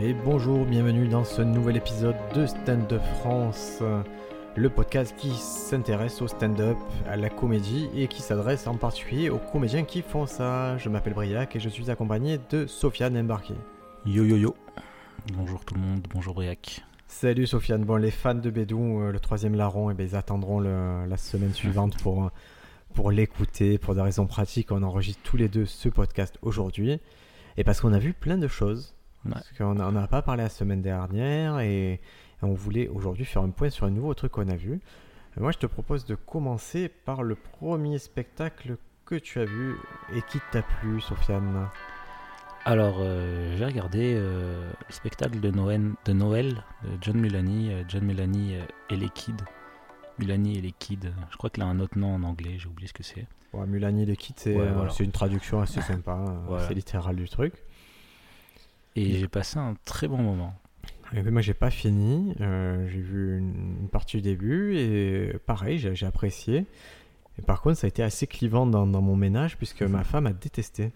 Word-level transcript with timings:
Et 0.00 0.14
bonjour, 0.14 0.64
bienvenue 0.64 1.08
dans 1.08 1.24
ce 1.24 1.42
nouvel 1.42 1.76
épisode 1.76 2.16
de 2.34 2.46
Stand 2.46 2.92
Up 2.92 3.02
France, 3.20 3.82
le 4.56 4.70
podcast 4.70 5.14
qui 5.16 5.30
s'intéresse 5.34 6.22
au 6.22 6.28
stand-up, 6.28 6.76
à 7.08 7.16
la 7.16 7.28
comédie 7.30 7.88
et 7.96 8.06
qui 8.06 8.22
s'adresse 8.22 8.66
en 8.66 8.76
particulier 8.76 9.28
aux 9.30 9.38
comédiens 9.38 9.84
qui 9.84 10.02
font 10.02 10.26
ça. 10.26 10.76
Je 10.78 10.88
m'appelle 10.88 11.14
Briac 11.14 11.56
et 11.56 11.60
je 11.60 11.68
suis 11.68 11.90
accompagné 11.90 12.38
de 12.50 12.66
Sofiane 12.66 13.16
Embarqué. 13.16 13.54
Yo 14.06 14.24
yo 14.24 14.36
yo. 14.36 14.54
Bonjour 15.34 15.64
tout 15.64 15.74
le 15.74 15.80
monde, 15.80 16.06
bonjour 16.12 16.34
Briac. 16.34 16.82
Salut 17.08 17.46
Sofiane. 17.46 17.84
Bon, 17.84 17.96
les 17.96 18.10
fans 18.10 18.34
de 18.34 18.50
Bédou, 18.50 19.00
euh, 19.00 19.12
le 19.12 19.18
troisième 19.20 19.54
larron, 19.54 19.90
eh 19.90 19.94
ben, 19.94 20.06
ils 20.06 20.14
attendront 20.14 20.60
le- 20.60 21.06
la 21.08 21.16
semaine 21.16 21.52
suivante 21.54 21.96
pour, 22.02 22.30
pour 22.94 23.10
l'écouter. 23.10 23.78
Pour 23.78 23.94
des 23.94 24.02
raisons 24.02 24.26
pratiques, 24.26 24.70
on 24.70 24.82
enregistre 24.82 25.20
tous 25.24 25.36
les 25.36 25.48
deux 25.48 25.64
ce 25.64 25.88
podcast 25.88 26.38
aujourd'hui. 26.42 27.00
Et 27.56 27.64
parce 27.64 27.80
qu'on 27.80 27.92
a 27.92 27.98
vu 27.98 28.12
plein 28.12 28.36
de 28.38 28.46
choses. 28.46 28.94
Ouais. 29.24 29.32
Parce 29.32 29.50
qu'on 29.58 29.74
n'en 29.74 29.94
a 29.96 30.06
pas 30.06 30.22
parlé 30.22 30.42
la 30.44 30.48
semaine 30.48 30.82
dernière 30.82 31.58
et 31.60 32.00
on 32.42 32.54
voulait 32.54 32.88
aujourd'hui 32.88 33.24
faire 33.24 33.42
un 33.42 33.50
point 33.50 33.70
sur 33.70 33.86
un 33.86 33.90
nouveau 33.90 34.14
truc 34.14 34.32
qu'on 34.32 34.48
a 34.48 34.56
vu. 34.56 34.74
Euh, 35.36 35.40
Moi, 35.40 35.50
je 35.52 35.58
te 35.58 35.66
propose 35.66 36.04
de 36.04 36.14
commencer 36.14 36.88
par 36.88 37.22
le 37.22 37.34
premier 37.34 37.98
spectacle 37.98 38.76
que 39.04 39.16
tu 39.16 39.40
as 39.40 39.44
vu 39.44 39.74
et 40.14 40.22
qui 40.30 40.38
t'a 40.52 40.62
plu, 40.62 41.00
Sofiane. 41.00 41.68
Alors, 42.64 42.96
euh, 43.00 43.56
j'ai 43.56 43.64
regardé 43.64 44.14
euh, 44.16 44.70
le 44.86 44.92
spectacle 44.92 45.40
de 45.40 45.50
Noël, 45.50 45.92
de 46.04 46.12
Noël 46.12 46.62
de 46.84 46.90
John 47.00 47.16
Mulaney, 47.18 47.72
euh, 47.72 47.82
John 47.88 48.04
Mulaney 48.04 48.58
et 48.90 48.96
les 48.96 49.08
Kids. 49.08 49.32
Mulaney 50.18 50.58
et 50.58 50.60
les 50.60 50.72
Kids. 50.72 51.10
Je 51.30 51.36
crois 51.36 51.48
qu'il 51.50 51.62
a 51.62 51.66
un 51.66 51.80
autre 51.80 51.96
nom 51.96 52.14
en 52.14 52.22
anglais, 52.24 52.56
j'ai 52.58 52.68
oublié 52.68 52.88
ce 52.88 52.92
que 52.92 53.02
c'est. 53.02 53.26
Ouais, 53.54 53.66
Mulani 53.66 54.04
les 54.04 54.16
Kids, 54.16 54.34
c'est 54.36 54.54
Ouais, 54.54 54.70
voilà. 54.70 54.90
c'est 54.90 55.04
une 55.04 55.12
traduction 55.12 55.60
assez 55.62 55.80
sympa. 55.80 56.12
euh, 56.18 56.38
Voilà. 56.48 56.68
C'est 56.68 56.74
littéral 56.74 57.16
du 57.16 57.28
truc. 57.28 57.54
Et 59.00 59.18
j'ai 59.18 59.28
passé 59.28 59.58
un 59.58 59.74
très 59.84 60.08
bon 60.08 60.18
moment. 60.18 60.54
Et 61.14 61.22
puis 61.22 61.30
moi, 61.30 61.40
j'ai 61.42 61.54
pas 61.54 61.70
fini. 61.70 62.34
euh, 62.40 62.86
j'ai 62.88 63.00
vu 63.00 63.38
une, 63.38 63.78
une 63.82 63.88
partie 63.88 64.18
du 64.18 64.22
début 64.22 64.76
et 64.76 65.38
pareil, 65.46 65.78
j'ai 65.78 66.06
apprécié. 66.06 66.66
Et 67.38 67.42
par 67.42 67.62
contre, 67.62 67.78
ça 67.78 67.86
a 67.86 67.88
été 67.88 68.02
assez 68.02 68.26
clivant 68.26 68.66
dans, 68.66 68.86
dans 68.86 69.00
mon 69.02 69.16
ménage 69.16 69.56
puisque 69.56 69.82
ma 69.82 70.04
femme 70.04 70.26
a 70.26 70.32
détesté. 70.32 70.92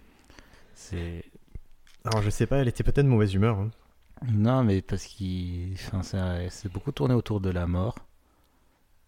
C'est 0.75 1.23
Alors, 2.05 2.21
je 2.21 2.29
sais 2.29 2.47
pas, 2.47 2.57
elle 2.57 2.67
était 2.67 2.83
peut-être 2.83 3.05
de 3.05 3.11
mauvaise 3.11 3.33
humeur. 3.33 3.57
hein. 3.59 3.71
non, 4.33 4.63
mais 4.63 4.81
parce 4.81 5.05
qu'il, 5.05 5.73
enfin, 5.75 6.03
ça, 6.03 6.37
c'est 6.49 6.71
beaucoup 6.71 6.91
tourné 6.91 7.13
autour 7.13 7.41
de 7.41 7.49
la 7.49 7.67
mort. 7.67 7.95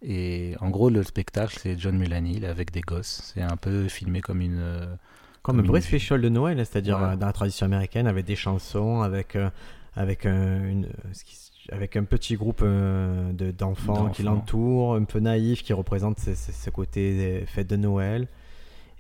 Et 0.02 0.56
en 0.62 0.70
gros, 0.70 0.90
le 0.90 1.04
spectacle, 1.04 1.58
c'est 1.60 1.78
John 1.80 1.98
Mulaney 1.98 2.46
avec 2.46 2.72
des 2.72 2.82
gosses. 2.82 3.22
C'est 3.34 3.42
un 3.42 3.58
peu 3.58 3.88
filmé 3.88 4.22
comme 4.22 4.42
une. 4.42 4.98
Euh, 5.50 5.62
Comme 5.62 5.76
un 5.76 5.76
une- 5.76 5.82
special 5.82 6.22
de 6.22 6.30
Noël, 6.30 6.58
c'est-à-dire 6.58 6.98
Ouais. 6.98 7.04
euh, 7.14 7.16
dans 7.16 7.26
la 7.28 7.34
tradition 7.34 7.66
américaine, 7.66 8.08
avec 8.08 8.26
des 8.26 8.36
chansons, 8.36 9.02
avec, 9.02 9.36
euh, 9.36 9.50
avec, 9.96 10.26
un, 10.26 10.64
une, 10.68 10.88
ce 11.14 11.24
qui- 11.24 11.38
avec 11.72 11.96
un 11.96 12.04
petit 12.04 12.36
groupe 12.36 12.62
euh, 12.64 13.32
de- 13.34 13.52
d'enfants 13.52 14.10
qui 14.10 14.22
l'entourent, 14.24 14.96
un 14.96 15.04
peu 15.04 15.20
naïf, 15.20 15.64
qui 15.64 15.74
représente 15.74 16.20
ce, 16.20 16.36
ce- 16.36 16.52
ce 16.52 16.70
côté 16.70 17.18
des 17.18 17.46
fêtes 17.46 17.68
de 17.70 17.76
Noël. 17.76 18.28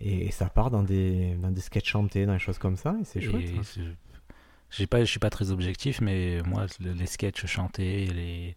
Et, 0.02 0.30
ça 0.32 0.50
part 0.50 0.72
dans 0.72 0.84
des, 0.84 1.36
dans 1.42 1.52
des 1.52 1.62
sketchs 1.62 1.90
chantés, 1.92 2.26
dans 2.26 2.34
des 2.34 2.40
choses 2.40 2.58
comme 2.58 2.76
ça, 2.76 2.96
et 3.00 3.06
c'est 3.06 3.22
chouette. 3.22 3.46
Et 3.46 3.82
hein. 3.82 4.88
pas, 4.88 5.00
je 5.00 5.06
suis 5.10 5.20
pas 5.20 5.30
très 5.30 5.52
objectif, 5.52 6.02
mais 6.02 6.42
moi, 6.46 6.66
le- 6.82 6.92
les 6.94 7.06
sketchs 7.06 7.46
chantés 7.46 8.08
les, 8.08 8.56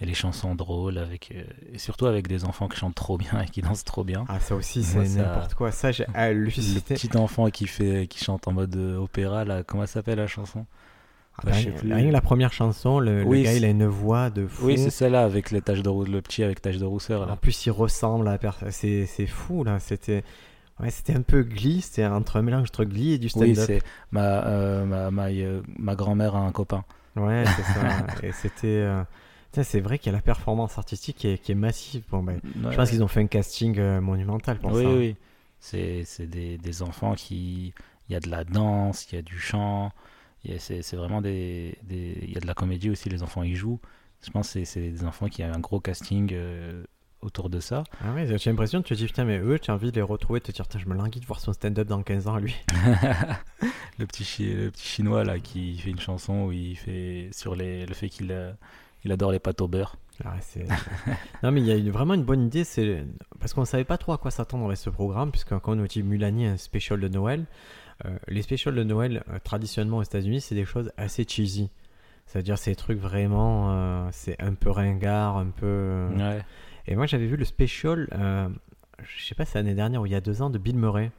et 0.00 0.06
les 0.06 0.14
chansons 0.14 0.54
drôles, 0.54 0.96
avec, 0.98 1.30
euh, 1.34 1.44
et 1.74 1.78
surtout 1.78 2.06
avec 2.06 2.26
des 2.26 2.44
enfants 2.44 2.68
qui 2.68 2.78
chantent 2.78 2.94
trop 2.94 3.18
bien 3.18 3.42
et 3.42 3.46
qui 3.48 3.60
dansent 3.62 3.84
trop 3.84 4.02
bien. 4.04 4.24
Ah, 4.28 4.40
ça 4.40 4.54
aussi, 4.56 4.82
c'est 4.82 5.06
n'importe 5.18 5.54
quoi. 5.54 5.72
Ça, 5.72 5.92
j'ai 5.92 6.04
Le 6.08 6.16
halluciné. 6.18 6.80
petit 6.80 7.16
enfant 7.16 7.50
qui, 7.50 7.66
fait, 7.66 8.06
qui 8.08 8.24
chante 8.24 8.48
en 8.48 8.52
mode 8.52 8.74
euh, 8.76 8.96
opéra, 8.98 9.44
là, 9.44 9.62
comment 9.62 9.82
ça 9.86 9.94
s'appelle 9.94 10.18
la 10.18 10.26
chanson? 10.26 10.64
Ah, 11.36 11.42
bah, 11.44 11.52
rien, 11.54 11.72
rien 11.82 12.08
que 12.08 12.12
la 12.12 12.20
première 12.20 12.52
chanson, 12.52 12.98
le, 12.98 13.22
le 13.22 13.24
Oui, 13.28 13.42
gars, 13.44 13.54
il 13.54 13.64
a 13.64 13.68
une 13.68 13.86
voix 13.86 14.30
de 14.30 14.46
fou. 14.46 14.66
Oui, 14.66 14.78
c'est 14.78 14.90
celle-là, 14.90 15.22
avec 15.24 15.50
les 15.50 15.60
taches 15.62 15.82
de 15.82 15.88
rou- 15.88 16.04
le 16.04 16.20
petit 16.22 16.42
avec 16.42 16.60
taches 16.60 16.78
de 16.78 16.84
rousseur. 16.84 17.22
En 17.22 17.26
Là. 17.26 17.36
plus, 17.36 17.66
il 17.66 17.70
ressemble 17.70 18.26
à 18.28 18.36
personne. 18.38 18.70
C'est 18.72 19.06
fou, 19.26 19.64
là. 19.64 19.78
C'était 19.80 20.24
ouais, 20.80 20.90
c'était 20.90 21.14
un 21.14 21.22
peu 21.22 21.42
Glee. 21.42 21.80
C'était 21.82 22.04
entre 22.06 22.36
un 22.36 22.42
mélange 22.42 22.62
entre 22.68 22.84
Glee 22.84 23.12
et 23.12 23.18
du 23.18 23.26
Oui, 23.36 23.54
stand-up. 23.54 23.66
c'est 23.66 23.82
ma, 24.12 24.44
euh, 24.46 24.84
ma, 24.84 25.10
ma, 25.10 25.26
euh, 25.28 25.60
ma 25.78 25.94
grand-mère 25.94 26.36
a 26.36 26.40
un 26.40 26.52
copain. 26.52 26.84
Ouais, 27.16 27.44
c'est 27.46 27.62
ça. 27.62 27.82
et 28.22 28.32
c'était. 28.32 28.66
euh, 28.66 29.02
C'est 29.52 29.80
vrai 29.80 29.98
qu'il 29.98 30.12
y 30.12 30.14
a 30.14 30.18
la 30.18 30.22
performance 30.22 30.78
artistique 30.78 31.16
qui 31.16 31.28
est, 31.28 31.38
qui 31.38 31.52
est 31.52 31.56
massive. 31.56 32.04
Bon, 32.10 32.22
ben, 32.22 32.40
Ouais. 32.62 32.70
Je 32.72 32.76
pense 32.76 32.90
qu'ils 32.90 33.02
ont 33.02 33.08
fait 33.08 33.20
un 33.20 33.26
casting 33.26 33.78
euh, 33.78 34.00
monumental 34.00 34.58
pour 34.58 34.72
oui, 34.72 34.82
ça. 34.84 34.90
oui. 34.90 35.16
C'est 35.58 36.04
c'est 36.04 36.26
des, 36.26 36.56
des 36.58 36.82
enfants 36.82 37.14
qui. 37.14 37.74
Il 38.08 38.12
y 38.12 38.16
a 38.16 38.20
de 38.20 38.28
la 38.30 38.44
danse, 38.44 39.06
il 39.12 39.16
y 39.16 39.18
a 39.18 39.22
du 39.22 39.38
chant, 39.38 39.92
c'est 40.58 40.94
vraiment 40.94 41.20
des, 41.20 41.76
des. 41.82 42.18
Il 42.22 42.32
y 42.32 42.36
a 42.36 42.40
de 42.40 42.46
la 42.46 42.54
comédie 42.54 42.90
aussi, 42.90 43.08
les 43.08 43.22
enfants 43.22 43.42
y 43.42 43.54
jouent. 43.54 43.78
Je 44.24 44.30
pense 44.30 44.52
que 44.52 44.64
c'est- 44.64 44.80
des 44.90 45.04
enfants 45.04 45.28
qui 45.28 45.42
ont 45.44 45.52
un 45.52 45.58
gros 45.60 45.80
casting 45.80 46.30
euh, 46.32 46.82
autour 47.20 47.50
de 47.50 47.60
ça. 47.60 47.84
Ah 48.02 48.12
ouais, 48.14 48.26
j'ai 48.38 48.50
l'impression, 48.50 48.82
tu 48.82 48.94
te 48.94 48.98
dis, 48.98 49.06
putain, 49.06 49.24
mais 49.24 49.38
eux, 49.38 49.58
tu 49.58 49.70
as 49.70 49.74
envie 49.74 49.90
de 49.90 49.96
les 49.96 50.02
retrouver, 50.02 50.40
de 50.40 50.44
te 50.46 50.52
dire, 50.52 50.66
putain, 50.66 50.78
je 50.78 50.86
me 50.88 50.94
languis 50.94 51.20
de 51.20 51.26
voir 51.26 51.40
son 51.40 51.52
stand-up 51.52 51.86
dans 51.88 52.02
15 52.02 52.26
ans, 52.28 52.36
lui. 52.38 52.54
le, 53.98 54.06
petit 54.06 54.24
chi- 54.24 54.52
le 54.54 54.70
petit 54.70 54.86
chinois 54.86 55.24
là 55.24 55.38
qui 55.38 55.78
fait 55.78 55.90
une 55.90 56.00
chanson 56.00 56.44
où 56.46 56.52
il 56.52 56.76
fait 56.76 57.28
sur 57.32 57.54
les, 57.54 57.86
le 57.86 57.94
fait 57.94 58.08
qu'il 58.08 58.30
il 59.04 59.12
adore 59.12 59.32
les 59.32 59.38
pâtes 59.38 59.60
au 59.60 59.68
beurre. 59.68 59.96
Ah, 60.24 60.34
non, 61.42 61.50
mais 61.50 61.60
il 61.60 61.66
y 61.66 61.72
a 61.72 61.76
une- 61.76 61.90
vraiment 61.90 62.12
une 62.14 62.24
bonne 62.24 62.42
idée, 62.46 62.64
c'est 62.64 63.04
parce 63.38 63.54
qu'on 63.54 63.64
savait 63.64 63.84
pas 63.84 63.96
trop 63.98 64.12
à 64.12 64.18
quoi 64.18 64.30
s'attendre 64.30 64.66
avec 64.66 64.76
ce 64.76 64.90
programme, 64.90 65.30
puisque 65.30 65.48
quand 65.58 65.72
on 65.72 65.76
nous 65.76 65.86
dit 65.86 66.02
Mulani, 66.02 66.46
un 66.46 66.56
spécial 66.58 67.00
de 67.00 67.08
Noël, 67.08 67.46
euh, 68.04 68.10
les 68.28 68.42
spécials 68.42 68.74
de 68.74 68.82
Noël, 68.84 69.22
euh, 69.30 69.38
traditionnellement 69.42 69.98
aux 69.98 70.02
États-Unis, 70.02 70.40
c'est 70.42 70.54
des 70.54 70.64
choses 70.66 70.92
assez 70.98 71.24
cheesy. 71.26 71.70
C'est-à-dire, 72.26 72.58
c'est 72.58 72.70
des 72.72 72.76
trucs 72.76 72.98
vraiment, 73.00 73.72
euh, 73.72 74.08
c'est 74.12 74.40
un 74.42 74.54
peu 74.54 74.70
ringard, 74.70 75.36
un 75.38 75.46
peu. 75.48 76.08
Ouais. 76.16 76.40
Et 76.86 76.94
moi, 76.96 77.06
j'avais 77.06 77.26
vu 77.26 77.36
le 77.36 77.44
special, 77.44 78.06
euh, 78.12 78.48
je 79.02 79.24
sais 79.24 79.34
pas, 79.34 79.44
c'est 79.46 79.58
l'année 79.58 79.74
dernière 79.74 80.02
ou 80.02 80.06
il 80.06 80.12
y 80.12 80.14
a 80.14 80.20
deux 80.20 80.42
ans, 80.42 80.50
de 80.50 80.58
Bill 80.58 80.76
Murray. 80.76 81.10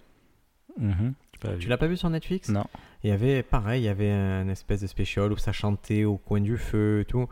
Mhm. 0.79 1.13
Pas 1.41 1.55
Tu 1.57 1.67
l'as 1.67 1.77
pas 1.77 1.87
vu 1.87 1.97
sur 1.97 2.09
Netflix? 2.09 2.49
Non. 2.49 2.65
Il 3.03 3.09
y 3.09 3.13
avait, 3.13 3.41
pareil, 3.43 3.81
il 3.81 3.85
y 3.85 3.89
avait 3.89 4.11
un 4.11 4.47
espèce 4.47 4.81
de 4.81 4.87
spécial 4.87 5.31
où 5.33 5.37
ça 5.37 5.51
chantait 5.51 6.05
au 6.05 6.17
coin 6.17 6.39
du 6.39 6.57
feu 6.57 6.99
et 7.01 7.05
tout. 7.05 7.27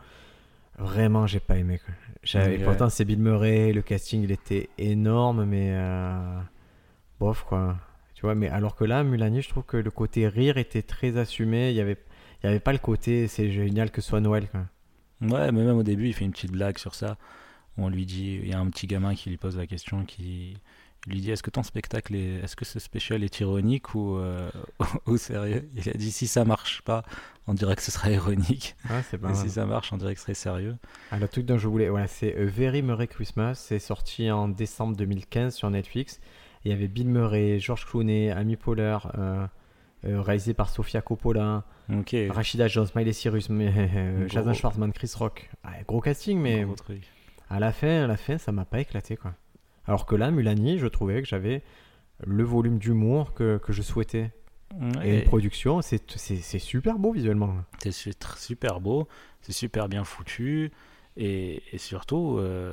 Vraiment, 0.80 1.26
j'ai 1.26 1.40
pas 1.40 1.56
aimé. 1.56 1.78
quoi. 1.84 1.94
J'avais- 2.22 2.58
Ouais. 2.58 2.64
Pourtant, 2.64 2.88
c'est 2.90 3.04
Bill 3.04 3.18
Murray, 3.18 3.72
le 3.72 3.82
casting, 3.82 4.22
il 4.22 4.30
était 4.32 4.68
énorme, 4.78 5.44
mais 5.44 5.70
euh, 5.72 6.40
bof, 7.18 7.44
quoi. 7.44 7.76
Tu 8.14 8.22
vois, 8.22 8.34
mais 8.34 8.48
alors 8.48 8.76
que 8.76 8.84
là, 8.84 9.02
Mulani, 9.02 9.40
je 9.42 9.48
trouve 9.48 9.64
que 9.64 9.76
le 9.78 9.90
côté 9.90 10.28
rire 10.28 10.58
était 10.58 10.82
très 10.82 11.16
assumé. 11.16 11.70
Il 11.70 11.76
y 11.76 11.80
avait, 11.80 11.96
il 12.42 12.46
y 12.46 12.48
avait 12.50 12.60
pas 12.60 12.72
le 12.72 12.78
côté, 12.78 13.26
c'est 13.28 13.50
génial 13.50 13.90
que 13.90 14.00
ce 14.00 14.08
soit 14.08 14.20
Noël, 14.20 14.48
quoi. 14.50 14.66
Ouais, 15.22 15.52
mais 15.52 15.64
même 15.64 15.76
au 15.76 15.82
début, 15.82 16.08
il 16.08 16.14
fait 16.14 16.24
une 16.24 16.32
petite 16.32 16.52
blague 16.52 16.78
sur 16.78 16.94
ça. 16.94 17.16
On 17.78 17.88
lui 17.88 18.04
dit, 18.06 18.40
il 18.42 18.48
y 18.48 18.52
a 18.52 18.58
un 18.58 18.68
petit 18.68 18.86
gamin 18.86 19.14
qui 19.14 19.30
lui 19.30 19.36
pose 19.36 19.56
la 19.56 19.66
question, 19.66 20.04
qui 20.04 20.56
il 21.06 21.14
lui 21.14 21.20
dit, 21.22 21.30
est-ce 21.30 21.42
que 21.42 21.50
ton 21.50 21.62
spectacle 21.62 22.14
est, 22.14 22.40
est-ce 22.44 22.56
que 22.56 22.64
ce 22.64 22.78
spécial 22.78 23.24
est 23.24 23.40
ironique 23.40 23.94
ou, 23.94 24.16
euh, 24.16 24.50
ou 25.06 25.16
sérieux? 25.16 25.68
Il 25.74 25.88
a 25.88 25.92
dit, 25.94 26.10
si 26.10 26.26
ça 26.26 26.44
marche 26.44 26.82
pas, 26.82 27.04
on 27.46 27.54
dirait 27.54 27.74
que 27.76 27.82
ce 27.82 27.90
sera 27.90 28.10
ironique. 28.10 28.76
C'est 29.10 29.18
pas 29.18 29.28
Et 29.30 29.32
mal. 29.32 29.36
si 29.42 29.50
ça 29.50 29.64
marche, 29.66 29.92
on 29.92 29.96
dirait 29.96 30.12
que 30.14 30.20
ce 30.20 30.24
serait 30.24 30.34
sérieux. 30.34 30.76
Ah, 31.10 31.18
le 31.18 31.26
truc 31.26 31.46
dont 31.46 31.56
je 31.58 31.68
voulais, 31.68 31.88
voilà, 31.88 32.06
c'est 32.06 32.36
A 32.36 32.44
Very 32.44 32.82
Murray 32.82 33.06
Christmas. 33.08 33.54
C'est 33.54 33.78
sorti 33.78 34.30
en 34.30 34.48
décembre 34.48 34.94
2015 34.96 35.54
sur 35.54 35.70
Netflix. 35.70 36.20
Il 36.64 36.70
y 36.70 36.74
avait 36.74 36.88
Bill 36.88 37.08
Murray, 37.08 37.58
George 37.58 37.86
Clooney, 37.86 38.30
Amy 38.30 38.56
Poehler, 38.56 38.98
euh, 39.16 39.46
euh, 40.04 40.20
réalisé 40.20 40.52
par 40.52 40.68
Sofia 40.68 41.00
Coppola, 41.00 41.64
Ok. 41.90 42.14
Rachida 42.30 42.68
Jones, 42.68 42.86
Miley 42.94 43.12
Cyrus, 43.14 43.48
mais, 43.48 43.72
euh. 43.96 44.28
Jason 44.28 44.52
Schwartzman, 44.52 44.92
Chris 44.92 45.12
Rock. 45.16 45.50
Ah, 45.64 45.70
gros 45.88 46.00
casting, 46.02 46.38
mais 46.38 46.62
Gros 46.64 46.74
truc. 46.74 47.02
à 47.48 47.58
la 47.58 47.72
fin, 47.72 48.04
à 48.04 48.06
la 48.06 48.16
fin, 48.18 48.36
ça 48.38 48.52
m'a 48.52 48.64
pas 48.66 48.80
éclaté, 48.80 49.16
quoi. 49.16 49.32
Alors 49.90 50.06
que 50.06 50.14
là, 50.14 50.30
Mulani, 50.30 50.78
je 50.78 50.86
trouvais 50.86 51.20
que 51.20 51.26
j'avais 51.26 51.64
le 52.24 52.44
volume 52.44 52.78
d'humour 52.78 53.34
que, 53.34 53.58
que 53.58 53.72
je 53.72 53.82
souhaitais. 53.82 54.30
Et 55.02 55.18
une 55.18 55.24
production, 55.24 55.82
c'est 55.82 56.58
super 56.60 56.96
beau 56.96 57.10
visuellement. 57.10 57.56
C'est 57.80 57.90
super 57.90 58.78
beau, 58.78 59.08
c'est 59.42 59.50
super 59.50 59.88
bien 59.88 60.04
foutu, 60.04 60.70
et, 61.16 61.64
et 61.72 61.78
surtout, 61.78 62.36
euh, 62.38 62.72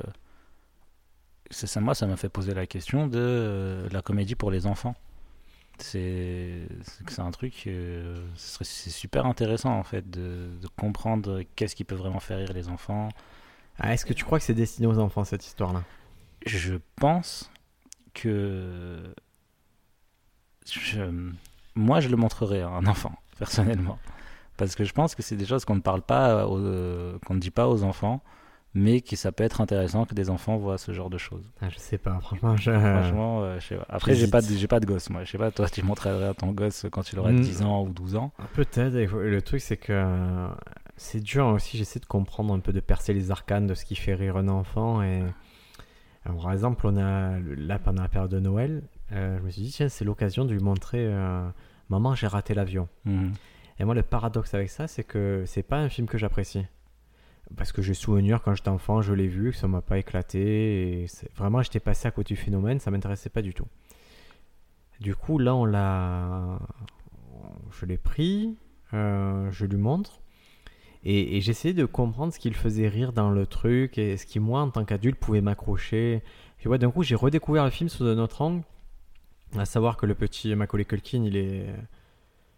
c'est 1.50 1.66
ça, 1.66 1.80
moi, 1.80 1.96
ça 1.96 2.06
m'a 2.06 2.16
fait 2.16 2.28
poser 2.28 2.54
la 2.54 2.68
question 2.68 3.08
de 3.08 3.18
euh, 3.18 3.88
la 3.90 4.00
comédie 4.00 4.36
pour 4.36 4.52
les 4.52 4.66
enfants. 4.66 4.94
C'est 5.78 6.68
un 7.18 7.32
truc, 7.32 7.64
euh, 7.66 8.14
c'est 8.36 8.90
super 8.90 9.26
intéressant 9.26 9.76
en 9.76 9.82
fait 9.82 10.08
de, 10.08 10.50
de 10.62 10.68
comprendre 10.76 11.42
qu'est-ce 11.56 11.74
qui 11.74 11.82
peut 11.82 11.96
vraiment 11.96 12.20
faire 12.20 12.38
rire 12.38 12.52
les 12.52 12.68
enfants. 12.68 13.08
Ah, 13.76 13.92
Est-ce 13.92 14.06
que 14.06 14.12
tu 14.12 14.24
crois 14.24 14.38
que 14.38 14.44
c'est 14.44 14.54
destiné 14.54 14.86
aux 14.86 15.00
enfants, 15.00 15.24
cette 15.24 15.44
histoire-là? 15.44 15.82
Je 16.46 16.74
pense 16.96 17.50
que 18.14 19.12
je- 20.66 21.32
moi, 21.74 22.00
je 22.00 22.08
le 22.08 22.16
montrerai 22.16 22.62
à 22.62 22.68
un 22.68 22.86
enfant, 22.86 23.12
personnellement. 23.38 23.98
Parce 24.56 24.74
que 24.74 24.84
je 24.84 24.92
pense 24.92 25.14
que 25.14 25.22
c'est 25.22 25.36
des 25.36 25.46
choses 25.46 25.64
qu'on 25.64 25.76
ne 25.76 25.80
parle 25.80 26.02
pas, 26.02 26.46
aux- 26.46 27.18
qu'on 27.24 27.34
ne 27.34 27.38
dit 27.40 27.50
pas 27.50 27.68
aux 27.68 27.84
enfants, 27.84 28.22
mais 28.74 29.00
qui 29.00 29.16
ça 29.16 29.30
peut 29.32 29.44
être 29.44 29.60
intéressant 29.60 30.04
que 30.04 30.14
des 30.14 30.30
enfants 30.30 30.56
voient 30.56 30.78
ce 30.78 30.92
genre 30.92 31.10
de 31.10 31.18
choses. 31.18 31.48
Ah, 31.60 31.68
je 31.70 31.78
sais 31.78 31.96
pas, 31.98 32.18
franchement. 32.20 32.56
Je... 32.56 32.70
Franchement, 32.72 33.42
euh, 33.42 33.60
je 33.60 33.66
sais 33.66 33.76
pas. 33.76 33.86
Après, 33.88 34.14
j'ai 34.14 34.26
pas, 34.28 34.40
de- 34.42 34.48
j'ai 34.56 34.66
pas 34.66 34.80
de 34.80 34.86
gosse, 34.86 35.10
moi. 35.10 35.24
Je 35.24 35.30
sais 35.30 35.38
pas, 35.38 35.50
toi, 35.52 35.68
tu 35.68 35.82
montrerais 35.82 36.26
à 36.26 36.34
ton 36.34 36.50
gosse 36.52 36.86
quand 36.90 37.12
il 37.12 37.18
aurait 37.18 37.32
Mm. 37.32 37.40
10 37.40 37.62
ans 37.62 37.82
ou 37.82 37.90
12 37.90 38.16
ans. 38.16 38.32
Peut-être. 38.54 38.94
et 38.96 39.06
Le 39.06 39.42
truc, 39.42 39.60
c'est 39.60 39.76
que 39.76 39.92
euh, 39.92 40.48
c'est 40.96 41.20
dur 41.20 41.46
aussi. 41.46 41.78
J'essaie 41.78 42.00
de 42.00 42.06
comprendre 42.06 42.52
un 42.52 42.58
peu, 42.58 42.72
de 42.72 42.80
percer 42.80 43.14
les 43.14 43.30
arcanes 43.30 43.66
de 43.68 43.74
ce 43.74 43.84
qui 43.84 43.94
fait 43.94 44.14
rire 44.14 44.36
un 44.36 44.48
enfant. 44.48 45.02
Et 45.02 45.22
Alors, 46.28 46.42
par 46.42 46.52
exemple, 46.52 46.86
on 46.86 46.96
a 46.98 47.38
là 47.38 47.78
pendant 47.78 48.02
la 48.02 48.08
période 48.08 48.30
de 48.30 48.38
Noël, 48.38 48.82
euh, 49.12 49.38
je 49.38 49.42
me 49.42 49.50
suis 49.50 49.62
dit 49.62 49.70
tiens, 49.70 49.88
c'est 49.88 50.04
l'occasion 50.04 50.44
de 50.44 50.52
lui 50.52 50.62
montrer 50.62 51.06
euh, 51.06 51.48
Maman, 51.88 52.14
j'ai 52.14 52.26
raté 52.26 52.52
l'avion. 52.52 52.88
Mhm. 53.06 53.32
Et 53.80 53.84
moi, 53.84 53.94
le 53.94 54.02
paradoxe 54.02 54.52
avec 54.52 54.68
ça, 54.68 54.88
c'est 54.88 55.04
que 55.04 55.44
c'est 55.46 55.62
pas 55.62 55.78
un 55.78 55.88
film 55.88 56.06
que 56.06 56.18
j'apprécie. 56.18 56.66
Parce 57.56 57.72
que 57.72 57.80
j'ai 57.80 57.94
souvenir 57.94 58.42
quand 58.42 58.54
j'étais 58.54 58.68
enfant, 58.68 59.00
je 59.00 59.14
l'ai 59.14 59.28
vu, 59.28 59.52
que 59.52 59.56
ça 59.56 59.68
m'a 59.68 59.80
pas 59.80 59.96
éclaté. 59.96 61.02
Et 61.02 61.06
vraiment, 61.34 61.62
j'étais 61.62 61.80
passé 61.80 62.06
à 62.06 62.10
côté 62.10 62.34
du 62.34 62.40
phénomène, 62.40 62.78
ça 62.78 62.90
m'intéressait 62.90 63.30
pas 63.30 63.40
du 63.40 63.54
tout. 63.54 63.66
Du 65.00 65.14
coup, 65.14 65.38
là, 65.38 65.54
on 65.54 65.64
l'a. 65.64 66.58
Je 67.70 67.86
l'ai 67.86 67.96
pris, 67.96 68.58
euh, 68.92 69.50
je 69.50 69.64
lui 69.64 69.78
montre. 69.78 70.20
Et, 71.04 71.36
et 71.36 71.40
j'essayais 71.40 71.74
de 71.74 71.84
comprendre 71.84 72.32
ce 72.32 72.38
qui 72.38 72.48
le 72.50 72.56
faisait 72.56 72.88
rire 72.88 73.12
dans 73.12 73.30
le 73.30 73.46
truc 73.46 73.98
et 73.98 74.16
ce 74.16 74.26
qui, 74.26 74.40
moi, 74.40 74.60
en 74.62 74.70
tant 74.70 74.84
qu'adulte, 74.84 75.16
pouvait 75.18 75.40
m'accrocher. 75.40 76.22
Et 76.64 76.68
ouais, 76.68 76.78
d'un 76.78 76.90
coup, 76.90 77.02
j'ai 77.02 77.14
redécouvert 77.14 77.64
le 77.64 77.70
film 77.70 77.88
sous 77.88 78.04
un 78.04 78.18
autre 78.18 78.42
angle. 78.42 78.62
À 79.56 79.64
savoir 79.64 79.96
que 79.96 80.06
le 80.06 80.14
petit 80.14 80.54
Macaulay 80.54 80.84
Culkin, 80.84 81.22
il 81.24 81.36
est, 81.36 81.66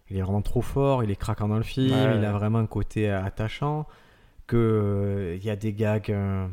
il 0.08 0.16
est 0.16 0.22
vraiment 0.22 0.42
trop 0.42 0.62
fort, 0.62 1.04
il 1.04 1.10
est 1.10 1.16
craquant 1.16 1.48
dans 1.48 1.58
le 1.58 1.62
film, 1.62 1.92
Ouais, 1.92 2.16
il 2.18 2.24
a 2.24 2.32
vraiment 2.32 2.58
un 2.58 2.66
côté 2.66 3.08
attachant. 3.10 3.86
Que 4.46 4.56
euh, 4.56 5.38
y 5.44 5.50
a 5.50 5.54
des 5.54 5.72
gags, 5.72 6.10
euh, 6.10 6.48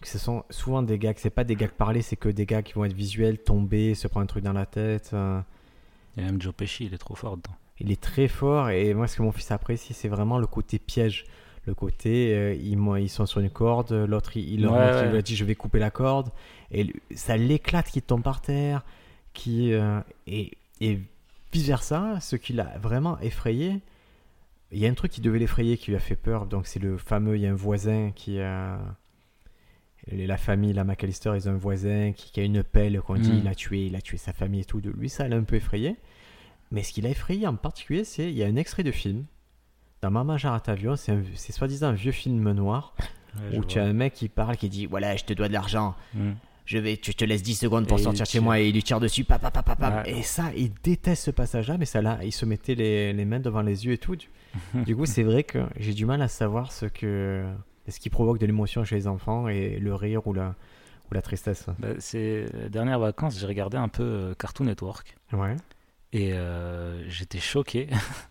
que 0.00 0.08
ce 0.08 0.18
sont 0.18 0.42
souvent 0.50 0.82
des 0.82 0.98
gags, 0.98 1.14
c'est 1.18 1.30
pas 1.30 1.44
des 1.44 1.54
gags 1.54 1.70
parlés, 1.70 2.02
c'est 2.02 2.16
que 2.16 2.28
des 2.28 2.46
gags 2.46 2.64
qui 2.64 2.72
vont 2.72 2.84
être 2.84 2.92
visuels, 2.94 3.38
tomber, 3.38 3.94
se 3.94 4.08
prendre 4.08 4.24
un 4.24 4.26
truc 4.26 4.42
dans 4.42 4.52
la 4.52 4.66
tête. 4.66 5.10
euh. 5.12 5.40
Et 6.16 6.22
même 6.22 6.40
Joe 6.42 6.52
Pesci, 6.54 6.86
il 6.86 6.94
est 6.94 6.98
trop 6.98 7.14
fort 7.14 7.36
dedans. 7.36 7.54
Il 7.80 7.90
est 7.92 8.00
très 8.00 8.28
fort 8.28 8.70
et 8.70 8.94
moi 8.94 9.06
ce 9.06 9.16
que 9.16 9.22
mon 9.22 9.32
fils 9.32 9.50
apprécie 9.50 9.92
c'est 9.94 10.08
vraiment 10.08 10.38
le 10.38 10.46
côté 10.46 10.78
piège. 10.78 11.24
Le 11.66 11.74
côté 11.74 12.32
euh, 12.34 12.54
ils, 12.54 13.08
sont 13.10 13.26
sur 13.26 13.40
une 13.40 13.50
corde, 13.50 13.92
l'autre 13.92 14.36
il, 14.36 14.48
il 14.54 14.62
leur 14.62 14.72
Ouais, 14.74 14.78
montre, 14.86 14.98
il 14.98 15.04
ouais. 15.06 15.10
lui 15.10 15.18
a 15.18 15.22
dit 15.22 15.34
je 15.36 15.44
vais 15.44 15.56
couper 15.56 15.78
la 15.80 15.90
corde 15.90 16.30
et 16.70 16.92
ça 17.14 17.36
l'éclate 17.36 17.88
qui 17.90 18.00
tombe 18.02 18.22
par 18.22 18.40
terre 18.40 18.84
qui 19.32 19.72
euh, 19.72 20.00
et, 20.28 20.52
et 20.80 21.00
vice 21.52 21.66
versa 21.66 22.20
ce 22.20 22.36
qui 22.36 22.52
l'a 22.52 22.78
vraiment 22.78 23.18
effrayé 23.20 23.80
il 24.72 24.78
y 24.78 24.86
a 24.86 24.90
un 24.90 24.94
truc 24.94 25.10
qui 25.12 25.20
devait 25.20 25.38
l'effrayer 25.40 25.76
qui 25.76 25.90
lui 25.90 25.96
a 25.96 26.00
fait 26.00 26.14
peur 26.16 26.46
donc 26.46 26.66
c'est 26.68 26.78
le 26.80 26.96
fameux 26.98 27.34
il 27.36 27.42
y 27.42 27.46
a 27.46 27.50
un 27.50 27.54
voisin 27.54 28.12
qui 28.14 28.40
a 28.40 28.78
et 30.08 30.26
la 30.26 30.36
famille 30.36 30.72
la 30.72 30.84
McAllister 30.84 31.32
ils 31.34 31.48
ont 31.48 31.52
un 31.52 31.56
voisin 31.56 32.12
qui, 32.12 32.30
qui 32.30 32.40
a 32.40 32.44
une 32.44 32.62
pelle 32.62 33.00
qu'on 33.00 33.14
dit 33.16 33.32
Mm. 33.32 33.38
il 33.42 33.48
a 33.48 33.54
tué 33.56 33.86
il 33.86 33.96
a 33.96 34.00
tué 34.00 34.16
sa 34.18 34.32
famille 34.32 34.60
et 34.60 34.64
tout 34.64 34.80
de 34.80 34.90
lui 34.90 35.08
ça 35.08 35.26
l'a 35.26 35.36
un 35.36 35.42
peu 35.42 35.56
effrayé 35.56 35.96
mais 36.70 36.82
ce 36.82 36.92
qui 36.92 37.00
l'a 37.00 37.10
effrayé 37.10 37.46
en 37.46 37.54
particulier, 37.56 38.04
c'est 38.04 38.30
il 38.30 38.36
y 38.36 38.42
a 38.42 38.46
un 38.46 38.56
extrait 38.56 38.82
de 38.82 38.90
film 38.92 39.24
dans 40.02 40.10
Maman 40.10 40.36
j'arrête 40.36 40.68
avion, 40.68 40.94
c'est 40.96 41.16
c'est 41.34 41.52
soi-disant 41.52 41.88
un 41.88 41.92
vieux 41.92 42.12
film 42.12 42.50
noir 42.52 42.94
Ouais, 43.50 43.58
où 43.58 43.64
tu 43.64 43.78
as 43.78 43.84
un 43.84 43.92
mec 43.92 44.14
qui 44.14 44.28
parle 44.30 44.56
qui 44.56 44.68
dit 44.70 44.86
voilà 44.86 45.14
je 45.16 45.24
te 45.24 45.32
dois 45.34 45.48
de 45.48 45.52
l'argent, 45.52 45.94
Mhm. 46.14 46.36
je 46.64 46.78
vais, 46.78 46.96
tu- 46.96 47.14
te 47.14 47.24
laisse 47.24 47.42
10 47.42 47.54
secondes 47.54 47.86
pour 47.86 47.98
Et 47.98 48.02
sortir 48.02 48.24
chez 48.24 48.40
moi 48.40 48.58
et 48.60 48.68
il 48.68 48.72
lui 48.74 48.82
tire 48.82 48.98
dessus, 48.98 49.24
pap, 49.24 49.42
pap, 49.42 49.52
pap, 49.52 49.64
pap, 49.66 49.78
pap. 49.78 50.06
Ouais. 50.06 50.18
et 50.18 50.22
ça 50.22 50.52
il 50.56 50.72
déteste 50.82 51.24
ce 51.24 51.30
passage-là, 51.30 51.76
mais 51.78 51.84
ça 51.84 52.00
là 52.00 52.18
il 52.24 52.32
se 52.32 52.46
mettait 52.46 52.74
les, 52.74 53.12
les 53.12 53.24
mains 53.26 53.40
devant 53.40 53.60
les 53.62 53.84
yeux 53.84 53.92
et 53.92 53.98
tout. 53.98 54.16
Du, 54.16 54.28
du 54.86 54.96
coup 54.96 55.04
c'est 55.06 55.22
vrai 55.22 55.44
que 55.44 55.58
j'ai 55.78 55.92
du 55.92 56.06
mal 56.06 56.22
à 56.22 56.28
savoir 56.28 56.72
ce 56.72 56.86
que 56.86 57.44
ce 57.88 58.00
qui 58.00 58.08
provoque 58.10 58.38
de 58.38 58.46
l'émotion 58.46 58.84
chez 58.84 58.96
les 58.96 59.06
enfants 59.06 59.48
et 59.48 59.78
le 59.78 59.94
rire 59.94 60.26
ou 60.26 60.32
la 60.32 60.54
ou 61.10 61.14
la 61.14 61.20
tristesse. 61.22 61.66
Bah, 61.78 61.88
c'est 61.98 62.46
les 62.54 62.68
dernières 62.70 62.98
vacances, 62.98 63.38
j'ai 63.38 63.46
regardé 63.46 63.76
un 63.76 63.88
peu 63.88 64.02
euh, 64.02 64.34
Cartoon 64.34 64.64
Network 64.64 65.14
Ouais. 65.32 65.54
Et 66.16 66.32
euh, 66.32 67.06
j'étais 67.10 67.40
choqué 67.40 67.88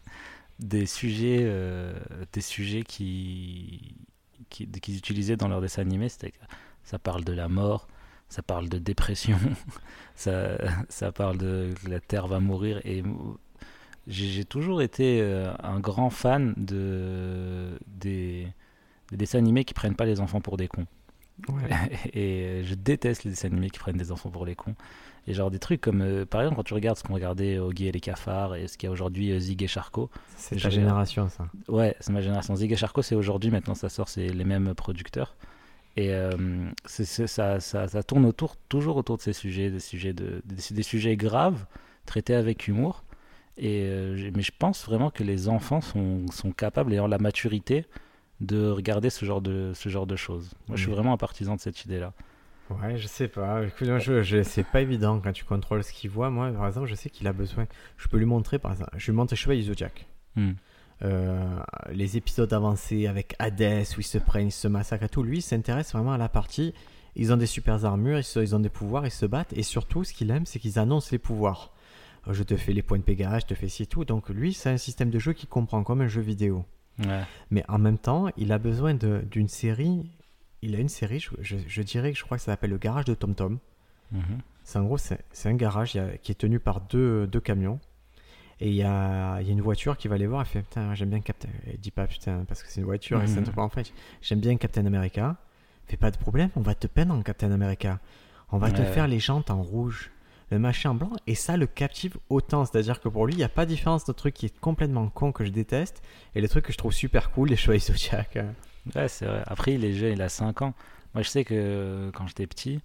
des 0.59 0.87
sujets, 0.87 1.41
euh, 1.41 1.93
des 2.33 2.41
sujets 2.41 2.81
qui, 2.81 3.95
qui 4.49 4.67
qu'ils 4.67 4.97
utilisaient 4.97 5.37
dans 5.37 5.47
leurs 5.47 5.61
dessins 5.61 5.83
animés. 5.83 6.09
C'était 6.09 6.33
ça 6.83 6.97
parle 6.97 7.23
de 7.23 7.31
la 7.31 7.47
mort, 7.47 7.87
ça 8.27 8.41
parle 8.41 8.69
de 8.69 8.79
dépression, 8.79 9.37
ça, 10.15 10.57
ça 10.89 11.11
parle 11.11 11.37
de 11.37 11.75
que 11.83 11.89
la 11.89 11.99
terre 11.99 12.25
va 12.25 12.39
mourir 12.39 12.81
et 12.85 13.03
j'ai 14.07 14.45
toujours 14.45 14.81
été 14.81 15.21
euh, 15.21 15.53
un 15.61 15.79
grand 15.79 16.09
fan 16.09 16.55
de 16.57 17.77
des, 17.85 18.47
des 19.11 19.17
dessins 19.17 19.37
animés 19.37 19.63
qui 19.63 19.75
prennent 19.75 19.95
pas 19.95 20.05
les 20.05 20.21
enfants 20.21 20.41
pour 20.41 20.57
des 20.57 20.67
cons. 20.67 20.87
Ouais. 21.49 21.69
et 22.13 22.63
je 22.63 22.73
déteste 22.73 23.25
les 23.25 23.29
dessins 23.31 23.49
animés 23.49 23.69
qui 23.69 23.77
prennent 23.77 23.97
des 23.97 24.11
enfants 24.11 24.31
pour 24.31 24.47
les 24.47 24.55
cons. 24.55 24.75
Et 25.27 25.33
genre 25.33 25.49
des 25.49 25.59
trucs 25.59 25.81
comme, 25.81 26.01
euh, 26.01 26.25
par 26.25 26.41
exemple, 26.41 26.57
quand 26.57 26.63
tu 26.63 26.73
regardes 26.75 26.97
ce 26.97 27.03
qu'on 27.03 27.13
regardait 27.15 27.57
Oggy 27.57 27.87
et 27.87 27.91
les 27.91 27.99
cafards 27.99 28.55
et 28.55 28.67
ce 28.67 28.77
qu'il 28.77 28.87
y 28.87 28.89
a 28.89 28.91
aujourd'hui 28.91 29.31
euh, 29.31 29.39
Zig 29.39 29.63
et 29.63 29.67
Charcot. 29.67 30.09
C'est 30.37 30.57
ta 30.57 30.69
génération 30.69 31.29
ça. 31.29 31.47
Ouais, 31.67 31.95
c'est 31.99 32.11
ma 32.11 32.21
génération. 32.21 32.55
Zig 32.55 32.71
et 32.71 32.75
Charcot, 32.75 33.01
c'est 33.01 33.15
aujourd'hui, 33.15 33.49
maintenant 33.49 33.73
ça 33.75 33.89
sort, 33.89 34.07
c'est 34.07 34.27
les 34.27 34.43
mêmes 34.45 34.75
producteurs. 34.75 35.35
Et 35.97 36.13
euh, 36.13 36.67
ça, 36.85 37.59
ça, 37.59 37.87
ça 37.87 38.03
tourne 38.03 38.25
autour, 38.25 38.55
toujours 38.69 38.97
autour 38.97 39.17
de 39.17 39.21
ces 39.21 39.33
sujets, 39.33 39.69
des 39.71 39.79
sujets, 39.79 40.13
de, 40.13 40.41
des, 40.45 40.75
des 40.75 40.83
sujets 40.83 41.15
graves, 41.15 41.65
traités 42.05 42.35
avec 42.35 42.67
humour. 42.67 43.03
Et, 43.57 43.83
euh, 43.85 44.29
mais 44.35 44.41
je 44.43 44.51
pense 44.57 44.85
vraiment 44.85 45.09
que 45.09 45.23
les 45.23 45.47
enfants 45.47 45.79
sont, 45.81 46.25
sont 46.31 46.51
capables, 46.51 46.91
ayant 46.93 47.07
la 47.07 47.17
maturité, 47.17 47.85
de 48.41 48.69
regarder 48.69 49.09
ce 49.09 49.23
genre 49.23 49.39
de, 49.41 49.71
ce 49.73 49.87
genre 49.87 50.05
de 50.05 50.17
choses. 50.17 50.51
Moi, 50.67 50.75
je 50.75 50.81
suis 50.81 50.91
Mm. 50.91 50.95
vraiment 50.95 51.13
un 51.13 51.17
partisan 51.17 51.55
de 51.55 51.61
cette 51.61 51.85
idée-là. 51.85 52.11
Ouais, 52.69 52.97
je 52.97 53.07
sais 53.07 53.27
pas. 53.27 53.63
Écoute, 53.63 53.87
moi, 53.87 53.99
je, 53.99 54.23
je- 54.23 54.41
c'est 54.43 54.63
pas 54.63 54.81
évident 54.81 55.19
quand 55.19 55.31
tu 55.31 55.45
contrôles 55.45 55.83
ce 55.83 55.91
qu'il 55.93 56.09
voit. 56.09 56.29
Moi, 56.31 56.51
par 56.51 56.65
exemple, 56.67 56.87
je 56.87 56.95
sais 56.95 57.09
qu'il 57.09 57.27
a 57.27 57.33
besoin. 57.33 57.67
Je 57.97 58.07
peux 58.07 58.17
lui 58.17 58.25
montrer, 58.25 58.57
par 58.59 58.71
exemple, 58.71 58.91
je 58.97 59.05
lui 59.11 59.15
montre 59.15 59.35
du 59.35 59.61
Zodiac. 59.63 60.07
Hmm. 60.35 60.53
Euh, 61.03 61.59
les 61.91 62.17
épisodes 62.17 62.51
avancés 62.53 63.05
avec 63.07 63.35
Hadès 63.37 63.83
où 63.97 63.99
ils 63.99 64.03
se 64.03 64.17
prennent, 64.17 64.47
ils 64.47 64.51
se 64.51 64.67
massacrent 64.67 65.03
et 65.03 65.09
tout. 65.09 65.23
Lui, 65.23 65.39
il 65.39 65.41
s'intéresse 65.41 65.91
vraiment 65.93 66.13
à 66.13 66.17
la 66.17 66.29
partie. 66.29 66.73
Ils 67.15 67.31
ont 67.31 67.37
des 67.37 67.45
super 67.45 67.85
armures, 67.85 68.17
ils, 68.17 68.23
se- 68.23 68.39
ils 68.39 68.55
ont 68.55 68.59
des 68.59 68.69
pouvoirs, 68.69 69.05
ils 69.05 69.11
se 69.11 69.25
battent. 69.25 69.53
Et 69.53 69.63
surtout, 69.63 70.03
ce 70.03 70.13
qu'il 70.13 70.31
aime, 70.31 70.45
c'est 70.45 70.57
qu'ils 70.59 70.79
annoncent 70.79 71.09
les 71.11 71.19
pouvoirs. 71.19 71.71
Euh, 72.27 72.33
Je 72.33 72.43
te 72.43 72.55
fais 72.57 72.73
les 72.73 72.81
points 72.81 72.97
de 72.97 73.03
Pégase, 73.03 73.41
je 73.43 73.47
te 73.47 73.53
fais 73.53 73.67
ci 73.67 73.83
et 73.83 73.85
tout. 73.85 74.05
Donc, 74.05 74.29
lui, 74.29 74.53
c'est 74.53 74.69
un 74.69 74.77
système 74.77 75.11
de 75.11 75.19
jeu 75.19 75.33
qu'il 75.33 75.47
comprend 75.49 75.83
comme 75.83 76.01
un 76.01 76.07
jeu 76.07 76.21
vidéo. 76.21 76.65
Ouais. 76.99 77.21
Mais 77.51 77.63
en 77.67 77.77
même 77.77 77.97
temps, 77.97 78.27
il 78.37 78.51
a 78.53 78.57
besoin 78.57 78.93
d'une 78.95 79.49
série. 79.49 80.09
Il 80.65 80.75
a 80.75 80.79
une 80.79 80.89
série, 80.89 81.19
je, 81.19 81.29
je- 81.41 81.55
je 81.67 81.81
dirais 81.81 82.11
que 82.11 82.17
je 82.17 82.23
crois 82.23 82.37
que 82.37 82.43
ça 82.43 82.51
s'appelle 82.51 82.71
Le 82.71 82.77
Garage 82.77 83.05
de 83.05 83.13
Tom 83.13 83.35
Tom. 83.35 83.59
Mhm. 84.11 84.21
C'est 84.63 84.79
en 84.79 84.83
gros, 84.83 84.97
c'est 84.97 85.19
un 85.45 85.53
garage 85.55 85.95
a- 85.95 86.17
qui 86.17 86.31
est 86.31 86.35
tenu 86.35 86.59
par 86.59 86.81
deux, 86.81 87.27
deux 87.27 87.39
camions. 87.39 87.79
Et 88.61 88.69
il 88.69 88.75
y 88.75 88.83
a, 88.83 89.39
il 89.41 89.47
y 89.47 89.49
a 89.49 89.53
une 89.53 89.61
voiture 89.61 89.97
qui 89.97 90.07
va 90.07 90.17
les 90.17 90.27
voir. 90.27 90.41
Elle 90.41 90.47
fait 90.47 90.61
Putain, 90.61 90.95
j'aime 90.95 91.09
bien 91.09 91.19
Captain. 91.19 91.49
Elle 91.67 91.77
dit 91.77 91.91
pas 91.91 92.07
putain 92.07 92.45
parce 92.47 92.63
que 92.63 92.69
c'est 92.69 92.79
une 92.79 92.85
voiture. 92.85 93.21
et 93.21 93.27
c'est 93.27 93.39
un 93.39 93.43
truc 93.43 93.57
en 93.57 93.69
fait. 93.69 93.91
J'aime 94.21 94.39
bien 94.39 94.55
Captain 94.57 94.85
America. 94.85 95.35
Fais 95.87 95.97
pas 95.97 96.09
de 96.09 96.17
problème, 96.17 96.49
on 96.55 96.61
va 96.61 96.73
te 96.73 96.87
peindre 96.87 97.13
en 97.13 97.21
Captain 97.21 97.51
America. 97.51 97.99
On 98.51 98.57
va 98.57 98.71
te 98.71 98.81
faire 98.93 99.07
les 99.07 99.19
jantes 99.19 99.51
en 99.51 99.61
rouge, 99.61 100.09
le 100.51 100.57
machin 100.57 100.91
en 100.91 100.95
blanc. 100.95 101.11
Et 101.27 101.35
ça 101.35 101.57
le 101.57 101.67
captive 101.67 102.17
autant. 102.29 102.63
C'est-à-dire 102.65 103.01
que 103.01 103.09
pour 103.09 103.27
lui, 103.27 103.33
il 103.33 103.37
n'y 103.37 103.43
a 103.43 103.49
pas 103.49 103.65
de 103.65 103.71
différence 103.71 104.05
de 104.05 104.13
truc 104.13 104.33
qui 104.33 104.45
est 104.47 104.59
complètement 104.59 105.09
con 105.09 105.31
que 105.31 105.43
je 105.45 105.51
déteste 105.51 106.01
et 106.33 106.41
les 106.41 106.47
trucs 106.47 106.65
que 106.65 106.71
je 106.73 106.77
trouve 106.77 106.93
super 106.93 107.31
cool, 107.31 107.49
les 107.49 107.55
Chevaliers 107.55 107.79
Zodiac. 107.81 108.37
Ouais, 108.95 109.07
c'est 109.07 109.25
vrai. 109.25 109.41
Après, 109.47 109.73
il 109.73 109.83
est 109.85 109.93
jeune, 109.93 110.13
il 110.13 110.21
a 110.21 110.29
5 110.29 110.61
ans. 110.61 110.73
Moi, 111.13 111.23
je 111.23 111.29
sais 111.29 111.43
que 111.45 111.53
euh, 111.55 112.11
quand 112.11 112.27
j'étais 112.27 112.45
petit, 112.47 112.81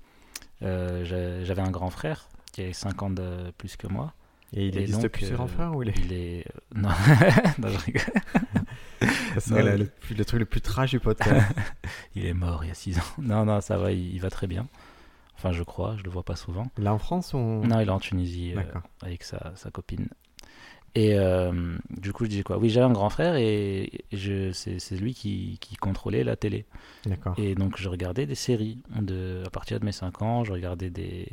euh, 0.62 1.04
j'a- 1.04 1.45
j'avais 1.45 1.62
un 1.62 1.71
grand 1.71 1.90
frère 1.90 2.28
qui 2.52 2.62
avait 2.62 2.73
5 2.73 3.02
ans 3.02 3.11
de 3.11 3.50
plus 3.59 3.76
que 3.76 3.87
moi. 3.87 4.12
Et 4.52 4.66
il 4.69 4.78
existe 4.78 5.07
plus 5.09 5.26
ce 5.26 5.33
euh, 5.33 5.37
grand 5.37 5.47
frère 5.47 5.75
ou 5.76 5.83
il 5.83 5.90
est... 5.90 5.95
Il 6.04 6.12
est. 6.12 6.45
euh, 6.49 6.61
Non, 6.75 6.88
non 7.59 7.69
je 7.69 7.78
rigole. 7.78 8.02
Ça 9.38 9.62
non, 9.62 9.76
le, 10.16 10.25
truc 10.25 10.40
le 10.40 10.45
plus 10.45 10.61
trash 10.61 10.90
du 10.90 11.00
podcast. 11.00 11.47
Il 12.16 12.26
est 12.26 12.35
mort 12.35 12.64
il 12.64 12.69
y 12.69 12.71
a 12.71 12.75
6 12.75 12.99
ans. 12.99 13.02
Non, 13.19 13.45
non, 13.45 13.61
ça 13.61 13.78
va, 13.78 13.92
il, 13.92 14.12
il 14.14 14.21
va 14.21 14.28
très 14.28 14.47
bien. 14.47 14.66
Enfin, 15.37 15.52
je 15.52 15.62
crois, 15.62 15.95
je 15.97 16.02
le 16.02 16.11
vois 16.11 16.25
pas 16.25 16.37
souvent. 16.37 16.66
Là 16.76 16.92
en 16.92 16.99
France, 16.99 17.33
on. 17.33 17.61
Non, 17.64 17.80
il 17.80 17.87
est 17.88 17.90
en 17.92 18.00
Tunisie 18.00 18.52
euh, 18.57 18.62
avec 19.02 19.23
sa, 19.23 19.52
sa 19.54 19.71
copine. 19.71 20.09
Et 20.94 21.14
euh, 21.14 21.52
du 21.90 22.12
coup, 22.12 22.25
je 22.25 22.30
disais 22.30 22.42
quoi? 22.42 22.59
Oui, 22.59 22.68
j'avais 22.68 22.87
un 22.87 22.92
grand 22.92 23.11
frère 23.11 23.37
et 23.37 24.04
je, 24.12 24.50
c'est, 24.52 24.80
c'est 24.80 24.97
lui 24.97 25.14
qui, 25.14 25.59
qui 25.61 25.76
contrôlait 25.76 26.25
la 26.25 26.37
télé. 26.37 26.66
D'accord. 27.06 27.35
Et 27.38 27.54
donc, 27.54 27.76
je 27.78 27.88
regardais 27.88 28.26
des 28.26 28.35
séries. 28.35 28.82
De, 29.00 29.42
à 29.47 29.50
partir 29.50 29.78
de 29.78 29.85
mes 29.85 29.92
5 29.92 30.23
ans, 30.23 30.44
je 30.44 30.52
regardais 30.52 30.90
des, 30.90 31.26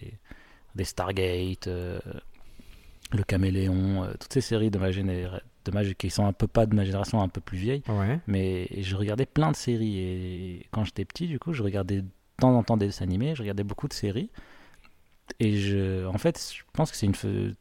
des 0.75 0.83
Stargate, 0.83 1.67
euh, 1.67 1.99
Le 3.11 3.23
Caméléon, 3.23 4.03
euh, 4.03 4.13
toutes 4.19 4.33
ces 4.33 4.41
séries 4.41 4.69
de 4.69 4.77
ma 4.77 4.91
génération, 4.91 5.43
qui 5.97 6.09
sont 6.11 6.25
un 6.25 6.33
peu 6.33 6.47
pas 6.47 6.65
de 6.67 6.75
ma 6.75 6.85
génération, 6.85 7.21
un 7.21 7.27
peu 7.27 7.41
plus 7.41 7.57
vieille. 7.57 7.81
Ouais. 7.89 8.19
Mais 8.27 8.69
je 8.79 8.95
regardais 8.95 9.25
plein 9.25 9.51
de 9.51 9.55
séries. 9.55 9.97
Et 9.97 10.67
quand 10.71 10.83
j'étais 10.83 11.03
petit, 11.03 11.27
du 11.27 11.39
coup, 11.39 11.53
je 11.53 11.63
regardais 11.63 12.01
de 12.01 12.07
temps 12.39 12.55
en 12.55 12.61
temps 12.63 12.77
des 12.77 12.85
dessins 12.85 13.05
animés, 13.05 13.33
je 13.33 13.41
regardais 13.41 13.63
beaucoup 13.63 13.87
de 13.87 13.93
séries. 13.93 14.29
Et 15.39 15.57
je, 15.57 16.05
en 16.05 16.17
fait, 16.19 16.53
je 16.55 16.61
pense 16.73 16.91
que 16.91 16.95
c'est 16.95 17.07
une, 17.07 17.55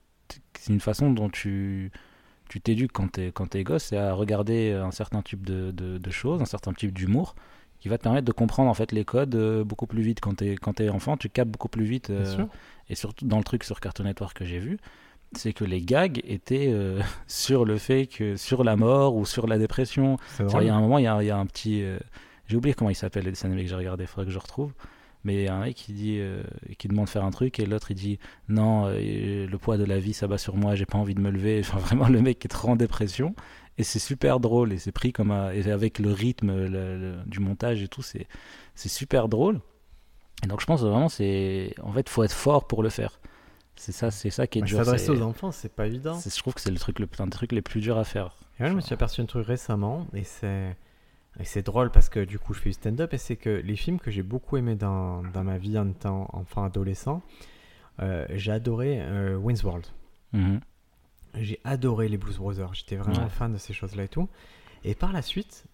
c'est 0.59 0.73
une 0.73 0.80
façon 0.80 1.11
dont 1.11 1.28
tu 1.28 1.90
tu 2.49 2.61
t'éduques 2.61 2.92
quand 2.92 3.09
t'es 3.12 3.33
quand 3.33 3.49
t'es 3.49 3.64
gosse, 3.64 3.85
c'est 3.87 3.97
à 3.97 4.12
regarder 4.12 4.73
un 4.73 4.90
certain 4.92 5.23
type 5.23 5.45
de, 5.45 5.71
de, 5.73 5.99
de 5.99 6.11
choses, 6.11 6.40
un 6.42 6.47
certain 6.47 6.73
type 6.73 6.92
d'humour, 6.92 7.35
qui 7.80 7.88
va 7.88 7.99
te 7.99 8.04
permettre 8.04 8.25
de 8.26 8.33
comprendre 8.33 8.71
en 8.71 8.75
fait 8.75 8.92
les 8.92 9.04
codes 9.04 9.35
euh, 9.35 9.64
beaucoup 9.64 9.87
plus 9.87 10.02
vite. 10.02 10.21
Quand 10.21 10.37
tu 10.38 10.52
es, 10.52 10.56
quand 10.56 10.80
es 10.80 10.88
enfant, 10.88 11.16
tu 11.16 11.28
captes 11.28 11.50
beaucoup 11.50 11.68
plus 11.68 11.85
vite. 11.85 12.11
Euh, 12.11 12.25
et 12.88 12.95
surtout 12.95 13.26
dans 13.26 13.38
le 13.38 13.45
truc 13.45 13.64
sur 13.64 13.80
Cartoon 13.80 14.04
Network 14.04 14.37
que 14.37 14.45
j'ai 14.45 14.61
vu, 14.61 14.78
c'est 15.33 15.52
que 15.52 15.64
les 15.64 15.80
gags 15.83 16.21
étaient 16.25 16.68
euh, 16.68 17.00
sur 17.26 17.64
le 17.64 17.78
fait 17.78 18.06
que 18.06 18.37
sur 18.37 18.62
la 18.62 18.76
mort 18.76 19.16
ou 19.16 19.26
sur 19.26 19.47
la 19.49 19.59
dépression. 19.59 20.18
Il 20.38 20.66
y 20.66 20.68
a 20.71 20.75
un 20.75 20.80
moment, 20.80 20.99
il 20.99 21.04
y 21.04 21.09
a, 21.09 21.21
il 21.23 21.26
y 21.26 21.30
a 21.33 21.37
un 21.37 21.47
petit. 21.47 21.83
euh, 21.83 21.99
j'ai 22.47 22.56
oublié 22.56 22.75
comment 22.75 22.90
il 22.90 22.95
s'appelle 22.95 23.25
le 23.25 23.33
dessin 23.33 23.49
animé 23.49 23.64
que 23.64 23.68
j'ai 23.71 23.75
regardé, 23.75 24.04
il 24.04 24.06
faudrait 24.06 24.26
que 24.26 24.30
je 24.30 24.38
retrouve. 24.38 24.73
Mais 25.26 25.35
il 25.35 25.42
y 25.42 25.49
a 25.49 25.54
un 25.56 25.61
mec 25.61 25.75
qui 25.75 25.92
dit, 25.92 26.18
euh, 26.21 26.42
qui 26.78 26.87
demande 26.87 27.06
de 27.06 27.11
faire 27.11 27.25
un 27.25 27.33
truc 27.33 27.59
et 27.59 27.66
l'autre 27.66 27.90
il 27.90 27.95
dit 27.97 28.18
non, 28.49 28.85
euh, 28.87 29.47
le 29.49 29.59
poids 29.59 29.76
de 29.76 29.85
la 29.85 29.99
vie 29.99 30.12
s'abat 30.12 30.38
sur 30.38 30.56
moi, 30.56 30.76
j'ai 30.76 30.87
pas 30.87 30.99
envie 30.99 31.14
de 31.16 31.21
me 31.21 31.30
lever. 31.30 31.59
Enfin 31.64 31.78
vraiment 31.78 32.09
le 32.09 32.23
mec 32.23 32.45
est 32.45 32.49
trop 32.49 32.68
en 32.68 32.76
dépression 32.76 33.35
et 33.76 33.83
c'est 33.83 33.99
super 33.99 34.38
drôle 34.38 34.73
et 34.73 34.78
c'est 34.78 34.92
pris 34.92 35.12
comme 35.12 35.33
un- 35.33 35.50
et 35.50 35.68
avec 35.71 35.99
le 35.99 36.12
rythme 36.12 36.54
le- 36.68 36.97
le- 36.97 37.16
du 37.26 37.40
montage 37.40 37.83
et 37.83 37.88
tout, 37.88 38.02
c'est 38.02 38.28
c'est 38.76 38.88
super 38.88 39.28
drôle. 39.28 39.61
Et 40.45 40.47
donc 40.47 40.61
je 40.61 40.66
pense 40.66 40.83
vraiment 40.83 41.09
c'est 41.09 41.75
en 41.83 41.92
fait 41.92 42.09
faut 42.09 42.23
être 42.23 42.33
fort 42.33 42.68
pour 42.68 42.85
le 42.85 42.88
faire. 42.88 43.18
C'est 43.75 43.92
ça, 43.92 44.11
c'est 44.11 44.30
ça 44.30 44.47
qui 44.47 44.61
est 44.61 44.62
Mais 44.62 44.68
dur. 44.68 44.78
S'adresser 44.78 45.11
aux 45.11 45.23
enfants, 45.23 45.50
c'est 45.50 45.75
pas 45.75 45.87
évident. 45.88 46.18
Je 46.25 46.38
trouve 46.38 46.54
que 46.54 46.61
c'est 46.62 46.71
le 46.71 46.78
truc 46.78 46.99
le 47.00 47.06
un 47.18 47.25
des 47.25 47.30
trucs 47.30 47.52
les 47.52 47.61
plus 47.62 47.80
durs 47.80 47.99
à 47.99 48.04
faire. 48.04 48.37
Et 48.59 48.62
ouais, 48.62 48.71
je 48.71 48.75
me 48.75 48.80
suis 48.80 48.95
aperçu 48.95 49.21
un 49.21 49.26
truc 49.26 49.47
récemment, 49.47 50.06
et 50.14 50.25
c'est 50.25 50.76
et 51.40 51.45
c'est 51.45 51.62
drôle 51.62 51.90
parce 51.90 52.09
que 52.09 52.25
du 52.25 52.38
coup 52.38 52.55
je 52.55 52.61
fais 52.61 52.71
du 52.71 52.75
stand-up, 52.75 53.12
et 53.14 53.19
c'est 53.19 53.37
que 53.37 53.50
les 53.50 53.76
films 53.76 53.99
que 53.99 54.11
j'ai 54.11 54.23
beaucoup 54.23 54.57
aimés 54.57 54.75
dans, 54.76 55.23
dans 55.23 55.45
ma 55.45 55.59
vie 55.59 55.78
en 55.78 55.90
temps 55.93 56.28
enfant 56.33 56.64
adolescent, 56.64 57.23
euh, 58.00 58.26
j'ai 58.35 58.52
adoré 58.52 58.99
euh, 59.00 59.37
Wayne's 59.37 59.62
World. 59.64 59.87
Mhm. 60.33 60.61
J'ai 61.35 61.61
adoré 61.64 62.09
les 62.09 62.16
Blues 62.16 62.38
Brothers, 62.38 62.73
j'étais 62.75 62.97
vraiment 62.97 63.25
Ouais. 63.25 63.28
fan 63.31 63.52
de 63.52 63.59
ces 63.59 63.73
choses-là 63.75 64.05
et 64.05 64.09
tout. 64.09 64.28
Et 64.85 64.95
par 64.95 65.12
la 65.12 65.21
suite, 65.23 65.66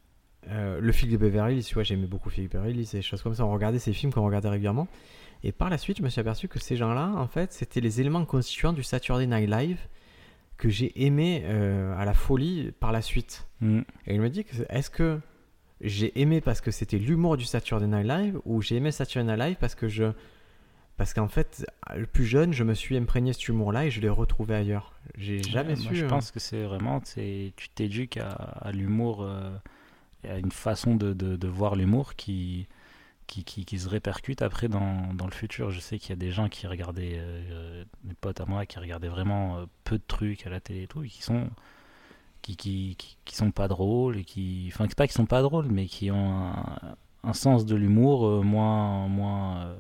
euh, 0.49 0.81
le 0.81 0.93
film 0.93 1.13
de 1.13 1.17
Beverly 1.17 1.57
Hills, 1.57 1.65
tu 1.65 1.75
vois, 1.75 1.85
j'aimais 1.85 2.07
beaucoup 2.07 2.31
Phil 2.31 2.49
Beverly 2.49 2.81
Hills, 2.81 2.89
des 2.93 3.03
choses 3.03 3.23
comme 3.23 3.35
ça. 3.35 3.45
On 3.47 3.53
regardait 3.53 3.79
ces 3.79 3.93
films 3.93 4.13
qu'on 4.13 4.25
regardait 4.25 4.49
régulièrement. 4.49 4.89
Et 5.45 5.53
par 5.53 5.71
la 5.71 5.79
suite, 5.79 5.99
je 5.99 6.03
me 6.03 6.09
suis 6.09 6.21
aperçu 6.21 6.49
que 6.49 6.59
ces 6.59 6.77
gens-là, 6.77 7.13
en 7.17 7.27
fait, 7.29 7.53
c'était 7.53 7.81
les 7.81 8.01
éléments 8.01 8.25
constituants 8.25 8.73
du 8.73 8.83
Saturday 8.83 9.27
Night 9.27 9.49
Live 9.51 9.79
que 10.57 10.69
j'ai 10.69 11.05
aimé 11.05 11.43
euh, 11.45 11.97
à 11.97 12.05
la 12.05 12.15
folie 12.15 12.73
par 12.81 12.91
la 12.93 13.03
suite. 13.03 13.47
Mhm. 13.61 13.85
Et 14.07 14.17
je 14.17 14.21
me 14.21 14.33
c'est- 14.33 14.67
est-ce 14.69 14.91
que 14.91 15.21
j'ai 15.83 16.19
aimé 16.21 16.41
parce 16.41 16.61
que 16.61 16.71
c'était 16.71 16.99
l'humour 16.99 17.37
du 17.37 17.45
Saturday 17.45 17.87
Night 17.87 18.07
Live 18.07 18.41
ou 18.45 18.63
j'ai 18.63 18.77
aimé 18.77 18.93
Saturday 18.93 19.27
Night 19.37 19.39
Live 19.49 19.57
parce 19.61 19.75
que 19.75 19.89
je. 19.89 20.13
Parce 20.99 21.15
qu'en 21.15 21.27
fait, 21.27 21.67
le 21.97 22.07
plus 22.07 22.27
jeune, 22.27 22.53
je 22.53 22.65
me 22.65 22.75
suis 22.75 22.97
imprégné 22.97 23.31
de 23.31 23.37
cet 23.37 23.49
humour-là 23.49 23.87
et 23.87 23.91
je 23.91 24.01
l'ai 24.01 24.11
retrouvé 24.11 24.55
ailleurs. 24.55 24.93
J'ai 25.17 25.43
jamais 25.43 25.71
Ouais, 25.71 25.77
su. 25.77 25.85
moi, 25.85 25.95
je 25.95 26.05
hein. 26.05 26.09
pense 26.09 26.31
que 26.31 26.39
c'est 26.39 26.63
vraiment, 26.65 27.01
tu 27.01 27.53
t'éduques 27.75 28.19
à, 28.19 28.29
à 28.31 28.73
l'humour 28.73 29.23
euh, 29.23 29.51
à 30.29 30.37
une 30.39 30.53
façon 30.53 30.95
de, 30.95 31.15
de- 31.15 31.35
de 31.37 31.49
voir 31.49 31.77
l'humour 31.77 32.15
qui, 32.15 32.69
qui, 33.27 33.43
qui, 33.43 33.65
qui 33.65 33.79
se 33.79 33.89
répercute 33.89 34.43
après 34.43 34.69
dans, 34.69 35.13
dans 35.15 35.25
le 35.27 35.33
futur. 35.33 35.71
Je 35.71 35.81
sais 35.81 35.99
qu'il 35.99 36.11
y 36.11 36.13
a 36.13 36.17
des 36.17 36.31
gens 36.31 36.49
qui 36.51 36.67
regardaient, 36.67 37.17
euh, 37.17 37.85
des 38.05 38.15
potes 38.15 38.41
à 38.43 38.45
moi, 38.47 38.67
qui 38.67 38.79
regardaient 38.79 39.09
vraiment 39.09 39.57
euh, 39.59 39.65
peu 39.85 39.97
de 39.97 40.05
trucs 40.07 40.47
à 40.47 40.51
la 40.51 40.61
télé 40.61 40.83
et 40.83 40.87
tout, 40.87 41.03
et 41.03 41.09
qui 41.09 41.23
sont 41.23 41.49
qui, 42.43 42.57
qui, 42.57 42.97
qui, 42.99 43.17
qui 43.25 43.35
sont 43.37 43.51
pas 43.53 43.69
drôles 43.69 44.19
et 44.19 44.25
qui, 44.25 44.69
enfin, 44.73 44.87
pas 44.97 45.07
qu'ils 45.07 45.15
sont 45.15 45.27
pas 45.27 45.43
drôles, 45.43 45.67
mais 45.71 45.87
qui 45.87 46.11
ont 46.11 46.33
un, 46.35 46.81
un 47.25 47.33
sens 47.33 47.65
de 47.65 47.77
l'humour 47.77 48.27
euh, 48.27 48.43
moins 48.43 49.07
moins 49.09 49.63
euh, 49.65 49.77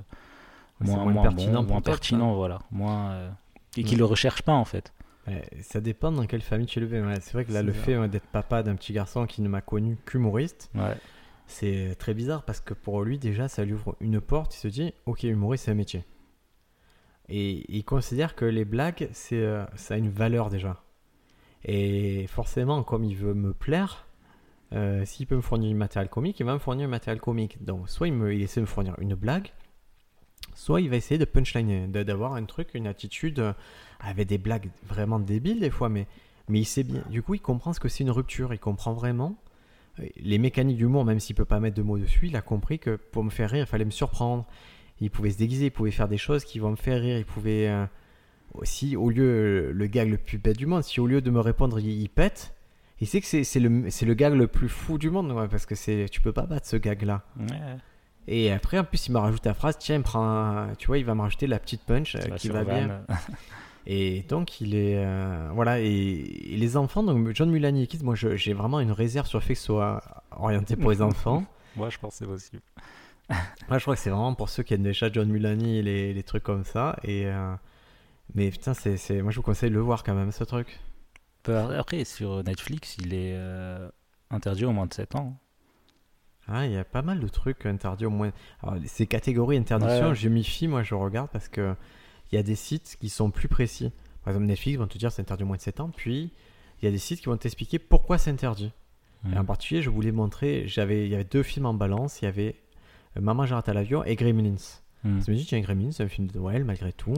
moins, 0.80 0.96
moins 1.04 1.12
moins 1.12 1.22
pertinent 1.24 1.62
bon, 1.62 1.68
moins 1.72 1.80
pertinent, 1.82 2.34
voilà, 2.34 2.60
moins 2.70 3.10
euh, 3.12 3.30
et 3.76 3.82
qui 3.84 3.94
Ouais. 3.94 3.98
le 3.98 4.04
recherchent 4.04 4.42
pas 4.42 4.52
en 4.54 4.64
fait. 4.64 4.92
Ouais, 5.26 5.44
ça 5.60 5.80
dépend 5.80 6.10
dans 6.12 6.26
quelle 6.26 6.42
famille 6.42 6.66
tu 6.66 6.78
es 6.78 6.82
élevé. 6.82 7.00
ouais. 7.00 7.20
C'est 7.20 7.32
vrai 7.32 7.44
que 7.44 7.52
là, 7.52 7.62
le 7.62 7.72
fait 7.72 8.08
d'être 8.08 8.26
papa 8.26 8.62
d'un 8.64 8.74
petit 8.74 8.92
garçon 8.92 9.26
qui 9.26 9.40
ne 9.42 9.48
m'a 9.48 9.60
connu 9.60 9.96
qu'humoriste, 10.04 10.70
c'est 11.46 11.94
très 11.98 12.12
bizarre 12.14 12.44
parce 12.44 12.60
que 12.60 12.74
pour 12.74 13.02
lui, 13.02 13.18
déjà, 13.18 13.46
ça 13.48 13.64
lui 13.64 13.72
ouvre 13.74 13.94
une 14.00 14.20
porte. 14.20 14.54
Il 14.56 14.58
se 14.58 14.68
dit, 14.68 14.92
ok, 15.06 15.22
humoriste, 15.24 15.64
c'est 15.66 15.70
un 15.70 15.74
métier. 15.74 16.04
Et 17.28 17.64
il 17.74 17.84
considère 17.84 18.34
que 18.34 18.44
les 18.44 18.64
blagues, 18.64 19.08
c'est, 19.12 19.44
ça 19.76 19.94
a 19.94 19.96
une 19.96 20.10
valeur 20.10 20.50
déjà. 20.50 20.82
Et 21.64 22.26
forcément, 22.28 22.82
comme 22.82 23.04
il 23.04 23.16
veut 23.16 23.34
me 23.34 23.52
plaire, 23.52 24.06
euh, 24.72 25.04
s'il 25.04 25.26
peut 25.26 25.36
me 25.36 25.42
fournir 25.42 25.68
du 25.68 25.76
matériel 25.76 26.08
comique, 26.08 26.40
il 26.40 26.46
va 26.46 26.54
me 26.54 26.58
fournir 26.58 26.86
du 26.86 26.90
matériel 26.90 27.20
comique. 27.20 27.62
Donc, 27.64 27.88
soit 27.88 28.08
il, 28.08 28.42
essaie 28.42 28.60
de 28.60 28.62
me 28.62 28.66
fournir 28.66 28.94
une 28.98 29.14
blague, 29.14 29.52
soit 30.54 30.80
il 30.80 30.90
va 30.90 30.96
essayer 30.96 31.18
de 31.18 31.24
punchliner, 31.24 31.86
de- 31.86 32.02
d'avoir 32.02 32.34
un 32.34 32.44
truc, 32.44 32.70
une 32.74 32.86
attitude 32.86 33.38
euh, 33.38 33.52
avec 34.00 34.28
des 34.28 34.38
blagues 34.38 34.70
vraiment 34.88 35.20
débiles 35.20 35.60
des 35.60 35.70
fois, 35.70 35.88
mais, 35.88 36.06
mais 36.48 36.60
il 36.60 36.64
sait 36.64 36.82
bien. 36.82 37.04
Du 37.10 37.22
coup, 37.22 37.34
il 37.34 37.40
comprend 37.40 37.72
ce 37.72 37.80
que 37.80 37.88
c'est 37.88 38.02
une 38.02 38.10
rupture, 38.10 38.52
il 38.52 38.58
comprend 38.58 38.92
vraiment 38.92 39.36
euh, 40.00 40.06
les 40.16 40.38
mécaniques 40.38 40.78
d'humour, 40.78 41.04
même 41.04 41.20
s'il 41.20 41.36
peut 41.36 41.44
pas 41.44 41.60
mettre 41.60 41.76
de 41.76 41.82
mots 41.82 41.98
dessus, 41.98 42.28
il 42.28 42.36
a 42.36 42.42
compris 42.42 42.78
que 42.78 42.96
pour 42.96 43.22
me 43.22 43.30
faire 43.30 43.50
rire, 43.50 43.64
il 43.64 43.68
fallait 43.68 43.84
me 43.84 43.90
surprendre. 43.90 44.46
Il 45.00 45.10
pouvait 45.10 45.30
se 45.30 45.38
déguiser, 45.38 45.66
il 45.66 45.70
pouvait 45.70 45.90
faire 45.90 46.06
des 46.06 46.18
choses 46.18 46.44
qui 46.44 46.60
vont 46.60 46.70
me 46.70 46.76
faire 46.76 47.00
rire, 47.00 47.18
il 47.18 47.24
pouvait 47.24 47.66
aussi, 48.54 48.96
au 48.96 49.10
lieu, 49.10 49.72
le 49.72 49.86
gag 49.86 50.08
le 50.10 50.18
plus 50.18 50.38
bête 50.38 50.56
du 50.56 50.66
monde, 50.66 50.82
si 50.84 51.00
au 51.00 51.06
lieu 51.06 51.20
de 51.20 51.30
me 51.30 51.40
répondre, 51.40 51.78
il, 51.80 51.88
il 52.02 52.08
pète, 52.08 52.54
il 53.00 53.06
sait 53.06 53.20
que 53.20 53.26
c'est 53.26 53.44
c'est 53.44 53.60
le, 53.60 53.90
c'est 53.90 54.06
le 54.06 54.14
gag 54.14 54.34
le 54.34 54.46
plus 54.46 54.68
fou 54.68 54.98
du 54.98 55.10
monde, 55.10 55.30
ouais, 55.32 55.48
parce 55.48 55.66
que 55.66 55.74
c'est 55.74 56.06
tu 56.10 56.20
peux 56.20 56.32
pas 56.32 56.46
battre 56.46 56.66
ce 56.66 56.76
gag-là. 56.76 57.22
Ouais. 57.38 57.46
Et 58.28 58.52
après, 58.52 58.78
en 58.78 58.84
plus, 58.84 59.08
il 59.08 59.12
m'a 59.12 59.20
rajouté 59.20 59.48
la 59.48 59.54
phrase, 59.54 59.76
tiens, 59.78 59.96
il 59.96 59.98
me 59.98 60.04
prend 60.04 60.24
un- 60.24 60.74
tu 60.76 60.86
vois, 60.86 60.98
il 60.98 61.04
va 61.04 61.14
me 61.14 61.22
rajouter 61.22 61.46
la 61.48 61.58
petite 61.58 61.82
punch 61.82 62.14
euh, 62.14 62.20
qui 62.36 62.48
va 62.48 62.62
bien. 62.64 63.02
Et 63.86 64.22
donc, 64.28 64.60
il 64.60 64.76
est. 64.76 64.94
euh, 65.04 65.50
voilà, 65.54 65.80
et, 65.80 65.86
et 65.90 66.56
les 66.56 66.76
enfants, 66.76 67.02
donc 67.02 67.34
John 67.34 67.50
Mulaney 67.50 67.82
et 67.82 67.86
Kids, 67.88 68.04
moi 68.04 68.14
j'ai 68.14 68.52
vraiment 68.52 68.78
une 68.78 68.92
réserve 68.92 69.26
sur 69.26 69.38
le 69.40 69.42
fait 69.42 69.54
que 69.54 69.58
ce 69.58 69.66
soit 69.66 70.00
orienté 70.30 70.76
pour 70.76 70.92
les 70.92 71.02
enfants. 71.02 71.44
Moi, 71.74 71.90
je 71.90 71.98
pense 71.98 72.12
que 72.12 72.18
c'est 72.18 72.26
possible. 72.26 72.62
Moi, 73.68 73.78
je 73.78 73.82
crois 73.82 73.96
que 73.96 74.00
c'est 74.00 74.10
vraiment 74.10 74.34
pour 74.34 74.50
ceux 74.50 74.62
qui 74.62 74.74
aiment 74.74 74.82
déjà 74.84 75.10
John 75.10 75.28
Mulaney 75.28 75.78
et 75.78 75.82
les, 75.82 76.14
les 76.14 76.22
trucs 76.22 76.44
comme 76.44 76.62
ça. 76.64 76.94
Et, 77.02 77.26
euh, 77.26 77.54
mais 78.34 78.50
putain, 78.50 78.74
c'est, 78.74 79.22
moi 79.22 79.30
je 79.30 79.36
vous 79.36 79.42
conseille 79.42 79.70
de 79.70 79.74
le 79.74 79.80
voir 79.80 80.02
quand 80.04 80.14
même, 80.14 80.32
ce 80.32 80.44
truc. 80.44 80.78
Après, 81.46 82.04
sur 82.04 82.42
Netflix, 82.44 82.96
il 82.98 83.14
est 83.14 83.32
euh, 83.34 83.88
interdit 84.30 84.64
au 84.64 84.72
moins 84.72 84.86
de 84.86 84.94
7 84.94 85.16
ans. 85.16 85.36
Ah, 86.48 86.66
il 86.66 86.72
y 86.72 86.76
a 86.76 86.84
pas 86.84 87.02
mal 87.02 87.20
de 87.20 87.28
trucs 87.28 87.66
interdits 87.66 88.06
au 88.06 88.10
moins. 88.10 88.32
Alors, 88.62 88.76
ces 88.86 89.06
catégories 89.06 89.56
interdiction, 89.56 90.08
Ouais. 90.10 90.14
je 90.14 90.28
m'y 90.28 90.44
fie, 90.44 90.68
moi 90.68 90.82
je 90.82 90.94
regarde 90.94 91.28
parce 91.32 91.48
que 91.48 91.74
il 92.30 92.36
y 92.36 92.38
a 92.38 92.42
des 92.42 92.54
sites 92.56 92.96
qui 93.00 93.08
sont 93.08 93.30
plus 93.30 93.48
précis. 93.48 93.92
Par 94.24 94.32
exemple, 94.32 94.46
Netflix 94.46 94.78
vont 94.78 94.86
te 94.86 94.98
dire 94.98 95.10
c'est 95.12 95.22
interdit 95.22 95.42
au 95.44 95.46
moins 95.46 95.56
de 95.56 95.62
7 95.62 95.80
ans, 95.80 95.90
puis 95.94 96.32
il 96.80 96.84
y 96.84 96.88
a 96.88 96.90
des 96.90 96.98
sites 96.98 97.20
qui 97.20 97.26
vont 97.26 97.36
t'expliquer 97.36 97.78
pourquoi 97.78 98.18
c'est 98.18 98.30
interdit. 98.30 98.72
Et 99.32 99.36
en 99.36 99.40
Mhm. 99.40 99.46
particulier, 99.46 99.82
je 99.82 99.90
voulais 99.90 100.10
montrer, 100.10 100.66
j'avais, 100.66 101.04
il 101.06 101.10
y 101.10 101.14
avait 101.14 101.22
deux 101.24 101.44
films 101.44 101.66
en 101.66 101.74
balance, 101.74 102.20
il 102.22 102.24
y 102.24 102.28
avait 102.28 102.56
euh, 103.16 103.20
Maman 103.20 103.46
j'ai 103.46 103.54
raté 103.54 103.72
l'avion 103.72 104.02
et 104.04 104.16
Gremlins. 104.16 104.56
Mhm. 105.04 105.22
Je 105.24 105.30
me 105.30 105.36
dis, 105.36 105.44
tiens, 105.46 105.60
Gremlins, 105.60 105.92
c'est 105.92 106.02
un 106.02 106.08
film 106.08 106.26
de 106.28 106.38
Noël 106.38 106.64
malgré 106.64 106.92
tout. 106.92 107.14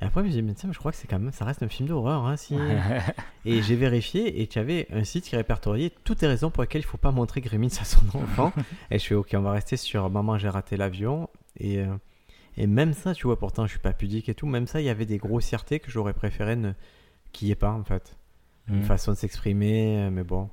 Et 0.00 0.04
après, 0.04 0.20
je 0.22 0.26
me 0.26 0.30
dis, 0.30 0.42
mais 0.42 0.54
tiens, 0.54 0.70
je 0.72 0.78
crois 0.78 0.92
que 0.92 0.96
c'est 0.96 1.08
quand 1.08 1.18
même, 1.18 1.32
ça 1.32 1.44
reste 1.44 1.62
un 1.62 1.68
film 1.68 1.88
d'horreur. 1.88 2.24
Hein, 2.24 2.36
si... 2.36 2.54
et 3.44 3.62
j'ai 3.62 3.74
vérifié 3.76 4.40
et 4.40 4.46
tu 4.46 4.58
avais 4.60 4.86
un 4.92 5.02
site 5.04 5.24
qui 5.24 5.34
répertoriait 5.34 5.90
toutes 6.04 6.22
les 6.22 6.28
raisons 6.28 6.50
pour 6.50 6.62
lesquelles 6.62 6.82
il 6.82 6.86
faut 6.86 6.98
pas 6.98 7.10
montrer 7.10 7.40
Gremlins 7.40 7.66
à 7.80 7.84
son 7.84 8.06
enfant. 8.16 8.52
et 8.92 8.98
je 8.98 9.04
fais, 9.06 9.14
ok, 9.16 9.30
on 9.34 9.40
va 9.40 9.50
rester 9.52 9.76
sur 9.76 10.08
Maman 10.08 10.38
j'ai 10.38 10.48
raté 10.48 10.76
l'avion. 10.76 11.28
Et, 11.58 11.78
euh, 11.80 11.86
et 12.56 12.66
même 12.68 12.92
ça, 12.92 13.12
tu 13.14 13.26
vois, 13.26 13.38
pourtant 13.38 13.64
je 13.66 13.70
suis 13.70 13.80
pas 13.80 13.92
pudique 13.92 14.28
et 14.28 14.34
tout, 14.34 14.46
même 14.46 14.66
ça, 14.68 14.80
il 14.80 14.84
y 14.84 14.88
avait 14.88 15.06
des 15.06 15.18
grossièretés 15.18 15.80
que 15.80 15.90
j'aurais 15.90 16.14
préféré 16.14 16.54
ne... 16.54 16.72
qu'il 17.32 17.46
n'y 17.46 17.52
ait 17.52 17.56
pas 17.56 17.72
en 17.72 17.82
fait. 17.84 18.16
Une 18.68 18.76
Mhm. 18.76 18.82
façon 18.84 19.12
de 19.12 19.16
s'exprimer, 19.16 19.98
euh, 19.98 20.10
mais 20.10 20.22
bon. 20.24 20.48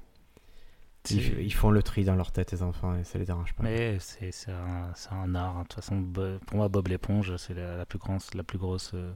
Ils, 1.11 1.53
font 1.53 1.69
le 1.71 1.83
tri 1.83 2.03
dans 2.03 2.15
leur 2.15 2.31
tête, 2.31 2.51
les 2.51 2.63
enfants, 2.63 2.95
et 2.97 3.03
ça 3.03 3.17
les 3.19 3.25
dérange 3.25 3.53
pas. 3.53 3.63
Mais 3.63 3.97
c'est 3.99 4.31
un, 4.49 5.35
art. 5.35 5.57
hein. 5.57 5.61
De 5.63 5.67
toute 5.67 5.73
façon, 5.75 6.03
pour 6.45 6.57
moi, 6.57 6.67
Bob 6.67 6.87
l'éponge, 6.87 7.35
c'est 7.37 7.53
la, 7.53 7.77
la 7.77 7.85
plus 7.85 7.99
grande, 7.99 8.21
la 8.33 8.43
plus 8.43 8.57
grosse 8.57 8.91
euh, 8.93 9.13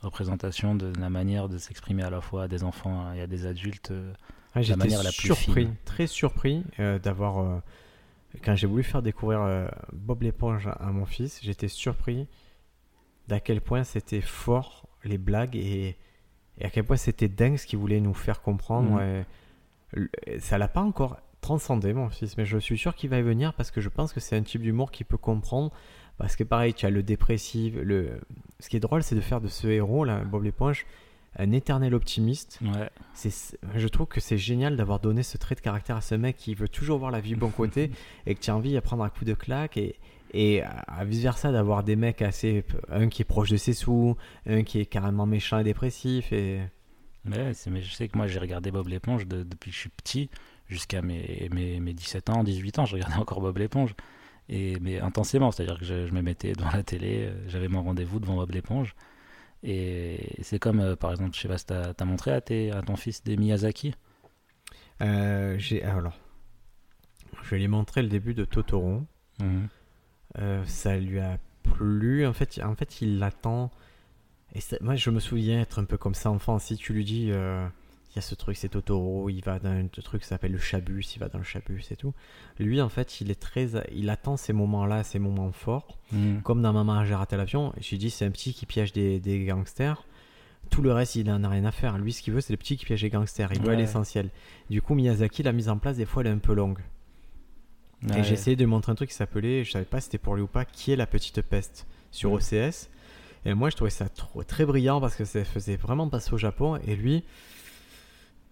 représentation 0.00 0.74
de 0.74 0.92
la 0.98 1.10
manière 1.10 1.48
de 1.48 1.58
s'exprimer 1.58 2.02
à 2.02 2.10
la 2.10 2.20
fois 2.20 2.44
à 2.44 2.48
des 2.48 2.64
enfants 2.64 3.12
et 3.12 3.20
à 3.20 3.26
des 3.26 3.46
adultes. 3.46 3.90
euh. 3.90 4.12
Ouais, 4.56 4.62
J'étais 4.62 4.88
surpris, 5.10 5.64
fine. 5.66 5.74
très 5.84 6.06
surpris 6.06 6.64
euh, 6.80 6.98
d'avoir. 6.98 7.60
quand 8.42 8.54
j'ai 8.56 8.66
voulu 8.66 8.82
faire 8.82 9.02
découvrir 9.02 9.70
Bob 9.92 10.22
l'éponge 10.22 10.66
à 10.80 10.90
mon 10.92 11.04
fils, 11.04 11.40
j'étais 11.42 11.68
surpris 11.68 12.26
d'à 13.28 13.40
quel 13.40 13.60
point 13.60 13.84
c'était 13.84 14.22
fort 14.22 14.88
les 15.04 15.18
blagues 15.18 15.54
et, 15.54 15.96
et 16.58 16.64
à 16.64 16.70
quel 16.70 16.84
point 16.84 16.96
c'était 16.96 17.28
dingue 17.28 17.56
ce 17.58 17.66
qu'il 17.66 17.78
voulait 17.78 18.00
nous 18.00 18.14
faire 18.14 18.40
comprendre. 18.40 18.92
Ouais. 18.96 19.26
Ça 20.38 20.58
l'a 20.58 20.68
pas 20.68 20.82
encore 20.82 21.18
transcendé, 21.40 21.92
mon 21.92 22.10
fils, 22.10 22.36
mais 22.36 22.44
je 22.44 22.58
suis 22.58 22.76
sûr 22.76 22.94
qu'il 22.94 23.10
va 23.10 23.18
y 23.18 23.22
venir 23.22 23.54
parce 23.54 23.70
que 23.70 23.80
je 23.80 23.88
pense 23.88 24.12
que 24.12 24.20
c'est 24.20 24.36
un 24.36 24.42
type 24.42 24.62
d'humour 24.62 24.90
qu'il 24.90 25.06
peut 25.06 25.16
comprendre. 25.16 25.72
Parce 26.18 26.34
que 26.34 26.42
pareil, 26.42 26.74
tu 26.74 26.84
as 26.84 26.90
le 26.90 27.02
dépressif. 27.02 27.74
Le... 27.76 28.20
Ce 28.58 28.68
qui 28.68 28.76
est 28.76 28.80
drôle, 28.80 29.02
c'est 29.02 29.14
de 29.14 29.20
faire 29.20 29.40
de 29.40 29.48
ce 29.48 29.68
héros, 29.68 30.04
là, 30.04 30.24
Bob 30.24 30.42
l'éponge, 30.42 30.84
un 31.36 31.52
éternel 31.52 31.94
optimiste. 31.94 32.58
Ouais. 32.60 32.90
C'est, 33.14 33.56
je 33.76 33.88
trouve 33.88 34.08
que 34.08 34.20
c'est 34.20 34.38
génial 34.38 34.76
d'avoir 34.76 34.98
donné 34.98 35.22
ce 35.22 35.38
trait 35.38 35.54
de 35.54 35.60
caractère 35.60 35.96
à 35.96 36.00
ce 36.00 36.16
mec 36.16 36.36
qui 36.36 36.54
veut 36.54 36.68
toujours 36.68 36.98
voir 36.98 37.12
la 37.12 37.20
vie 37.20 37.36
bon 37.36 37.50
côté 37.50 37.92
et 38.26 38.34
que 38.34 38.40
tu 38.40 38.50
as 38.50 38.56
envie 38.56 38.72
de 38.72 38.80
prendre 38.80 39.04
un 39.04 39.08
coup 39.08 39.24
de 39.24 39.34
claque 39.34 39.76
et, 39.76 39.96
et 40.34 40.62
à 40.62 41.04
vice 41.04 41.22
versa 41.22 41.52
d'avoir 41.52 41.84
des 41.84 41.94
mecs 41.94 42.20
assez 42.20 42.64
un 42.90 43.08
qui 43.08 43.22
est 43.22 43.24
proche 43.24 43.50
de 43.50 43.56
ses 43.56 43.72
sous 43.72 44.16
un 44.46 44.64
qui 44.64 44.80
est 44.80 44.86
carrément 44.86 45.26
méchant 45.26 45.58
et 45.58 45.64
dépressif 45.64 46.32
et 46.32 46.60
Ouais, 47.30 47.52
mais 47.70 47.82
je 47.82 47.92
sais 47.94 48.08
que 48.08 48.16
moi 48.16 48.26
j'ai 48.26 48.38
regardé 48.38 48.70
Bob 48.70 48.88
l'éponge 48.88 49.26
de- 49.26 49.42
depuis 49.42 49.70
que 49.70 49.74
je 49.76 49.80
suis 49.80 49.90
petit. 49.90 50.30
jusqu'à 50.68 51.00
mes, 51.02 51.48
mes, 51.52 51.80
mes 51.80 51.94
17 51.94 52.28
ans, 52.30 52.44
18 52.44 52.78
ans, 52.78 52.84
je 52.84 52.94
regardais 52.96 53.16
encore 53.16 53.40
Bob 53.40 53.56
l'éponge. 53.58 53.94
Et, 54.50 54.78
mais 54.80 55.00
intensément, 55.00 55.50
c'est-à-dire 55.50 55.78
que 55.78 55.84
je, 55.84 56.06
je 56.06 56.12
me 56.12 56.20
mettais 56.22 56.52
devant 56.52 56.70
la 56.70 56.82
télé, 56.82 57.26
euh, 57.26 57.48
j'avais 57.48 57.68
mon 57.68 57.82
rendez-vous 57.82 58.20
devant 58.20 58.36
Bob 58.36 58.50
l'éponge. 58.50 58.94
Et 59.62 60.36
c'est 60.42 60.58
comme, 60.58 60.80
euh, 60.80 60.94
par 60.96 61.10
exemple, 61.10 61.34
je 61.34 61.40
sais 61.40 61.48
pas 61.48 61.58
si 61.58 61.66
t'as 61.66 61.92
as 61.98 62.04
montré 62.04 62.32
à, 62.32 62.40
tes, 62.40 62.70
à 62.70 62.82
ton 62.82 62.96
fils 62.96 63.24
des 63.24 63.36
Miyazaki. 63.38 63.94
Euh, 65.02 65.58
j'ai 65.58 65.82
alors, 65.82 66.18
je 67.44 67.54
lui 67.54 67.68
montrer 67.68 68.02
le 68.02 68.08
début 68.08 68.34
de 68.34 68.44
Totoro. 68.44 69.02
Mhm. 69.40 69.68
Euh, 70.38 70.64
ça 70.66 70.96
lui 70.98 71.18
a 71.18 71.38
plu. 71.62 72.26
En 72.26 72.32
fait, 72.32 72.60
en 72.62 72.74
fait, 72.74 73.00
il 73.00 73.18
l'attend. 73.18 73.70
Et 74.58 74.76
moi, 74.80 74.96
je 74.96 75.10
me 75.10 75.20
souviens 75.20 75.60
être 75.60 75.78
un 75.78 75.84
peu 75.84 75.96
comme 75.96 76.14
ça, 76.14 76.30
enfant. 76.30 76.58
Si 76.58 76.76
tu 76.76 76.92
lui 76.92 77.04
dis, 77.04 77.28
euh, 77.30 77.66
il 78.10 78.16
y 78.16 78.18
a 78.18 78.22
ce 78.22 78.34
truc, 78.34 78.56
c'est 78.56 78.70
Totoro, 78.70 79.28
il 79.28 79.40
va 79.42 79.58
dans 79.60 79.70
un 79.70 79.86
truc 79.86 80.22
qui 80.22 80.28
s'appelle 80.28 80.52
le 80.52 80.58
Chabus, 80.58 81.04
il 81.14 81.18
va 81.20 81.28
dans 81.28 81.38
le 81.38 81.44
Chabus 81.44 81.84
et 81.90 81.96
tout. 81.96 82.12
Lui, 82.58 82.80
en 82.80 82.88
fait, 82.88 83.20
il 83.20 83.30
est 83.30 83.38
très, 83.40 83.68
il 83.94 84.10
attend 84.10 84.36
ces 84.36 84.52
moments-là, 84.52 85.04
ces 85.04 85.18
moments 85.18 85.52
forts. 85.52 85.98
Mhm. 86.12 86.42
Comme 86.42 86.60
dans 86.62 86.72
Maman, 86.72 87.04
j'ai 87.04 87.14
raté 87.14 87.36
l'avion. 87.36 87.72
J'ai 87.80 87.98
dit, 87.98 88.10
c'est 88.10 88.24
un 88.24 88.30
petit 88.30 88.52
qui 88.52 88.66
piège 88.66 88.92
des, 88.92 89.20
des 89.20 89.44
gangsters. 89.44 90.04
Tout 90.70 90.82
le 90.82 90.92
reste, 90.92 91.14
il 91.14 91.30
en 91.30 91.44
a 91.44 91.48
rien 91.48 91.64
à 91.64 91.72
faire. 91.72 91.96
Lui, 91.96 92.12
ce 92.12 92.20
qu'il 92.20 92.32
veut, 92.34 92.40
c'est 92.40 92.52
le 92.52 92.56
petit 92.58 92.76
qui 92.76 92.84
piège 92.84 93.02
les 93.02 93.10
gangsters. 93.10 93.52
Il 93.52 93.60
veut 93.62 93.68
Ouais. 93.68 93.76
l'essentiel. 93.76 94.28
Du 94.68 94.82
coup, 94.82 94.94
Miyazaki, 94.94 95.42
la 95.42 95.52
mise 95.52 95.68
en 95.68 95.78
place, 95.78 95.96
des 95.96 96.04
fois, 96.04 96.22
elle 96.22 96.28
est 96.28 96.32
un 96.34 96.38
peu 96.38 96.52
longue. 96.52 96.80
Ouais. 98.02 98.20
Et 98.20 98.24
j'ai 98.24 98.34
essayé 98.34 98.54
de 98.56 98.62
lui 98.62 98.70
montrer 98.70 98.92
un 98.92 98.94
truc 98.94 99.08
qui 99.10 99.14
s'appelait, 99.16 99.64
je 99.64 99.70
savais 99.72 99.84
pas 99.84 100.00
si 100.00 100.06
c'était 100.06 100.18
pour 100.18 100.34
lui 100.36 100.42
ou 100.42 100.46
pas, 100.46 100.64
qui 100.64 100.92
est 100.92 100.96
la 100.96 101.06
petite 101.06 101.40
peste 101.42 101.86
sur 102.10 102.30
Mm. 102.30 102.34
OCS. 102.34 102.90
Et 103.48 103.54
moi, 103.54 103.70
je 103.70 103.76
trouvais 103.76 103.90
ça 103.90 104.10
trop, 104.10 104.44
très 104.44 104.66
brillant 104.66 105.00
parce 105.00 105.16
que 105.16 105.24
ça 105.24 105.42
faisait 105.42 105.76
vraiment 105.76 106.06
passer 106.10 106.34
au 106.34 106.36
Japon. 106.36 106.76
Et 106.86 106.94
lui, 106.94 107.24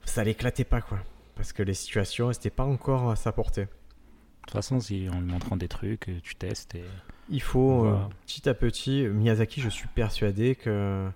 ça 0.06 0.24
l'éclatait 0.24 0.64
pas, 0.64 0.80
quoi. 0.80 0.98
Parce 1.34 1.52
que 1.52 1.62
les 1.62 1.74
situations, 1.74 2.32
c'était 2.32 2.48
pas 2.48 2.64
encore 2.64 3.10
à 3.10 3.16
sa 3.16 3.30
portée. 3.30 3.64
De 3.64 3.68
toute 4.40 4.52
façon, 4.52 4.80
si 4.80 5.06
en 5.10 5.20
lui 5.20 5.30
montrant 5.30 5.58
des 5.58 5.68
trucs, 5.68 6.08
euh, 6.08 6.18
tu 6.22 6.34
testes. 6.34 6.76
Et... 6.76 6.84
Il 7.28 7.42
faut, 7.42 7.84
euh, 7.84 7.98
petit 8.24 8.48
à 8.48 8.54
petit, 8.54 9.06
Miyazaki, 9.06 9.60
je 9.60 9.68
suis 9.68 9.88
persuadé 9.88 10.54
que 10.54 11.06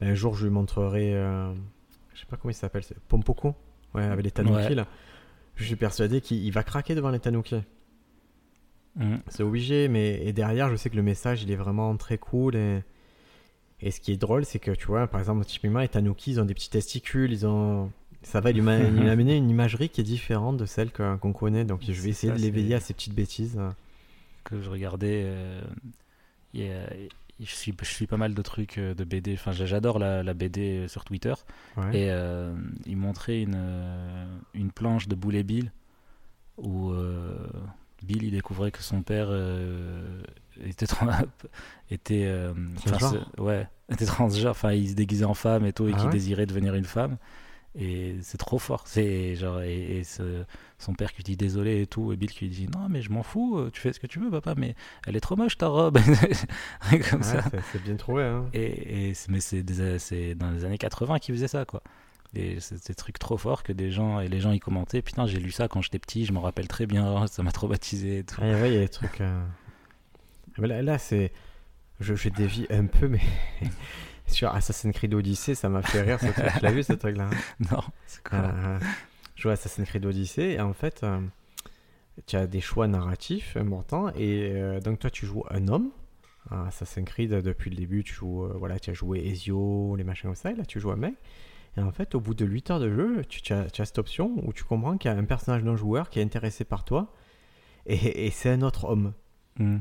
ben, 0.00 0.10
un 0.10 0.14
jour, 0.14 0.36
je 0.36 0.44
lui 0.44 0.52
montrerai, 0.52 1.12
euh, 1.16 1.52
je 2.14 2.20
sais 2.20 2.26
pas 2.26 2.36
comment 2.36 2.52
il 2.52 2.54
s'appelle, 2.54 2.84
c'est 2.84 2.96
Pompoko 3.08 3.56
Ouais, 3.94 4.04
avec 4.04 4.24
les 4.24 4.30
tanuki, 4.30 4.54
Ouais. 4.54 4.74
là. 4.76 4.86
Je 5.56 5.64
suis 5.64 5.76
persuadé 5.76 6.20
qu'il 6.20 6.44
il 6.44 6.52
va 6.52 6.62
craquer 6.62 6.94
devant 6.94 7.10
les 7.10 7.18
tanuki. 7.20 7.62
Mhm. 8.94 9.22
C'est 9.26 9.42
obligé, 9.42 9.88
mais 9.88 10.24
et 10.24 10.32
derrière, 10.32 10.70
je 10.70 10.76
sais 10.76 10.88
que 10.88 10.96
le 10.96 11.02
message, 11.02 11.42
il 11.42 11.50
est 11.50 11.56
vraiment 11.56 11.96
très 11.96 12.18
cool. 12.18 12.54
Et, 12.54 12.84
et 13.80 13.90
ce 13.90 14.00
qui 14.00 14.12
est 14.12 14.16
drôle, 14.16 14.44
c'est 14.44 14.58
que 14.58 14.70
tu 14.70 14.86
vois, 14.86 15.06
par 15.06 15.20
exemple, 15.20 15.44
typiquement, 15.44 15.80
les 15.80 15.88
Tanuki, 15.88 16.32
ils 16.32 16.40
ont 16.40 16.44
des 16.44 16.54
petits 16.54 16.70
testicules, 16.70 17.32
ils 17.32 17.46
ont. 17.46 17.90
Ça 18.22 18.40
va 18.40 18.52
lui, 18.52 18.60
lui 18.62 19.08
amener 19.10 19.36
une 19.36 19.50
imagerie 19.50 19.90
qui 19.90 20.00
est 20.00 20.04
différente 20.04 20.56
de 20.56 20.64
celle 20.64 20.90
qu'on 20.92 21.32
connaît. 21.34 21.64
Donc, 21.66 21.82
je 21.86 21.92
vais 22.00 22.08
essayer 22.10 22.32
ça, 22.32 22.38
de 22.38 22.42
l'éveiller 22.42 22.74
à 22.76 22.80
ces 22.80 22.94
petites 22.94 23.14
bêtises. 23.14 23.60
que 24.44 24.62
je 24.62 24.70
regardais. 24.70 25.22
euh, 25.26 25.60
a- 26.56 27.08
je, 27.40 27.52
suis, 27.54 27.74
je 27.82 27.84
suis 27.86 28.06
pas 28.06 28.16
mal 28.16 28.32
de 28.32 28.42
trucs 28.42 28.78
euh, 28.78 28.94
de 28.94 29.04
BD. 29.04 29.34
Enfin, 29.34 29.52
j'adore 29.52 29.98
la, 29.98 30.22
la 30.22 30.34
BD 30.34 30.86
sur 30.88 31.04
Twitter. 31.04 31.34
Ouais. 31.76 31.98
Et 31.98 32.10
euh, 32.10 32.54
il 32.86 32.96
montrait 32.96 33.42
une, 33.42 33.56
euh, 33.56 34.24
une 34.54 34.70
planche 34.70 35.08
de 35.08 35.14
Boulet 35.16 35.42
Bill 35.42 35.72
où 36.56 36.92
euh, 36.92 37.36
Bill 38.04 38.22
il 38.22 38.30
découvrait 38.30 38.70
que 38.70 38.82
son 38.82 39.02
père 39.02 39.26
euh, 39.28 40.22
était 40.66 40.86
était 41.90 42.24
euh, 42.26 42.52
ouais 43.38 43.68
était 43.92 44.06
transgenre 44.06 44.50
enfin 44.50 44.72
il 44.72 44.88
se 44.90 44.94
déguisait 44.94 45.24
en 45.24 45.34
femme 45.34 45.66
et 45.66 45.72
tout 45.72 45.88
et 45.88 45.92
Ah 45.96 46.04
ouais 46.06 46.10
désirait 46.10 46.46
devenir 46.46 46.74
une 46.74 46.84
femme 46.84 47.16
et 47.76 48.14
c'est 48.22 48.38
trop 48.38 48.58
fort 48.60 48.84
c'est 48.86 49.34
genre 49.34 49.60
et, 49.62 49.98
et 49.98 50.04
ce- 50.04 50.44
son 50.78 50.94
père 50.94 51.10
qui 51.10 51.16
lui 51.18 51.24
dit 51.24 51.36
désolé 51.36 51.82
et 51.82 51.86
tout 51.88 52.12
et 52.12 52.16
Bill 52.16 52.30
qui 52.30 52.44
lui 52.44 52.50
dit 52.50 52.68
non 52.72 52.88
mais 52.88 53.02
je 53.02 53.10
m'en 53.10 53.22
fous 53.24 53.58
euh, 53.58 53.70
tu 53.72 53.80
fais 53.80 53.92
ce 53.92 53.98
que 54.00 54.06
tu 54.06 54.20
veux 54.20 54.30
papa 54.30 54.54
mais 54.56 54.74
elle 55.06 55.16
est 55.16 55.20
trop 55.20 55.34
moche 55.36 55.58
ta 55.58 55.66
robe 55.66 55.98
comme 57.10 57.20
Ouais, 57.20 57.22
ça 57.24 57.42
c'est- 57.72 57.82
bien 57.82 57.96
trouvé. 57.96 58.22
Hein. 58.22 58.46
et, 58.52 59.10
et 59.10 59.12
mais 59.28 59.40
c'est 59.40 59.62
dans 60.36 60.50
les 60.52 60.64
années 60.64 60.78
80 60.78 61.18
qu'ils 61.18 61.34
faisaient 61.34 61.48
ça, 61.48 61.64
quoi. 61.64 61.82
C'est 62.32 62.88
des 62.88 62.94
trucs 62.96 63.18
trop 63.20 63.36
forts 63.38 63.62
que 63.62 63.72
des 63.72 63.92
gens, 63.92 64.18
et 64.18 64.26
les 64.28 64.40
gens 64.40 64.50
ils 64.50 64.58
commentaient, 64.58 65.02
putain, 65.02 65.24
j'ai 65.24 65.38
lu 65.38 65.52
ça 65.52 65.68
quand 65.68 65.82
j'étais 65.82 66.00
petit, 66.00 66.24
je 66.26 66.32
m'en 66.32 66.40
rappelle 66.40 66.66
très 66.66 66.84
bien, 66.84 67.26
ça 67.28 67.44
m'a 67.44 67.52
traumatisé 67.52 68.18
et 68.18 68.24
tout. 68.24 68.40
Ah, 68.42 68.44
ouais, 68.60 68.70
il 68.70 68.74
y 68.74 68.76
a 68.76 68.80
des 68.80 68.88
trucs. 68.88 69.20
euh, 69.20 69.40
Là, 70.58 70.82
là, 70.82 70.98
c'est. 70.98 71.32
Je, 72.00 72.14
je 72.14 72.28
dévie 72.28 72.66
un 72.70 72.86
peu, 72.86 73.08
mais. 73.08 73.20
Sur 74.26 74.54
Assassin's 74.54 74.94
Creed 74.94 75.12
Odyssey, 75.12 75.54
ça 75.54 75.68
m'a 75.68 75.82
fait 75.82 76.00
rire 76.00 76.18
ce 76.18 76.26
truc. 76.26 76.46
Tu 76.56 76.64
l'as 76.64 76.72
vu 76.72 76.82
ce 76.82 76.94
truc-là 76.94 77.28
hein 77.30 77.36
Non, 77.70 77.82
c'est 78.06 78.22
quoi 78.22 78.38
Euh, 78.38 78.78
je 79.34 79.42
joue 79.42 79.50
Assassin's 79.50 79.86
Creed 79.86 80.06
Odyssey 80.06 80.52
et 80.52 80.60
en 80.60 80.72
fait, 80.72 81.02
euh, 81.02 81.20
tu 82.26 82.36
as 82.36 82.46
des 82.46 82.60
choix 82.60 82.86
narratifs 82.86 83.56
importants 83.56 84.08
et 84.14 84.50
euh, 84.52 84.80
donc 84.80 84.98
toi 85.00 85.10
tu 85.10 85.26
joues 85.26 85.44
un 85.50 85.68
homme. 85.68 85.90
À 86.50 86.66
Assassin's 86.68 87.06
Creed, 87.06 87.30
depuis 87.30 87.70
le 87.70 87.76
début, 87.76 88.04
tu 88.04 88.12
joues, 88.14 88.44
euh, 88.44 88.54
voilà, 88.58 88.78
tu 88.78 88.90
as 88.90 88.92
joué 88.92 89.26
Ezio, 89.26 89.96
les 89.96 90.04
machins 90.04 90.28
comme 90.28 90.34
ça, 90.34 90.50
et 90.50 90.54
là 90.54 90.64
tu 90.64 90.78
joues 90.78 90.90
un 90.90 90.96
mec. 90.96 91.14
Et 91.76 91.80
en 91.80 91.90
fait, 91.90 92.14
au 92.14 92.20
bout 92.20 92.34
de 92.34 92.44
8 92.44 92.70
heures 92.70 92.80
de 92.80 92.94
jeu, 92.94 93.24
tu, 93.28 93.42
tu 93.42 93.52
as, 93.52 93.68
tu 93.70 93.82
as 93.82 93.84
cette 93.84 93.98
option 93.98 94.34
où 94.46 94.52
tu 94.52 94.62
comprends 94.62 94.96
qu'il 94.96 95.10
y 95.10 95.14
a 95.14 95.16
un 95.16 95.24
personnage 95.24 95.64
non 95.64 95.76
joueur 95.76 96.08
qui 96.08 96.20
est 96.20 96.22
intéressé 96.22 96.64
par 96.64 96.84
toi 96.84 97.12
et, 97.86 98.26
et 98.26 98.30
c'est 98.30 98.50
un 98.50 98.62
autre 98.62 98.84
homme. 98.84 99.12
Hmm. 99.58 99.78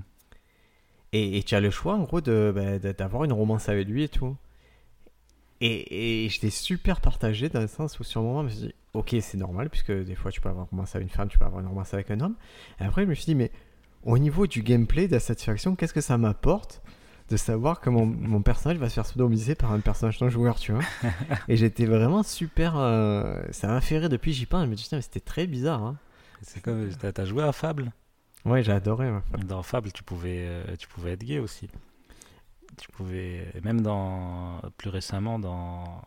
Et, 1.13 1.37
et 1.37 1.43
tu 1.43 1.55
as 1.55 1.61
le 1.61 1.69
choix, 1.69 1.93
en 1.95 2.03
gros, 2.03 2.19
de, 2.21 2.51
bah, 2.53 2.79
de- 2.79 2.91
d'avoir 2.91 3.23
une 3.23 3.31
romance 3.33 3.69
avec 3.69 3.87
lui 3.87 4.03
et 4.03 4.09
tout. 4.09 4.35
Et, 5.61 6.25
et 6.25 6.29
j'étais 6.29 6.49
super 6.49 6.99
partagé 6.99 7.47
dans 7.49 7.61
le 7.61 7.67
sens 7.67 7.99
où 7.99 8.03
sur 8.03 8.21
le 8.21 8.27
moment, 8.27 8.41
je 8.41 8.45
me 8.45 8.49
suis 8.49 8.67
dit, 8.67 8.73
ok, 8.93 9.15
c'est 9.21 9.37
normal, 9.37 9.69
puisque 9.69 9.91
des 9.91 10.15
fois, 10.15 10.31
tu 10.31 10.41
peux 10.41 10.49
avoir 10.49 10.65
une 10.65 10.69
romance 10.71 10.95
avec 10.95 11.07
une 11.07 11.13
femme, 11.13 11.29
tu 11.29 11.39
peux 11.39 11.45
avoir 11.45 11.61
une 11.61 11.67
romance 11.67 11.93
avec 11.93 12.11
un 12.11 12.19
homme. 12.19 12.35
Et 12.81 12.83
après, 12.83 13.03
je 13.03 13.07
me 13.07 13.13
suis 13.13 13.25
dit, 13.25 13.35
mais 13.35 13.51
au 14.03 14.17
niveau 14.17 14.45
du 14.47 14.61
gameplay, 14.61 15.07
de 15.07 15.13
la 15.13 15.19
satisfaction, 15.21 15.75
qu'est-ce 15.75 15.93
que 15.93 16.01
ça 16.01 16.17
m'apporte 16.17 16.81
de 17.29 17.37
savoir 17.37 17.79
que 17.79 17.89
mon, 17.89 18.05
mon 18.05 18.41
personnage 18.41 18.77
va 18.77 18.89
se 18.89 18.95
faire 18.95 19.05
sodomiser 19.05 19.55
par 19.55 19.71
un 19.71 19.79
personnage 19.79 20.19
non 20.19 20.27
joueur, 20.29 20.59
tu 20.59 20.73
vois? 20.73 20.83
et 21.47 21.55
j'étais 21.55 21.85
vraiment 21.85 22.23
super. 22.23 22.73
euh, 22.75 23.41
ça 23.51 23.67
m'a 23.67 23.79
fait 23.79 23.99
rire 23.99 24.09
depuis, 24.09 24.33
j'y 24.33 24.45
pense. 24.45 24.65
Je 24.65 24.69
me 24.69 24.75
dis, 24.75 24.89
mais 24.91 25.01
c'était 25.01 25.21
très 25.21 25.47
bizarre. 25.47 25.81
Hein. 25.83 25.97
C'est 26.41 26.61
comme, 26.61 26.89
t'as 26.89 27.25
joué 27.25 27.43
à 27.43 27.53
Fable? 27.53 27.93
Ouais, 28.45 28.61
j'ai 28.63 28.71
adoré. 28.73 29.09
ouais. 29.11 29.19
Dans 29.45 29.63
Fable, 29.63 29.91
tu 29.91 30.03
pouvais, 30.03 30.39
euh, 30.39 30.75
tu 30.77 30.87
pouvais 30.87 31.11
être 31.13 31.23
gay 31.23 31.39
aussi. 31.39 31.69
Tu 32.77 32.89
pouvais, 32.89 33.45
même 33.63 33.81
dans, 33.81 34.59
plus 34.77 34.89
récemment 34.89 35.39
dans 35.39 36.01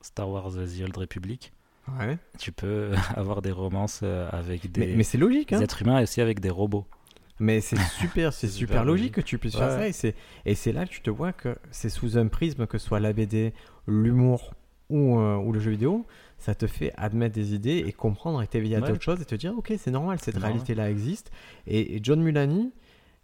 Star 0.00 0.28
Wars 0.28 0.50
The 0.52 0.82
Old 0.84 0.96
Republic, 0.96 1.52
Ouais. 1.98 2.16
tu 2.38 2.52
peux 2.52 2.92
avoir 3.16 3.42
des 3.42 3.50
romances 3.50 4.00
euh, 4.04 4.28
avec 4.30 4.70
des, 4.70 4.86
Mais, 4.86 4.96
mais 4.96 5.02
c'est 5.02 5.18
logique, 5.18 5.48
des 5.48 5.56
hein. 5.56 5.60
êtres 5.62 5.82
humains 5.82 5.98
et 5.98 6.02
aussi 6.04 6.20
avec 6.20 6.38
des 6.40 6.50
robots. 6.50 6.86
Mais 7.40 7.60
c'est 7.60 7.78
super, 7.98 8.32
c'est 8.32 8.46
super 8.48 8.68
super 8.68 8.84
logique 8.84 9.00
logique. 9.02 9.14
que 9.16 9.20
tu 9.22 9.38
puisses 9.38 9.56
faire 9.56 9.70
ça. 9.70 9.88
Et 9.88 9.92
c'est, 9.92 10.14
et 10.44 10.54
c'est 10.54 10.70
là 10.72 10.84
que 10.86 10.90
tu 10.90 11.00
te 11.00 11.10
vois 11.10 11.32
que 11.32 11.56
c'est 11.72 11.88
sous 11.88 12.16
un 12.18 12.28
prisme, 12.28 12.66
que 12.66 12.78
ce 12.78 12.86
soit 12.86 13.00
la 13.00 13.12
BD, 13.12 13.52
l'humour 13.88 14.52
ou, 14.90 15.18
euh, 15.18 15.36
ou 15.38 15.50
le 15.52 15.58
jeu 15.58 15.72
vidéo, 15.72 16.06
ça 16.42 16.54
te 16.54 16.66
fait 16.66 16.92
admettre 16.96 17.34
des 17.34 17.54
idées 17.54 17.84
et 17.86 17.92
comprendre 17.92 18.42
et 18.42 18.46
t'éveiller 18.46 18.76
à 18.76 18.80
Ouais. 18.80 18.88
d'autres 18.88 19.02
choses 19.02 19.20
et 19.20 19.24
te 19.24 19.34
dire, 19.34 19.54
ok, 19.56 19.72
c'est 19.78 19.90
normal, 19.90 20.18
cette 20.20 20.34
normal. 20.34 20.50
réalité-là 20.52 20.90
existe. 20.90 21.30
Et, 21.66 21.96
et 21.96 22.00
John 22.02 22.20
Mulaney, 22.20 22.70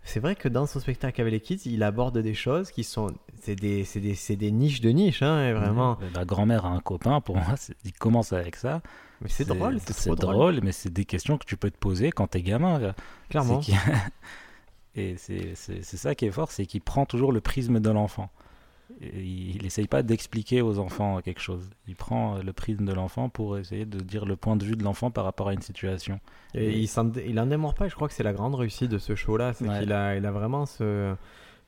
c'est 0.04 0.20
vrai 0.20 0.37
que 0.37 0.48
dans 0.48 0.66
son 0.66 0.78
spectacle 0.81 1.20
avec 1.20 1.33
les 1.33 1.40
kids, 1.40 1.61
il 1.66 1.83
aborde 1.83 2.16
des 2.18 2.35
choses 2.35 2.70
qui 2.70 2.85
sont. 2.85 3.09
C'est 3.40 3.57
des, 3.57 3.85
des, 3.96 4.37
des 4.37 4.50
niches 4.52 4.81
de 4.81 4.90
niches, 4.90 5.22
hein, 5.22 5.52
vraiment. 5.54 5.98
La 6.14 6.24
grand-mère 6.24 6.64
a 6.64 6.68
un 6.70 6.81
copain, 6.81 7.20
pour 7.20 7.37
moi, 7.37 7.54
il 7.85 7.92
commence 7.92 8.33
avec 8.33 8.57
ça. 8.57 8.81
Mais 9.20 9.28
c'est 9.28 9.44
drôle, 9.46 9.78
c'est 9.81 10.07
drôle. 10.11 10.18
drôle, 10.35 10.61
mais 10.62 10.70
c'est 10.72 10.92
des 10.92 11.04
questions 11.04 11.38
que 11.38 11.44
tu 11.44 11.57
peux 11.57 11.70
te 11.72 11.76
poser 11.78 12.12
quand 12.12 12.28
t'es 12.28 12.40
gamin. 12.42 12.78
là. 12.78 12.94
Clairement. 13.28 13.61
Et 14.94 15.16
c'est 15.16 15.83
ça 15.83 16.14
qui 16.14 16.26
est 16.26 16.31
fort, 16.31 16.50
c'est 16.50 16.66
qu'il 16.66 16.81
prend 16.81 17.04
toujours 17.07 17.33
le 17.33 17.40
prisme 17.40 17.78
de 17.81 17.90
l'enfant. 17.90 18.31
Il 19.01 19.63
n'essaye 19.63 19.87
pas 19.87 20.03
d'expliquer 20.03 20.61
aux 20.61 20.81
enfants 20.81 21.21
quelque 21.21 21.41
chose. 21.41 21.71
Il 21.87 21.95
prend 21.95 22.39
le 22.43 22.53
prisme 22.53 22.85
de 22.85 22.93
l'enfant 22.93 23.29
pour 23.29 23.57
essayer 23.57 23.85
de 23.87 24.01
dire 24.01 24.25
le 24.27 24.35
point 24.35 24.57
de 24.57 24.65
vue 24.65 24.75
de 24.75 24.83
l'enfant 24.83 25.11
par 25.13 25.25
rapport 25.25 25.49
à 25.49 25.53
une 25.55 25.63
situation. 25.63 26.19
Et 26.55 26.77
il, 26.79 26.89
s'en, 26.89 27.13
il 27.13 27.39
en 27.39 27.47
démord 27.47 27.75
pas, 27.75 27.87
je 27.87 27.95
crois 27.95 28.09
que 28.09 28.15
c'est 28.15 28.25
la 28.25 28.33
grande 28.33 28.57
réussite 28.57 28.91
de 28.91 28.99
ce 28.99 29.15
show-là, 29.15 29.53
c'est 29.53 29.69
Ouais. 29.69 29.79
qu'il 29.81 29.93
a, 29.93 30.17
il 30.17 30.27
a 30.27 30.33
vraiment 30.33 30.67
ce, 30.67 31.15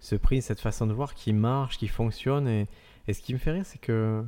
ce 0.01 0.16
prix, 0.16 0.43
cette 0.43 0.59
façon 0.61 0.87
de 0.88 0.93
voir 0.93 1.14
qui 1.14 1.33
marche, 1.33 1.79
qui 1.79 1.87
fonctionne. 1.87 2.49
Et, 2.49 2.66
et 3.07 3.12
ce 3.12 3.23
qui 3.23 3.33
me 3.33 3.38
fait 3.38 3.53
rire, 3.53 3.64
c'est 3.66 3.81
que, 3.81 4.25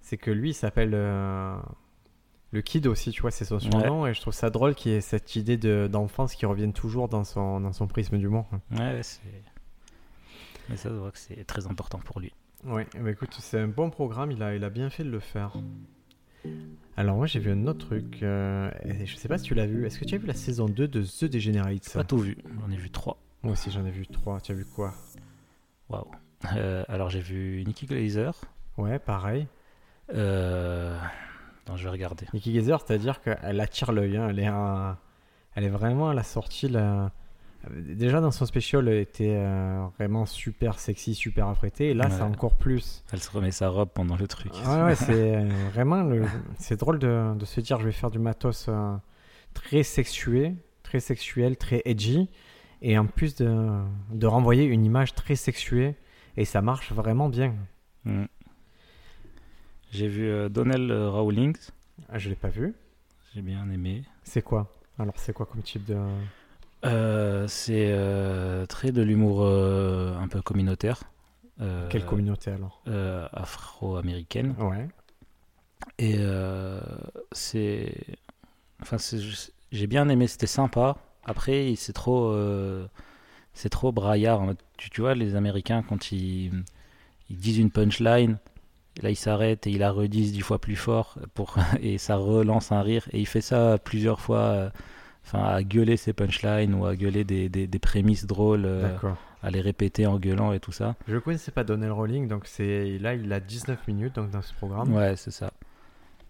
c'est 0.00 0.16
que 0.16 0.30
lui, 0.30 0.50
il 0.50 0.54
s'appelle 0.54 0.92
euh, 0.94 1.56
le 2.52 2.62
Kid 2.62 2.86
aussi, 2.86 3.10
tu 3.10 3.22
vois, 3.22 3.32
c'est 3.32 3.44
son 3.44 3.58
surnom. 3.58 4.06
Et 4.06 4.14
je 4.14 4.20
trouve 4.20 4.34
ça 4.34 4.50
drôle 4.50 4.76
qu'il 4.76 4.92
y 4.92 4.94
ait 4.94 5.00
cette 5.00 5.34
idée 5.34 5.56
de, 5.56 5.88
d'enfance 5.90 6.36
qui 6.36 6.46
revienne 6.46 6.72
toujours 6.72 7.08
dans 7.08 7.24
son, 7.24 7.58
dans 7.60 7.72
son 7.72 7.88
prisme 7.88 8.18
d'humour. 8.18 8.46
Ouais, 8.70 8.78
ouais, 8.78 9.02
c'est. 9.02 9.20
Mais 10.68 10.76
ça, 10.76 10.88
se 10.88 10.94
voit 10.94 11.10
que 11.10 11.18
c'est 11.18 11.44
très 11.44 11.66
important 11.66 11.98
pour 11.98 12.20
lui. 12.20 12.32
Ouais, 12.64 12.86
bah 12.98 13.10
écoute, 13.10 13.34
c'est 13.40 13.60
un 13.60 13.68
bon 13.68 13.90
programme, 13.90 14.30
il 14.32 14.42
a, 14.42 14.54
il 14.56 14.64
a 14.64 14.70
bien 14.70 14.88
fait 14.90 15.04
de 15.04 15.10
le 15.10 15.20
faire. 15.20 15.52
Alors 16.96 17.16
moi 17.16 17.26
j'ai 17.26 17.40
vu 17.40 17.50
un 17.50 17.66
autre 17.66 17.86
truc, 17.86 18.22
euh, 18.22 18.70
et 18.84 19.04
je 19.06 19.16
sais 19.16 19.28
pas 19.28 19.36
si 19.38 19.44
tu 19.44 19.54
l'as 19.54 19.66
vu, 19.66 19.84
est-ce 19.86 19.98
que 19.98 20.04
tu 20.04 20.14
as 20.14 20.18
vu 20.18 20.26
la 20.26 20.34
saison 20.34 20.66
2 20.66 20.86
de 20.88 21.02
The 21.02 21.24
Degenerates? 21.24 21.92
Pas 21.92 22.04
tout 22.04 22.18
vu, 22.18 22.36
j'en 22.60 22.70
ai 22.70 22.76
vu 22.76 22.90
trois. 22.90 23.18
Moi 23.42 23.52
aussi 23.54 23.70
j'en 23.70 23.84
ai 23.84 23.90
vu 23.90 24.06
3, 24.06 24.40
tu 24.40 24.52
as 24.52 24.54
vu 24.54 24.64
quoi? 24.64 24.94
Waouh. 25.90 26.06
Euh, 26.56 26.84
alors 26.88 27.10
j'ai 27.10 27.20
vu 27.20 27.62
Nicky 27.66 27.84
Glazer. 27.86 28.32
Ouais, 28.78 28.98
pareil. 28.98 29.46
Euh, 30.14 30.98
Non, 31.68 31.76
je 31.76 31.84
vais 31.84 31.90
regarder. 31.90 32.26
Nikki 32.32 32.52
Glaser, 32.52 32.76
c'est-à-dire 32.86 33.20
qu'elle 33.22 33.60
attire 33.60 33.92
l'œil. 33.92 34.16
hein. 34.16 34.28
Elle, 34.30 34.38
est 34.38 34.46
un- 34.46 34.96
elle 35.54 35.64
est 35.64 35.68
vraiment 35.70 36.08
à 36.10 36.14
la 36.14 36.22
sortie. 36.22 36.68
là. 36.68 37.10
Déjà 37.72 38.20
dans 38.20 38.30
son 38.30 38.46
special, 38.46 38.88
elle 38.88 38.98
était 38.98 39.34
euh, 39.36 39.86
vraiment 39.98 40.26
super 40.26 40.78
sexy, 40.78 41.14
super 41.14 41.48
apprêtée. 41.48 41.90
Et 41.90 41.94
là, 41.94 42.10
c'est 42.10 42.16
Ouais. 42.16 42.28
encore 42.28 42.56
plus. 42.58 43.02
Elle 43.12 43.20
se 43.20 43.30
remet 43.30 43.50
sa 43.50 43.68
robe 43.68 43.88
pendant 43.94 44.16
le 44.16 44.26
truc. 44.28 44.52
Ouais, 44.66 44.82
ouais, 44.82 44.94
c'est 44.94 45.36
euh, 45.36 45.48
vraiment. 45.72 46.02
le- 46.02 46.24
C'est 46.58 46.78
drôle 46.78 46.98
de, 46.98 47.34
de 47.34 47.44
se 47.44 47.60
dire 47.60 47.80
je 47.80 47.86
vais 47.86 47.92
faire 47.92 48.10
du 48.10 48.18
matos 48.18 48.66
euh, 48.68 48.94
très 49.54 49.82
sexué, 49.82 50.54
très 50.82 51.00
sexuel, 51.00 51.56
très 51.56 51.82
edgy. 51.84 52.28
Et 52.82 52.98
en 52.98 53.06
plus 53.06 53.34
de, 53.36 53.80
de 54.12 54.26
renvoyer 54.26 54.64
une 54.64 54.84
image 54.84 55.14
très 55.14 55.36
sexuée. 55.36 55.94
Et 56.36 56.44
ça 56.44 56.60
marche 56.60 56.92
vraiment 56.92 57.28
bien. 57.28 57.54
Mm. 58.04 58.24
J'ai 59.90 60.08
vu 60.08 60.50
Donnell 60.50 60.92
Rawlings. 60.92 61.70
Ah, 62.08 62.18
je 62.18 62.28
l'ai 62.28 62.34
pas 62.34 62.48
vu. 62.48 62.74
J'ai 63.34 63.42
bien 63.42 63.68
aimé. 63.70 64.02
C'est 64.24 64.42
quoi? 64.42 64.72
Alors, 64.98 65.14
c'est 65.16 65.32
quoi 65.32 65.46
comme 65.46 65.62
type 65.62 65.84
de. 65.84 65.96
Euh, 66.84 67.46
c'est 67.48 67.88
euh, 67.88 68.66
très 68.66 68.92
de 68.92 69.02
l'humour 69.02 69.42
euh, 69.42 70.14
un 70.18 70.28
peu 70.28 70.42
communautaire. 70.42 71.02
Quelle 71.88 72.04
communauté 72.04 72.50
alors? 72.50 72.82
Afro-américaine. 73.32 74.54
Ouais. 74.58 74.88
Et 75.98 76.18
c'est. 77.32 77.94
Enfin, 78.82 78.96
j'ai 79.72 79.86
bien 79.86 80.08
aimé, 80.08 80.26
c'était 80.26 80.46
sympa. 80.46 80.96
Après, 81.24 81.74
c'est 81.76 81.92
trop. 81.92 82.34
C'est 83.54 83.68
trop 83.68 83.92
braillard. 83.92 84.42
Tu, 84.76 84.90
tu 84.90 85.00
vois, 85.00 85.14
les 85.14 85.36
Américains, 85.36 85.84
quand 85.88 86.10
ils, 86.10 86.50
ils 87.30 87.36
disent 87.36 87.58
une 87.58 87.70
punchline, 87.70 88.38
là, 89.00 89.10
ils 89.10 89.16
s'arrêtent 89.16 89.68
et 89.68 89.70
ils 89.70 89.78
la 89.78 89.92
redisent 89.92 90.32
dix 90.32 90.40
fois 90.40 90.58
plus 90.58 90.74
fort 90.74 91.16
pour, 91.34 91.56
et 91.80 91.98
ça 91.98 92.16
relance 92.16 92.72
un 92.72 92.82
rire. 92.82 93.08
Et 93.12 93.20
il 93.20 93.26
fait 93.26 93.40
ça 93.40 93.78
plusieurs 93.78 94.20
fois. 94.20 94.72
Enfin, 95.26 95.42
à 95.42 95.62
gueuler 95.62 95.96
ses 95.96 96.12
punchlines 96.12 96.74
ou 96.74 96.84
à 96.84 96.96
gueuler 96.96 97.24
des, 97.24 97.48
des, 97.48 97.66
des 97.66 97.78
prémices 97.78 98.26
drôles, 98.26 98.66
euh, 98.66 98.96
à 99.42 99.50
les 99.50 99.60
répéter 99.62 100.06
en 100.06 100.18
gueulant 100.18 100.52
et 100.52 100.60
tout 100.60 100.72
ça. 100.72 100.96
Je 101.08 101.16
connaissais 101.16 101.50
pas 101.50 101.64
Donnell 101.64 101.92
Rowling, 101.92 102.28
donc 102.28 102.46
c'est 102.46 102.98
là 102.98 103.14
il 103.14 103.32
a 103.32 103.40
19 103.40 103.88
minutes 103.88 104.14
donc 104.16 104.30
dans 104.30 104.42
ce 104.42 104.52
programme. 104.54 104.92
Ouais, 104.94 105.16
c'est 105.16 105.30
ça. 105.30 105.52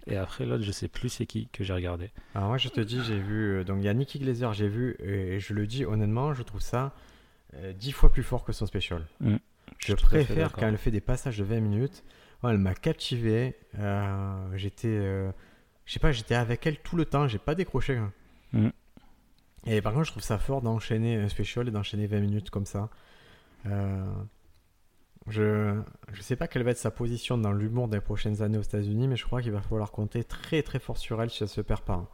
Et 0.07 0.17
après, 0.17 0.45
l'autre, 0.47 0.63
je 0.63 0.71
sais 0.71 0.87
plus 0.89 1.09
c'est 1.09 1.27
qui 1.27 1.49
que 1.49 1.65
j'ai 1.65 1.73
regardé. 1.73 2.11
Alors 2.35 2.49
moi 2.49 2.59
je 2.59 2.69
te 2.69 2.81
dis, 2.81 3.03
j'ai 3.03 3.19
vu 3.19 3.57
euh, 3.59 3.65
donc 3.65 3.79
il 3.81 3.85
y 3.85 3.89
a 3.89 3.95
Nikki 3.95 4.19
Glazer, 4.21 4.53
j'ai 4.53 4.69
vu 4.69 4.97
et 5.03 5.41
je 5.41 5.55
le 5.55 5.67
dis 5.67 5.85
honnêtement, 5.85 6.33
je 6.35 6.43
trouve 6.43 6.61
ça 6.61 6.93
euh, 7.55 7.73
10 7.73 7.93
fois 7.93 8.13
plus 8.13 8.23
fort 8.23 8.45
que 8.45 8.53
son 8.53 8.67
special. 8.67 9.03
Mm. 9.21 9.37
Je 9.79 9.95
préfère 9.95 10.53
quand 10.53 10.69
elle 10.69 10.79
fait 10.79 10.91
des 10.93 11.01
passages 11.01 11.39
de 11.39 11.45
20 11.45 11.61
minutes. 11.61 12.05
Ouais, 12.43 12.51
elle 12.53 12.59
m'a 12.59 12.75
captivé. 12.75 13.57
euh, 13.79 14.37
j'étais 14.57 14.89
je 15.85 15.93
sais 15.93 15.99
pas, 16.01 16.13
j'étais 16.13 16.35
avec 16.37 16.65
elle 16.67 16.79
tout 16.79 16.97
le 16.97 17.05
temps, 17.05 17.27
j'ai 17.27 17.39
pas 17.39 17.55
décroché. 17.57 17.97
hein. 17.97 18.13
Mm. 18.53 18.69
Et 19.67 19.81
par 19.81 19.93
contre, 19.93 20.05
je 20.05 20.11
trouve 20.11 20.23
ça 20.23 20.39
fort 20.39 20.61
d'enchaîner 20.63 21.17
un 21.17 21.29
special 21.29 21.69
et 21.69 21.71
d'enchaîner 21.71 22.07
20 22.07 22.21
minutes 22.21 22.51
comme 22.51 22.67
ça. 22.67 22.91
Euh, 23.67 24.05
je 25.27 25.81
je 26.13 26.21
sais 26.21 26.37
pas 26.37 26.49
quelle 26.49 26.63
va 26.65 26.73
être 26.73 26.79
sa 26.79 26.91
position 26.91 27.39
dans 27.39 27.53
l'humour 27.53 27.89
des 27.89 28.01
prochaines 28.01 28.43
années 28.43 28.59
aux 28.59 28.63
États-Unis, 28.63 29.09
mais 29.09 29.17
je 29.17 29.25
crois 29.25 29.41
qu'il 29.41 29.53
va 29.53 29.63
falloir 29.63 29.91
compter 29.91 30.23
très 30.23 30.63
très 30.63 30.79
fort 30.79 30.99
sur 30.99 31.23
elle 31.23 31.31
si 31.31 31.43
elle 31.43 31.49
se 31.49 31.63
perd 31.63 31.81
pas. 31.81 31.95
hein. 31.95 32.09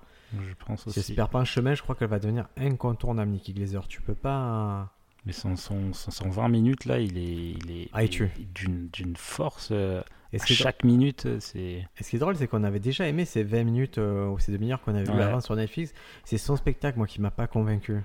Je 0.49 0.55
pense 0.65 0.83
Si 0.83 0.89
aussi. 0.91 0.99
elle 1.01 1.05
se 1.07 1.13
perd 1.15 1.31
pas 1.31 1.41
un 1.41 1.45
chemin, 1.45 1.75
je 1.75 1.83
crois 1.83 1.97
qu'elle 1.97 2.09
va 2.09 2.21
devenir 2.21 2.47
incontournable, 2.57 3.33
Nikki 3.33 3.53
Glazer. 3.53 3.89
Tu 3.89 4.01
peux 4.01 4.15
pas. 4.15 4.93
Mais 5.27 5.33
son, 5.33 5.57
son, 5.57 5.93
son, 5.93 6.13
son 6.13 6.31
20 6.31 6.49
minutes 6.49 6.85
là, 6.85 7.01
il 7.01 7.19
est, 7.19 7.51
il 7.51 7.71
est, 7.73 7.89
Ah, 7.93 8.05
il 8.05 8.23
est 8.23 8.55
d'une 8.55 9.17
force. 9.17 9.71
euh, 9.73 10.03
Et 10.33 10.41
à 10.41 10.47
chaque 10.47 10.85
minute, 10.85 11.27
euh, 11.27 11.41
c'est. 11.41 11.61
et 11.61 12.03
ce 12.03 12.11
qui 12.11 12.17
est 12.17 12.19
drôle, 12.21 12.37
c'est 12.37 12.47
qu'on 12.47 12.63
avait 12.65 12.79
déjà 12.81 13.09
aimé 13.09 13.25
ces 13.25 13.43
20 13.43 13.65
minutes 13.65 13.99
euh, 13.99 14.29
ou 14.29 14.39
ces 14.39 14.53
demi-heures 14.53 14.81
qu'on 14.83 14.95
avait 14.95 15.05
vu 15.05 15.11
Ouais. 15.11 15.23
avant 15.23 15.41
sur 15.41 15.57
Netflix. 15.57 15.93
C'est 16.25 16.39
son 16.39 16.57
spectacle, 16.57 16.99
moi, 16.99 17.07
qui 17.09 17.21
m'a 17.21 17.31
pas 17.33 17.47
convaincu. 17.49 18.01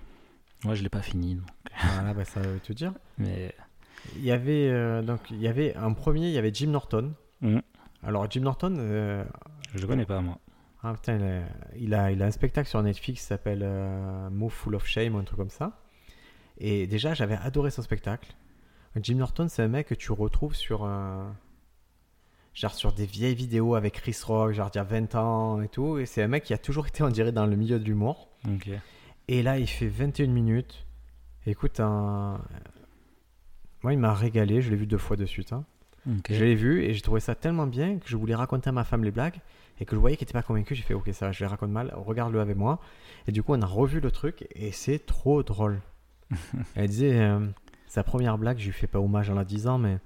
Moi, 0.63 0.73
je 0.73 0.81
l'ai 0.83 0.89
pas 0.89 1.01
fini. 1.03 1.35
donc. 1.35 1.45
Voilà, 1.93 2.13
bah, 2.15 2.25
ça 2.25 2.39
veut 2.41 2.59
te 2.59 2.73
dire. 2.73 2.93
Mais 3.19 3.53
Il 4.17 4.23
y 4.23 4.31
avait 4.31 4.69
euh, 4.69 5.01
donc 5.03 5.19
il 5.31 5.41
y 5.41 5.47
avait 5.47 5.75
un 5.75 5.93
premier, 5.93 6.27
il 6.27 6.33
y 6.33 6.38
avait 6.38 6.51
Jim 6.53 6.69
Norton. 6.71 7.13
Mhm. 7.41 7.61
Alors 8.03 8.29
Jim 8.31 8.41
Norton, 8.41 8.75
euh, 8.77 9.23
je 9.73 9.81
le 9.81 9.88
connais 9.88 10.05
pas 10.05 10.21
moi. 10.21 10.39
ah, 10.83 10.93
putain, 10.93 11.17
il, 11.17 11.23
a, 11.23 11.43
il 11.77 11.93
a 11.93 12.11
il 12.11 12.21
a 12.23 12.25
un 12.25 12.31
spectacle 12.31 12.67
sur 12.69 12.81
Netflix 12.81 13.21
qui 13.21 13.25
s'appelle 13.27 13.61
euh, 13.63 14.29
Move 14.31 14.51
Full 14.51 14.75
of 14.75 14.85
Shame 14.88 15.15
ou 15.15 15.17
un 15.19 15.23
truc 15.23 15.38
comme 15.39 15.49
ça. 15.49 15.79
Et 16.57 16.88
déjà, 16.88 17.13
j'avais 17.13 17.35
adoré 17.35 17.69
son 17.71 17.81
spectacle. 17.81 18.33
Jim 19.01 19.15
Norton, 19.15 19.47
c'est 19.49 19.61
un 19.63 19.67
mec 19.67 19.88
que 19.88 19.95
tu 19.95 20.11
retrouves 20.11 20.55
sur 20.55 20.88
genre 22.55 22.73
sur 22.73 22.91
des 22.93 23.05
vieilles 23.05 23.35
vidéos 23.35 23.75
avec 23.75 23.93
Chris 23.93 24.17
Rock, 24.25 24.53
genre 24.53 24.71
d'il 24.71 24.79
y 24.79 24.81
a 24.81 24.85
20 24.85 25.13
ans 25.15 25.61
et 25.61 25.67
tout. 25.67 25.99
Et 25.99 26.05
c'est 26.07 26.23
un 26.23 26.27
mec 26.27 26.43
qui 26.43 26.53
a 26.53 26.57
toujours 26.57 26.87
été, 26.87 27.03
on 27.03 27.09
dirait, 27.09 27.31
dans 27.31 27.45
le 27.45 27.55
milieu 27.55 27.77
de 27.77 27.83
l'humour. 27.83 28.29
Et 29.27 29.43
là, 29.43 29.59
il 29.59 29.67
fait 29.67 29.87
21 29.87 30.27
minutes. 30.27 30.85
Écoute, 31.45 31.79
un... 31.79 32.39
moi, 33.83 33.93
il 33.93 33.99
m'a 33.99 34.13
régalé. 34.13 34.61
Je 34.61 34.69
l'ai 34.71 34.75
vu 34.77 34.87
deux 34.87 34.97
fois 34.97 35.15
de 35.17 35.25
suite. 35.25 35.53
hein. 35.53 35.63
Je 36.29 36.43
l'ai 36.45 36.55
vu 36.55 36.83
et 36.83 36.93
j'ai 36.93 37.01
trouvé 37.01 37.19
ça 37.19 37.33
tellement 37.35 37.65
bien 37.67 37.97
que 37.97 38.07
je 38.07 38.15
voulais 38.15 38.35
raconter 38.35 38.69
à 38.69 38.71
ma 38.71 38.83
femme 38.83 39.03
les 39.03 39.09
blagues 39.11 39.39
et 39.79 39.85
que 39.85 39.95
je 39.95 39.99
voyais 39.99 40.15
qu'elle 40.15 40.25
n'était 40.27 40.33
pas 40.39 40.43
convaincue. 40.43 40.75
J'ai 40.75 40.83
fait, 40.83 40.93
ok, 40.93 41.09
ça, 41.13 41.31
je 41.31 41.39
les 41.43 41.47
raconte 41.47 41.71
mal. 41.71 41.91
Regarde-le 41.95 42.39
avec 42.39 42.55
moi. 42.57 42.79
Et 43.27 43.31
du 43.31 43.41
coup, 43.43 43.53
on 43.53 43.61
a 43.61 43.65
revu 43.65 43.99
le 43.99 44.11
truc 44.11 44.47
et 44.55 44.71
c'est 44.71 44.99
trop 45.05 45.41
drôle. 45.43 45.81
Elle 46.75 46.87
disait, 46.89 47.19
euh, 47.19 47.39
sa 47.87 48.03
première 48.03 48.37
blague, 48.37 48.59
je 48.59 48.65
lui 48.67 48.71
fais 48.71 48.87
pas 48.87 48.99
hommage 48.99 49.29
en 49.31 49.33
la 49.35 49.43
disant, 49.45 49.77
mais 49.79 49.97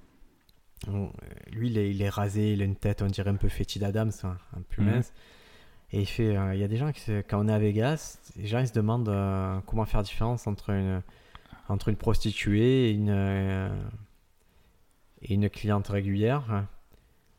on- 0.88 1.12
lui, 1.52 1.70
il 1.70 1.78
est, 1.78 1.90
il 1.92 2.02
est 2.02 2.10
rasé, 2.10 2.54
il 2.54 2.62
a 2.62 2.66
une 2.66 2.76
tête, 2.76 3.02
on 3.02 3.08
dirait 3.08 3.30
un 3.30 3.36
peu 3.36 3.50
fétide 3.50 3.84
Adams, 3.84 4.12
un, 4.24 4.38
un 4.58 4.62
peu 4.70 4.82
Mhm. 4.82 4.90
mince. 4.92 5.14
Et 5.92 6.02
il 6.02 6.06
fait, 6.06 6.36
euh, 6.38 6.54
il 6.54 6.60
y 6.62 6.64
a 6.64 6.68
des 6.68 6.78
gens 6.78 6.92
qui, 6.92 7.02
quand 7.28 7.44
on 7.44 7.48
est 7.48 7.54
à 7.54 7.58
Vegas, 7.60 8.20
les 8.38 8.46
gens 8.48 8.60
ils 8.60 8.68
se 8.68 8.74
demandent 8.74 9.10
euh, 9.10 9.60
comment 9.66 9.86
faire 9.86 10.04
différence 10.04 10.46
entre 10.46 10.70
une, 10.70 11.02
entre 11.68 11.90
une 11.90 11.96
prostituée 11.96 12.90
et 12.90 12.92
une, 12.92 13.10
euh, 13.10 13.70
et 15.24 15.34
une 15.34 15.50
cliente 15.50 15.88
régulière. 15.88 16.66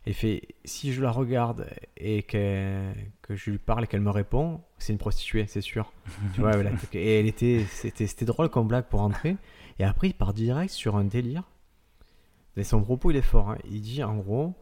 Et 0.06 0.10
il 0.10 0.14
fait, 0.14 0.42
si 0.64 0.92
je 0.92 1.00
la 1.02 1.10
regarde 1.10 1.66
et 1.96 2.22
que, 2.24 2.90
que 3.22 3.36
je 3.36 3.50
lui 3.50 3.58
parle 3.58 3.84
et 3.84 3.86
qu'elle 3.86 4.00
me 4.00 4.10
répond, 4.10 4.60
c'est 4.78 4.92
une 4.92 4.98
prostituée, 4.98 5.46
c'est 5.46 5.60
sûr. 5.60 5.92
tu 6.34 6.40
vois, 6.40 6.50
voilà. 6.56 6.70
et 6.94 7.20
elle 7.20 7.26
était, 7.26 7.64
c'était, 7.70 8.06
c'était 8.06 8.24
drôle 8.24 8.48
comme 8.48 8.66
blague 8.66 8.86
pour 8.86 9.00
entrer. 9.02 9.36
Et 9.78 9.84
après, 9.84 10.08
il 10.08 10.14
part 10.14 10.32
direct 10.34 10.72
sur 10.72 10.96
un 10.96 11.04
délire. 11.04 11.44
Et 12.56 12.64
son 12.64 12.82
propos, 12.82 13.10
il 13.10 13.16
est 13.16 13.22
fort. 13.22 13.50
hein. 13.50 13.58
Il 13.70 13.80
dit 13.80 14.02
en 14.02 14.16
gros 14.16 14.54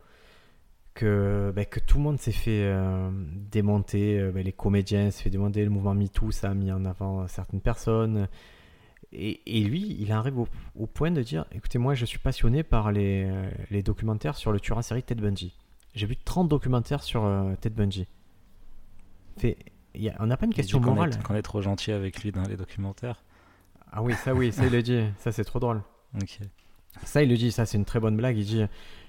que, 0.95 1.53
ben, 1.55 1.65
que 1.65 1.81
tout 1.81 1.99
le 1.99 2.03
monde 2.05 2.19
s'est 2.21 2.33
fait 2.33 2.63
euh, 2.65 3.11
démonter. 3.51 4.19
euh, 4.21 4.33
ben, 4.33 4.45
les 4.45 4.53
comédiens 4.53 5.11
s'est 5.11 5.23
fait 5.25 5.31
démonter. 5.31 5.65
Le 5.65 5.71
mouvement 5.71 5.95
MeToo, 5.95 6.31
ça 6.31 6.51
a 6.51 6.55
mis 6.55 6.71
en 6.73 6.85
avant 6.85 7.27
certaines 7.29 7.61
personnes. 7.61 8.29
Et, 9.13 9.41
et 9.59 9.65
lui, 9.65 9.97
il 10.01 10.13
arrive 10.13 10.39
au, 10.39 10.49
au 10.77 10.87
point 10.87 11.11
de 11.11 11.23
dire 11.23 11.47
écoutez, 11.53 11.79
moi, 11.79 11.95
je 11.95 12.05
suis 12.05 12.19
passionné 12.19 12.63
par 12.63 12.93
les, 12.93 13.25
euh, 13.27 13.51
les 13.71 13.83
documentaires 13.83 14.37
sur 14.37 14.53
le 14.53 14.61
tueur 14.61 14.77
en 14.79 14.83
série 14.83 15.03
Ted 15.03 15.23
Bundy. 15.23 15.55
J'ai 15.95 16.07
vu 16.07 16.17
30 16.17 16.49
documentaires 16.49 17.03
sur 17.03 17.25
euh, 17.25 17.55
Ted 17.61 17.75
Bundy. 17.75 18.07
Fait, 19.39 19.57
il 19.95 20.03
y 20.03 20.11
a- 20.11 20.17
on 20.21 20.27
n'a 20.27 20.37
pas 20.37 20.45
une 20.47 20.53
question 20.53 20.81
qu'on 20.81 20.93
est- 20.93 20.95
morale. 20.95 21.23
Qu'on 21.23 21.35
est 21.35 21.43
trop 21.43 21.63
gentil 21.63 21.93
avec 21.93 22.23
lui 22.23 22.33
dans 22.33 22.43
les 22.43 22.57
documentaires. 22.57 23.23
Ah 23.91 24.03
oui, 24.03 24.13
ça 24.15 24.35
oui, 24.35 24.53
ça 24.53 24.67
il 24.67 24.73
le 24.73 24.83
dit. 24.83 25.03
Ça 25.19 25.33
c'est 25.33 25.45
trop 25.45 25.59
drôle. 25.61 25.81
Ok. 26.21 26.41
Ça 27.05 27.23
il 27.23 27.29
le 27.29 27.37
dit, 27.37 27.53
ça 27.53 27.67
c'est 27.67 27.79
une 27.79 27.85
très 27.85 28.01
bonne 28.01 28.17
blague. 28.17 28.37
Il 28.39 28.45
dit, 28.45 28.63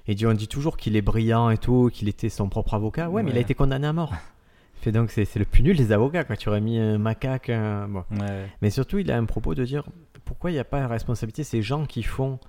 il 0.08 0.16
dit 0.16 0.26
on 0.26 0.34
dit 0.34 0.48
toujours 0.48 0.78
qu'il 0.78 0.96
est 0.96 1.02
brillant 1.02 1.50
et 1.50 1.58
tout, 1.58 1.90
qu'il 1.94 2.08
était 2.08 2.30
son 2.30 2.50
propre 2.50 2.74
avocat. 2.76 3.10
Ouais, 3.10 3.24
mais 3.24 3.32
il 3.32 3.38
a 3.38 3.42
été 3.42 3.54
condamné 3.56 3.88
à 3.88 3.94
mort. 3.94 4.14
Fait 4.82 4.92
donc 4.94 5.12
c'est 5.12 5.36
le 5.36 5.44
plus 5.46 5.62
nul 5.64 5.76
des 5.76 5.92
avocats 5.92 6.24
quoi. 6.24 6.38
Tu 6.38 6.48
aurais 6.50 6.62
mis 6.62 6.78
un 6.80 6.98
macaque. 6.98 7.50
un- 7.50 7.88
Bon. 7.90 8.04
Ouais. 8.12 8.46
Mais 8.62 8.70
surtout 8.70 8.98
il 9.00 9.12
a 9.12 9.18
un 9.18 9.26
propos 9.26 9.54
de 9.56 9.66
dire 9.66 9.84
pourquoi 10.24 10.52
il 10.52 10.54
n'y 10.54 10.60
a 10.60 10.64
pas 10.64 10.80
de 10.82 10.86
responsabilité 10.86 11.44
ces 11.44 11.62
gens 11.62 11.86
qui 11.86 12.02
font 12.04 12.40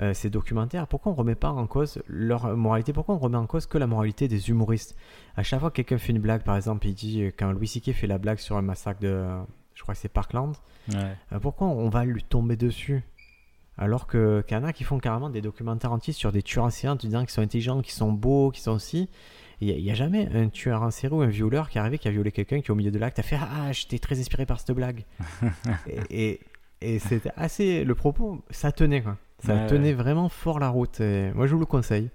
euh, 0.00 0.12
ces 0.12 0.28
documentaires? 0.28 0.88
Pourquoi 0.88 1.12
on 1.12 1.14
remet 1.14 1.34
pas 1.36 1.50
en 1.50 1.66
cause 1.68 2.02
leur 2.08 2.56
moralité? 2.56 2.92
Pourquoi 2.92 3.14
on 3.14 3.18
remet 3.18 3.36
en 3.36 3.46
cause 3.46 3.66
que 3.66 3.78
la 3.78 3.86
moralité 3.86 4.26
des 4.26 4.50
humoristes? 4.50 4.96
À 5.36 5.42
chaque 5.44 5.60
fois 5.60 5.70
que 5.70 5.76
quelqu'un 5.76 5.98
fait 5.98 6.12
une 6.12 6.18
blague, 6.18 6.42
par 6.42 6.56
exemple, 6.56 6.86
il 6.88 6.94
dit 6.94 7.22
euh, 7.22 7.30
quand 7.36 7.52
Louis 7.52 7.68
C.K. 7.68 7.92
fait 7.92 8.06
la 8.08 8.18
blague 8.18 8.38
sur 8.38 8.56
un 8.56 8.62
massacre 8.62 9.00
de, 9.00 9.24
je 9.74 9.82
crois 9.82 9.94
que 9.94 10.00
c'est 10.00 10.08
Parkland. 10.08 10.52
Ouais. 10.92 11.14
Euh, 11.32 11.38
Pourquoi 11.38 11.68
on 11.68 11.88
va 11.88 12.04
lui 12.04 12.22
tomber 12.24 12.56
dessus? 12.56 13.04
Alors 13.78 14.06
que 14.06 14.42
qu'il 14.46 14.56
y 14.56 14.60
en 14.60 14.64
a 14.64 14.72
qui 14.72 14.84
font 14.84 14.98
carrément 14.98 15.28
des 15.28 15.42
documentaires 15.42 15.92
entiers 15.92 16.12
sur 16.14 16.32
des 16.32 16.42
tueurs 16.42 16.64
en 16.64 16.70
série 16.70 16.92
en 16.92 16.96
te 16.96 17.06
disant 17.06 17.20
qu'ils 17.20 17.30
sont 17.30 17.42
intelligents, 17.42 17.82
qu'ils 17.82 17.92
sont 17.92 18.12
beaux, 18.12 18.50
qu'ils 18.50 18.62
sont 18.62 18.72
aussi. 18.72 19.08
Il 19.60 19.74
n'y 19.74 19.90
a, 19.90 19.94
jamais 19.94 20.28
un 20.34 20.48
tueur 20.48 20.82
en 20.82 20.90
série 20.90 21.14
ou 21.14 21.22
un 21.22 21.26
violeur 21.28 21.70
qui 21.70 21.78
est 21.78 21.80
arrivé, 21.80 21.96
qui 21.98 22.08
a 22.08 22.10
violé 22.10 22.30
quelqu'un, 22.30 22.60
qui 22.60 22.70
au 22.70 22.74
milieu 22.74 22.90
de 22.90 22.98
l'acte 22.98 23.18
a 23.18 23.22
fait 23.22 23.38
Ah, 23.40 23.72
j'étais 23.72 23.98
très 23.98 24.18
inspiré 24.20 24.44
par 24.44 24.60
cette 24.60 24.72
blague. 24.76 25.04
et 25.88 26.00
et, 26.30 26.40
et 26.82 26.98
c'était 26.98 27.32
assez. 27.36 27.84
Le 27.84 27.94
propos, 27.94 28.42
ça 28.50 28.70
tenait 28.72 29.02
quoi. 29.02 29.16
Ça 29.38 29.54
Ouais, 29.54 29.66
tenait 29.66 29.88
ouais. 29.88 29.94
vraiment 29.94 30.28
fort 30.28 30.58
la 30.58 30.68
route. 30.68 31.00
Et 31.00 31.30
moi, 31.34 31.46
je 31.46 31.54
vous 31.54 31.60
le 31.60 31.66
conseille. 31.66 32.10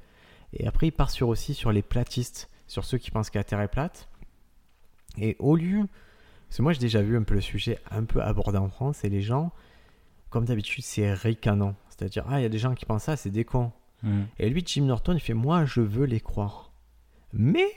Et 0.54 0.68
après, 0.68 0.88
il 0.88 0.92
part 0.92 1.10
sur 1.12 1.30
aussi 1.30 1.54
sur 1.54 1.72
les 1.72 1.82
platistes, 1.82 2.50
sur 2.68 2.86
ceux 2.86 2.98
qui 2.98 3.10
pensent 3.12 3.30
que 3.30 3.38
la 3.40 3.44
Terre 3.44 3.62
est 3.62 3.68
plate. 3.68 4.08
Et 5.18 5.36
au 5.40 5.56
lieu. 5.56 5.86
Parce 6.48 6.58
que 6.58 6.62
moi, 6.64 6.74
j'ai 6.74 6.80
déjà 6.80 7.02
vu 7.02 7.18
un 7.18 7.24
peu 7.24 7.34
le 7.34 7.42
sujet 7.42 7.80
un 7.90 8.04
peu 8.04 8.22
abordé 8.22 8.58
en 8.58 8.68
France, 8.70 9.04
et 9.06 9.10
les 9.10 9.22
gens, 9.22 9.52
comme 10.32 10.46
d'habitude, 10.46 10.84
c'est 10.84 11.14
ricanant. 11.14 11.76
C'est-à-dire, 11.90 12.26
ah, 12.28 12.40
il 12.40 12.44
y 12.44 12.46
a 12.46 12.50
des 12.50 12.58
gens 12.58 12.74
qui 12.74 12.86
pensent 12.86 13.04
ça, 13.04 13.16
c'est 13.16 13.30
des 13.30 13.46
cons. 13.46 13.72
Mm. 14.02 14.22
Et 14.40 14.50
lui, 14.50 14.64
Jim 14.66 14.86
Norton, 14.86 15.14
il 15.14 15.20
fait 15.20 15.36
Moi, 15.36 15.66
je 15.66 15.82
veux 15.82 16.06
les 16.06 16.20
croire. 16.20 16.72
Mais 17.34 17.68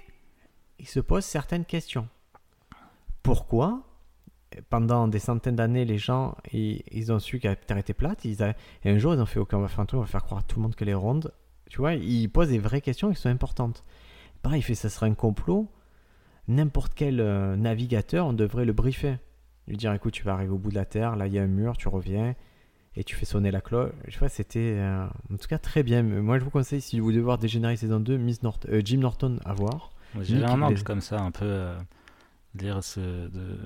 il 0.78 0.88
se 0.88 1.00
pose 1.00 1.24
certaines 1.24 1.66
questions. 1.66 2.08
Pourquoi 3.22 3.82
pendant 4.70 5.08
des 5.08 5.18
centaines 5.18 5.56
d'années, 5.56 5.84
les 5.84 5.98
gens, 5.98 6.36
ils, 6.52 6.80
ils 6.92 7.10
ont 7.12 7.18
su 7.18 7.40
que 7.40 7.48
la 7.48 7.56
Terre 7.56 7.76
était 7.78 7.92
plate. 7.92 8.24
Ils 8.24 8.40
a- 8.40 8.54
Et 8.84 8.90
un 8.90 8.98
jour, 8.98 9.12
ils 9.12 9.20
ont 9.20 9.26
fait, 9.26 9.40
OK, 9.40 9.50
on 9.52 9.58
va 9.60 9.66
faire 9.66 9.80
un 9.80 9.86
truc, 9.86 9.98
on 9.98 10.02
va 10.02 10.06
faire 10.08 10.22
croire 10.22 10.40
à 10.40 10.42
tout 10.44 10.56
le 10.60 10.62
monde 10.62 10.76
qu'elle 10.76 10.88
est 10.88 10.94
ronde. 10.94 11.32
Tu 11.68 11.78
vois, 11.78 11.94
ils 11.94 12.28
posent 12.28 12.50
des 12.50 12.60
vraies 12.60 12.80
questions 12.80 13.10
qui 13.12 13.20
sont 13.20 13.28
importantes. 13.28 13.82
Pareil, 14.42 14.60
il 14.60 14.62
fait, 14.62 14.76
ça 14.76 14.88
serait 14.88 15.06
un 15.08 15.14
complot. 15.14 15.68
N'importe 16.46 16.92
quel 16.94 17.18
euh, 17.18 17.56
navigateur, 17.56 18.26
on 18.26 18.32
devrait 18.32 18.64
le 18.64 18.72
briefer. 18.72 19.16
Lui 19.66 19.77
dire, 19.77 19.92
écoute, 19.92 20.12
tu 20.12 20.22
vas 20.24 20.35
arriver 20.35 20.53
au 20.53 20.59
bout 20.59 20.70
de 20.70 20.74
la 20.74 20.85
Terre, 20.85 21.16
là, 21.16 21.27
il 21.27 21.33
y 21.33 21.38
a 21.38 21.42
un 21.42 21.46
mur, 21.46 21.77
tu 21.77 21.88
reviens, 21.88 22.35
et 22.96 23.05
tu 23.05 23.16
fais 23.16 23.24
sonner 23.24 23.50
la 23.50 23.61
cloche. 23.61 23.92
Je 24.07 24.18
vois, 24.18 24.29
c'était, 24.29 24.77
euh, 24.79 25.07
en 25.33 25.37
tout 25.37 25.48
cas, 25.48 25.59
très 25.59 25.83
bien. 25.83 26.03
Moi, 26.03 26.38
je 26.38 26.44
vous 26.44 26.50
conseille, 26.50 26.81
si 26.81 27.00
vous 27.00 27.11
devez 27.11 27.22
voir 27.22 27.38
Dégénérer 27.38 27.77
saison 27.77 28.00
2, 28.00 28.16
Miss 28.18 28.42
Norton, 28.42 28.68
euh, 28.70 28.83
Jim 28.85 28.98
Norton 28.98 29.38
à 29.44 29.55
voir. 29.55 29.90
J'ai 30.20 30.44
un 30.44 30.62
angle 30.62 30.83
comme 30.83 31.00
ça, 31.00 31.20
un 31.20 31.31
peu 31.31 31.44
euh, 31.44 31.77
dire 32.55 32.85
ce, 32.85 33.00
de, 33.00 33.59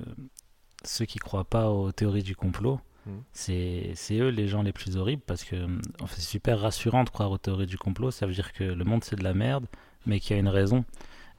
ceux 0.84 1.04
qui 1.04 1.18
croient 1.18 1.44
pas 1.44 1.70
aux 1.70 1.92
théories 1.92 2.22
du 2.22 2.36
complot. 2.36 2.80
Mm. 3.06 3.10
C'est 3.32 3.94
eux 4.12 4.28
les 4.28 4.48
gens 4.48 4.62
les 4.62 4.72
plus 4.72 4.96
horribles 4.96 5.22
parce 5.26 5.44
que 5.44 5.56
en 6.00 6.06
fait, 6.06 6.16
c'est 6.16 6.22
super 6.22 6.60
rassurant 6.60 7.04
de 7.04 7.10
croire 7.10 7.30
aux 7.30 7.38
théories 7.38 7.66
du 7.66 7.78
complot. 7.78 8.10
Ça 8.10 8.26
veut 8.26 8.32
dire 8.32 8.52
que 8.52 8.64
le 8.64 8.84
monde 8.84 9.04
c'est 9.04 9.16
de 9.16 9.24
la 9.24 9.34
merde, 9.34 9.66
mais 10.06 10.20
qu'il 10.20 10.34
y 10.34 10.38
a 10.38 10.40
une 10.40 10.48
raison. 10.48 10.84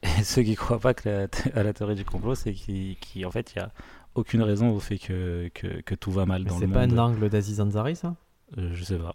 Et 0.02 0.06
ceux 0.24 0.42
qui 0.42 0.54
croient 0.54 0.80
pas 0.80 0.94
que 0.94 1.08
la, 1.08 1.26
à 1.58 1.62
la 1.62 1.72
théorie 1.72 1.94
du 1.94 2.04
complot, 2.04 2.34
c'est 2.34 2.54
qu'en 2.54 3.30
fait 3.30 3.52
il 3.54 3.58
y 3.58 3.60
a 3.60 3.72
aucune 4.20 4.42
raison 4.42 4.70
au 4.70 4.78
fait 4.80 4.98
que, 4.98 5.48
que, 5.54 5.80
que 5.82 5.94
tout 5.94 6.10
va 6.10 6.26
mal 6.26 6.44
Mais 6.44 6.50
dans 6.50 6.58
c'est 6.58 6.66
le 6.66 6.72
pas 6.72 6.86
monde. 6.86 6.98
un 6.98 7.02
angle 7.02 7.28
d'Aziz 7.28 7.60
Ansari, 7.60 7.96
ça? 7.96 8.14
Euh, 8.58 8.70
je 8.74 8.84
sais 8.84 8.96
pas. 8.98 9.14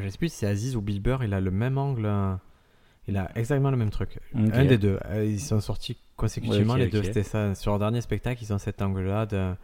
Je 0.00 0.08
sais 0.08 0.18
plus 0.18 0.28
si 0.30 0.36
c'est 0.38 0.46
Aziz 0.46 0.76
ou 0.76 0.80
Bill 0.80 1.00
Burr, 1.00 1.24
il 1.24 1.34
a 1.34 1.40
le 1.40 1.50
même 1.50 1.76
angle. 1.78 2.06
euh, 2.06 2.34
Il 3.06 3.16
a 3.16 3.30
exactement 3.36 3.70
le 3.70 3.76
même 3.76 3.90
truc. 3.90 4.18
Un 4.34 4.64
des 4.64 4.78
deux. 4.78 4.98
Euh, 5.06 5.24
Ils 5.24 5.40
sont 5.40 5.60
sortis 5.60 5.96
consécutivement, 6.16 6.74
Ouais, 6.74 6.80
les 6.80 6.86
deux. 6.88 7.02
C'était 7.02 7.22
ça. 7.22 7.54
Sur 7.54 7.72
leur 7.72 7.78
dernier 7.78 8.00
spectacle, 8.00 8.42
ils 8.42 8.52
ont 8.52 8.58
cet 8.58 8.80
angle-là. 8.82 9.26
De... 9.26 9.54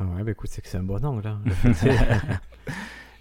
Ah 0.00 0.04
ouais, 0.04 0.22
bah 0.22 0.30
écoute, 0.30 0.48
c'est 0.50 0.62
que 0.62 0.68
c'est 0.68 0.78
un 0.78 0.82
bon 0.82 1.04
angle. 1.04 1.26
hein. 1.26 1.40
C'est- 1.74 1.96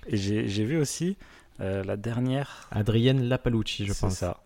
j'ai 0.10 0.48
j'ai 0.48 0.64
vu 0.64 0.78
aussi 0.78 1.18
euh, 1.60 1.84
la 1.84 1.98
dernière. 1.98 2.68
Adrienne 2.72 3.24
Lapalucci, 3.24 3.86
je 3.86 3.94
c'est 3.94 4.02
pense. 4.02 4.14
ça. 4.14 4.42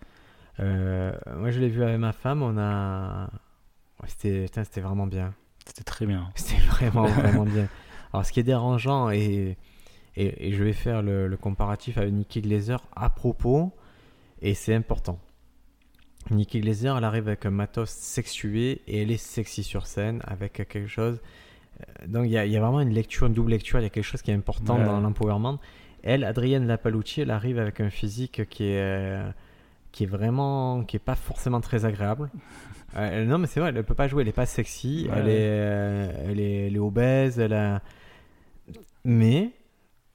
Euh, 0.60 1.12
moi, 1.38 1.52
je 1.52 1.60
l'ai 1.60 1.70
vu 1.70 1.84
avec 1.84 2.00
ma 2.00 2.14
femme. 2.14 2.42
On 2.42 2.58
a. 2.58 3.30
C'était 4.08 4.48
vraiment 4.82 5.06
bien. 5.08 5.34
C'était 5.66 5.84
très 5.84 6.06
bien. 6.06 6.30
C'était 6.36 6.62
vraiment, 6.62 7.06
vraiment 7.08 7.44
bien. 7.46 7.68
Alors, 8.14 8.26
ce 8.26 8.32
qui 8.32 8.40
est 8.40 8.44
dérangeant, 8.44 9.10
et, 9.10 9.58
et, 10.16 10.48
et 10.50 10.54
je 10.54 10.64
vais 10.64 10.74
faire 10.74 11.02
le, 11.02 11.28
le 11.28 11.38
comparatif 11.38 11.98
avec 11.98 12.12
Nikki 12.14 12.42
Glazer 12.42 12.82
à 12.96 13.10
propos, 13.10 13.72
et 14.42 14.54
c'est 14.54 14.74
important. 14.76 15.20
Nikki 16.30 16.60
Glazer, 16.62 16.98
elle 16.98 17.04
arrive 17.04 17.28
avec 17.28 17.46
un 17.46 17.52
matos 17.52 17.90
sexué 17.90 18.82
et 18.88 19.02
elle 19.02 19.12
est 19.12 19.18
sexy 19.18 19.64
sur 19.64 19.88
scène 19.88 20.22
avec 20.26 20.54
quelque 20.54 20.88
chose. 20.88 21.20
euh, 21.82 22.08
Donc, 22.08 22.26
il 22.26 22.32
y 22.32 22.34
y 22.34 22.58
a 22.58 22.60
vraiment 22.62 22.82
une 22.82 22.94
lecture, 22.94 23.28
une 23.28 23.34
double 23.34 23.52
lecture, 23.52 23.80
il 23.80 23.84
y 23.84 23.86
a 23.86 23.90
quelque 23.90 24.04
chose 24.04 24.22
qui 24.22 24.32
est 24.32 24.36
important 24.36 24.78
Ouais. 24.78 24.86
dans 24.86 25.00
l'empowerment. 25.00 25.60
Elle, 26.04 26.24
Adrienne 26.24 26.68
Lapalucci, 26.68 27.22
elle 27.22 27.32
arrive 27.32 27.60
avec 27.60 27.80
un 27.80 27.90
physique 27.90 28.48
qui 28.50 28.66
est, 28.66 28.80
euh, 28.82 29.30
qui 29.92 30.04
est 30.04 30.08
vraiment, 30.08 30.84
qui 30.84 30.96
est 30.98 31.00
pas 31.00 31.16
forcément 31.16 31.62
très 31.62 31.86
agréable. 31.86 32.30
Euh, 32.98 33.24
non, 33.24 33.38
mais 33.38 33.48
c'est 33.48 33.62
vrai, 33.62 33.72
elle 33.74 33.86
peut 33.86 33.96
pas 33.96 34.10
jouer, 34.10 34.24
elle 34.24 34.28
est 34.28 34.34
pas 34.34 34.46
sexy, 34.46 35.08
Ouais. 35.10 35.18
elle, 35.18 35.30
est, 35.30 35.48
euh, 35.48 36.12
elle, 36.26 36.40
est, 36.42 36.68
elle 36.68 36.76
est 36.76 36.80
obèse, 36.80 37.40
elle 37.40 37.54
a. 37.54 37.82
Mais, 39.06 39.54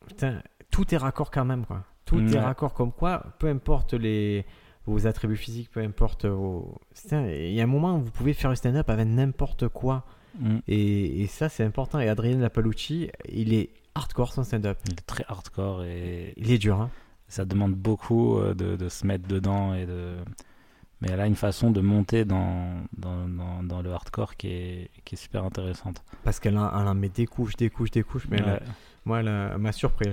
putain, 0.06 0.42
tout 0.70 0.94
est 0.94 0.98
raccord 0.98 1.30
quand 1.30 1.46
même, 1.46 1.64
quoi. 1.64 1.84
Tout 2.04 2.20
est 2.34 2.38
raccord 2.38 2.74
comme 2.74 2.92
quoi, 2.92 3.24
peu 3.38 3.48
importe 3.48 3.94
les, 3.94 4.44
vos 4.86 5.06
attributs 5.06 5.36
physiques, 5.36 5.70
peu 5.70 5.80
importe 5.80 6.26
vos. 6.26 6.78
Il 7.12 7.52
y 7.52 7.60
a 7.60 7.64
un 7.64 7.66
moment 7.66 7.96
où 7.96 8.02
vous 8.02 8.10
pouvez 8.10 8.34
faire 8.34 8.50
un 8.50 8.54
stand-up 8.54 8.90
avec 8.90 9.06
n'importe 9.06 9.68
quoi. 9.68 10.04
Mm. 10.38 10.58
Et, 10.68 11.22
et 11.22 11.26
ça, 11.26 11.48
c'est 11.48 11.64
important. 11.64 11.98
Et 11.98 12.08
Adrien 12.08 12.36
Lapalucci, 12.38 13.10
il 13.28 13.54
est 13.54 13.70
hardcore 13.94 14.32
son 14.32 14.44
stand-up. 14.44 14.78
Il 14.86 14.92
est 14.92 15.06
très 15.06 15.24
hardcore 15.28 15.84
et 15.84 16.34
Il 16.36 16.50
est 16.50 16.58
dur, 16.58 16.80
hein. 16.80 16.90
Ça 17.28 17.44
demande 17.44 17.74
beaucoup 17.74 18.38
euh, 18.38 18.54
de, 18.54 18.76
de 18.76 18.88
se 18.88 19.06
mettre 19.06 19.26
dedans 19.28 19.74
et 19.74 19.86
de 19.86 20.14
mais 21.02 21.08
elle 21.10 21.20
a 21.20 21.26
une 21.26 21.36
façon 21.36 21.70
de 21.70 21.82
monter 21.82 22.24
dans, 22.24 22.72
dans, 22.96 23.28
dans, 23.28 23.62
dans 23.62 23.82
le 23.82 23.92
hardcore 23.92 24.34
qui 24.36 24.48
est, 24.48 24.90
qui 25.04 25.14
est 25.14 25.18
super 25.18 25.44
intéressante. 25.44 26.02
Parce 26.24 26.40
qu'elle 26.40 26.56
en, 26.56 26.94
met 26.94 27.10
des 27.10 27.26
couches, 27.26 27.54
des 27.56 27.68
couches, 27.68 27.90
des 27.90 28.02
couches. 28.02 28.26
Mais 28.30 28.40
Ouais, 28.42 28.60
moi, 29.04 29.20
elle 29.20 29.58
m'a 29.58 29.72
surpris. 29.72 30.08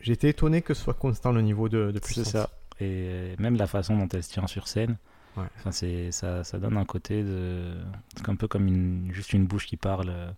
J'étais, 0.00 0.28
étonné 0.28 0.62
que 0.62 0.74
ce 0.74 0.82
soit 0.82 0.94
constant 0.94 1.30
le 1.30 1.42
niveau 1.42 1.68
de, 1.68 1.92
de 1.92 1.92
c'est 1.94 2.00
puissance. 2.00 2.28
ça. 2.32 2.50
Et 2.80 3.36
même 3.38 3.54
la 3.56 3.68
façon 3.68 3.96
dont 3.96 4.08
elle 4.08 4.24
se 4.24 4.32
tient 4.32 4.46
sur 4.48 4.66
scène, 4.66 4.96
Ouais. 5.36 5.44
enfin, 5.58 5.70
c'est, 5.70 6.10
ça, 6.10 6.42
ça 6.42 6.58
donne 6.58 6.76
un 6.76 6.84
côté 6.84 7.22
de. 7.22 7.72
C'est 8.16 8.28
un 8.28 8.34
peu 8.34 8.48
comme 8.48 8.66
une, 8.66 9.12
juste 9.12 9.32
une 9.32 9.46
bouche 9.46 9.66
qui 9.66 9.76
parle 9.76 10.08
euh, 10.08 10.28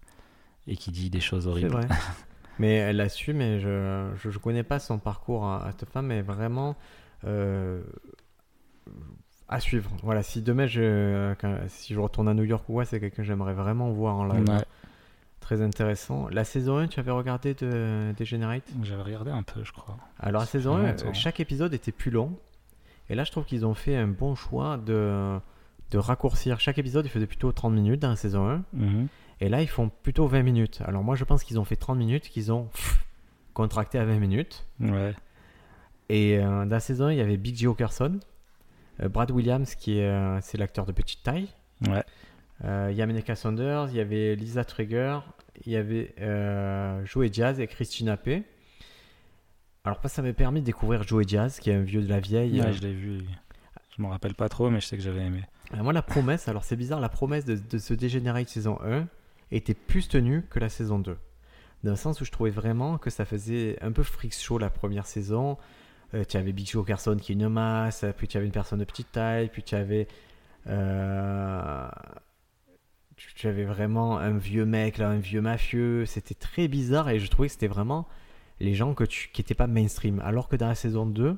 et 0.66 0.76
qui 0.76 0.90
dit 0.90 1.08
des 1.08 1.20
choses 1.20 1.44
C'est 1.44 1.48
horribles. 1.48 1.80
mais 2.62 2.74
elle 2.76 3.00
a 3.00 3.08
su, 3.08 3.32
mais 3.34 3.58
je, 3.60 4.08
je 4.16 4.38
connais 4.38 4.62
pas 4.62 4.78
son 4.78 4.98
parcours 4.98 5.44
à, 5.46 5.66
à 5.66 5.72
cette 5.72 5.88
femme, 5.90 6.06
mais 6.06 6.22
vraiment 6.22 6.76
euh, 7.24 7.82
à 9.48 9.60
suivre. 9.60 9.90
Voilà, 10.02 10.22
si 10.22 10.42
demain 10.42 10.66
je, 10.66 11.34
quand- 11.40 11.58
si 11.68 11.94
je 11.94 12.00
retourne 12.00 12.28
à 12.28 12.34
New 12.34 12.44
York 12.44 12.64
ou 12.68 12.74
quoi, 12.74 12.84
c'est 12.84 13.00
quelqu'un 13.00 13.16
que 13.16 13.22
j'aimerais 13.24 13.54
vraiment 13.54 13.90
voir 13.90 14.16
en 14.16 14.24
live. 14.24 14.48
Ouais. 14.48 14.64
Très 15.40 15.60
intéressant. 15.60 16.28
La 16.30 16.44
saison 16.44 16.78
1, 16.78 16.86
tu 16.88 17.00
avais 17.00 17.10
regardé 17.10 17.54
de 17.54 18.14
Degenerate 18.16 18.62
J'avais 18.84 19.02
regardé 19.02 19.30
un 19.32 19.42
peu, 19.42 19.64
je 19.64 19.72
crois. 19.72 19.96
Alors 20.20 20.42
la 20.42 20.46
saison 20.46 20.76
fait 20.78 20.84
1, 20.84 20.90
longtemps. 20.92 21.14
chaque 21.14 21.40
épisode 21.40 21.74
était 21.74 21.92
plus 21.92 22.10
long. 22.12 22.32
Et 23.08 23.14
là, 23.16 23.24
je 23.24 23.32
trouve 23.32 23.44
qu'ils 23.44 23.66
ont 23.66 23.74
fait 23.74 23.96
un 23.96 24.06
bon 24.06 24.34
choix 24.36 24.76
de, 24.78 25.36
de 25.90 25.98
raccourcir. 25.98 26.60
Chaque 26.60 26.78
épisode, 26.78 27.04
il 27.06 27.10
faisait 27.10 27.26
plutôt 27.26 27.50
30 27.50 27.74
minutes 27.74 28.00
dans 28.00 28.10
la 28.10 28.16
saison 28.16 28.48
1. 28.48 28.62
Mhm. 28.72 29.08
Et 29.44 29.48
là, 29.48 29.60
ils 29.60 29.68
font 29.68 29.88
plutôt 29.88 30.28
20 30.28 30.42
minutes. 30.44 30.82
Alors 30.86 31.02
moi, 31.02 31.16
je 31.16 31.24
pense 31.24 31.42
qu'ils 31.42 31.58
ont 31.58 31.64
fait 31.64 31.74
30 31.74 31.98
minutes, 31.98 32.28
qu'ils 32.28 32.52
ont 32.52 32.66
pff, 32.66 33.04
contracté 33.54 33.98
à 33.98 34.04
20 34.04 34.18
minutes. 34.20 34.64
Ouais. 34.78 35.14
Et 36.08 36.38
euh, 36.38 36.64
dans 36.64 36.70
la 36.70 36.80
saison 36.80 37.06
1, 37.06 37.12
il 37.12 37.18
y 37.18 37.20
avait 37.20 37.36
Big 37.36 37.56
Joe 37.56 37.76
Carson, 37.76 38.20
euh, 39.02 39.08
Brad 39.08 39.32
Williams, 39.32 39.74
qui 39.74 39.98
est, 39.98 40.06
euh, 40.06 40.38
c'est 40.42 40.58
l'acteur 40.58 40.86
de 40.86 40.92
petite 40.92 41.24
taille. 41.24 41.48
Ouais. 41.88 42.04
Euh, 42.64 42.88
il 42.92 42.96
y 42.96 43.02
a 43.02 43.06
Meneka 43.06 43.34
Saunders, 43.34 43.88
il 43.90 43.96
y 43.96 44.00
avait 44.00 44.36
Lisa 44.36 44.64
Trigger, 44.64 45.18
il 45.66 45.72
y 45.72 45.76
avait 45.76 46.14
euh, 46.20 47.04
Joey 47.04 47.30
Jazz 47.32 47.58
et 47.58 47.66
Christina 47.66 48.16
P. 48.16 48.44
Alors, 49.84 49.98
ça, 50.04 50.22
m'a 50.22 50.32
permis 50.32 50.60
de 50.60 50.66
découvrir 50.66 51.02
Joey 51.02 51.24
Jazz, 51.26 51.58
qui 51.58 51.70
est 51.70 51.74
un 51.74 51.82
vieux 51.82 52.02
de 52.02 52.08
la 52.08 52.20
vieille. 52.20 52.60
Ouais, 52.60 52.66
Euh, 52.68 52.72
je 52.72 52.80
l'ai 52.82 52.94
vu. 52.94 53.22
Je 53.96 54.00
m'en 54.02 54.10
rappelle 54.10 54.34
pas 54.34 54.48
trop, 54.48 54.70
mais 54.70 54.80
je 54.80 54.86
sais 54.86 54.96
que 54.96 55.02
j'avais 55.02 55.22
aimé. 55.22 55.42
Euh, 55.74 55.82
Moi, 55.82 55.92
la 55.92 56.02
promesse, 56.02 56.46
alors 56.46 56.62
c'est 56.62 56.76
bizarre, 56.76 57.00
la 57.00 57.08
promesse 57.08 57.44
de, 57.44 57.56
de 57.56 57.78
ce 57.78 57.92
Degenerate 57.94 58.48
saison 58.48 58.78
1 58.84 59.08
était 59.56 59.74
plus 59.74 60.08
tenue 60.08 60.42
que 60.50 60.58
la 60.58 60.68
saison 60.68 60.98
2. 60.98 61.16
Dans 61.84 61.90
le 61.90 61.96
sens 61.96 62.20
où 62.20 62.24
je 62.24 62.30
trouvais 62.30 62.50
vraiment 62.50 62.98
que 62.98 63.10
ça 63.10 63.24
faisait 63.24 63.78
un 63.82 63.92
peu 63.92 64.02
freak 64.02 64.34
show 64.34 64.58
la 64.58 64.70
première 64.70 65.06
saison. 65.06 65.58
Euh, 66.14 66.24
tu 66.28 66.36
avais 66.36 66.52
Big 66.52 66.68
Joe 66.68 66.86
Carson 66.86 67.16
qui 67.16 67.32
est 67.32 67.34
une 67.34 67.48
masse, 67.48 68.04
puis 68.16 68.28
tu 68.28 68.36
avais 68.36 68.46
une 68.46 68.52
personne 68.52 68.78
de 68.78 68.84
petite 68.84 69.12
taille, 69.12 69.48
puis 69.48 69.62
tu 69.62 69.74
avais. 69.74 70.06
euh, 70.68 71.88
tu 73.36 73.46
avais 73.46 73.64
vraiment 73.64 74.18
un 74.18 74.36
vieux 74.36 74.64
mec, 74.64 74.98
là, 74.98 75.08
un 75.08 75.18
vieux 75.18 75.40
mafieux. 75.40 76.06
C'était 76.06 76.34
très 76.34 76.68
bizarre 76.68 77.08
et 77.08 77.18
je 77.18 77.28
trouvais 77.28 77.48
que 77.48 77.52
c'était 77.52 77.68
vraiment 77.68 78.08
les 78.60 78.74
gens 78.74 78.94
que 78.94 79.04
tu, 79.04 79.30
qui 79.32 79.40
n'étaient 79.40 79.54
pas 79.54 79.66
mainstream. 79.66 80.20
Alors 80.24 80.48
que 80.48 80.56
dans 80.56 80.68
la 80.68 80.74
saison 80.74 81.06
2. 81.06 81.36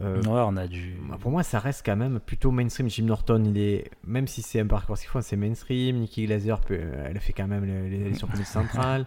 Euh, 0.00 0.18
ouais, 0.22 0.42
on 0.46 0.56
a 0.56 0.66
dû. 0.66 0.96
bah, 1.08 1.16
Pour 1.20 1.30
moi, 1.30 1.42
ça 1.42 1.58
reste 1.60 1.84
quand 1.86 1.96
même 1.96 2.18
plutôt 2.20 2.50
mainstream. 2.50 2.88
Jim 2.90 3.04
Norton, 3.04 3.42
il 3.44 3.56
est, 3.58 3.90
même 4.04 4.26
si 4.26 4.42
c'est 4.42 4.60
un 4.60 4.66
parcours 4.66 4.98
qu'il 4.98 5.08
faut, 5.08 5.20
c'est 5.20 5.36
mainstream. 5.36 5.98
Nikki 5.98 6.26
Glazer, 6.26 6.60
peut- 6.60 6.80
elle 7.04 7.18
fait 7.20 7.32
quand 7.32 7.46
même 7.46 7.64
les, 7.64 7.88
les 8.10 8.14
surprises 8.14 8.46
centrales. 8.48 9.06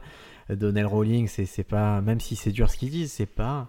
Donnell 0.50 0.86
Rowling, 0.86 1.28
c'est 1.28 1.64
pas, 1.66 2.00
même 2.02 2.22
si 2.22 2.38
c'est 2.38 2.52
dur 2.52 2.70
ce 2.70 2.78
qu'ils 2.78 2.90
disent, 2.92 3.12
c'est 3.12 3.26
pas, 3.26 3.68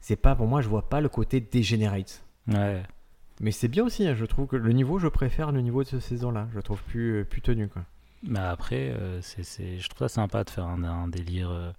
c'est 0.00 0.16
pas 0.16 0.34
pour 0.34 0.46
moi, 0.46 0.62
je 0.62 0.68
vois 0.68 0.88
pas 0.88 1.02
le 1.02 1.10
côté 1.10 1.40
dégénérate. 1.40 2.24
Ouais. 2.48 2.82
Mais 3.42 3.50
c'est 3.50 3.68
bien 3.68 3.84
aussi, 3.84 4.06
hein, 4.08 4.14
je 4.14 4.24
trouve 4.24 4.46
que 4.46 4.56
le 4.56 4.72
niveau, 4.72 4.98
je 4.98 5.08
préfère 5.08 5.52
le 5.52 5.60
niveau 5.60 5.82
de 5.82 5.88
cette 5.88 6.00
saison-là. 6.00 6.48
Je 6.52 6.56
le 6.56 6.62
trouve 6.62 6.82
plus, 6.84 7.16
euh, 7.20 7.24
plus 7.24 7.42
tenu, 7.42 7.68
quoi. 7.68 7.82
Mais 8.26 8.38
après, 8.38 8.92
euh, 8.92 9.20
c'est, 9.20 9.42
c'est- 9.42 9.78
je 9.78 9.88
trouve 9.90 10.08
ça 10.08 10.14
sympa 10.14 10.42
de 10.42 10.48
faire 10.48 10.64
un, 10.64 10.82
un 10.84 11.06
délire 11.08 11.50
euh, 11.50 11.70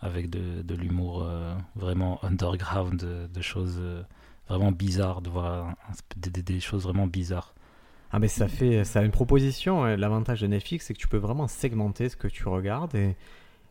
avec 0.00 0.30
de, 0.30 0.62
de 0.62 0.74
l'humour 0.74 1.22
euh, 1.22 1.54
vraiment 1.74 2.22
underground, 2.24 2.96
de, 3.00 3.26
de 3.26 3.40
choses 3.42 3.76
euh, 3.80 4.02
vraiment 4.48 4.70
bizarres, 4.72 5.22
de 5.22 5.30
voir 5.30 5.74
des, 6.16 6.30
des- 6.30 6.42
des 6.42 6.60
choses 6.60 6.84
vraiment 6.84 7.06
bizarres. 7.06 7.54
Ah 8.12 8.18
mais 8.18 8.28
ça 8.28 8.46
fait 8.48 8.84
ça 8.84 9.00
a 9.00 9.02
une 9.02 9.10
proposition. 9.10 9.84
hein. 9.84 9.96
L'avantage 9.96 10.40
de 10.40 10.46
Netflix, 10.46 10.86
c'est 10.86 10.94
que 10.94 10.98
tu 10.98 11.08
peux 11.08 11.16
vraiment 11.16 11.48
segmenter 11.48 12.08
ce 12.08 12.16
que 12.16 12.28
tu 12.28 12.46
regardes 12.48 12.94
et, 12.94 13.16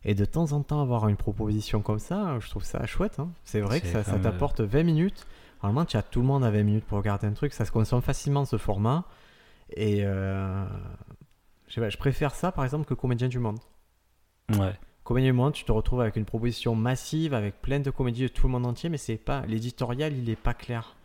et 0.03 0.13
de 0.13 0.25
temps 0.25 0.51
en 0.51 0.61
temps 0.61 0.81
avoir 0.81 1.07
une 1.07 1.15
proposition 1.15 1.81
comme 1.81 1.99
ça, 1.99 2.37
je 2.39 2.49
trouve 2.49 2.63
ça 2.63 2.85
chouette. 2.85 3.19
hein. 3.19 3.29
C'est 3.45 3.61
vrai 3.61 3.79
que 3.81 3.87
ça, 3.87 4.03
euh, 4.15 4.23
t'apporte 4.23 4.61
20 4.61 4.83
minutes. 4.83 5.25
Normalement, 5.63 5.85
tu 5.85 5.95
as 5.97 6.03
tout 6.03 6.19
le 6.19 6.27
monde 6.27 6.43
à 6.43 6.51
20 6.51 6.63
minutes 6.63 6.85
pour 6.85 6.97
regarder 6.97 7.25
un 7.27 7.33
truc. 7.33 7.53
Ça 7.53 7.65
se 7.65 7.71
consomme 7.71 8.01
facilement 8.01 8.43
ce 8.45 8.57
format. 8.57 9.05
Et 9.75 10.01
euh, 10.05 10.65
je, 11.67 11.73
sais 11.75 11.81
pas, 11.81 11.89
je 11.89 11.97
préfère 11.97 12.35
ça 12.35 12.51
par 12.51 12.65
exemple 12.65 12.85
que 12.85 12.93
Comédien 12.93 13.29
du 13.29 13.39
Monde. 13.39 13.57
Ouais. 14.51 14.77
Comédien 15.05 15.29
du 15.31 15.37
Monde, 15.37 15.53
tu 15.53 15.63
te 15.63 15.71
retrouves 15.71 16.01
avec 16.01 16.15
une 16.17 16.25
proposition 16.25 16.75
massive, 16.75 17.33
avec 17.33 17.61
plein 17.61 17.79
de 17.79 17.89
comédies 17.91 18.23
de 18.23 18.27
tout 18.27 18.47
le 18.47 18.51
monde 18.53 18.65
entier, 18.65 18.89
mais 18.89 18.97
c'est 18.97 19.15
pas 19.17 19.45
l'éditorial, 19.45 20.11
il 20.17 20.29
est 20.29 20.35
pas 20.35 20.53
clair. 20.55 20.95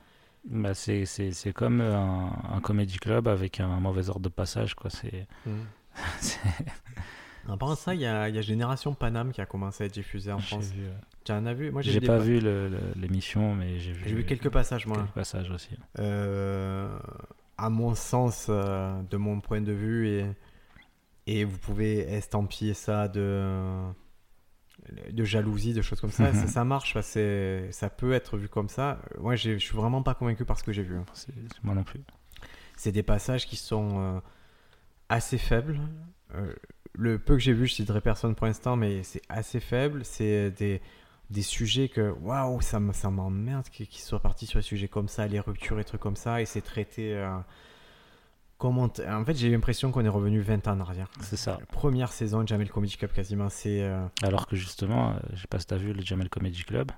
Bah, 0.49 0.73
c'est, 0.75 1.05
c'est, 1.05 1.33
c'est 1.33 1.53
comme 1.53 1.83
un, 1.83 2.33
un 2.51 2.61
comedy 2.61 2.97
club 2.97 3.29
avec 3.29 3.61
un 3.61 3.79
mauvais 3.79 4.09
ordre 4.09 4.23
de 4.23 4.31
passage. 4.31 4.75
Quoi. 4.75 4.89
C'est, 4.91 5.27
c'est- 6.19 6.41
En 7.47 7.59
parlant 7.59 7.75
de 7.75 7.79
ça, 7.79 7.95
il 7.95 7.99
y 8.01 8.05
y 8.05 8.07
a 8.07 8.41
Génération 8.41 8.95
Paname 8.95 9.33
qui 9.33 9.43
a 9.43 9.47
commencé 9.47 9.85
à 9.85 9.87
être 9.87 9.93
diffusée 9.95 10.33
en 10.33 10.39
j'ai 10.39 10.47
France. 10.47 10.71
vu, 10.75 10.85
euh, 10.87 10.93
Tu 11.25 11.33
en 11.33 11.45
as 11.45 11.53
vu? 11.53 11.71
Moi, 11.71 11.83
j'ai 11.83 12.01
pas 12.01 12.17
pa- 12.17 12.25
vu 12.25 12.41
le- 12.41 12.69
le- 12.71 12.79
l'émission, 12.97 13.55
mais 13.55 13.79
j'ai 13.81 13.93
vu, 13.93 14.03
J'ai 14.09 14.15
vu 14.15 14.25
quelques 14.25 14.49
passages, 14.51 14.87
moi. 14.87 14.97
quelques 14.97 15.11
passages 15.11 15.51
aussi. 15.51 15.77
Euh, 15.99 16.89
à 17.59 17.69
mon 17.69 17.95
sens, 17.95 18.47
euh, 18.49 18.99
de 19.11 19.17
mon 19.19 19.41
point 19.41 19.61
de 19.61 19.73
vue, 19.73 20.09
et, 20.09 20.25
et 21.33 21.45
vous 21.45 21.59
pouvez 21.59 21.99
estampiller 22.13 22.75
ça 22.75 23.09
de, 23.09 23.83
de 25.13 25.25
jalousie, 25.25 25.73
de 25.75 25.83
choses 25.83 26.01
comme 26.01 26.11
ça. 26.11 26.33
ça, 26.35 26.47
ça 26.47 26.65
marche, 26.65 26.97
c'est- 27.03 27.71
ça 27.73 27.89
peut 27.91 28.13
être 28.13 28.37
vu 28.37 28.49
comme 28.49 28.69
ça. 28.69 28.99
Moi, 29.19 29.37
j'ai- 29.37 29.59
je 29.59 29.65
suis 29.65 29.77
vraiment 29.77 30.03
pas 30.03 30.15
convaincu 30.15 30.45
par 30.45 30.59
ce 30.59 30.65
que 30.65 30.73
j'ai 30.73 30.83
vu. 30.83 30.97
hein. 30.97 31.05
Moi 31.63 31.75
non 31.75 31.85
plus. 31.85 32.01
C'est 32.77 32.93
des 32.93 33.03
passages 33.03 33.47
qui 33.47 33.57
sont 33.57 33.91
euh, 34.01 34.21
assez 35.09 35.39
faibles. 35.39 35.79
Euh, 36.35 36.53
le 36.95 37.19
peu 37.19 37.35
que 37.35 37.41
j'ai 37.41 37.53
vu, 37.53 37.67
je 37.67 37.75
citerai 37.75 38.01
personne 38.01 38.35
pour 38.35 38.47
l'instant, 38.47 38.75
mais 38.77 39.03
c'est 39.03 39.23
assez 39.29 39.61
faible. 39.61 40.05
C'est 40.05 40.51
des, 40.51 40.81
des 41.29 41.43
sujets 41.43 41.89
que, 41.89 42.11
waouh, 42.23 42.61
ça 42.63 42.81
ça 42.93 43.11
m'emmerde 43.11 43.69
qu'ils 43.69 43.87
qu'ils 43.87 44.03
soient 44.03 44.21
partis 44.23 44.47
sur 44.47 44.59
des 44.59 44.65
sujets 44.65 44.89
comme 44.89 45.09
ça, 45.09 45.27
les 45.29 45.41
ruptures 45.41 45.79
et 45.79 45.85
trucs 45.85 46.01
comme 46.01 46.17
ça, 46.17 46.41
et 46.41 46.47
c'est 46.47 46.63
traité. 46.63 47.15
euh, 47.15 47.37
comment 48.61 48.89
t- 48.89 49.05
En 49.09 49.25
fait, 49.25 49.35
j'ai 49.35 49.51
l'impression 49.51 49.91
qu'on 49.91 50.05
est 50.05 50.09
revenu 50.09 50.41
20 50.41 50.69
ans 50.69 50.73
en 50.77 50.81
arrière. 50.81 51.09
C'est 51.23 51.37
ça. 51.37 51.57
La 51.59 51.67
première 51.67 52.13
saison 52.13 52.43
de 52.43 52.47
Jamel 52.49 52.71
Comedy 52.71 52.97
Club, 52.97 53.11
quasiment, 53.11 53.49
c'est. 53.49 53.83
euh, 53.83 54.07
Alors 54.23 54.47
que 54.47 54.55
justement, 54.55 55.11
euh, 55.11 55.19
je 55.33 55.41
sais 55.41 55.49
pas 55.49 55.59
si 55.59 55.67
t'as 55.67 55.77
vu 55.77 55.93
le 55.93 56.03
Jamel 56.03 56.29
Comedy 56.29 56.63
Club, 56.63 56.93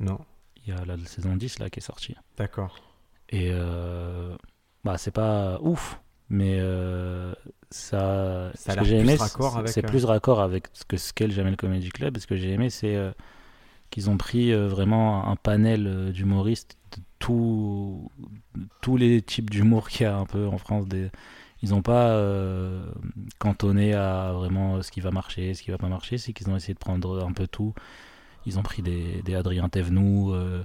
Non, 0.00 0.18
il 0.66 0.74
y 0.74 0.76
a 0.76 0.84
la 0.84 0.96
saison 1.06 1.36
10 1.36 1.58
là 1.60 1.70
qui 1.70 1.78
est 1.78 1.82
sortie. 1.82 2.14
d'accord. 2.36 2.76
Et 3.30 3.48
euh, 3.52 4.36
bah, 4.84 4.98
c'est 4.98 5.10
pas 5.10 5.58
ouf, 5.62 5.98
mais 6.28 6.56
euh, 6.58 7.32
ça, 7.70 8.50
Ça 8.54 8.72
a 8.72 8.74
ce 8.74 8.80
que 8.80 8.84
j'ai 8.84 8.98
aimé, 8.98 9.16
c'est- 9.16 9.84
euh, 9.84 9.88
plus 9.88 10.04
raccord 10.04 10.40
avec 10.40 10.66
ce 10.72 10.84
que 10.84 10.96
ce 10.96 11.12
qu'est 11.12 11.26
le 11.26 11.32
Jamel 11.32 11.56
Comedy 11.56 11.88
Club. 11.90 12.16
Et 12.16 12.20
ce 12.20 12.26
que 12.26 12.36
j'ai 12.36 12.50
aimé, 12.50 12.68
c'est 12.70 12.96
qu'ils 13.90 14.10
ont 14.10 14.16
pris 14.18 14.52
vraiment 14.52 15.28
un 15.30 15.36
panel 15.36 16.12
d'humoristes 16.12 16.76
tout- 17.24 18.10
tous 18.80 18.96
les 18.96 19.22
types 19.22 19.50
d'humour 19.50 19.88
qu'il 19.88 20.02
y 20.02 20.06
a 20.06 20.16
un 20.16 20.26
peu 20.26 20.46
en 20.46 20.58
France. 20.58 20.86
Des, 20.86 21.10
ils 21.62 21.70
n'ont 21.70 21.82
pas 21.82 22.08
euh, 22.10 22.84
cantonné 23.38 23.94
à 23.94 24.32
vraiment 24.34 24.82
ce 24.82 24.90
qui 24.90 25.00
va 25.00 25.10
marcher, 25.10 25.54
ce 25.54 25.62
qui 25.62 25.70
va 25.70 25.78
pas 25.78 25.88
marcher. 25.88 26.18
C'est 26.18 26.32
qu'ils 26.32 26.50
ont 26.50 26.56
essayé 26.56 26.74
de 26.74 26.78
prendre 26.78 27.24
un 27.26 27.32
peu 27.32 27.46
tout. 27.46 27.72
Ils 28.46 28.58
ont 28.58 28.62
pris 28.62 28.82
des, 28.82 29.22
des 29.22 29.34
Adrien 29.34 29.68
Thévenoud, 29.70 30.34
euh, 30.34 30.62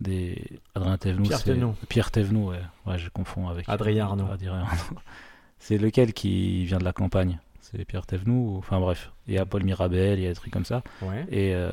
des 0.00 0.60
Adrien 0.76 0.96
Thévenoud, 0.98 1.26
Pierre 1.26 1.42
Thévenoud. 1.42 1.74
Pierre 1.88 2.10
Thévenoud, 2.12 2.50
ouais. 2.50 2.60
Ouais, 2.86 2.98
je 2.98 3.08
confonds 3.10 3.48
avec 3.48 3.68
Adrien 3.68 4.04
Arnaud. 4.04 4.30
Adrien 4.30 4.54
Arnaud. 4.60 5.00
C'est 5.58 5.78
lequel 5.78 6.12
qui 6.12 6.64
vient 6.66 6.78
de 6.78 6.84
la 6.84 6.92
campagne? 6.92 7.40
C'est 7.70 7.84
Pierre 7.84 8.06
Thévenoud 8.06 8.54
ou- 8.54 8.56
Enfin 8.58 8.80
bref, 8.80 9.12
il 9.26 9.34
y 9.34 9.38
a 9.38 9.44
Paul 9.44 9.62
Mirabel, 9.62 10.18
il 10.18 10.22
y 10.22 10.26
a 10.26 10.30
des 10.30 10.34
trucs 10.34 10.52
comme 10.52 10.64
ça. 10.64 10.82
Ouais. 11.02 11.26
Et 11.30 11.54
euh, 11.54 11.70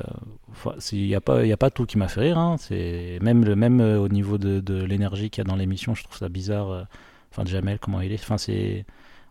il 0.92 1.06
n'y 1.06 1.14
a, 1.14 1.20
pas- 1.20 1.44
y 1.46 1.52
a 1.52 1.56
pas 1.56 1.70
tout 1.70 1.86
qui 1.86 1.96
m'a 1.98 2.08
fait 2.08 2.20
rire. 2.20 2.38
hein. 2.38 2.56
C'est 2.58 3.18
même, 3.22 3.44
le, 3.44 3.56
même 3.56 3.80
euh, 3.80 3.98
au 3.98 4.08
niveau 4.08 4.36
de, 4.38 4.60
de 4.60 4.82
l'énergie 4.84 5.30
qu'il 5.30 5.42
y 5.42 5.46
a 5.46 5.48
dans 5.48 5.56
l'émission, 5.56 5.94
je 5.94 6.04
trouve 6.04 6.16
ça 6.18 6.28
bizarre. 6.28 6.70
euh, 6.70 6.82
Enfin, 7.32 7.44
Jamel, 7.44 7.78
comment 7.78 8.00
il 8.00 8.12
est. 8.12 8.20
Enfin, 8.22 8.38
c'est. 8.38 8.84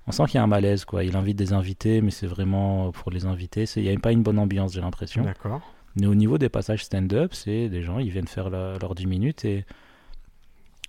On 0.08 0.12
sent 0.12 0.26
qu'il 0.26 0.36
y 0.36 0.38
a 0.38 0.44
un 0.44 0.48
malaise, 0.48 0.86
quoi. 0.86 1.04
Il 1.04 1.16
invite 1.16 1.36
des 1.38 1.54
invités, 1.54 2.02
mais 2.02 2.12
c'est 2.12 2.28
vraiment 2.28 2.92
pour 2.92 3.10
les 3.12 3.26
invités. 3.26 3.66
Il 3.78 3.84
n'y 3.84 3.90
a 3.90 3.98
pas 3.98 4.12
une 4.12 4.22
bonne 4.22 4.38
ambiance, 4.38 4.74
j'ai 4.74 4.82
l'impression. 4.82 5.24
D'accord. 5.24 5.62
Mais 6.00 6.06
au 6.06 6.14
niveau 6.14 6.38
des 6.38 6.50
passages 6.50 6.84
stand-up, 6.84 7.34
c'est 7.34 7.70
des 7.70 7.82
gens, 7.82 7.98
ils 8.00 8.12
viennent 8.12 8.28
faire 8.28 8.50
la- 8.52 8.78
leurs 8.80 8.94
10 8.94 9.08
minutes 9.08 9.46
et 9.46 9.66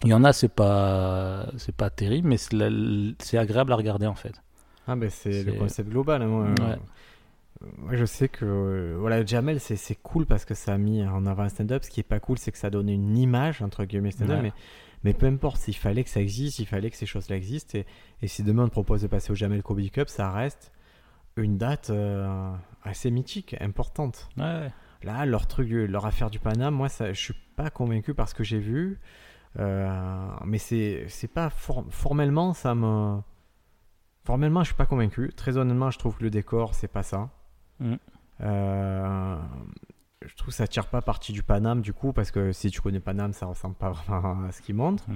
il 0.04 0.10
y 0.10 0.14
en 0.14 0.24
a, 0.24 0.32
c'est 0.34 0.48
pas, 0.52 1.46
c'est 1.56 1.74
pas 1.74 1.88
terrible, 1.88 2.28
mais 2.28 2.36
c'est 2.36 3.38
agréable 3.38 3.72
à 3.72 3.76
regarder 3.76 4.06
en 4.06 4.14
fait. 4.14 4.34
Ah 4.86 4.96
ben 4.96 5.10
c'est 5.10 5.42
le 5.42 5.52
concept 5.58 5.88
global. 5.90 6.22
hein, 6.22 6.54
Ouais. 6.58 6.60
Euh, 6.72 6.76
moi, 7.78 7.96
je 7.96 8.04
sais 8.04 8.28
que 8.28 8.44
euh, 8.44 8.96
voilà 8.98 9.24
Jamel 9.24 9.60
c'est 9.60 9.94
cool 10.02 10.26
parce 10.26 10.44
que 10.44 10.54
ça 10.54 10.74
a 10.74 10.78
mis 10.78 11.02
en 11.04 11.24
avant 11.26 11.42
un 11.44 11.48
stand-up. 11.48 11.84
Ce 11.84 11.90
qui 11.90 12.00
est 12.00 12.04
pas 12.04 12.20
cool 12.20 12.38
c'est 12.38 12.52
que 12.52 12.58
ça 12.58 12.68
donne 12.70 12.88
une 12.88 13.16
image 13.16 13.62
entre 13.62 13.84
guillemets 13.84 14.10
stand-up. 14.10 14.36
Ouais. 14.36 14.42
Mais, 14.42 14.52
mais 15.04 15.14
peu 15.14 15.26
importe, 15.26 15.56
s'il 15.58 15.76
fallait 15.76 16.04
que 16.04 16.10
ça 16.10 16.20
existe, 16.20 16.58
il 16.58 16.66
fallait 16.66 16.90
que 16.90 16.96
ces 16.96 17.06
choses-là 17.06 17.36
existent. 17.36 17.78
Et, 17.78 17.86
et 18.22 18.28
si 18.28 18.42
demain 18.42 18.64
on 18.64 18.68
te 18.68 18.72
propose 18.72 19.02
de 19.02 19.06
passer 19.06 19.30
au 19.32 19.34
Jamel 19.34 19.62
Comedy 19.62 19.90
Cup, 19.90 20.08
ça 20.08 20.30
reste 20.30 20.72
une 21.36 21.58
date 21.58 21.90
euh, 21.90 22.52
assez 22.82 23.10
mythique, 23.10 23.56
importante. 23.60 24.28
Ouais, 24.38 24.70
Là, 25.02 25.26
leur 25.26 25.46
truc, 25.46 25.68
leur 25.70 26.06
affaire 26.06 26.30
du 26.30 26.38
Paname, 26.38 26.74
moi, 26.74 26.88
ça, 26.88 27.12
je 27.12 27.20
suis 27.20 27.34
pas 27.56 27.68
convaincu 27.70 28.14
par 28.14 28.28
ce 28.28 28.34
que 28.34 28.42
j'ai 28.42 28.58
vu. 28.58 28.98
Euh, 29.58 30.28
mais 30.44 30.58
c'est, 30.58 31.04
c'est 31.08 31.28
pas 31.32 31.50
for- 31.50 31.84
formellement, 31.90 32.52
ça 32.54 32.74
me. 32.74 33.18
Formellement, 34.26 34.60
je 34.62 34.66
suis 34.66 34.74
pas 34.74 34.86
convaincu. 34.86 35.32
Très 35.36 35.56
honnêtement, 35.56 35.90
je 35.90 35.98
trouve 35.98 36.16
que 36.18 36.24
le 36.24 36.30
décor, 36.30 36.74
c'est 36.74 36.88
pas 36.88 37.02
ça. 37.02 37.30
Mm. 37.80 37.94
Euh, 38.42 39.36
je 40.24 40.34
trouve 40.34 40.48
que 40.48 40.54
ça 40.54 40.66
tire 40.66 40.86
pas 40.88 41.00
parti 41.00 41.32
du 41.32 41.42
Paname 41.42 41.80
du 41.80 41.92
coup, 41.92 42.12
parce 42.12 42.30
que 42.30 42.52
si 42.52 42.70
tu 42.70 42.80
connais 42.80 43.00
Paname, 43.00 43.32
ça 43.32 43.46
ressemble 43.46 43.76
pas 43.76 43.90
vraiment 44.08 44.44
à 44.44 44.52
ce 44.52 44.60
qu'ils 44.62 44.74
montrent. 44.74 45.08
Mm. 45.08 45.14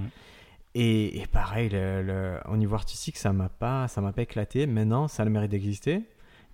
Et, 0.73 1.21
et 1.21 1.27
pareil, 1.27 1.67
le- 1.69 2.01
le- 2.01 2.39
au 2.49 2.55
niveau 2.55 2.75
artistique, 2.75 3.17
ça 3.17 3.33
m'a 3.33 3.49
pas, 3.49 3.87
ça 3.89 3.99
m'a 3.99 4.13
pas 4.13 4.21
éclaté. 4.21 4.65
Maintenant, 4.65 5.07
ça 5.09 5.23
a 5.23 5.25
le 5.25 5.31
mérite 5.31 5.51
d'exister, 5.51 6.03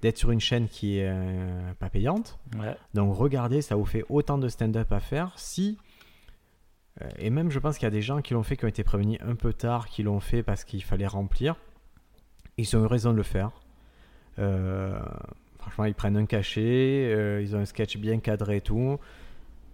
d'être 0.02 0.18
sur 0.18 0.32
une 0.32 0.40
chaîne 0.40 0.68
qui 0.68 0.98
est 0.98 1.08
euh, 1.08 1.74
pas 1.80 1.90
payante. 1.90 2.40
ouais. 2.60 2.76
Donc 2.96 3.16
regardez, 3.16 3.62
ça 3.62 3.76
vous 3.76 3.86
fait 3.86 4.04
autant 4.10 4.40
de 4.40 4.50
stand-up 4.50 4.92
à 4.92 5.00
faire. 5.00 5.38
Si 5.38 5.78
euh, 7.04 7.10
et 7.20 7.30
même 7.30 7.52
je 7.52 7.60
pense 7.60 7.78
qu'il 7.78 7.86
y 7.86 7.88
a 7.88 7.92
des 7.92 8.02
gens 8.02 8.22
qui 8.24 8.34
l'ont 8.34 8.42
fait, 8.42 8.58
qui 8.58 8.66
ont 8.66 8.70
été 8.70 8.84
prévenus 8.84 9.20
un 9.22 9.36
peu 9.36 9.54
tard, 9.54 9.88
qui 9.88 10.02
l'ont 10.02 10.20
fait 10.20 10.42
parce 10.42 10.64
qu'il 10.64 10.84
fallait 10.84 11.06
remplir. 11.06 11.56
Ils 12.58 12.76
ont 12.76 12.84
eu 12.84 12.88
raison 12.88 13.12
de 13.12 13.18
le 13.18 13.24
faire. 13.24 13.52
Euh, 14.40 15.00
franchement, 15.60 15.86
ils 15.86 15.96
prennent 15.96 16.18
un 16.18 16.26
cachet, 16.26 17.12
euh, 17.14 17.42
ils 17.42 17.56
ont 17.56 17.60
un 17.60 17.66
sketch 17.66 17.98
bien 17.98 18.20
cadré 18.20 18.58
et 18.58 18.62
tout. 18.62 19.00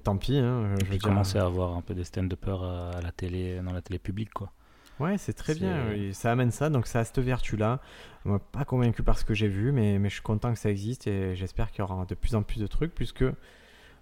Tant 0.03 0.17
pis. 0.17 0.37
Hein, 0.37 0.75
je 0.81 0.91
J'ai 0.91 0.99
commencé 0.99 1.37
à 1.37 1.45
avoir 1.45 1.77
un 1.77 1.81
peu 1.81 1.93
des 1.93 2.03
stand-uppers 2.03 2.63
à 2.63 2.91
à 2.91 3.01
la 3.01 3.11
télé, 3.11 3.59
dans 3.61 3.73
la 3.73 3.81
télé 3.81 3.99
publique 3.99 4.33
quoi. 4.33 4.51
Ouais, 4.99 5.17
c'est 5.17 5.33
très 5.33 5.55
bien. 5.55 5.87
Ça 6.13 6.31
amène 6.31 6.51
ça, 6.51 6.69
donc 6.69 6.87
ça 6.87 6.99
a 6.99 7.03
cette 7.03 7.19
vertu-là. 7.19 7.79
Moi, 8.25 8.39
pas 8.39 8.63
convaincu 8.63 9.03
par 9.03 9.17
ce 9.17 9.25
que 9.25 9.33
j'ai 9.33 9.47
vu, 9.47 9.71
mais, 9.71 9.97
mais 9.99 10.09
je 10.09 10.15
suis 10.15 10.23
content 10.23 10.53
que 10.53 10.59
ça 10.59 10.69
existe 10.69 11.07
et 11.07 11.35
j'espère 11.35 11.71
qu'il 11.71 11.79
y 11.79 11.81
aura 11.81 12.05
de 12.05 12.15
plus 12.15 12.35
en 12.35 12.43
plus 12.43 12.59
de 12.59 12.67
trucs, 12.67 12.93
puisque, 12.93 13.25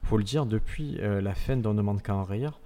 faut 0.03 0.17
le 0.17 0.23
dire, 0.23 0.45
depuis 0.45 0.99
euh, 0.99 1.21
la 1.21 1.33
fin 1.33 1.55
d'On 1.57 1.71
ne 1.71 1.77
demande 1.77 2.01
qu'à 2.01 2.13
en 2.13 2.23
rire, 2.23 2.59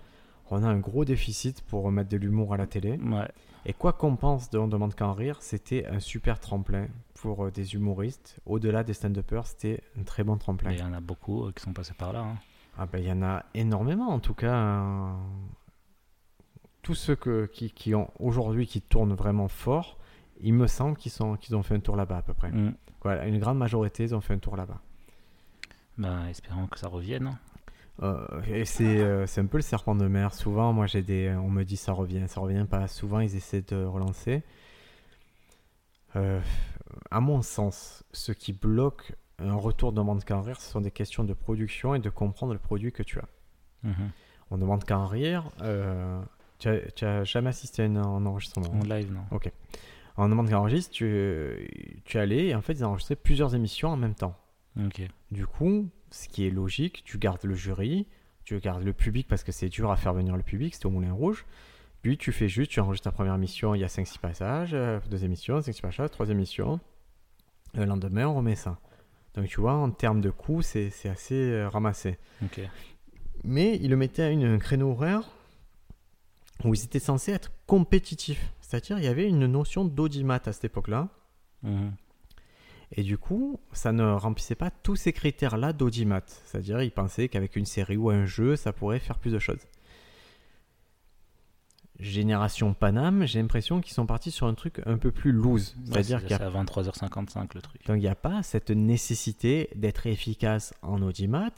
on 0.50 0.64
a 0.64 0.68
un 0.68 0.80
gros 0.80 1.06
déficit 1.06 1.62
pour 1.62 1.84
remettre 1.84 2.10
de 2.10 2.18
l'humour 2.18 2.54
à 2.54 2.58
la 2.58 2.68
télé. 2.68 2.98
Ouais, 2.98 3.30
Et 3.66 3.74
quoi 3.74 3.94
qu'on 3.94 4.16
pense 4.16 4.50
de 4.50 4.58
On 4.60 4.68
demande 4.68 4.94
qu'à 4.96 5.08
en 5.08 5.14
rire, 5.14 5.42
c'était 5.42 5.86
un 5.88 6.00
super 6.00 6.40
tremplin 6.40 6.88
pour 7.16 7.46
euh, 7.46 7.52
des 7.52 7.74
humoristes. 7.74 8.38
Au-delà 8.46 8.84
des 8.84 8.94
stand-uppers, 8.94 9.48
c'était 9.48 9.82
un 10.00 10.04
très 10.04 10.24
bon 10.24 10.38
tremplin. 10.38 10.72
il 10.72 10.80
y 10.80 10.84
en 10.84 10.94
a 10.94 11.00
beaucoup 11.00 11.46
euh, 11.46 11.52
qui 11.52 11.64
sont 11.64 11.74
passés 11.74 11.94
par 11.96 12.14
là. 12.14 12.20
hein. 12.22 12.36
Ah 12.78 12.86
ben 12.86 13.00
il 13.00 13.06
y 13.08 13.12
en 13.12 13.24
a 13.24 13.44
énormément 13.54 14.10
en 14.10 14.20
tout 14.20 14.34
cas. 14.34 14.54
euh, 14.54 15.14
tous 16.82 16.94
ceux 16.94 17.16
que, 17.16 17.46
qui, 17.48 17.72
qui 17.72 17.96
ont 17.96 18.12
aujourd'hui 18.20 18.68
qui 18.68 18.82
tournent 18.82 19.16
vraiment 19.16 19.48
fort, 19.48 19.98
il 20.42 20.54
me 20.54 20.68
semble 20.68 20.98
qu'ils 20.98 21.24
ont 21.24 21.64
fait 21.64 21.76
un 21.76 21.80
tour 21.80 21.96
là-bas 21.96 22.18
à 22.18 22.22
peu 22.22 22.34
près. 22.34 22.52
Mm. 22.52 22.76
Voilà, 23.02 23.26
une 23.28 23.40
grande 23.40 23.58
majorité 23.58 24.04
ils 24.04 24.14
ont 24.14 24.22
fait 24.22 24.34
un 24.36 24.40
tour 24.40 24.56
là-bas. 24.58 24.82
Ben, 25.98 26.28
espérons 26.28 26.68
que 26.68 26.78
ça 26.78 26.88
revienne. 26.90 27.38
Hein. 28.00 28.04
Euh, 28.04 28.42
et 28.48 28.66
c'est 28.66 29.00
euh, 29.00 29.26
c'est 29.26 29.42
un 29.42 29.46
peu 29.46 29.58
le 29.58 29.64
serpent 29.64 29.96
de 29.96 30.08
mer. 30.08 30.34
Souvent, 30.34 30.74
moi 30.74 30.86
j'ai 30.88 31.02
des, 31.02 31.34
on 31.36 31.50
me 31.50 31.64
dit 31.64 31.78
ça 31.78 31.94
revient, 31.94 32.24
ça 32.28 32.42
revient 32.42 32.66
pas. 32.70 32.88
Souvent 32.88 33.20
ils 33.20 33.36
essaient 33.36 33.62
de 33.62 33.84
relancer. 33.84 34.44
Euh, 36.16 36.40
à 37.12 37.20
mon 37.20 37.42
sens, 37.42 38.04
ce 38.12 38.32
qui 38.32 38.54
bloque 38.54 39.14
un 39.40 39.56
retour 39.56 39.92
de 39.92 39.98
demande 39.98 40.24
qu'à 40.24 40.38
en 40.38 40.42
rire, 40.42 40.62
ce 40.62 40.72
sont 40.72 40.82
des 40.82 40.92
questions 40.92 41.24
de 41.24 41.34
production 41.34 41.94
et 41.94 42.00
de 42.00 42.10
comprendre 42.10 42.54
le 42.54 42.60
produit 42.60 42.92
que 42.92 43.04
tu 43.04 43.20
as. 43.20 43.28
Mhm. 43.84 44.12
On 44.52 44.58
demande 44.58 44.84
qu'à 44.84 44.98
en 44.98 45.08
rire. 45.08 45.52
euh, 45.62 46.22
tu, 46.60 46.70
as, 46.70 46.92
tu 46.92 47.06
as 47.06 47.24
jamais 47.26 47.50
assisté 47.50 47.84
à 47.84 47.86
un, 47.86 48.26
enregistrement 48.26 48.70
En 48.72 48.84
live, 48.84 49.12
non. 49.12 49.26
On 50.18 50.30
demande 50.30 50.48
qu'à 50.48 50.60
enregistre, 50.60 50.94
tu, 50.94 52.02
tu 52.06 52.18
allais 52.18 52.48
et 52.48 52.56
en 52.56 52.62
fait 52.62 52.74
ils 52.74 52.86
enregistré 52.86 53.18
plusieurs 53.18 53.54
émissions 53.54 53.90
en 53.90 53.98
même 53.98 54.16
temps. 54.16 54.38
Ok. 54.80 55.02
Du 55.32 55.46
coup, 55.46 55.90
ce 56.12 56.28
qui 56.28 56.46
est 56.46 56.50
logique, 56.50 57.04
tu 57.06 57.18
gardes 57.18 57.44
le 57.44 57.56
jury, 57.56 58.08
tu 58.44 58.60
gardes 58.60 58.84
le 58.84 58.94
public 58.94 59.28
parce 59.28 59.44
que 59.44 59.52
c'est 59.52 59.70
dur 59.70 59.92
à 59.92 59.98
faire 59.98 60.14
venir 60.14 60.36
le 60.38 60.44
public, 60.44 60.74
c'était 60.74 60.86
au 60.86 60.92
Moulin 60.92 61.14
Rouge. 61.14 61.46
Puis 62.02 62.18
tu 62.18 62.32
fais 62.32 62.48
juste, 62.48 62.72
tu 62.72 62.80
enregistres 62.80 63.06
ta 63.06 63.12
première 63.12 63.36
émission, 63.36 63.74
il 63.74 63.82
y 63.82 63.84
a 63.84 63.88
5-6 63.88 64.20
passages, 64.20 64.74
euh, 64.74 65.00
deux 65.10 65.24
émissions, 65.26 65.60
5-6 65.60 65.82
passages, 65.82 66.12
trois 66.12 66.30
émissions. 66.30 66.80
Le 67.74 67.86
lendemain, 67.86 68.28
on 68.28 68.36
remet 68.36 68.56
ça. 68.56 68.78
Donc 69.34 69.48
tu 69.48 69.60
vois, 69.60 69.74
en 69.74 69.90
termes 69.90 70.22
de 70.22 70.30
coût, 70.30 70.62
c'est 70.62 70.92
assez 71.06 71.36
euh, 71.36 71.68
ramassé. 71.68 72.18
Mais 73.44 73.78
il 73.82 73.90
le 73.90 73.98
mettait 73.98 74.24
à 74.24 74.30
une, 74.30 74.46
un 74.46 74.60
créneau 74.60 74.92
horaire 74.92 75.30
où 76.64 76.74
ils 76.74 76.84
étaient 76.84 77.00
censés 77.00 77.32
être 77.32 77.52
compétitifs. 77.66 78.54
C'est-à-dire, 78.62 78.98
il 78.98 79.06
y 79.06 79.08
avait 79.08 79.28
une 79.28 79.46
notion 79.46 79.86
d'audimat 79.86 80.42
à 80.46 80.54
cette 80.54 80.66
époque-là. 80.66 81.10
Mhm. 81.64 81.92
Et 82.96 83.04
du 83.04 83.18
coup, 83.18 83.60
ça 83.74 83.92
ne 83.92 84.04
remplissait 84.04 84.56
pas 84.56 84.72
tous 84.72 84.96
ces 84.96 85.12
critères-là 85.12 85.74
d'audimat. 85.74 86.22
C'est-à-dire, 86.26 86.82
ils 86.82 86.92
pensaient 86.92 87.28
qu'avec 87.28 87.56
une 87.58 87.66
série 87.66 87.98
ou 87.98 88.10
un 88.10 88.26
jeu, 88.26 88.56
ça 88.56 88.72
pourrait 88.72 89.00
faire 89.00 89.20
plus 89.20 89.32
de 89.32 89.40
choses. 89.40 89.60
Génération 92.00 92.74
Paname, 92.74 93.26
j'ai 93.26 93.42
l'impression 93.42 93.80
qu'ils 93.80 93.94
sont 93.94 94.06
partis 94.06 94.32
sur 94.32 94.48
un 94.48 94.54
truc 94.54 94.82
un 94.86 94.98
peu 94.98 95.12
plus 95.12 95.32
loose. 95.32 95.76
C'est-à-dire 95.86 96.20
c'est 96.20 96.28
qu'il 96.28 96.38
y 96.38 96.42
a 96.42 96.46
à 96.46 96.64
23h55 96.64 97.48
le 97.56 97.62
truc. 97.62 97.86
Donc 97.86 97.98
il 97.98 98.02
n'y 98.02 98.08
a 98.08 98.16
pas 98.16 98.44
cette 98.44 98.72
nécessité 98.72 99.70
d'être 99.76 100.06
efficace 100.08 100.74
en 100.82 101.02
audimat. 101.02 101.52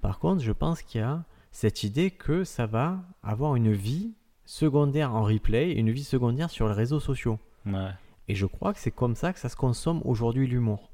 Par 0.00 0.18
contre, 0.18 0.42
je 0.42 0.52
pense 0.52 0.82
qu'il 0.82 1.00
y 1.00 1.04
a 1.04 1.24
cette 1.50 1.82
idée 1.82 2.10
que 2.12 2.44
ça 2.44 2.66
va 2.66 3.02
avoir 3.22 3.56
une 3.56 3.72
vie 3.72 4.12
secondaire 4.44 5.14
en 5.14 5.22
replay, 5.22 5.72
une 5.72 5.90
vie 5.90 6.04
secondaire 6.04 6.50
sur 6.50 6.68
les 6.68 6.74
réseaux 6.74 7.00
sociaux. 7.00 7.38
Ouais. 7.66 7.90
Et 8.28 8.34
je 8.34 8.46
crois 8.46 8.72
que 8.72 8.80
c'est 8.80 8.90
comme 8.90 9.16
ça 9.16 9.32
que 9.32 9.38
ça 9.38 9.48
se 9.48 9.56
consomme 9.56 10.00
aujourd'hui 10.04 10.46
l'humour. 10.46 10.90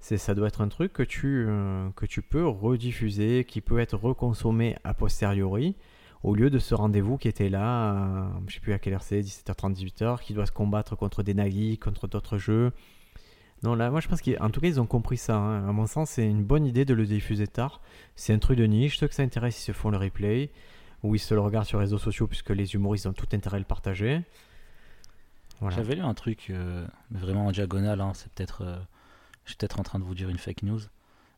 C'est, 0.00 0.18
ça 0.18 0.34
doit 0.34 0.48
être 0.48 0.60
un 0.60 0.68
truc 0.68 0.92
que 0.92 1.02
tu, 1.02 1.46
euh, 1.48 1.88
que 1.96 2.04
tu 2.04 2.20
peux 2.20 2.46
rediffuser, 2.46 3.44
qui 3.44 3.60
peut 3.60 3.78
être 3.78 3.96
reconsommé 3.96 4.76
a 4.84 4.92
posteriori, 4.92 5.76
au 6.22 6.34
lieu 6.34 6.50
de 6.50 6.58
ce 6.58 6.74
rendez-vous 6.74 7.16
qui 7.16 7.28
était 7.28 7.48
là, 7.48 7.94
euh, 7.94 8.28
je 8.48 8.54
sais 8.54 8.60
plus 8.60 8.72
à 8.72 8.78
quelle 8.78 8.94
heure 8.94 9.02
c'est, 9.02 9.20
17h30, 9.20 9.74
18h, 9.74 10.20
qui 10.20 10.34
doit 10.34 10.46
se 10.46 10.52
combattre 10.52 10.96
contre 10.96 11.22
des 11.22 11.34
Nagui, 11.34 11.78
contre 11.78 12.06
d'autres 12.06 12.38
jeux. 12.38 12.72
Non, 13.62 13.74
là, 13.74 13.90
moi 13.90 14.00
je 14.00 14.08
pense 14.08 14.20
qu'en 14.20 14.50
tout 14.50 14.60
cas, 14.60 14.66
ils 14.68 14.80
ont 14.80 14.86
compris 14.86 15.16
ça. 15.16 15.36
hein. 15.36 15.66
À 15.66 15.72
mon 15.72 15.86
sens, 15.86 16.10
c'est 16.10 16.26
une 16.28 16.44
bonne 16.44 16.66
idée 16.66 16.84
de 16.84 16.92
le 16.92 17.06
diffuser 17.06 17.46
tard. 17.46 17.80
C'est 18.14 18.34
un 18.34 18.38
truc 18.38 18.58
de 18.58 18.66
niche. 18.66 18.98
Ceux 18.98 19.08
que 19.08 19.14
ça 19.14 19.22
intéresse, 19.22 19.58
ils 19.58 19.64
se 19.64 19.72
font 19.72 19.90
le 19.90 19.96
replay, 19.96 20.50
ou 21.02 21.14
ils 21.14 21.18
se 21.18 21.32
le 21.32 21.40
regardent 21.40 21.66
sur 21.66 21.78
les 21.78 21.84
réseaux 21.84 21.98
sociaux, 21.98 22.26
puisque 22.26 22.50
les 22.50 22.74
humoristes 22.74 23.06
ont 23.06 23.14
tout 23.14 23.28
intérêt 23.32 23.56
à 23.56 23.60
le 23.60 23.64
partager. 23.64 24.20
Voilà. 25.60 25.76
J'avais 25.76 25.94
lu 25.94 26.02
un 26.02 26.14
truc, 26.14 26.48
euh, 26.50 26.86
vraiment 27.10 27.46
en 27.46 27.52
diagonale, 27.52 28.00
hein, 28.00 28.12
c'est 28.14 28.30
peut-être. 28.32 28.62
euh, 28.62 28.76
je 29.44 29.50
suis 29.50 29.56
peut-être 29.56 29.78
en 29.80 29.82
train 29.82 29.98
de 29.98 30.04
vous 30.04 30.14
dire 30.14 30.28
une 30.28 30.38
fake 30.38 30.62
news, 30.62 30.80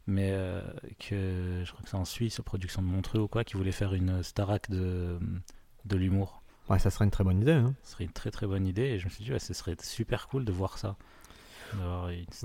mais 0.06 0.30
euh, 0.32 0.60
que 0.98 1.62
je 1.64 1.70
crois 1.72 1.82
que 1.82 1.88
c'est 1.88 1.96
en 1.96 2.04
Suisse, 2.04 2.40
production 2.44 2.82
de 2.82 2.86
Montreux 2.86 3.20
ou 3.20 3.28
quoi, 3.28 3.42
qui 3.44 3.54
voulait 3.54 3.72
faire 3.72 3.94
une 3.94 4.22
Starac 4.22 4.70
de, 4.70 5.18
de 5.84 5.96
l'humour. 5.96 6.42
Ouais, 6.68 6.78
ça 6.78 6.90
serait 6.90 7.04
une 7.04 7.10
très 7.10 7.24
bonne 7.24 7.40
idée. 7.40 7.52
hein. 7.52 7.74
Ce 7.82 7.92
serait 7.92 8.04
une 8.04 8.12
très 8.12 8.30
très 8.30 8.46
bonne 8.46 8.66
idée, 8.66 8.82
et 8.82 8.98
je 8.98 9.04
me 9.06 9.10
suis 9.10 9.24
dit, 9.24 9.32
ouais, 9.32 9.38
ce 9.38 9.54
serait 9.54 9.76
super 9.82 10.28
cool 10.28 10.44
de 10.44 10.52
voir 10.52 10.78
ça. 10.78 10.96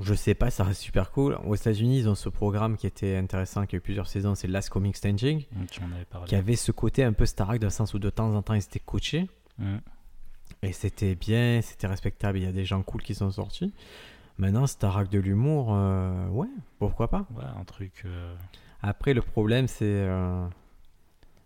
Je 0.01 0.13
sais 0.13 0.33
pas, 0.33 0.49
ça 0.49 0.63
reste 0.63 0.81
super 0.81 1.11
cool. 1.11 1.37
Aux 1.45 1.55
États-Unis, 1.55 1.99
ils 1.99 2.09
ont 2.09 2.15
ce 2.15 2.29
programme 2.29 2.75
qui 2.77 2.87
était 2.87 3.17
intéressant, 3.17 3.65
qui 3.65 3.75
a 3.75 3.77
eu 3.77 3.81
plusieurs 3.81 4.07
saisons, 4.07 4.35
c'est 4.35 4.47
Last 4.47 4.69
Comic 4.69 4.95
Standing, 4.97 5.45
avais 5.93 6.05
parlé. 6.05 6.27
qui 6.27 6.35
avait 6.35 6.55
ce 6.55 6.71
côté 6.71 7.03
un 7.03 7.13
peu 7.13 7.25
Starac 7.25 7.59
dans 7.59 7.67
le 7.67 7.71
sens 7.71 7.93
où 7.93 7.99
de 7.99 8.09
temps 8.09 8.33
en 8.33 8.41
temps 8.41 8.53
ils 8.55 8.63
étaient 8.63 8.79
coachés. 8.79 9.29
Mm. 9.59 9.77
Et 10.63 10.73
c'était 10.73 11.15
bien, 11.15 11.59
c'était 11.61 11.87
respectable, 11.87 12.37
il 12.37 12.43
y 12.43 12.47
a 12.47 12.51
des 12.51 12.65
gens 12.65 12.83
cool 12.83 13.01
qui 13.01 13.15
sont 13.15 13.31
sortis. 13.31 13.73
Maintenant, 14.37 14.67
Starac 14.67 15.09
de 15.09 15.19
l'humour, 15.19 15.69
euh, 15.73 16.27
ouais, 16.29 16.47
pourquoi 16.79 17.09
pas. 17.09 17.25
Ouais, 17.35 17.43
un 17.59 17.63
truc. 17.63 18.03
euh, 18.05 18.35
Après, 18.81 19.13
le 19.13 19.21
problème, 19.21 19.67
c'est. 19.67 19.85
euh, 19.85 20.45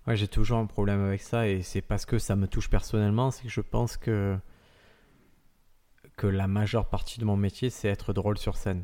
Ouais, 0.07 0.15
j'ai 0.15 0.27
toujours 0.27 0.59
un 0.59 0.65
problème 0.67 1.03
avec 1.03 1.21
ça, 1.21 1.47
et 1.47 1.63
c'est 1.63 1.81
parce 1.81 2.05
que 2.05 2.19
ça 2.19 2.35
me 2.35 2.47
touche 2.47 2.69
personnellement, 2.69 3.31
c'est 3.31 3.43
que 3.43 3.49
je 3.49 3.61
pense 3.61 3.97
que. 3.97 4.37
que 6.17 6.27
la 6.27 6.47
majeure 6.47 6.87
partie 6.89 7.19
de 7.19 7.25
mon 7.25 7.37
métier, 7.37 7.69
c'est 7.69 7.87
être 7.87 8.13
drôle 8.13 8.37
sur 8.37 8.55
scène. 8.55 8.83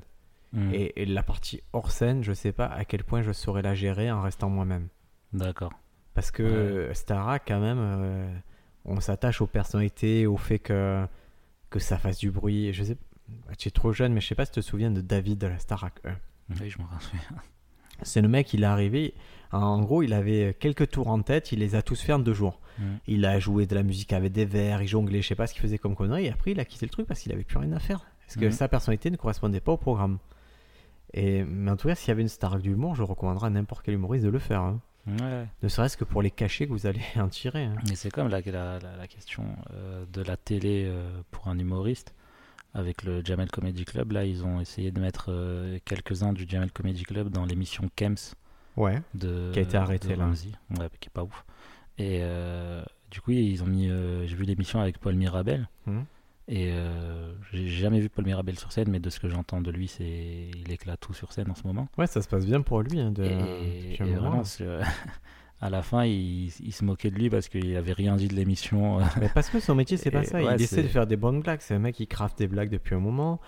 mm. 0.54 0.74
Et, 0.74 1.02
et 1.04 1.06
la 1.06 1.24
partie 1.24 1.62
hors 1.74 1.92
scène, 1.92 2.24
je 2.24 2.34
sais 2.34 2.52
pas 2.54 2.66
à 2.66 2.86
quel 2.86 3.04
point 3.04 3.22
je 3.22 3.32
saurais 3.34 3.62
la 3.62 3.76
gérer 3.76 4.12
en 4.12 4.22
restant 4.22 4.50
moi-même. 4.50 4.88
D'accord. 5.34 5.72
Parce 6.14 6.32
que 6.32 6.90
Starac, 6.94 7.44
quand 7.48 7.60
même, 7.62 7.78
euh, 7.80 8.34
on 8.86 9.00
s'attache 9.00 9.42
aux 9.42 9.48
personnalités, 9.48 10.26
au 10.28 10.38
fait 10.38 10.60
que, 10.60 11.06
que 11.70 11.80
ça 11.80 11.98
fasse 11.98 12.18
du 12.18 12.32
bruit. 12.32 12.74
Je 12.74 12.84
sais, 12.84 12.98
tu 13.58 13.68
es 13.68 13.72
trop 13.72 13.92
jeune, 13.94 14.14
mais 14.14 14.22
je 14.22 14.28
sais 14.28 14.36
pas 14.36 14.46
si 14.46 14.52
tu 14.52 14.60
te 14.62 14.66
souviens 14.66 14.92
de 14.92 15.02
David 15.02 15.38
de 15.38 15.48
la 15.48 15.60
Starac 15.60 15.94
1. 16.04 16.12
Oui, 16.62 16.70
je 16.70 16.78
me 16.80 16.84
rappelle. 16.84 17.20
C'est 18.04 18.22
le 18.22 18.28
mec, 18.28 18.54
il 18.54 18.64
est 18.64 18.66
arrivé. 18.66 19.14
En 19.52 19.82
gros, 19.82 20.02
il 20.02 20.14
avait 20.14 20.56
quelques 20.60 20.90
tours 20.90 21.08
en 21.10 21.22
tête, 21.22 21.52
il 21.52 21.60
les 21.60 21.76
a 21.76 21.82
tous 21.82 22.02
fait 22.02 22.14
en 22.14 22.20
deux 22.20 22.34
jours. 22.34 22.60
Il 23.06 23.26
a 23.26 23.38
joué 23.40 23.68
de 23.68 23.76
la 23.76 23.84
musique 23.84 24.12
avec 24.14 24.32
des 24.32 24.46
verres, 24.46 24.82
il 24.82 24.88
jonglait, 24.88 25.22
je 25.22 25.28
sais 25.28 25.36
pas 25.36 25.46
ce 25.46 25.54
qu'il 25.54 25.62
faisait 25.62 25.78
comme 25.78 25.96
connerie, 25.96 26.26
et 26.26 26.32
après 26.32 26.52
il 26.52 26.60
a 26.60 26.66
quitté 26.66 26.86
le 26.86 26.90
truc 26.90 27.06
parce 27.06 27.20
qu'il 27.20 27.32
avait 27.32 27.44
plus 27.44 27.58
rien 27.60 27.72
à 27.74 27.80
faire. 27.80 28.06
Parce 28.26 28.38
que 28.38 28.50
sa 28.50 28.68
personnalité 28.68 29.12
ne 29.12 29.18
correspondait 29.18 29.60
pas 29.60 29.74
au 29.74 29.78
programme. 29.78 30.18
Et, 31.14 31.44
mais 31.44 31.70
en 31.70 31.76
tout 31.76 31.90
cas, 31.90 31.96
s'il 31.96 32.08
y 32.08 32.12
avait 32.12 32.22
une 32.22 32.30
star 32.30 32.58
d'humour, 32.58 32.96
je 32.96 33.04
recommanderais 33.04 33.48
à 33.48 33.50
n'importe 33.50 33.84
quel 33.86 33.94
humoriste 33.96 34.24
de 34.26 34.30
le 34.30 34.40
faire. 34.40 34.62
hein. 34.62 34.80
Ouais. 35.08 35.46
Ne 35.64 35.68
serait-ce 35.68 35.98
que 35.98 36.04
pour 36.04 36.22
les 36.22 36.32
cachets 36.32 36.68
que 36.68 36.72
vous 36.72 36.86
allez 36.86 37.02
en 37.16 37.28
tirer. 37.28 37.66
hein. 37.66 37.76
Mais 37.90 37.96
c'est 37.96 38.12
comme 38.12 38.28
la, 38.30 38.42
la, 38.42 38.80
la- 38.80 38.96
la 38.98 39.08
question 39.08 39.44
euh, 39.74 40.06
de 40.12 40.22
la 40.22 40.38
télé 40.38 40.86
euh, 40.88 41.10
pour 41.32 41.48
un 41.48 41.58
humoriste. 41.58 42.14
Avec 42.74 43.04
le 43.04 43.22
Jamel 43.26 43.50
Comedy 43.52 43.84
Club, 43.84 44.14
là, 44.14 44.24
ils 44.24 44.46
ont 44.46 44.62
essayé 44.62 44.92
de 44.92 45.02
mettre 45.02 45.26
euh, 45.30 45.78
quelques-uns 45.84 46.32
du 46.32 46.46
Jamel 46.48 46.72
Comedy 46.72 47.04
Club 47.04 47.28
dans 47.30 47.44
l'émission 47.46 47.90
Kems 47.98 48.16
Ouais. 48.78 49.02
de 49.14 49.50
Qui 49.52 49.60
a 49.60 49.62
été 49.64 49.76
arrêté, 49.76 50.08
de 50.10 50.14
là. 50.14 50.28
Ouais, 50.80 50.88
qui 51.02 51.08
est 51.10 51.12
pas 51.14 51.24
ouf. 51.24 51.44
Et 51.98 52.22
du 53.12 53.20
coup, 53.20 53.32
ils 53.32 53.62
ont 53.62 53.68
mis. 53.68 53.88
J'ai 53.90 54.36
vu 54.36 54.46
l'émission 54.46 54.80
avec 54.80 54.98
Paul 55.00 55.16
Mirabel. 55.16 55.68
Mhm. 55.86 56.06
Et 56.48 56.72
euh, 56.72 57.32
j'ai 57.54 57.68
jamais 57.68 58.00
vu 58.00 58.10
Paul 58.10 58.26
Mirabel 58.26 58.58
sur 58.58 58.72
scène, 58.72 58.90
mais 58.90 59.00
de 59.00 59.10
ce 59.10 59.20
que 59.20 59.30
j'entends 59.30 59.62
de 59.62 59.72
lui, 59.72 59.88
c'est 59.88 60.50
il 60.56 60.72
éclate 60.72 61.00
tout 61.00 61.14
sur 61.14 61.32
scène 61.32 61.50
en 61.50 61.56
ce 61.56 61.66
moment. 61.66 61.88
Ouais, 61.98 62.08
ça 62.08 62.22
se 62.22 62.28
passe 62.28 62.46
bien 62.46 62.62
pour 62.62 62.82
lui. 62.82 63.00
hein, 63.00 63.12
de... 63.12 63.24
Et, 63.24 63.96
vraiment, 64.02 64.44
c'est, 64.44 64.66
euh, 64.66 64.82
à 65.62 65.70
la 65.70 65.82
fin, 65.82 66.04
il, 66.04 66.48
il 66.48 66.74
se 66.74 66.84
moquait 66.84 67.10
de 67.12 67.16
lui 67.16 67.30
parce 67.30 67.48
qu'il 67.48 67.76
avait 67.78 67.94
rien 67.94 68.16
dit 68.18 68.28
de 68.28 68.36
l'émission. 68.36 69.00
Mais 69.22 69.30
parce 69.34 69.50
que 69.50 69.60
son 69.60 69.76
métier, 69.76 69.98
c'est 69.98 70.12
pas 70.12 70.24
ça. 70.24 70.44
ouais, 70.44 70.56
il 70.56 70.62
essaie 70.62 70.84
de 70.84 70.88
faire 70.88 71.08
des 71.08 71.18
bonnes 71.18 71.42
blagues. 71.42 71.62
C'est 71.62 71.76
un 71.76 71.80
mec 71.80 71.96
qui 71.96 72.08
craft 72.08 72.38
des 72.38 72.48
blagues 72.48 72.70
depuis 72.70 72.96
un 72.96 73.00
moment. 73.00 73.40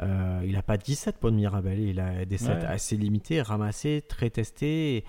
Euh, 0.00 0.40
il 0.46 0.56
a 0.56 0.62
pas 0.62 0.76
17 0.76 1.18
pour 1.18 1.30
de 1.30 1.36
Mirabel. 1.36 1.78
Il 1.80 2.00
a 2.00 2.24
des 2.24 2.38
sets 2.38 2.48
Ouais. 2.52 2.64
assez 2.66 2.96
limités, 2.96 3.40
ramassés, 3.42 4.02
très 4.06 4.30
testés 4.30 4.96
et, 4.98 5.04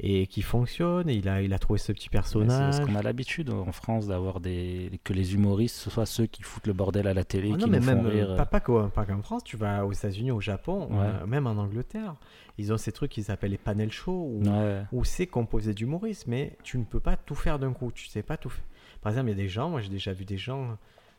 et 0.00 0.26
qui 0.26 0.42
fonctionnent. 0.42 1.08
Et 1.08 1.14
il 1.14 1.28
a, 1.28 1.42
il 1.42 1.52
a 1.54 1.58
trouvé 1.58 1.78
ce 1.78 1.92
petit 1.92 2.08
personnage. 2.08 2.74
C'est 2.74 2.80
ce 2.82 2.86
qu'on 2.86 2.94
a 2.94 3.02
l'habitude 3.02 3.50
en 3.50 3.70
France 3.72 4.06
d'avoir 4.06 4.40
des 4.40 5.00
que 5.04 5.12
les 5.12 5.34
humoristes 5.34 5.76
ce 5.76 5.90
soit 5.90 6.06
ceux 6.06 6.26
qui 6.26 6.42
foutent 6.42 6.66
le 6.66 6.72
bordel 6.72 7.06
à 7.06 7.14
la 7.14 7.24
télé, 7.24 7.50
Ah 7.52 7.56
qui 7.56 7.64
non, 7.64 7.70
mais 7.70 7.80
nous 7.80 7.86
même 7.86 8.02
font 8.02 8.08
rire. 8.08 8.30
euh, 8.32 8.36
pas, 8.36 8.46
pas 8.46 8.60
qu'en 8.60 9.22
France, 9.22 9.44
tu 9.44 9.56
vas 9.56 9.84
aux 9.86 9.92
États-Unis, 9.92 10.30
au 10.30 10.40
Japon, 10.40 10.88
Ouais. 10.90 10.98
euh, 11.22 11.26
même 11.26 11.46
en 11.46 11.52
Angleterre, 11.52 12.14
ils 12.58 12.72
ont 12.72 12.76
ces 12.78 12.92
trucs 12.92 13.10
qu'ils 13.12 13.30
appellent 13.30 13.50
les 13.52 13.58
panel 13.58 13.90
shows 13.92 14.30
où, 14.34 14.42
Ouais. 14.44 14.82
où 14.92 15.04
c'est 15.04 15.26
composé 15.26 15.74
d'humoristes, 15.74 16.26
mais 16.26 16.56
tu 16.62 16.78
ne 16.78 16.84
peux 16.84 17.00
pas 17.00 17.16
tout 17.16 17.34
faire 17.34 17.58
d'un 17.58 17.72
coup. 17.72 17.90
Tu 17.92 18.06
sais 18.08 18.22
pas 18.22 18.36
tout 18.36 18.50
faire. 18.50 18.64
Par 19.00 19.10
exemple, 19.12 19.28
il 19.28 19.36
y 19.36 19.40
a 19.40 19.42
des 19.42 19.48
gens, 19.48 19.70
moi 19.70 19.80
j'ai 19.80 19.88
déjà 19.88 20.12
vu 20.12 20.24
des 20.24 20.36
gens. 20.38 20.76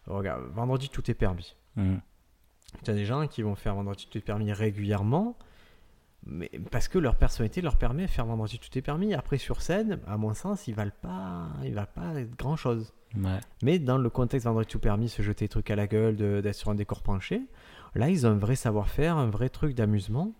Regarde, 0.07 0.43
vendredi 0.53 0.89
tout 0.89 1.09
est 1.09 1.13
permis. 1.13 1.55
Mm. 1.75 1.95
Tu 2.83 2.91
as 2.91 2.93
des 2.93 3.05
gens 3.05 3.27
qui 3.27 3.41
vont 3.41 3.55
faire 3.55 3.75
vendredi 3.75 4.07
tout 4.09 4.17
est 4.17 4.21
permis 4.21 4.51
régulièrement, 4.51 5.37
mais 6.25 6.49
parce 6.71 6.87
que 6.87 6.97
leur 6.97 7.15
personnalité 7.15 7.61
leur 7.61 7.77
permet 7.77 8.03
de 8.03 8.09
faire 8.09 8.25
vendredi 8.25 8.59
tout 8.59 8.77
est 8.77 8.81
permis. 8.81 9.13
Après 9.13 9.37
sur 9.37 9.61
scène, 9.61 9.99
à 10.07 10.17
mon 10.17 10.33
sens, 10.33 10.67
ils 10.67 10.75
valent 10.75 10.91
pas, 11.01 11.49
ils 11.63 11.73
valent 11.73 11.87
pas 11.93 12.13
grand 12.37 12.55
chose. 12.55 12.93
Ouais. 13.15 13.39
Mais 13.61 13.79
dans 13.79 13.97
le 13.97 14.09
contexte 14.09 14.45
vendredi 14.45 14.67
tout 14.67 14.79
permis, 14.79 15.09
se 15.09 15.21
jeter 15.21 15.45
des 15.45 15.49
trucs 15.49 15.69
à 15.69 15.75
la 15.75 15.87
gueule, 15.87 16.15
d'être 16.15 16.55
sur 16.55 16.69
un 16.69 16.75
décor 16.75 17.01
penché, 17.01 17.41
là 17.95 18.09
ils 18.09 18.25
ont 18.25 18.31
un 18.31 18.37
vrai 18.37 18.55
savoir-faire, 18.55 19.17
un 19.17 19.29
vrai 19.29 19.49
truc 19.49 19.75
d'amusement. 19.75 20.33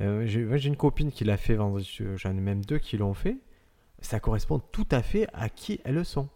Euh, 0.00 0.26
j'ai 0.26 0.68
une 0.68 0.76
copine 0.76 1.12
qui 1.12 1.24
l'a 1.24 1.36
fait 1.36 1.54
vendredi, 1.54 1.98
j'en 2.16 2.30
ai 2.30 2.40
même 2.40 2.64
deux 2.64 2.78
qui 2.78 2.96
l'ont 2.96 3.14
fait. 3.14 3.38
Ça 4.00 4.20
correspond 4.20 4.58
tout 4.58 4.88
à 4.90 5.02
fait 5.02 5.28
à 5.32 5.48
qui 5.48 5.80
elles 5.84 6.04
sont. 6.04 6.28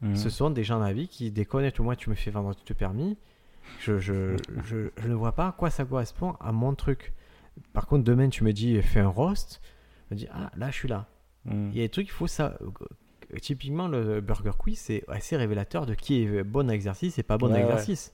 Mm. 0.00 0.14
Ce 0.14 0.30
sont 0.30 0.50
des 0.50 0.64
gens 0.64 0.78
de 0.78 0.84
la 0.84 0.92
vie 0.92 1.08
qui 1.08 1.30
déconnent 1.30 1.70
tout. 1.72 1.82
Moi, 1.82 1.96
tu 1.96 2.08
me 2.08 2.14
fais 2.14 2.30
vendredi 2.30 2.62
tout 2.64 2.74
permis. 2.74 3.18
Je, 3.80 3.98
je, 3.98 4.36
je, 4.64 4.90
je 4.96 5.08
ne 5.08 5.14
vois 5.14 5.32
pas 5.32 5.48
à 5.48 5.52
quoi 5.52 5.70
ça 5.70 5.84
correspond 5.84 6.34
à 6.40 6.52
mon 6.52 6.74
truc. 6.74 7.12
Par 7.72 7.86
contre, 7.86 8.04
demain, 8.04 8.28
tu 8.28 8.44
me 8.44 8.52
dis 8.52 8.80
fais 8.82 9.00
un 9.00 9.08
roast. 9.08 9.60
Je 10.10 10.14
me 10.14 10.18
dis 10.18 10.26
ah 10.32 10.50
là, 10.56 10.70
je 10.70 10.76
suis 10.76 10.88
là. 10.88 11.06
Mm. 11.44 11.70
Il 11.72 11.76
y 11.76 11.80
a 11.80 11.84
des 11.84 11.88
trucs, 11.88 12.08
il 12.08 12.12
faut 12.12 12.26
ça. 12.26 12.56
euh, 12.62 12.70
Typiquement, 13.40 13.86
le 13.86 14.20
Burger 14.20 14.50
Quiz, 14.58 14.78
c'est 14.78 15.04
assez 15.08 15.36
révélateur 15.36 15.86
de 15.86 15.94
qui 15.94 16.22
est 16.22 16.42
bon 16.42 16.68
à 16.68 16.74
exercice 16.74 17.16
et 17.18 17.22
pas 17.22 17.38
bon 17.38 17.46
à 17.46 17.50
Ouais, 17.50 17.56
ouais. 17.58 17.62
exercice. 17.62 18.12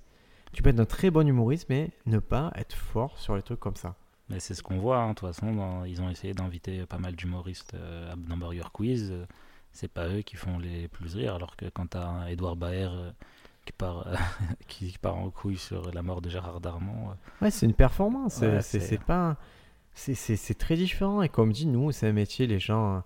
Tu 0.53 0.63
peux 0.63 0.69
être 0.71 0.81
un 0.81 0.85
très 0.85 1.11
bon 1.11 1.27
humoriste, 1.27 1.67
mais 1.71 1.91
ne 2.05 2.19
pas 2.19 2.53
être 2.55 2.75
fort 2.77 3.19
sur 3.19 3.35
les 3.35 3.43
trucs 3.43 3.61
comme 3.61 3.77
ça. 3.77 3.95
Mais 4.29 4.41
c'est 4.41 4.55
ce 4.55 4.63
qu'on 4.63 4.79
voit, 4.79 4.99
hein, 4.99 5.11
de 5.11 5.15
toute 5.15 5.29
façon. 5.29 5.55
dans- 5.55 5.85
ils 5.85 6.03
ont 6.03 6.11
essayé 6.11 6.35
d'inviter 6.35 6.85
pas 6.85 6.99
mal 6.99 7.15
d'humoristes 7.17 7.73
euh, 7.75 8.15
dans 8.29 8.37
Burger 8.37 8.69
Quiz. 8.73 9.13
c'est 9.73 9.89
pas 9.93 10.09
eux 10.09 10.23
qui 10.23 10.37
font 10.37 10.59
les 10.59 10.89
plus 10.89 11.15
rire, 11.15 11.35
alors 11.35 11.55
que 11.57 11.67
quand 11.67 11.87
t'as 11.89 12.29
Edouard 12.31 12.57
Baer 12.57 12.89
euh, 12.91 13.11
qui, 13.67 13.73
part, 13.73 14.07
euh, 14.09 14.15
qui, 14.69 14.89
qui 14.93 14.99
part 14.99 15.17
en 15.17 15.29
couille 15.31 15.59
sur 15.59 15.93
la 15.93 16.03
mort 16.03 16.23
de 16.23 16.31
Gérard 16.31 16.61
Darmon. 16.61 17.11
euh, 17.11 17.15
Ouais, 17.45 17.51
c'est 17.51 17.67
une 17.67 17.75
performance. 17.75 18.41
Ouais, 18.41 18.63
c'est 18.63 18.81
c'est- 18.81 18.99
pas. 19.03 19.37
c'est- 19.93 20.59
très 20.59 20.77
différent. 20.77 21.21
Et 21.23 21.29
comme 21.29 21.53
dit, 21.53 21.67
nous, 21.67 21.93
c'est 21.93 22.09
un 22.09 22.13
métier, 22.13 22.47
les 22.47 22.59
gens. 22.59 22.97
euh, 22.97 23.01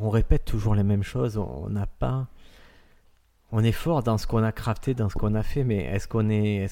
On 0.00 0.10
répète 0.10 0.44
toujours 0.44 0.74
les 0.74 0.82
mêmes 0.82 1.02
choses. 1.02 1.36
On 1.38 1.68
n'a 1.70 1.86
pas. 1.86 2.26
On 3.52 3.62
est 3.64 3.72
fort 3.72 4.02
dans 4.02 4.16
ce 4.16 4.26
qu'on 4.26 4.42
a 4.42 4.52
crafté, 4.52 4.94
dans 4.94 5.08
ce 5.08 5.14
qu'on 5.14 5.34
a 5.34 5.42
fait, 5.42 5.64
mais 5.64 5.78
est-ce 5.84 6.06
qu'on 6.08 6.28
est. 6.30 6.66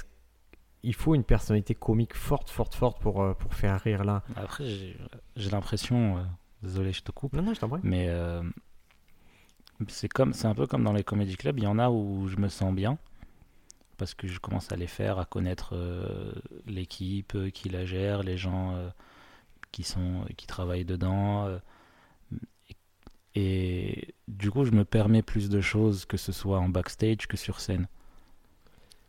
Il 0.84 0.94
faut 0.94 1.14
une 1.14 1.24
personnalité 1.24 1.74
comique 1.74 2.14
forte, 2.14 2.48
forte, 2.50 2.74
forte 2.74 3.00
pour, 3.02 3.20
euh, 3.20 3.34
pour 3.34 3.52
faire 3.54 3.80
rire 3.80 4.04
là. 4.04 4.22
Après, 4.36 4.64
j'ai 4.64 4.96
j'ai 5.36 5.50
l'impression, 5.50 6.18
euh, 6.18 6.22
désolé, 6.62 6.92
je 6.92 7.02
te 7.02 7.10
coupe, 7.10 7.34
Non, 7.34 7.42
non, 7.42 7.52
je 7.54 7.60
t'en 7.60 7.68
prie. 7.68 7.80
mais 7.82 8.06
euh, 8.08 8.42
c'est 9.88 10.08
comme, 10.08 10.32
c'est 10.32 10.46
un 10.46 10.54
peu 10.54 10.66
comme 10.66 10.84
dans 10.84 10.92
les 10.92 11.04
comédie 11.04 11.36
clubs. 11.36 11.58
Il 11.58 11.64
y 11.64 11.66
en 11.66 11.78
a 11.78 11.90
où 11.90 12.28
je 12.28 12.36
me 12.36 12.48
sens 12.48 12.72
bien 12.74 12.96
parce 13.98 14.14
que 14.14 14.26
je 14.28 14.38
commence 14.38 14.72
à 14.72 14.76
les 14.76 14.86
faire, 14.86 15.18
à 15.18 15.26
connaître 15.26 15.74
euh, 15.74 16.32
l'équipe 16.66 17.34
euh, 17.34 17.50
qui 17.50 17.68
la 17.68 17.84
gère, 17.84 18.22
les 18.22 18.38
gens 18.38 18.74
euh, 18.74 18.88
qui 19.72 19.82
sont, 19.82 20.24
qui 20.36 20.46
travaillent 20.46 20.84
dedans. 20.86 21.46
euh, 21.46 21.58
et, 23.34 24.14
du 24.26 24.50
coup, 24.50 24.64
je 24.64 24.72
me 24.72 24.84
permets 24.84 25.22
plus 25.22 25.48
de 25.48 25.60
choses, 25.60 26.04
que 26.06 26.16
ce 26.16 26.32
soit 26.32 26.58
en 26.58 26.68
backstage 26.68 27.26
que 27.28 27.36
sur 27.36 27.60
scène. 27.60 27.86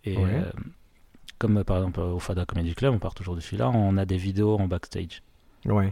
Et 0.03 0.17
Ouais. 0.17 0.43
comme 1.39 1.63
par 1.63 1.77
exemple 1.77 2.01
au 2.01 2.19
Fada 2.19 2.45
Comedy 2.45 2.75
Club, 2.75 2.93
on 2.93 2.99
part 2.99 3.13
toujours 3.15 3.35
de 3.35 3.39
celui-là, 3.41 3.69
on 3.69 3.97
a 3.97 4.05
des 4.05 4.17
vidéos 4.17 4.57
en 4.59 4.67
backstage. 4.67 5.23
Ouais. 5.65 5.91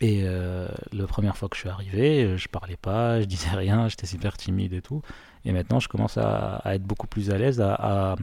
Et 0.00 0.22
euh, 0.24 0.68
la 0.92 1.06
première 1.06 1.36
fois 1.36 1.48
que 1.48 1.56
je 1.56 1.60
suis 1.60 1.68
arrivé, 1.68 2.24
euh, 2.24 2.36
je 2.36 2.48
parlais 2.48 2.76
pas, 2.76 3.20
je 3.20 3.26
disais 3.26 3.50
rien, 3.50 3.88
j'étais 3.88 4.06
super 4.06 4.36
timide 4.36 4.72
et 4.72 4.82
tout. 4.82 5.02
Et 5.44 5.52
maintenant, 5.52 5.78
je 5.80 5.88
commence 5.88 6.18
à, 6.18 6.56
à 6.56 6.74
être 6.74 6.82
beaucoup 6.82 7.06
plus 7.06 7.30
à 7.30 7.38
l'aise, 7.38 7.60
à, 7.60 7.74
à, 7.74 8.16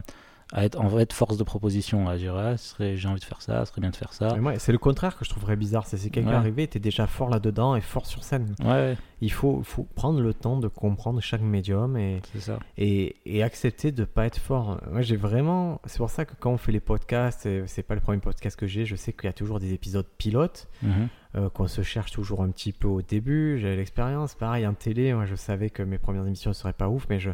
à 0.52 0.64
être 0.66 0.78
en 0.78 0.86
vrai 0.86 1.06
de 1.06 1.12
force 1.14 1.38
de 1.38 1.44
proposition, 1.44 2.08
à 2.10 2.16
dire 2.18 2.36
ah, 2.36 2.54
j'ai 2.78 3.08
envie 3.08 3.20
de 3.20 3.24
faire 3.24 3.40
ça, 3.40 3.64
ce 3.64 3.70
serait 3.72 3.80
bien 3.80 3.88
de 3.90 3.96
faire 3.96 4.12
ça. 4.12 4.34
Moi, 4.36 4.58
c'est 4.58 4.70
le 4.72 4.76
contraire 4.78 5.16
que 5.16 5.24
je 5.24 5.30
trouverais 5.30 5.56
bizarre. 5.56 5.86
C'est 5.86 5.96
si 5.96 6.10
quelqu'un 6.10 6.30
Ouais. 6.30 6.36
arrivait, 6.36 6.64
était 6.64 6.78
déjà 6.78 7.06
fort 7.06 7.30
là-dedans 7.30 7.74
et 7.74 7.80
fort 7.80 8.04
sur 8.06 8.22
scène. 8.22 8.54
Ouais, 8.62 8.96
Il 9.22 9.32
faut, 9.32 9.62
faut 9.62 9.84
prendre 9.94 10.20
le 10.20 10.34
temps 10.34 10.58
de 10.58 10.68
comprendre 10.68 11.20
chaque 11.22 11.40
médium 11.40 11.96
et, 11.96 12.20
ça. 12.38 12.58
et, 12.76 13.16
et 13.24 13.42
accepter 13.42 13.92
de 13.92 14.04
pas 14.04 14.26
être 14.26 14.38
fort. 14.38 14.78
Moi, 14.90 15.00
j'ai 15.00 15.16
vraiment. 15.16 15.80
C'est 15.86 15.98
pour 15.98 16.10
ça 16.10 16.26
que 16.26 16.34
quand 16.38 16.50
on 16.52 16.58
fait 16.58 16.72
les 16.72 16.80
podcasts, 16.80 17.48
c'est 17.66 17.82
pas 17.82 17.94
le 17.94 18.00
premier 18.02 18.18
podcast 18.18 18.58
que 18.58 18.66
j'ai, 18.66 18.84
je 18.84 18.94
sais 18.94 19.14
qu'il 19.14 19.24
y 19.24 19.28
a 19.28 19.32
toujours 19.32 19.58
des 19.58 19.72
épisodes 19.72 20.06
pilotes, 20.18 20.68
Mhm. 20.82 21.08
Euh, 21.36 21.48
qu'on 21.50 21.66
se 21.66 21.82
cherche 21.82 22.10
toujours 22.12 22.42
un 22.42 22.50
petit 22.50 22.72
peu 22.72 22.88
au 22.88 23.02
début. 23.02 23.58
J'ai 23.58 23.74
l'expérience. 23.76 24.34
Pareil, 24.34 24.66
en 24.66 24.74
télé, 24.74 25.14
moi, 25.14 25.24
je 25.26 25.34
savais 25.34 25.70
que 25.70 25.82
mes 25.82 25.98
premières 25.98 26.26
émissions 26.26 26.50
ne 26.50 26.54
seraient 26.54 26.72
pas 26.72 26.88
ouf, 26.88 27.06
mais 27.08 27.18
je, 27.20 27.30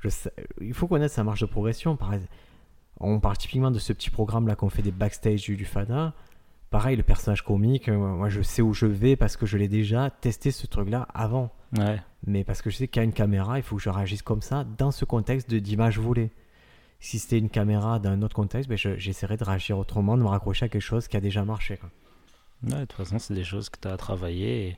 je 0.00 0.08
sais- 0.08 0.32
il 0.60 0.74
faut 0.74 0.86
connaître 0.88 1.14
sa 1.14 1.24
marge 1.24 1.40
de 1.40 1.46
progression. 1.46 1.96
Pareil, 1.96 2.20
on 2.98 3.20
parle 3.20 3.36
typiquement 3.38 3.70
de 3.70 3.78
ce 3.78 3.92
petit 3.92 4.10
programme 4.10 4.46
là 4.48 4.56
qu'on 4.56 4.68
fait 4.70 4.82
des 4.82 4.90
backstage 4.92 5.42
du, 5.42 5.56
du 5.56 5.64
Fada. 5.64 6.12
Pareil, 6.70 6.96
le 6.96 7.02
personnage 7.02 7.42
comique, 7.42 7.88
euh, 7.88 7.96
moi 7.96 8.28
je 8.28 8.42
sais 8.42 8.62
où 8.62 8.72
je 8.72 8.86
vais 8.86 9.16
parce 9.16 9.36
que 9.36 9.44
je 9.44 9.56
l'ai 9.58 9.66
déjà 9.66 10.08
testé 10.10 10.50
ce 10.52 10.66
truc 10.68 10.88
là 10.88 11.08
avant. 11.14 11.50
Ouais, 11.76 12.00
Mais 12.26 12.44
parce 12.44 12.62
que 12.62 12.70
je 12.70 12.76
sais 12.76 12.86
qu'il 12.88 13.00
y 13.00 13.02
a 13.02 13.04
une 13.04 13.12
caméra, 13.12 13.58
il 13.58 13.62
faut 13.62 13.74
que 13.76 13.82
je 13.82 13.90
réagisse 13.90 14.22
comme 14.22 14.40
ça 14.42 14.64
dans 14.78 14.90
ce 14.92 15.04
contexte 15.04 15.50
de- 15.50 15.58
d'image 15.58 15.98
volée. 15.98 16.30
Si 17.00 17.18
c'était 17.18 17.38
une 17.38 17.48
caméra 17.50 17.98
d'un 17.98 18.22
autre 18.22 18.36
contexte, 18.36 18.68
ben 18.68 18.76
je- 18.78 18.96
j'essaierais 18.98 19.36
de 19.36 19.42
réagir 19.44 19.78
autrement, 19.78 20.16
de 20.16 20.22
me 20.22 20.28
raccrocher 20.28 20.66
à 20.66 20.68
quelque 20.68 20.82
chose 20.82 21.08
qui 21.08 21.16
a 21.16 21.20
déjà 21.20 21.44
marché. 21.44 21.76
quoi. 21.78 21.90
Ouais, 22.64 22.80
de 22.80 22.84
toute 22.84 22.92
façon, 22.92 23.18
c'est 23.18 23.34
des 23.34 23.44
choses 23.44 23.68
que 23.70 23.78
tu 23.80 23.88
as 23.88 23.92
à 23.92 23.96
travailler. 23.96 24.68
Et, 24.68 24.76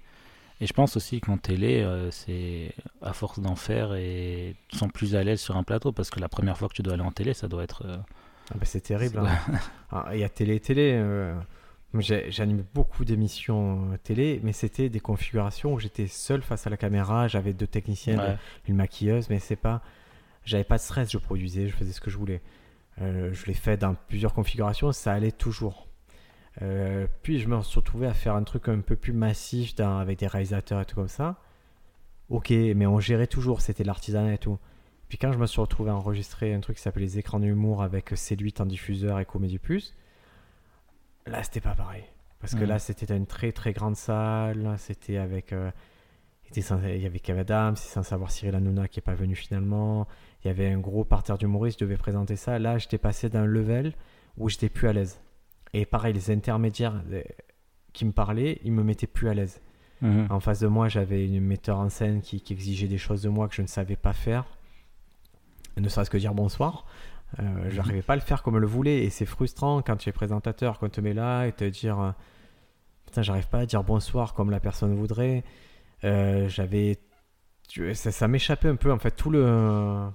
et 0.60 0.66
je 0.66 0.72
pense 0.72 0.96
aussi 0.96 1.20
qu'en 1.20 1.36
télé, 1.38 1.82
euh, 1.82 2.10
c'est 2.10 2.72
à 3.00 3.12
force 3.12 3.40
d'en 3.40 3.56
faire 3.56 3.94
et 3.94 4.54
tu 4.68 4.76
sens 4.78 4.90
plus 4.92 5.16
à 5.16 5.24
l'aise 5.24 5.40
sur 5.40 5.56
un 5.56 5.64
plateau 5.64 5.90
parce 5.92 6.10
que 6.10 6.20
la 6.20 6.28
première 6.28 6.56
fois 6.56 6.68
que 6.68 6.74
tu 6.74 6.82
dois 6.82 6.94
aller 6.94 7.02
en 7.02 7.10
télé, 7.10 7.34
ça 7.34 7.48
doit 7.48 7.64
être. 7.64 7.84
euh, 7.86 7.96
Ah 8.50 8.54
ben, 8.54 8.64
c'est 8.64 8.80
terrible. 8.82 9.18
hein. 9.18 9.38
Ah, 9.90 10.10
Il 10.14 10.20
y 10.20 10.24
a 10.24 10.28
télé 10.28 10.60
télé. 10.60 10.92
euh, 10.94 11.34
J'anime 11.98 12.64
beaucoup 12.72 13.04
d'émissions 13.04 13.92
euh, 13.92 13.96
télé, 14.02 14.40
mais 14.42 14.52
c'était 14.54 14.88
des 14.88 15.00
configurations 15.00 15.74
où 15.74 15.78
j'étais 15.78 16.06
seul 16.06 16.40
face 16.40 16.66
à 16.66 16.70
la 16.70 16.76
caméra. 16.78 17.28
J'avais 17.28 17.52
deux 17.52 17.66
techniciennes, 17.66 18.20
Ouais. 18.20 18.36
une 18.68 18.76
maquilleuse, 18.76 19.28
mais 19.28 19.38
c'est 19.40 19.56
pas. 19.56 19.82
J'avais 20.44 20.64
pas 20.64 20.76
de 20.76 20.82
stress, 20.82 21.10
je 21.12 21.18
produisais, 21.18 21.68
je 21.68 21.76
faisais 21.76 21.92
ce 21.92 22.00
que 22.00 22.10
je 22.10 22.16
voulais. 22.16 22.40
Je 22.98 23.46
l'ai 23.46 23.54
fait 23.54 23.76
dans 23.76 23.94
plusieurs 23.94 24.32
configurations, 24.34 24.90
ça 24.92 25.12
allait 25.12 25.32
toujours. 25.32 25.86
Euh, 26.60 27.06
puis 27.22 27.38
je 27.38 27.48
me 27.48 27.60
suis 27.62 27.78
retrouvé 27.80 28.06
à 28.06 28.12
faire 28.14 28.34
un 28.34 28.42
truc 28.42 28.68
un 28.68 28.80
peu 28.80 28.94
plus 28.96 29.12
massif 29.14 29.74
dans- 29.74 29.98
avec 29.98 30.18
des 30.18 30.26
réalisateurs 30.26 30.80
et 30.80 30.84
tout 30.84 30.94
comme 30.96 31.08
ça. 31.08 31.36
Ok, 32.28 32.50
mais 32.50 32.86
on 32.86 33.00
gérait 33.00 33.26
toujours, 33.26 33.60
c'était 33.62 33.84
l'artisanat 33.84 34.34
et 34.34 34.38
tout. 34.38 34.58
Puis 35.08 35.18
quand 35.18 35.32
je 35.32 35.38
me 35.38 35.46
suis 35.46 35.60
retrouvé 35.60 35.90
à 35.90 35.94
enregistrer 35.96 36.52
un 36.54 36.60
truc 36.60 36.76
qui 36.76 36.82
s'appelait 36.82 37.04
les 37.04 37.18
écrans 37.18 37.40
d'humour 37.40 37.82
avec 37.82 38.12
C8 38.12 38.60
en 38.62 38.66
diffuseur 38.66 39.18
et 39.20 39.24
Comédie 39.24 39.58
Plus, 39.58 39.94
là 41.26 41.42
c'était 41.42 41.60
pas 41.60 41.74
pareil. 41.74 42.04
Parce 42.40 42.54
que 42.54 42.64
là 42.64 42.78
c'était 42.78 43.06
dans 43.06 43.16
une 43.16 43.26
très 43.26 43.52
très 43.52 43.72
grande 43.72 43.96
salle, 43.96 44.74
c'était 44.78 45.16
avec. 45.18 45.52
euh, 45.52 45.70
il 46.54 46.62
censé- 46.62 46.98
y 46.98 47.06
avait 47.06 47.18
Kev 47.20 47.38
Adams, 47.40 47.76
c'est 47.76 47.88
sans 47.94 48.02
savoir 48.02 48.30
Cyril 48.30 48.54
Hanouna 48.54 48.86
qui 48.88 48.98
est 49.00 49.02
pas 49.02 49.14
venu 49.14 49.34
finalement. 49.34 50.06
Il 50.44 50.48
y 50.48 50.50
avait 50.50 50.70
un 50.70 50.78
gros 50.78 51.04
parterre 51.04 51.38
d'humoristes, 51.38 51.78
je 51.80 51.84
devais 51.84 51.96
présenter 51.96 52.36
ça. 52.36 52.58
Là 52.58 52.76
j'étais 52.78 52.98
passé 52.98 53.28
d'un 53.30 53.46
level 53.46 53.94
où 54.36 54.48
j'étais 54.48 54.68
plus 54.68 54.88
à 54.88 54.92
l'aise. 54.92 55.20
Et 55.74 55.86
pareil, 55.86 56.12
les 56.12 56.30
intermédiaires 56.30 57.02
euh, 57.12 57.22
qui 57.92 58.04
me 58.04 58.12
parlaient, 58.12 58.58
ils 58.64 58.72
me 58.72 58.82
mettaient 58.82 59.06
plus 59.06 59.28
à 59.28 59.34
l'aise. 59.34 59.60
Mhm. 60.02 60.26
En 60.30 60.40
face 60.40 60.60
de 60.60 60.66
moi, 60.66 60.88
j'avais 60.88 61.24
une 61.26 61.40
metteur 61.40 61.78
en 61.78 61.88
scène 61.88 62.20
qui, 62.20 62.40
qui 62.40 62.52
exigeait 62.52 62.88
des 62.88 62.98
choses 62.98 63.22
de 63.22 63.28
moi 63.28 63.48
que 63.48 63.54
je 63.54 63.62
ne 63.62 63.66
savais 63.68 63.96
pas 63.96 64.12
faire. 64.12 64.44
Ne 65.76 65.88
serait-ce 65.88 66.10
que 66.10 66.18
dire 66.18 66.34
bonsoir. 66.34 66.84
Euh, 67.40 67.70
je 67.70 67.76
n'arrivais 67.76 68.02
pas 68.02 68.12
à 68.12 68.16
le 68.16 68.22
faire 68.22 68.42
comme 68.42 68.56
elle 68.56 68.60
le 68.62 68.66
voulait. 68.66 69.04
Et 69.04 69.10
c'est 69.10 69.24
frustrant 69.26 69.80
quand 69.80 69.96
tu 69.96 70.08
es 70.08 70.12
présentateur, 70.12 70.78
quand 70.78 70.86
on 70.86 70.90
te 70.90 71.00
met 71.00 71.14
là 71.14 71.46
et 71.46 71.52
te 71.52 71.64
dire 71.64 71.98
euh, 72.00 72.10
Putain, 73.06 73.22
j'arrive 73.22 73.48
pas 73.48 73.60
à 73.60 73.66
dire 73.66 73.82
bonsoir 73.84 74.34
comme 74.34 74.50
la 74.50 74.60
personne 74.60 74.94
voudrait. 74.94 75.44
Euh, 76.04 76.48
J'avais. 76.48 76.98
tu- 77.68 77.94
Ça, 77.94 78.10
ça 78.12 78.28
m'échappait 78.28 78.68
un 78.68 78.76
peu. 78.76 78.92
En 78.92 78.98
fait, 78.98 79.12
tout 79.12 79.30
le, 79.30 80.08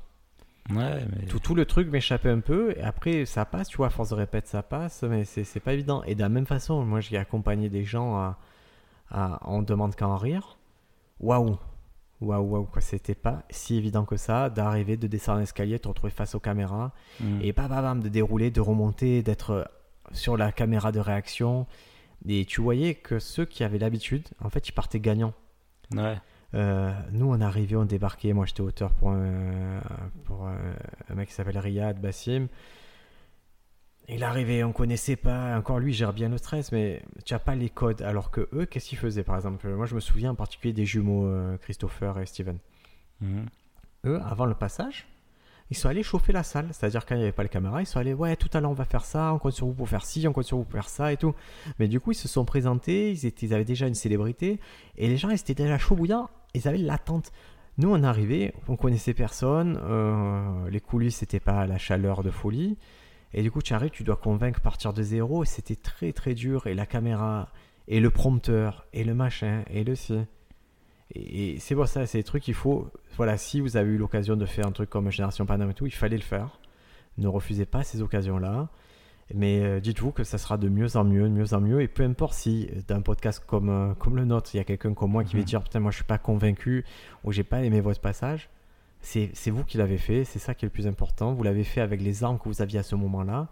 Ouais, 0.70 1.06
mais. 1.16 1.26
tout, 1.28 1.40
tout 1.40 1.56
le 1.56 1.66
truc 1.66 1.90
m'échappait 1.90 2.30
un 2.30 2.40
peu. 2.42 2.74
Et 2.78 2.82
après, 2.82 3.26
ça 3.26 3.46
passe, 3.46 3.70
tu 3.70 3.78
vois, 3.78 3.88
à 3.88 3.90
force 3.90 4.10
de 4.10 4.16
répète, 4.16 4.48
ça 4.48 4.64
passe. 4.64 5.04
Mais 5.04 5.24
c'est 5.26 5.60
pas 5.60 5.74
évident. 5.74 6.04
Et 6.04 6.16
de 6.16 6.20
la 6.22 6.30
même 6.30 6.46
façon, 6.46 6.84
moi, 6.84 7.00
j'ai 7.00 7.18
accompagné 7.18 7.70
des 7.70 7.84
gens 7.86 8.16
à, 8.18 8.38
à- 9.12 9.40
on 9.46 9.62
demande 9.62 9.96
qu'à 9.96 10.08
en 10.08 10.18
rire. 10.18 10.58
Waouh! 11.20 11.58
Waouh, 12.20 12.44
waouh, 12.50 12.66
quoi. 12.66 12.82
C'était 12.82 13.16
pas 13.16 13.44
si 13.50 13.76
évident 13.78 14.04
que 14.04 14.18
ça 14.18 14.50
d'arriver, 14.50 14.98
de 14.98 15.08
descendre 15.08 15.40
l'escalier, 15.40 15.74
de 15.74 15.82
te 15.84 15.88
retrouver 15.88 16.12
face 16.12 16.34
aux 16.36 16.40
caméras 16.40 16.92
Mhm. 17.20 17.40
et 17.44 17.54
bam, 17.54 17.68
bam, 17.70 17.82
bam, 17.84 18.00
de 18.02 18.10
dérouler, 18.10 18.50
de 18.52 18.60
remonter, 18.62 19.22
d'être 19.22 19.70
sur 20.12 20.36
la 20.36 20.52
caméra 20.52 20.92
de 20.92 21.00
réaction. 21.00 21.68
Et 22.28 22.44
tu 22.46 22.60
voyais 22.62 22.96
que 22.96 23.20
ceux 23.20 23.46
qui 23.46 23.64
avaient 23.64 23.78
l'habitude, 23.78 24.28
en 24.44 24.50
fait, 24.50 24.68
ils 24.68 24.72
partaient 24.74 25.00
gagnants. 25.00 25.34
Ouais. 25.94 26.18
Euh, 26.54 26.92
nous, 27.12 27.28
on 27.28 27.42
arrivait, 27.42 27.76
on 27.76 27.86
débarquait. 27.86 28.34
Moi, 28.34 28.46
j'étais 28.46 28.62
auteur 28.62 28.94
pour 28.94 29.12
un, 29.12 29.82
pour 30.26 30.48
un, 30.48 30.58
un 31.10 31.16
mec 31.16 31.30
qui 31.30 31.34
s'appelle 31.34 31.58
Riyad 31.58 32.00
Bassim. 32.00 32.48
Il 34.10 34.24
arrivait, 34.24 34.64
on 34.64 34.72
connaissait 34.72 35.18
pas. 35.18 35.58
Encore 35.58 35.80
lui, 35.80 35.92
il 35.92 35.96
gère 35.96 36.14
bien 36.14 36.30
le 36.30 36.38
stress, 36.38 36.72
mais 36.72 37.04
tu 37.26 37.34
as 37.34 37.40
pas 37.40 37.56
les 37.56 37.70
codes. 37.70 38.02
Alors 38.02 38.32
que 38.32 38.48
eux, 38.54 38.66
qu'est-ce 38.66 38.88
qu'ils 38.88 38.98
faisaient 38.98 39.24
Par 39.24 39.36
exemple, 39.36 39.68
moi, 39.70 39.86
je 39.86 39.96
me 39.96 40.00
souviens 40.00 40.32
en 40.32 40.36
particulier 40.36 40.74
des 40.74 40.86
jumeaux 40.86 41.26
euh, 41.26 41.58
Christopher 41.58 42.18
et 42.20 42.26
Steven. 42.26 42.58
Mhm. 43.20 43.48
Eux, 44.06 44.22
avant 44.24 44.46
le 44.46 44.54
passage, 44.54 45.08
ils 45.70 45.76
sont 45.76 45.90
allés 45.90 46.04
chauffer 46.04 46.32
la 46.32 46.44
salle. 46.44 46.70
C'est-à-dire, 46.72 47.06
quand 47.06 47.16
il 47.16 47.18
n'y 47.18 47.24
avait 47.24 47.34
pas 47.34 47.44
le 47.44 47.50
caméra, 47.50 47.82
ils 47.82 47.86
sont 47.86 48.00
allés, 48.00 48.14
ouais, 48.14 48.38
tout 48.38 48.50
à 48.54 48.62
l'heure, 48.62 48.72
on 48.72 48.76
va 48.76 48.86
faire 48.86 49.04
ça, 49.04 49.34
on 49.34 49.40
compte 49.40 49.52
sur 49.52 49.66
vous 49.66 49.74
pour 49.74 49.90
faire 49.90 50.06
ci, 50.06 50.26
on 50.26 50.32
compte 50.32 50.46
sur 50.46 50.56
vous 50.56 50.64
pour 50.64 50.72
faire 50.72 50.88
ça 50.88 51.12
et 51.12 51.18
tout. 51.18 51.36
Mais 51.78 51.90
du 51.90 52.00
coup, 52.00 52.14
ils 52.14 52.16
se 52.16 52.30
sont 52.30 52.46
présentés, 52.46 53.12
ils, 53.12 53.26
étaient, 53.26 53.48
ils 53.48 53.54
avaient 53.54 53.66
déjà 53.66 53.88
une 53.88 53.96
célébrité, 53.96 54.62
et 54.96 55.10
les 55.10 55.18
gens, 55.18 55.30
ils 55.30 55.36
étaient 55.36 55.54
déjà 55.54 55.78
chaud 55.78 55.96
bouillants, 55.96 56.30
ils 56.54 56.68
avaient 56.68 56.78
l'attente. 56.78 57.32
Nous, 57.78 57.90
on 57.90 58.04
arrivait, 58.04 58.54
on 58.68 58.76
connaissait 58.76 59.14
personne, 59.14 59.80
euh, 59.84 60.70
les 60.70 60.80
coulisses, 60.80 61.18
c'était 61.18 61.40
pas 61.40 61.68
la 61.68 61.78
chaleur 61.78 62.24
de 62.24 62.32
folie. 62.32 62.78
Et 63.34 63.44
du 63.44 63.52
coup, 63.52 63.62
tu 63.62 63.74
arrives, 63.74 63.92
tu 63.92 64.04
dois 64.04 64.16
convaincre 64.16 64.62
partir 64.62 64.94
de 64.94 65.04
zéro, 65.04 65.44
et 65.44 65.46
c'était 65.46 65.76
très 65.76 66.12
très 66.12 66.34
dur. 66.34 66.66
Et 66.66 66.74
la 66.74 66.86
caméra, 66.86 67.50
et 67.88 68.00
le 68.00 68.10
prompteur, 68.10 68.88
et 68.94 69.04
le 69.04 69.14
machin, 69.14 69.64
et 69.70 69.84
le. 69.84 69.94
Et, 71.14 71.54
et 71.54 71.60
c'est 71.60 71.76
pour 71.76 71.88
ça, 71.88 72.08
c'est 72.08 72.18
des 72.18 72.24
trucs 72.24 72.44
qu'il 72.44 72.56
faut. 72.56 72.90
Voilà, 73.16 73.38
si 73.38 73.60
vous 73.60 73.78
avez 73.78 73.92
eu 73.92 73.98
l'occasion 73.98 74.36
de 74.36 74.46
faire 74.46 74.66
un 74.66 74.72
truc 74.72 74.90
comme 74.90 75.12
Génération 75.12 75.46
Paname 75.46 75.70
et 75.70 75.74
tout, 75.74 75.86
il 75.86 75.94
fallait 75.94 76.18
le 76.18 76.24
faire. 76.24 76.60
Ne 77.18 77.28
refusez 77.28 77.66
pas 77.66 77.84
ces 77.84 78.02
occasions-là. 78.02 78.70
Mais 79.34 79.60
euh, 79.62 79.80
dites-vous 79.82 80.12
que 80.12 80.24
ça 80.24 80.38
sera 80.38 80.58
de 80.58 80.70
mieux 80.70 80.96
en 80.96 81.04
mieux, 81.04 81.24
de 81.24 81.28
mieux 81.34 81.54
en 81.54 81.60
mieux. 81.60 81.82
Et 81.82 81.88
peu 81.90 82.04
importe 82.04 82.34
si 82.34 82.70
euh, 82.76 82.80
d'un 82.88 83.02
podcast 83.02 83.44
comme, 83.46 83.70
euh, 83.70 83.94
comme 83.96 84.16
le 84.16 84.24
nôtre, 84.26 84.52
il 84.54 84.58
y 84.58 84.60
a 84.62 84.64
quelqu'un 84.64 84.94
comme 84.94 85.12
moi 85.12 85.24
qui 85.26 85.34
va 85.36 85.40
Mhm. 85.42 85.46
dire 85.46 85.64
Putain, 85.64 85.80
moi 85.82 85.92
je 85.92 85.98
suis 85.98 86.06
pas 86.06 86.18
convaincu 86.18 86.86
ou 87.26 87.32
j'ai 87.34 87.44
pas 87.44 87.62
aimé 87.64 87.82
votre 87.82 88.00
passage. 88.00 88.50
C'est 89.02 89.32
vous 89.52 89.64
qui 89.64 89.78
l'avez 89.78 89.98
fait, 89.98 90.24
c'est 90.26 90.40
ça 90.40 90.54
qui 90.54 90.66
est 90.66 90.68
le 90.68 90.72
plus 90.72 90.88
important. 90.88 91.34
Vous 91.34 91.44
l'avez 91.44 91.64
fait 91.64 91.82
avec 91.82 92.02
les 92.02 92.24
armes 92.24 92.40
que 92.40 92.46
vous 92.50 92.62
aviez 92.62 92.80
à 92.80 92.84
ce 92.84 92.96
moment-là. 92.96 93.48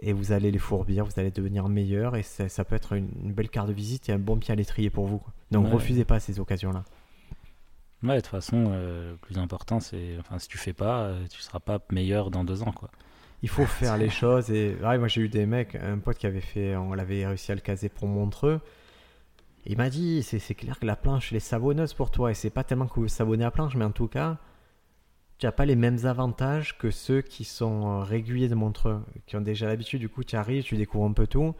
Et 0.00 0.12
vous 0.12 0.32
allez 0.32 0.50
les 0.50 0.58
fourbir, 0.58 1.04
vous 1.04 1.18
allez 1.18 1.30
devenir 1.30 1.68
meilleur. 1.68 2.14
Et 2.16 2.22
ça, 2.22 2.48
ça 2.48 2.64
peut 2.64 2.76
être 2.76 2.92
une, 2.94 3.08
une 3.24 3.32
belle 3.32 3.48
carte 3.48 3.68
de 3.68 3.72
visite 3.72 4.08
et 4.08 4.12
un 4.12 4.18
bon 4.18 4.36
pied 4.38 4.52
à 4.52 4.54
l'étrier 4.54 4.90
pour 4.90 5.06
vous. 5.06 5.18
quoi. 5.18 5.32
Donc 5.50 5.66
Ouais. 5.66 5.72
refusez 5.72 6.04
pas 6.04 6.20
ces 6.20 6.40
occasions-là. 6.40 6.84
Ouais, 8.02 8.14
de 8.16 8.20
toute 8.20 8.28
façon, 8.30 8.66
euh, 8.68 9.12
le 9.12 9.16
plus 9.16 9.38
important, 9.38 9.80
c'est. 9.80 10.16
Enfin, 10.20 10.38
si 10.38 10.46
tu 10.48 10.56
fais 10.56 10.72
pas, 10.72 11.12
tu 11.30 11.40
seras 11.42 11.58
pas 11.58 11.80
meilleur 11.90 12.30
dans 12.30 12.44
deux 12.44 12.62
ans, 12.62 12.70
quoi. 12.72 12.90
Il 13.42 13.48
faut 13.48 13.66
faire 13.66 13.96
les 13.96 14.10
choses. 14.10 14.50
Et 14.50 14.76
ouais, 14.82 14.98
moi 14.98 15.08
j'ai 15.08 15.22
eu 15.22 15.28
des 15.28 15.46
mecs, 15.46 15.74
un 15.76 15.98
pote 15.98 16.18
qui 16.18 16.26
avait 16.26 16.40
fait, 16.40 16.76
on 16.76 16.94
l'avait 16.94 17.26
réussi 17.26 17.52
à 17.52 17.54
le 17.54 17.60
caser 17.60 17.88
pour 17.88 18.08
Montreux. 18.08 18.60
Il 19.66 19.76
m'a 19.76 19.90
dit, 19.90 20.22
c'est 20.22 20.38
c'est 20.38 20.54
clair 20.54 20.78
que 20.78 20.86
la 20.86 20.96
planche, 20.96 21.32
elle 21.32 21.36
est 21.36 21.40
savonneuse 21.40 21.94
pour 21.94 22.10
toi. 22.10 22.30
Et 22.30 22.34
c'est 22.34 22.50
pas 22.50 22.64
tellement 22.64 22.86
que 22.86 23.00
vous 23.00 23.08
savonnez 23.08 23.44
la 23.44 23.50
planche, 23.50 23.74
mais 23.76 23.84
en 23.84 23.90
tout 23.90 24.08
cas, 24.08 24.38
tu 25.38 25.46
n'as 25.46 25.52
pas 25.52 25.66
les 25.66 25.76
mêmes 25.76 26.04
avantages 26.04 26.76
que 26.78 26.90
ceux 26.90 27.22
qui 27.22 27.44
sont 27.44 27.86
euh, 27.86 28.02
réguliers 28.02 28.48
de 28.48 28.54
Montreux, 28.56 29.00
qui 29.26 29.36
ont 29.36 29.40
déjà 29.40 29.66
l'habitude. 29.66 30.00
Du 30.00 30.08
coup, 30.08 30.24
tu 30.24 30.36
arrives, 30.36 30.64
tu 30.64 30.76
découvres 30.76 31.04
un 31.06 31.12
peu 31.12 31.26
tout. 31.26 31.54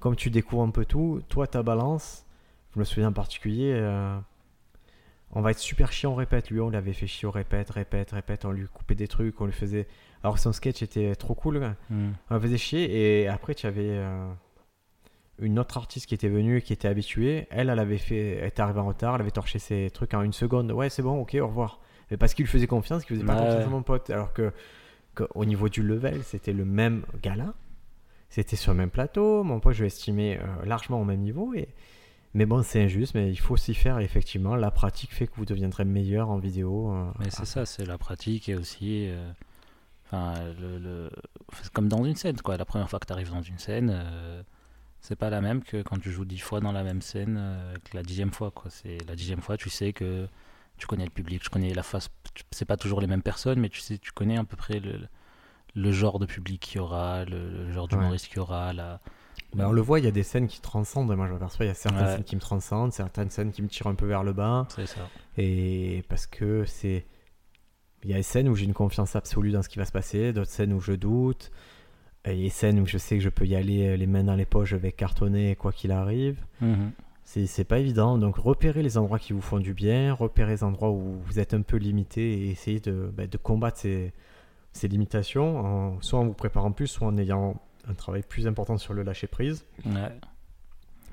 Comme 0.00 0.16
tu 0.16 0.30
découvres 0.30 0.62
un 0.62 0.70
peu 0.70 0.84
tout, 0.84 1.22
toi, 1.28 1.46
ta 1.46 1.62
balance, 1.62 2.26
je 2.74 2.80
me 2.80 2.84
souviens 2.84 3.08
en 3.08 3.12
particulier, 3.12 3.72
euh, 3.74 4.18
on 5.30 5.40
va 5.40 5.52
être 5.52 5.58
super 5.58 5.92
chiant, 5.92 6.12
on 6.12 6.14
répète. 6.14 6.50
Lui, 6.50 6.60
on 6.60 6.68
l'avait 6.70 6.92
fait 6.92 7.06
chier, 7.06 7.26
on 7.26 7.30
répète, 7.30 7.70
répète, 7.70 8.10
répète. 8.10 8.44
On 8.44 8.52
lui 8.52 8.66
coupait 8.66 8.94
des 8.94 9.08
trucs, 9.08 9.40
on 9.40 9.46
lui 9.46 9.52
faisait. 9.52 9.88
Alors 10.22 10.38
son 10.38 10.52
sketch 10.52 10.82
était 10.82 11.14
trop 11.16 11.34
cool. 11.34 11.74
On 11.90 12.34
le 12.34 12.40
faisait 12.40 12.58
chier 12.58 13.22
et 13.22 13.28
après 13.28 13.54
tu 13.54 13.66
avais 13.66 13.88
euh, 13.88 14.28
une 15.38 15.58
autre 15.58 15.76
artiste 15.78 16.06
qui 16.06 16.14
était 16.14 16.28
venue, 16.28 16.62
qui 16.62 16.72
était 16.72 16.88
habituée, 16.88 17.46
elle, 17.50 17.70
elle 17.70 17.78
avait 17.78 17.98
fait, 17.98 18.36
elle 18.36 18.46
était 18.48 18.62
arrivée 18.62 18.80
en 18.80 18.86
retard, 18.86 19.14
elle 19.16 19.22
avait 19.22 19.30
torché 19.32 19.58
ses 19.58 19.90
trucs 19.92 20.14
en 20.14 20.22
une 20.22 20.32
seconde. 20.32 20.70
Ouais, 20.70 20.88
c'est 20.90 21.02
bon, 21.02 21.20
ok, 21.20 21.36
au 21.40 21.46
revoir. 21.48 21.80
Mais 22.10 22.16
parce 22.16 22.34
qu'il 22.34 22.46
faisait 22.46 22.66
confiance, 22.66 23.04
qu'il 23.04 23.16
faisait 23.16 23.26
pas 23.26 23.34
Ouais. 23.34 23.46
confiance 23.46 23.66
à 23.66 23.70
mon 23.70 23.82
pote. 23.82 24.10
Alors 24.10 24.32
que, 24.32 24.52
que 25.14 25.24
au 25.34 25.44
niveau 25.44 25.68
du 25.68 25.82
level, 25.82 26.22
c'était 26.22 26.52
le 26.52 26.64
même 26.64 27.04
gala. 27.22 27.54
C'était 28.28 28.56
sur 28.56 28.72
le 28.72 28.78
même 28.78 28.90
plateau. 28.90 29.42
Mon 29.42 29.60
pote, 29.60 29.74
je 29.74 29.82
l'estimais 29.84 30.38
euh, 30.40 30.64
largement 30.64 31.00
au 31.00 31.04
même 31.04 31.20
niveau. 31.20 31.52
Et... 31.54 31.68
Mais 32.34 32.46
bon, 32.46 32.62
c'est 32.62 32.82
injuste, 32.82 33.14
mais 33.14 33.30
il 33.30 33.36
faut 33.38 33.56
s'y 33.56 33.74
faire. 33.74 33.98
Effectivement, 33.98 34.54
la 34.56 34.70
pratique 34.70 35.12
fait 35.12 35.26
que 35.26 35.32
vous 35.36 35.44
deviendrez 35.44 35.84
meilleur 35.84 36.30
en 36.30 36.38
vidéo. 36.38 36.92
euh, 36.92 37.10
Mais 37.18 37.30
c'est 37.30 37.44
ça, 37.46 37.66
c'est 37.66 37.84
la 37.84 37.98
pratique 37.98 38.48
et 38.48 38.54
aussi. 38.54 39.08
euh, 39.08 39.30
Enfin, 40.12 40.34
le, 40.60 40.78
le- 40.78 41.10
c'est 41.62 41.72
comme 41.72 41.88
dans 41.88 42.04
une 42.04 42.16
scène, 42.16 42.36
quoi. 42.42 42.56
La 42.58 42.64
première 42.66 42.88
fois 42.90 42.98
que 42.98 43.06
tu 43.06 43.12
arrives 43.12 43.30
dans 43.30 43.40
une 43.42 43.58
scène, 43.58 43.90
euh, 43.92 44.42
c'est 45.00 45.16
pas 45.16 45.30
la 45.30 45.40
même 45.40 45.62
que 45.62 45.80
quand 45.82 45.98
tu 45.98 46.10
joues 46.10 46.24
dix 46.26 46.38
fois 46.38 46.60
dans 46.60 46.72
la 46.72 46.82
même 46.82 47.00
scène 47.00 47.36
euh, 47.38 47.74
que 47.84 47.96
la 47.96 48.02
dixième 48.02 48.30
fois, 48.32 48.50
quoi. 48.50 48.70
C'est 48.70 48.98
la 49.08 49.16
dixième 49.16 49.40
fois, 49.40 49.56
tu 49.56 49.70
sais 49.70 49.92
que 49.94 50.28
tu 50.76 50.86
connais 50.86 51.04
le 51.04 51.10
public, 51.10 51.42
tu 51.42 51.48
connais 51.48 51.72
la 51.72 51.82
face. 51.82 52.08
C'est 52.50 52.64
pas 52.66 52.76
toujours 52.76 53.00
les 53.00 53.06
mêmes 53.06 53.22
personnes, 53.22 53.58
mais 53.58 53.68
tu 53.70 53.80
sais, 53.80 53.96
tu 53.98 54.12
connais 54.12 54.36
à 54.36 54.44
peu 54.44 54.56
près 54.56 54.80
le, 54.80 55.00
le 55.74 55.92
genre 55.92 56.18
de 56.18 56.26
public 56.26 56.60
qu'il 56.60 56.76
y 56.76 56.80
aura, 56.80 57.24
le, 57.24 57.64
le 57.66 57.72
genre 57.72 57.88
d'humoriste 57.88 58.26
qu'il 58.28 58.36
y 58.36 58.40
aura, 58.40 58.72
la. 58.74 59.00
Ben, 59.54 59.66
on 59.66 59.72
le 59.72 59.80
voit, 59.82 59.98
il 59.98 60.04
y 60.04 60.08
a 60.08 60.12
des 60.12 60.22
scènes 60.22 60.46
qui 60.48 60.60
transcendent. 60.60 61.14
Moi, 61.14 61.26
je 61.26 61.32
m'aperçois, 61.32 61.64
il 61.64 61.68
y 61.68 61.70
a 61.70 61.74
certaines 61.74 62.04
Ouais. 62.04 62.12
scènes 62.14 62.24
qui 62.24 62.36
me 62.36 62.40
transcendent, 62.40 62.92
certaines 62.92 63.30
scènes 63.30 63.50
qui 63.52 63.62
me 63.62 63.68
tirent 63.68 63.86
un 63.86 63.94
peu 63.94 64.06
vers 64.06 64.24
le 64.24 64.32
bas. 64.32 64.66
C'est 64.70 64.86
ça. 64.86 65.08
Et 65.38 66.04
parce 66.08 66.26
que 66.26 66.64
c'est. 66.66 67.06
Il 68.04 68.10
y 68.10 68.14
a 68.14 68.16
des 68.16 68.22
scènes 68.22 68.48
où 68.48 68.54
j'ai 68.54 68.64
une 68.64 68.74
confiance 68.74 69.14
absolue 69.16 69.52
dans 69.52 69.62
ce 69.62 69.68
qui 69.68 69.78
va 69.78 69.84
se 69.84 69.92
passer, 69.92 70.32
d'autres 70.32 70.50
scènes 70.50 70.72
où 70.72 70.80
je 70.80 70.92
doute. 70.92 71.52
Et 72.24 72.32
il 72.32 72.38
y 72.38 72.40
a 72.42 72.44
des 72.44 72.50
scènes 72.50 72.80
où 72.80 72.86
je 72.86 72.98
sais 72.98 73.16
que 73.16 73.22
je 73.22 73.28
peux 73.28 73.46
y 73.46 73.56
aller 73.56 73.88
euh, 73.88 73.96
les 73.96 74.06
mains 74.06 74.24
dans 74.24 74.36
les 74.36 74.46
poches, 74.46 74.70
je 74.70 74.76
vais 74.76 74.92
cartonner 74.92 75.56
quoi 75.56 75.72
qu'il 75.72 75.92
arrive. 75.92 76.44
Mhm. 76.60 76.92
C'est 77.24 77.64
pas 77.64 77.78
évident. 77.78 78.18
Donc 78.18 78.36
repérez 78.36 78.82
les 78.82 78.98
endroits 78.98 79.18
qui 79.18 79.32
vous 79.32 79.40
font 79.40 79.58
du 79.58 79.72
bien, 79.72 80.12
repérez 80.12 80.52
les 80.52 80.64
endroits 80.64 80.90
où 80.90 81.18
vous 81.24 81.38
êtes 81.38 81.54
un 81.54 81.62
peu 81.62 81.78
limité 81.78 82.42
et 82.42 82.50
essayez 82.50 82.80
de, 82.80 83.10
bah, 83.16 83.26
de 83.26 83.36
combattre 83.38 83.78
ces, 83.78 84.12
ces 84.72 84.86
limitations, 84.86 85.58
en, 85.58 86.02
soit 86.02 86.18
en 86.18 86.26
vous 86.26 86.34
préparant 86.34 86.72
plus, 86.72 86.88
soit 86.88 87.06
en 87.06 87.16
ayant 87.16 87.60
un 87.88 87.94
travail 87.94 88.22
plus 88.22 88.46
important 88.46 88.76
sur 88.76 88.92
le 88.92 89.02
lâcher 89.02 89.28
prise. 89.28 89.64
Ouais. 89.86 90.12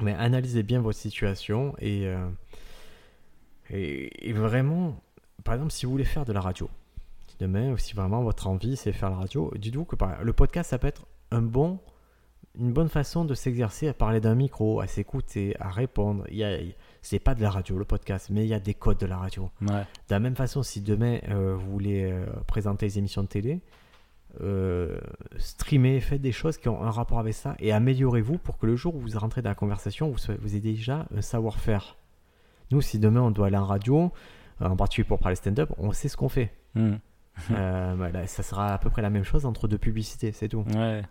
Mais 0.02 0.14
analysez 0.14 0.64
bien 0.64 0.82
votre 0.82 0.98
situation 0.98 1.74
et, 1.80 2.06
euh, 2.08 2.28
et, 3.70 4.30
et 4.30 4.34
vraiment, 4.34 5.02
par 5.44 5.54
exemple, 5.54 5.72
si 5.72 5.86
vous 5.86 5.92
voulez 5.94 6.06
faire 6.06 6.26
de 6.26 6.34
la 6.34 6.42
radio, 6.42 6.70
demain, 7.40 7.76
si 7.78 7.94
vraiment 7.94 8.22
votre 8.22 8.48
envie 8.48 8.76
c'est 8.76 8.92
faire 8.92 9.10
la 9.10 9.18
radio, 9.18 9.52
dites-vous 9.58 9.86
que 9.86 9.96
par- 9.96 10.24
le 10.24 10.34
podcast 10.34 10.70
ça 10.72 10.78
peut 10.78 10.88
être 10.88 11.06
un 11.32 11.42
bon, 11.42 11.80
une 12.58 12.74
bonne 12.74 12.90
façon 12.90 13.26
de 13.26 13.34
s'exercer 13.34 13.88
à 13.88 13.94
parler 13.94 14.20
d'un 14.20 14.36
micro, 14.36 14.82
à 14.82 14.88
s'écouter, 14.88 15.56
à 15.60 15.70
répondre. 15.70 16.26
Il 16.30 16.38
y 16.38 16.44
a, 16.44 16.58
c'est 17.02 17.20
pas 17.20 17.36
de 17.36 17.42
la 17.42 17.50
radio 17.50 17.78
le 17.78 17.86
podcast, 17.86 18.30
mais 18.32 18.44
il 18.44 18.50
y 18.50 18.54
a 18.54 18.60
des 18.60 18.74
codes 18.74 19.00
de 19.00 19.06
la 19.06 19.18
radio. 19.18 19.50
Ouais. 19.62 19.82
De 19.82 20.12
la 20.12 20.20
même 20.20 20.36
façon, 20.36 20.64
si 20.64 20.82
demain 20.82 21.20
euh, 21.30 21.56
vous 21.56 21.72
voulez 21.72 22.12
euh, 22.12 22.26
présenter 22.48 22.88
des 22.88 22.98
émissions 22.98 23.22
de 23.24 23.28
télé, 23.28 23.62
euh, 24.42 25.00
streamez, 25.38 26.00
faites 26.02 26.22
des 26.22 26.32
choses 26.32 26.58
qui 26.58 26.70
ont 26.70 26.84
un 26.84 26.92
rapport 26.92 27.20
avec 27.20 27.34
ça 27.34 27.56
et 27.60 27.72
améliorez-vous 27.72 28.38
pour 28.38 28.58
que 28.58 28.66
le 28.66 28.76
jour 28.76 28.96
où 28.96 29.00
vous 29.00 29.18
rentrez 29.18 29.42
dans 29.42 29.50
la 29.50 29.56
conversation, 29.56 30.12
vous, 30.12 30.32
ayez 30.32 30.60
déjà 30.60 31.08
un 31.16 31.22
savoir-faire. 31.22 31.98
Nous, 32.72 32.82
si 32.82 33.00
demain 33.00 33.22
on 33.22 33.32
doit 33.32 33.48
aller 33.48 33.58
en 33.58 33.66
radio, 33.66 34.12
en 34.60 34.76
particulier 34.76 35.08
pour 35.08 35.20
parler 35.20 35.36
stand-up, 35.36 35.72
on 35.78 35.92
sait 35.94 36.10
ce 36.10 36.18
qu'on 36.18 36.30
fait. 36.30 36.52
Mhm. 36.76 37.00
Euh, 37.52 37.94
voilà, 37.98 38.28
ça 38.28 38.44
sera 38.44 38.74
à 38.74 38.78
peu 38.78 38.90
près 38.90 39.02
la 39.02 39.10
même 39.10 39.24
chose 39.24 39.46
entre 39.46 39.68
deux 39.68 39.78
publicités, 39.78 40.32
c'est 40.32 40.48
tout. 40.50 40.64
Ouais. 40.76 41.04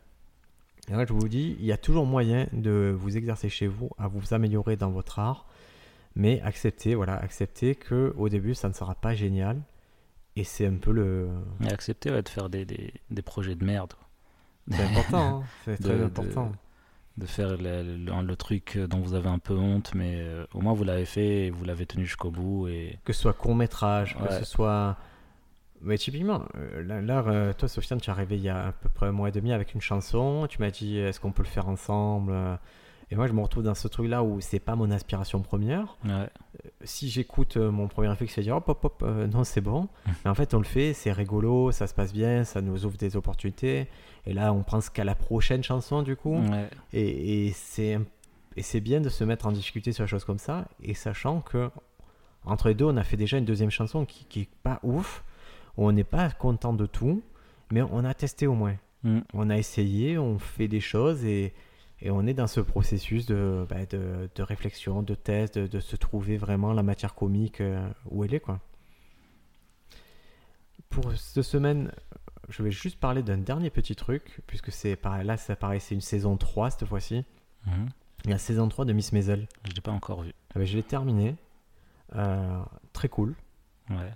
Et 0.89 0.93
là, 0.93 1.05
je 1.07 1.13
vous 1.13 1.29
dis, 1.29 1.57
il 1.59 1.67
y 1.67 1.73
a 1.73 1.77
toujours 1.77 2.07
moyen 2.07 2.47
de 2.53 2.95
vous 2.99 3.17
exercer 3.17 3.49
chez 3.49 3.67
vous, 3.67 3.91
à 3.99 4.09
vous 4.09 4.33
améliorer 4.33 4.77
dans 4.77 4.91
votre 4.91 5.19
art, 5.19 5.47
mais 6.15 6.41
acceptez, 6.43 6.95
voilà, 6.95 7.15
acceptez 7.17 7.75
que 7.75 8.15
au 8.17 8.29
début, 8.29 8.55
ça 8.55 8.69
ne 8.69 8.75
sera 8.75 8.95
pas 8.95 9.15
génial. 9.15 9.61
Et 10.37 10.45
c'est 10.45 10.67
un 10.67 10.77
peu 10.77 10.93
le. 10.93 11.29
Et 11.63 11.69
accepter 11.73 12.11
ouais, 12.11 12.23
de 12.23 12.29
faire 12.29 12.49
des, 12.49 12.65
des, 12.65 12.93
des 13.11 13.23
projets 13.23 13.57
de 13.57 13.65
merde. 13.65 13.93
C'est 14.71 14.83
important, 14.83 15.41
hein, 15.41 15.43
c'est 15.65 15.77
très 15.83 15.99
de- 15.99 16.05
important. 16.05 16.53
de 17.17 17.27
faire 17.27 17.57
le, 17.57 17.83
le- 17.83 18.23
le 18.27 18.37
truc 18.37 18.79
dont 18.79 19.01
vous 19.01 19.15
avez 19.15 19.29
un 19.29 19.41
peu 19.41 19.55
honte, 19.57 19.93
mais 19.95 20.21
euh, 20.21 20.45
au 20.55 20.61
moins 20.61 20.75
vous 20.75 20.85
l'avez 20.85 21.07
fait 21.07 21.47
et 21.47 21.51
vous 21.51 21.65
l'avez 21.65 21.87
tenu 21.87 22.05
jusqu'au 22.07 22.31
bout. 22.31 22.69
Et... 22.69 22.99
Que 23.05 23.13
ce 23.13 23.23
soit 23.23 23.33
court 23.33 23.57
métrage, 23.57 24.17
que 24.17 24.33
ce 24.39 24.45
soit. 24.45 24.97
Mais 25.81 25.97
typiquement, 25.99 26.43
euh, 26.57 27.03
là, 27.03 27.25
euh, 27.27 27.53
toi, 27.53 27.69
Sofiane, 27.69 28.01
tu 28.01 28.11
es 28.11 28.13
arrivé 28.13 28.37
il 28.37 28.43
y 28.43 28.49
a 28.49 28.67
à 28.69 28.73
peu 28.73 28.89
près 28.89 29.07
un 29.07 29.13
mois 29.13 29.29
et 29.29 29.33
demi 29.33 29.53
avec 29.53 29.75
une 29.75 29.81
chanson. 29.81 30.47
Tu 30.49 30.61
m'as 30.61 30.71
dit, 30.71 30.99
est-ce 30.99 31.21
qu'on 31.21 31.33
peut 31.33 31.43
le 31.43 31.49
faire 31.49 31.69
ensemble 31.69 32.33
euh, 32.35 32.57
Et 33.11 33.17
moi, 33.17 33.27
je 33.27 33.33
me 33.33 33.41
retrouve 33.41 33.63
dans 33.63 33.75
ce 33.75 33.87
truc-là 33.87 34.23
où 34.23 34.41
c'est 34.41 34.59
pas 34.59 34.75
mon 34.75 34.91
aspiration 34.91 35.41
première. 35.41 35.97
Ouais, 36.05 36.29
si 36.83 37.09
j'écoute 37.09 37.57
euh, 37.57 37.71
mon 37.71 37.89
premier 37.89 38.09
réflexe, 38.09 38.35
c'est 38.35 38.43
dire 38.43 38.57
hop 38.57 38.69
hop 38.69 38.85
hop, 38.85 39.03
euh, 39.03 39.27
non 39.27 39.45
c'est 39.45 39.61
bon. 39.61 39.89
Mais 40.25 40.31
en 40.31 40.35
fait, 40.35 40.55
on 40.55 40.59
le 40.59 40.65
fait, 40.65 40.93
c'est 40.95 41.13
rigolo, 41.13 41.71
ça 41.73 41.87
se 41.87 41.95
passe 41.95 42.13
bien, 42.13 42.45
ça 42.45 42.61
nous 42.61 42.85
ouvre 42.85 42.97
des 42.97 43.17
opportunités. 43.17 43.89
Et 44.27 44.33
là, 44.33 44.53
on 44.53 44.63
pense 44.63 44.91
qu'à 44.91 45.05
la 45.05 45.15
prochaine 45.15 45.63
chanson 45.63 46.03
du 46.03 46.17
coup. 46.17 46.37
ouais, 46.39 46.69
Et, 46.93 47.47
et 47.49 47.53
c'est 47.53 48.81
bien 48.81 49.01
de 49.01 49.09
se 49.09 49.25
mettre 49.25 49.47
en 49.47 49.53
difficulté 49.53 49.93
sur 49.93 50.05
des 50.05 50.09
choses 50.11 50.25
comme 50.25 50.39
ça, 50.39 50.67
et 50.83 50.95
sachant 50.95 51.41
que 51.41 51.71
entre 52.45 52.69
les 52.69 52.75
deux, 52.75 52.87
on 52.87 52.97
a 52.97 53.05
fait 53.05 53.17
déjà 53.17 53.37
une 53.37 53.45
deuxième 53.45 53.71
chanson 53.71 54.05
qui, 54.05 54.25
qui 54.25 54.41
est 54.43 54.49
pas 54.63 54.81
ouf. 54.83 55.25
On 55.79 55.93
n'est 55.93 56.05
pas 56.05 56.29
content 56.31 56.73
de 56.73 56.87
tout, 56.87 57.23
mais 57.71 57.83
on 57.83 58.05
a 58.05 58.13
testé 58.13 58.47
au 58.49 58.55
moins. 58.55 58.77
Mm. 59.05 59.21
On 59.33 59.49
a 59.49 59.57
essayé, 59.57 60.19
on 60.19 60.39
fait 60.39 60.67
des 60.67 60.81
choses 60.81 61.25
et, 61.25 61.55
et 62.03 62.11
on 62.11 62.27
est 62.27 62.35
dans 62.35 62.49
ce 62.49 62.61
processus 62.61 63.27
de, 63.27 63.65
bah, 63.69 63.87
de, 63.87 64.29
de 64.35 64.43
réflexion, 64.43 65.03
de 65.03 65.15
test, 65.15 65.57
de, 65.57 65.69
de 65.69 65.81
se 65.81 65.95
trouver 65.95 66.37
vraiment 66.37 66.73
la 66.73 66.83
matière 66.83 67.15
comique 67.15 67.61
euh, 67.61 67.89
où 68.11 68.25
elle 68.25 68.35
est. 68.35 68.41
Quoi. 68.41 68.59
Pour 70.91 71.13
cette 71.13 71.43
semaine, 71.43 71.93
je 72.49 72.65
vais 72.65 72.73
juste 72.73 72.99
parler 72.99 73.23
d'un 73.23 73.39
dernier 73.39 73.71
petit 73.71 73.95
truc, 73.95 74.41
puisque 74.49 74.73
c'est 74.73 74.99
là, 75.23 75.37
ça 75.37 75.55
paraît, 75.55 75.79
c'est 75.79 75.95
une 75.95 76.01
saison 76.01 76.37
3 76.37 76.71
cette 76.71 76.89
fois-ci. 76.89 77.25
Mhm. 77.67 77.89
La 78.25 78.39
saison 78.39 78.69
3 78.69 78.85
de 78.85 78.93
Miss 78.93 79.13
Maisel. 79.13 79.47
Je 79.65 79.75
l'ai 79.75 79.81
pas 79.81 79.93
encore 79.93 80.23
vu. 80.23 80.33
Ah 80.51 80.59
ben, 80.59 80.65
je 80.65 80.77
l'ai 80.77 80.83
terminé. 80.83 81.37
Euh, 82.17 82.63
très 82.93 83.09
cool. 83.09 83.37
Ouais. 83.91 84.13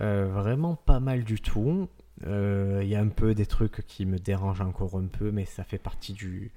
Euh, 0.00 0.28
vraiment 0.32 0.76
pas 0.76 1.00
mal 1.00 1.24
du 1.24 1.40
tout. 1.40 1.88
Euh, 2.26 2.80
Il 2.82 2.88
y 2.88 2.94
a 2.94 3.00
un 3.00 3.08
peu 3.08 3.34
des 3.34 3.46
trucs 3.46 3.84
qui 3.86 4.06
me 4.06 4.18
dérangent 4.18 4.60
encore 4.60 4.96
un 4.96 5.06
peu, 5.06 5.30
mais 5.32 5.44
ça 5.46 5.64
fait 5.64 5.78
partie 5.78 6.12
du 6.12 6.52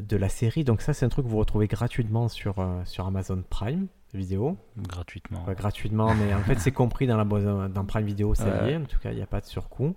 de 0.00 0.16
la 0.16 0.28
série. 0.28 0.64
Donc 0.64 0.82
ça, 0.82 0.92
c'est 0.92 1.06
un 1.06 1.08
truc 1.08 1.24
que 1.24 1.30
vous 1.30 1.38
retrouvez 1.38 1.66
gratuitement 1.66 2.28
sur, 2.28 2.58
euh, 2.58 2.82
sur 2.84 3.06
Amazon 3.06 3.42
Prime 3.48 3.86
Vidéo. 4.14 4.56
Gratuitement. 4.76 5.44
Gratuitement, 5.56 6.14
mais 6.14 6.32
en 6.34 6.40
fait, 6.42 6.58
c'est 6.60 6.72
compris 6.72 7.06
dans, 7.06 7.16
la, 7.16 7.24
dans 7.68 7.84
Prime 7.84 8.04
Vidéo, 8.06 8.34
c'est 8.34 8.44
Ouais. 8.44 8.66
lié. 8.70 8.76
En 8.76 8.84
tout 8.84 8.98
cas, 8.98 9.10
il 9.12 9.16
n'y 9.16 9.22
a 9.22 9.26
pas 9.26 9.40
de 9.40 9.46
surcoût. 9.46 9.96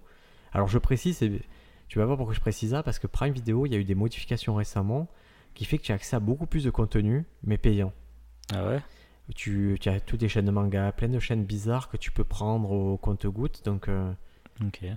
Alors, 0.53 0.67
je 0.67 0.77
précise, 0.77 1.21
et 1.21 1.41
tu 1.87 1.99
vas 1.99 2.05
voir 2.05 2.17
pourquoi 2.17 2.33
je 2.33 2.39
précise 2.39 2.71
ça, 2.71 2.83
parce 2.83 2.99
que 2.99 3.07
Prime 3.07 3.33
Vidéo, 3.33 3.65
il 3.65 3.73
y 3.73 3.75
a 3.75 3.77
eu 3.79 3.83
des 3.83 3.95
modifications 3.95 4.55
récemment 4.55 5.07
qui 5.53 5.65
fait 5.65 5.77
que 5.77 5.83
tu 5.83 5.91
as 5.91 5.95
accès 5.95 6.15
à 6.15 6.19
beaucoup 6.21 6.45
plus 6.47 6.63
de 6.63 6.69
contenu, 6.69 7.25
mais 7.43 7.57
payant. 7.57 7.91
Ah 8.53 8.65
ouais? 8.67 8.79
Tu, 9.35 9.77
tu 9.79 9.89
as 9.89 9.99
toutes 9.99 10.21
les 10.21 10.27
chaînes 10.27 10.45
de 10.45 10.51
manga, 10.51 10.91
plein 10.91 11.07
de 11.07 11.19
chaînes 11.19 11.45
bizarres 11.45 11.89
que 11.89 11.97
tu 11.97 12.11
peux 12.11 12.23
prendre 12.23 12.71
au 12.71 12.97
compte-goutte. 12.97 13.63
Donc, 13.63 13.87
euh, 13.87 14.11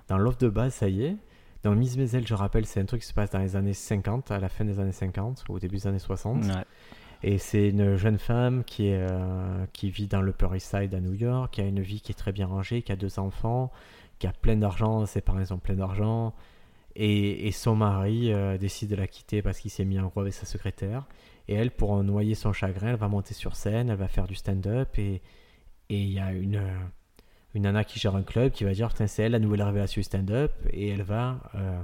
dans 0.08 0.18
l'offre 0.18 0.38
de 0.38 0.48
base, 0.48 0.74
ça 0.74 0.88
y 0.88 1.04
est. 1.04 1.16
Dans 1.62 1.74
Miss 1.74 1.96
Maisel, 1.96 2.26
je 2.26 2.34
rappelle, 2.34 2.66
c'est 2.66 2.80
un 2.80 2.84
truc 2.84 3.00
qui 3.00 3.08
se 3.08 3.14
passe 3.14 3.30
dans 3.30 3.38
les 3.38 3.56
années 3.56 3.72
50, 3.72 4.30
à 4.30 4.38
la 4.38 4.48
fin 4.48 4.64
des 4.64 4.80
années 4.80 4.92
50, 4.92 5.44
ou 5.48 5.54
au 5.54 5.58
début 5.58 5.76
des 5.76 5.86
années 5.86 5.98
60. 5.98 6.44
Ouais. 6.44 6.50
Et 7.22 7.38
c'est 7.38 7.70
une 7.70 7.96
jeune 7.96 8.18
femme 8.18 8.64
qui, 8.64 8.88
est, 8.88 8.98
euh, 9.00 9.64
qui 9.72 9.88
vit 9.88 10.06
dans 10.06 10.20
l'Upper 10.20 10.48
East 10.54 10.76
Side 10.76 10.94
à 10.94 11.00
New 11.00 11.14
York, 11.14 11.54
qui 11.54 11.62
a 11.62 11.64
une 11.64 11.80
vie 11.80 12.02
qui 12.02 12.12
est 12.12 12.14
très 12.14 12.32
bien 12.32 12.46
rangée, 12.46 12.82
qui 12.82 12.92
a 12.92 12.96
deux 12.96 13.18
enfants, 13.18 13.72
qui 14.18 14.26
a 14.26 14.32
plein 14.32 14.56
d'argent, 14.56 15.06
ses 15.06 15.22
parents 15.22 15.50
ont 15.50 15.58
plein 15.58 15.74
d'argent. 15.74 16.34
Et, 16.96 17.48
et 17.48 17.50
son 17.50 17.76
mari 17.76 18.30
euh, 18.32 18.58
décide 18.58 18.90
de 18.90 18.96
la 18.96 19.06
quitter 19.06 19.40
parce 19.40 19.58
qu'il 19.58 19.70
s'est 19.70 19.86
mis 19.86 19.98
en 19.98 20.08
gros 20.08 20.20
avec 20.20 20.34
sa 20.34 20.44
secrétaire. 20.44 21.06
Et 21.48 21.54
elle, 21.54 21.70
pour 21.70 22.02
noyer 22.02 22.34
son 22.34 22.52
chagrin, 22.52 22.90
elle 22.90 22.96
va 22.96 23.08
monter 23.08 23.34
sur 23.34 23.56
scène, 23.56 23.90
elle 23.90 23.96
va 23.96 24.08
faire 24.08 24.26
du 24.26 24.34
stand-up. 24.34 24.98
Et 24.98 25.20
il 25.90 26.10
y 26.10 26.18
a 26.18 26.32
une, 26.32 26.62
une 27.54 27.62
nana 27.62 27.84
qui 27.84 27.98
gère 27.98 28.16
un 28.16 28.22
club 28.22 28.52
qui 28.52 28.64
va 28.64 28.72
dire 28.72 28.88
Putain, 28.88 29.06
c'est 29.06 29.24
elle 29.24 29.32
la 29.32 29.38
nouvelle 29.38 29.62
révélation 29.62 30.00
du 30.00 30.04
stand-up. 30.04 30.52
Et 30.70 30.88
elle 30.88 31.02
va 31.02 31.40
euh, 31.54 31.82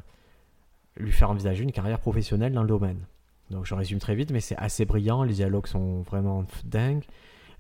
lui 0.97 1.13
faire 1.13 1.31
envisager 1.31 1.63
une 1.63 1.73
carrière 1.73 2.01
professionnelle 2.01 2.53
dans 2.53 2.63
le 2.63 2.69
domaine. 2.69 3.05
Donc 3.51 3.67
je 3.67 3.75
résume 3.75 3.99
très 3.99 4.15
vite, 4.15 4.31
mais 4.31 4.41
c'est 4.41 4.57
assez 4.57 4.85
brillant, 4.85 5.25
les 5.25 5.35
dialogues 5.35 5.67
sont 5.67 6.03
vraiment 6.03 6.45
dingues, 6.65 7.05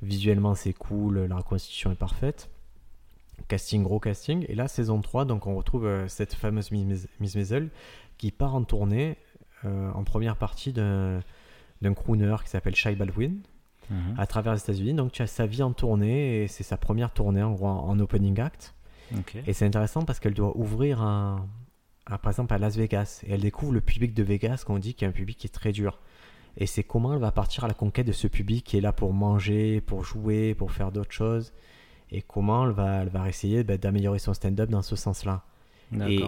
visuellement 0.02 0.54
c'est 0.54 0.72
cool, 0.72 1.24
la 1.24 1.36
reconstitution 1.36 1.90
est 1.90 1.96
parfaite. 1.96 2.48
Casting, 3.48 3.82
gros 3.82 3.98
casting. 3.98 4.44
Et 4.48 4.54
là, 4.54 4.68
saison 4.68 5.00
3, 5.00 5.24
donc 5.24 5.46
on 5.46 5.56
retrouve 5.56 5.86
euh, 5.86 6.06
cette 6.08 6.34
fameuse 6.34 6.70
Miss 6.70 7.08
Miss 7.18 7.34
Maisel 7.34 7.70
qui 8.18 8.30
part 8.30 8.54
en 8.54 8.62
tournée 8.62 9.16
euh, 9.64 9.90
en 9.92 10.04
première 10.04 10.36
partie 10.36 10.72
d'un 10.72 11.20
d'un 11.82 11.94
crooner 11.94 12.36
qui 12.44 12.50
s'appelle 12.50 12.74
Shai 12.74 12.94
Baldwin 12.94 13.38
Mhm. 13.90 14.14
à 14.18 14.26
travers 14.26 14.52
les 14.52 14.60
États-Unis. 14.60 14.94
Donc 14.94 15.10
tu 15.10 15.20
as 15.22 15.26
sa 15.26 15.46
vie 15.46 15.62
en 15.64 15.72
tournée 15.72 16.42
et 16.44 16.48
c'est 16.48 16.62
sa 16.62 16.76
première 16.76 17.10
tournée 17.12 17.42
en 17.42 17.50
gros 17.52 17.66
en, 17.66 17.88
en 17.88 17.98
opening 17.98 18.38
act. 18.40 18.74
Et 19.48 19.52
c'est 19.52 19.66
intéressant 19.66 20.02
parce 20.02 20.20
qu'elle 20.20 20.34
doit 20.34 20.56
ouvrir 20.56 21.02
un, 21.02 21.48
un- 22.06 22.18
par 22.18 22.30
exemple 22.30 22.54
à 22.54 22.58
Las 22.58 22.76
Vegas 22.76 23.22
et 23.26 23.32
elle 23.32 23.40
découvre 23.40 23.72
le 23.72 23.80
public 23.80 24.14
de 24.14 24.22
Vegas 24.22 24.62
qu'on 24.64 24.78
dit 24.78 24.94
qu'il 24.94 25.04
y 25.04 25.06
a 25.06 25.08
un 25.08 25.12
public 25.12 25.36
qui 25.38 25.48
est 25.48 25.50
très 25.50 25.72
dur. 25.72 25.98
Et 26.56 26.66
c'est 26.66 26.84
comment 26.84 27.14
elle 27.14 27.20
va 27.20 27.32
partir 27.32 27.64
à 27.64 27.68
la 27.68 27.74
conquête 27.74 28.06
de 28.06 28.12
ce 28.12 28.28
public 28.28 28.64
qui 28.64 28.76
est 28.76 28.80
là 28.80 28.92
pour 28.92 29.12
manger, 29.12 29.80
pour 29.80 30.04
jouer, 30.04 30.54
pour 30.54 30.70
faire 30.70 30.92
d'autres 30.92 31.10
choses. 31.12 31.52
Et 32.12 32.22
comment 32.22 32.66
elle 32.66 32.72
va, 32.72 33.02
elle 33.02 33.08
va 33.08 33.28
essayer 33.28 33.64
bah, 33.64 33.76
d'améliorer 33.76 34.18
son 34.20 34.34
stand-up 34.34 34.70
dans 34.70 34.82
ce 34.82 34.94
sens-là. 34.94 35.42
Et, 36.08 36.20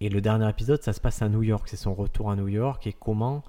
et 0.00 0.08
le 0.08 0.20
dernier 0.20 0.48
épisode, 0.48 0.82
ça 0.82 0.92
se 0.92 1.00
passe 1.00 1.22
à 1.22 1.28
New 1.28 1.42
York. 1.42 1.66
C'est 1.68 1.76
son 1.76 1.94
retour 1.94 2.30
à 2.30 2.36
New 2.36 2.46
York. 2.48 2.86
Et 2.86 2.92
comment, 2.92 3.42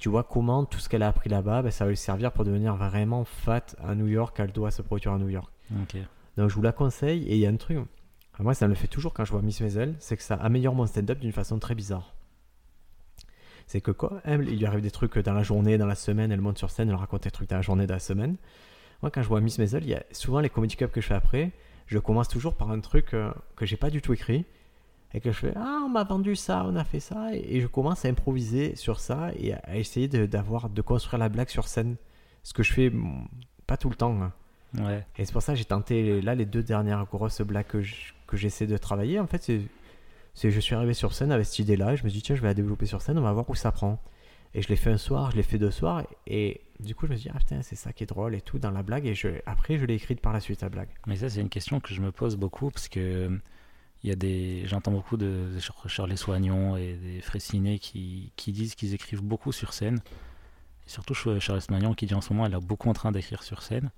tu 0.00 0.08
vois, 0.08 0.22
comment 0.22 0.64
tout 0.64 0.78
ce 0.78 0.88
qu'elle 0.88 1.02
a 1.02 1.08
appris 1.08 1.28
là-bas, 1.30 1.62
bah, 1.62 1.70
ça 1.70 1.84
va 1.84 1.90
lui 1.90 1.96
servir 1.96 2.32
pour 2.32 2.44
devenir 2.44 2.76
vraiment 2.76 3.24
fat 3.24 3.64
à 3.82 3.94
New 3.94 4.06
York. 4.06 4.36
Elle 4.38 4.52
doit 4.52 4.70
se 4.70 4.82
produire 4.82 5.12
à 5.12 5.18
New 5.18 5.28
York. 5.28 5.50
Donc 6.36 6.50
je 6.50 6.54
vous 6.54 6.62
la 6.62 6.72
conseille. 6.72 7.24
Et 7.24 7.34
il 7.34 7.40
y 7.40 7.46
a 7.46 7.50
un 7.50 7.56
truc, 7.56 7.78
moi 8.38 8.54
ça 8.54 8.66
me 8.66 8.70
le 8.70 8.76
fait 8.76 8.86
toujours 8.86 9.12
quand 9.12 9.24
je 9.24 9.32
vois 9.32 9.42
Miss 9.42 9.60
Maisel, 9.60 9.96
c'est 9.98 10.16
que 10.16 10.22
ça 10.22 10.36
améliore 10.36 10.74
mon 10.74 10.86
stand-up 10.86 11.18
d'une 11.18 11.32
façon 11.32 11.58
très 11.58 11.74
bizarre. 11.74 12.14
C'est 13.66 13.80
que 13.80 13.90
quoi 13.90 14.20
elle, 14.24 14.48
il 14.48 14.58
lui 14.58 14.66
arrive 14.66 14.80
des 14.80 14.90
trucs 14.90 15.18
dans 15.18 15.34
la 15.34 15.42
journée, 15.42 15.76
dans 15.76 15.86
la 15.86 15.94
semaine, 15.94 16.32
elle 16.32 16.40
monte 16.40 16.58
sur 16.58 16.70
scène, 16.70 16.88
elle 16.88 16.94
raconte 16.94 17.24
des 17.24 17.30
trucs 17.30 17.50
dans 17.50 17.56
la 17.56 17.62
journée, 17.62 17.86
dans 17.86 17.94
la 17.94 18.00
semaine. 18.00 18.36
Moi 19.02 19.10
quand 19.10 19.22
je 19.22 19.28
vois 19.28 19.40
Miss 19.40 19.58
Maisel, 19.58 19.82
il 19.84 19.90
y 19.90 19.94
a 19.94 20.02
souvent 20.12 20.40
les 20.40 20.48
comedy 20.48 20.76
clubs 20.76 20.90
que 20.90 21.00
je 21.00 21.06
fais 21.06 21.14
après, 21.14 21.52
je 21.86 21.98
commence 21.98 22.28
toujours 22.28 22.54
par 22.54 22.70
un 22.70 22.80
truc 22.80 23.14
euh, 23.14 23.32
que 23.56 23.66
j'ai 23.66 23.76
pas 23.76 23.90
du 23.90 24.00
tout 24.00 24.12
écrit 24.12 24.46
et 25.14 25.20
que 25.20 25.32
je 25.32 25.38
fais 25.38 25.52
ah 25.56 25.82
on 25.84 25.88
m'a 25.88 26.04
vendu 26.04 26.36
ça, 26.36 26.64
on 26.66 26.76
a 26.76 26.84
fait 26.84 27.00
ça 27.00 27.34
et, 27.34 27.60
je 27.60 27.66
commence 27.66 28.04
à 28.04 28.08
improviser 28.08 28.76
sur 28.76 29.00
ça 29.00 29.30
et 29.38 29.54
à, 29.54 29.76
essayer 29.76 30.08
de, 30.08 30.26
d'avoir 30.26 30.68
de 30.68 30.82
construire 30.82 31.18
la 31.18 31.28
blague 31.28 31.48
sur 31.48 31.66
scène, 31.68 31.96
ce 32.42 32.52
que 32.52 32.62
je 32.62 32.72
fais 32.72 32.90
mm, 32.90 33.26
pas 33.66 33.76
tout 33.76 33.88
le 33.88 33.94
temps. 33.96 34.20
hein. 34.22 34.32
Ouais. 34.78 35.06
Et 35.16 35.24
c'est 35.24 35.32
pour 35.32 35.40
ça 35.42 35.52
que 35.52 35.58
j'ai 35.58 35.64
tenté 35.64 36.20
là 36.20 36.34
les 36.34 36.44
deux 36.44 36.62
dernières 36.62 37.06
grosses 37.06 37.40
blagues 37.40 37.66
que 37.66 37.80
je- 37.80 38.12
que 38.26 38.36
j'essaie 38.36 38.66
de 38.66 38.76
travailler. 38.76 39.18
En 39.18 39.26
fait, 39.26 39.50
c'est, 40.34 40.50
je 40.50 40.60
suis 40.60 40.74
arrivé 40.74 40.92
sur 40.94 41.14
scène 41.14 41.32
avec 41.32 41.46
cette 41.46 41.58
idée-là. 41.60 41.96
Je 41.96 42.04
me 42.04 42.10
dis 42.10 42.20
tiens, 42.22 42.36
je 42.36 42.42
vais 42.42 42.48
la 42.48 42.54
développer 42.54 42.84
sur 42.86 43.00
scène. 43.00 43.18
On 43.18 43.22
va 43.22 43.32
voir 43.32 43.48
où 43.48 43.54
ça 43.54 43.72
prend. 43.72 44.00
Et 44.54 44.62
je 44.62 44.68
l'ai 44.68 44.76
fait 44.76 44.90
un 44.90 44.98
soir, 44.98 45.30
je 45.30 45.36
l'ai 45.36 45.42
fait 45.42 45.58
deux 45.58 45.70
soirs. 45.70 46.04
Et 46.26 46.60
du 46.80 46.94
coup, 46.94 47.06
je 47.06 47.12
me 47.12 47.16
dis 47.16 47.28
ah 47.34 47.38
putain, 47.38 47.62
c'est 47.62 47.76
ça 47.76 47.92
qui 47.92 48.04
est 48.04 48.06
drôle 48.06 48.34
et 48.34 48.40
tout 48.42 48.58
dans 48.58 48.70
la 48.70 48.82
blague. 48.82 49.06
Et 49.06 49.14
je, 49.14 49.28
après, 49.46 49.78
je 49.78 49.86
l'ai 49.86 49.94
écrite 49.94 50.20
par 50.20 50.32
la 50.34 50.40
suite 50.40 50.60
la 50.60 50.68
blague. 50.68 50.88
Mais 51.06 51.16
ça, 51.16 51.30
c'est 51.30 51.40
une 51.40 51.48
question 51.48 51.80
que 51.80 51.92
je 51.94 52.00
me 52.02 52.12
pose 52.12 52.36
beaucoup 52.36 52.70
parce 52.70 52.88
que 52.88 53.30
il 54.04 54.10
y 54.10 54.12
a 54.12 54.16
des, 54.16 54.62
j'entends 54.66 54.92
beaucoup 54.92 55.16
de, 55.16 55.50
de 55.54 55.88
Charles 55.88 56.16
Soignons 56.16 56.76
et 56.76 56.94
des 56.94 57.20
Fressinés 57.20 57.78
qui, 57.78 58.32
qui 58.36 58.52
disent 58.52 58.74
qu'ils 58.74 58.94
écrivent 58.94 59.22
beaucoup 59.22 59.52
sur 59.52 59.72
scène. 59.72 60.00
Et 60.86 60.90
surtout 60.90 61.14
Ch- 61.14 61.40
Charles 61.40 61.62
Magnon 61.70 61.94
qui 61.94 62.06
dit 62.06 62.14
en 62.14 62.20
ce 62.20 62.32
moment 62.32 62.46
elle 62.46 62.54
est 62.54 62.60
beaucoup 62.60 62.88
en 62.88 62.92
train 62.94 63.10
d'écrire 63.12 63.42
sur 63.42 63.62
scène. 63.62 63.90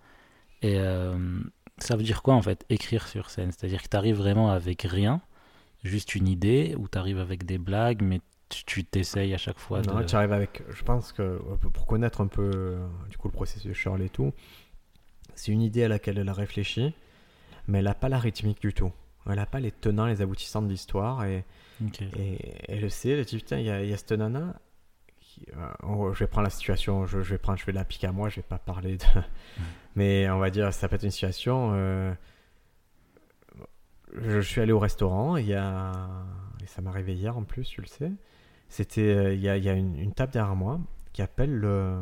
Et 0.62 0.78
euh, 0.78 1.40
ça 1.78 1.96
veut 1.96 2.02
dire 2.02 2.22
quoi 2.22 2.34
en 2.34 2.42
fait 2.42 2.64
écrire 2.70 3.08
sur 3.08 3.30
scène? 3.30 3.52
C'est-à-dire 3.52 3.82
que 3.82 3.88
tu 3.88 3.96
arrives 3.96 4.16
vraiment 4.16 4.50
avec 4.50 4.82
rien, 4.82 5.20
juste 5.84 6.14
une 6.14 6.28
idée, 6.28 6.74
ou 6.78 6.88
tu 6.88 6.98
arrives 6.98 7.18
avec 7.18 7.44
des 7.44 7.58
blagues, 7.58 8.02
mais 8.02 8.20
tu- 8.48 8.84
t'essayes 8.84 9.32
à 9.34 9.38
chaque 9.38 9.58
fois. 9.58 9.82
Non, 9.82 10.00
de... 10.00 10.04
tu 10.04 10.16
arrives 10.16 10.32
avec. 10.32 10.62
Je 10.70 10.82
pense 10.82 11.12
que 11.12 11.38
pour 11.72 11.86
connaître 11.86 12.20
un 12.20 12.26
peu 12.26 12.50
euh, 12.54 12.86
du 13.08 13.16
coup 13.16 13.28
le 13.28 13.32
processus 13.32 13.68
de 13.68 13.72
Shirley 13.72 14.06
et 14.06 14.10
tout, 14.10 14.32
c'est 15.34 15.52
une 15.52 15.62
idée 15.62 15.84
à 15.84 15.88
laquelle 15.88 16.18
elle 16.18 16.28
a 16.28 16.32
réfléchi, 16.32 16.92
mais 17.68 17.78
elle 17.78 17.84
n'a 17.84 17.94
pas 17.94 18.08
la 18.08 18.18
rythmique 18.18 18.60
du 18.60 18.72
tout. 18.74 18.92
Elle 19.28 19.36
n'a 19.36 19.46
pas 19.46 19.60
les 19.60 19.70
tenants, 19.72 20.06
les 20.06 20.22
aboutissants 20.22 20.62
de 20.62 20.68
l'histoire 20.68 21.24
et 21.24 21.44
Ok. 21.84 22.02
Et 22.02 22.54
elle 22.68 22.80
le 22.80 22.88
sait, 22.88 23.10
elle 23.10 23.24
dit 23.24 23.36
putain, 23.36 23.58
il 23.58 23.66
y 23.66 23.70
a, 23.70 23.82
il 23.82 23.88
y 23.90 23.92
a 23.92 23.96
cette 23.96 24.12
nana. 24.12 24.54
qui- 25.20 25.46
euh, 25.56 26.12
je 26.12 26.18
vais 26.20 26.26
prendre 26.26 26.44
la 26.44 26.50
situation, 26.50 27.06
je, 27.06 27.22
je 27.22 27.30
vais 27.30 27.38
prendre, 27.38 27.58
je 27.58 27.64
vais 27.66 27.72
l'appliquer 27.72 28.06
à 28.08 28.12
moi, 28.12 28.28
je 28.28 28.36
vais 28.36 28.42
pas 28.42 28.58
parler 28.58 28.96
de. 28.96 29.04
Mais 29.96 30.28
on 30.30 30.38
va 30.38 30.50
dire, 30.50 30.72
ça 30.74 30.88
peut 30.88 30.96
être 30.96 31.04
une 31.04 31.10
situation. 31.10 31.70
euh, 31.74 32.12
Je 34.14 34.40
suis 34.40 34.60
allé 34.60 34.72
au 34.72 34.78
restaurant, 34.78 35.36
il 35.36 35.46
y 35.46 35.54
a. 35.54 36.08
Et 36.62 36.66
ça 36.66 36.82
m'est 36.82 36.88
arrivé 36.90 37.14
hier 37.14 37.36
en 37.36 37.44
plus, 37.44 37.64
tu 37.68 37.80
le 37.80 37.86
sais. 37.86 38.10
C'était. 38.68 39.02
euh, 39.02 39.34
Il 39.34 39.40
y 39.40 39.48
a, 39.48 39.56
il 39.56 39.64
y 39.64 39.68
a 39.68 39.74
une, 39.74 39.96
une 39.98 40.12
table 40.12 40.32
derrière 40.32 40.56
moi 40.56 40.80
qui 41.12 41.22
appelle 41.22 41.54
le. 41.54 42.00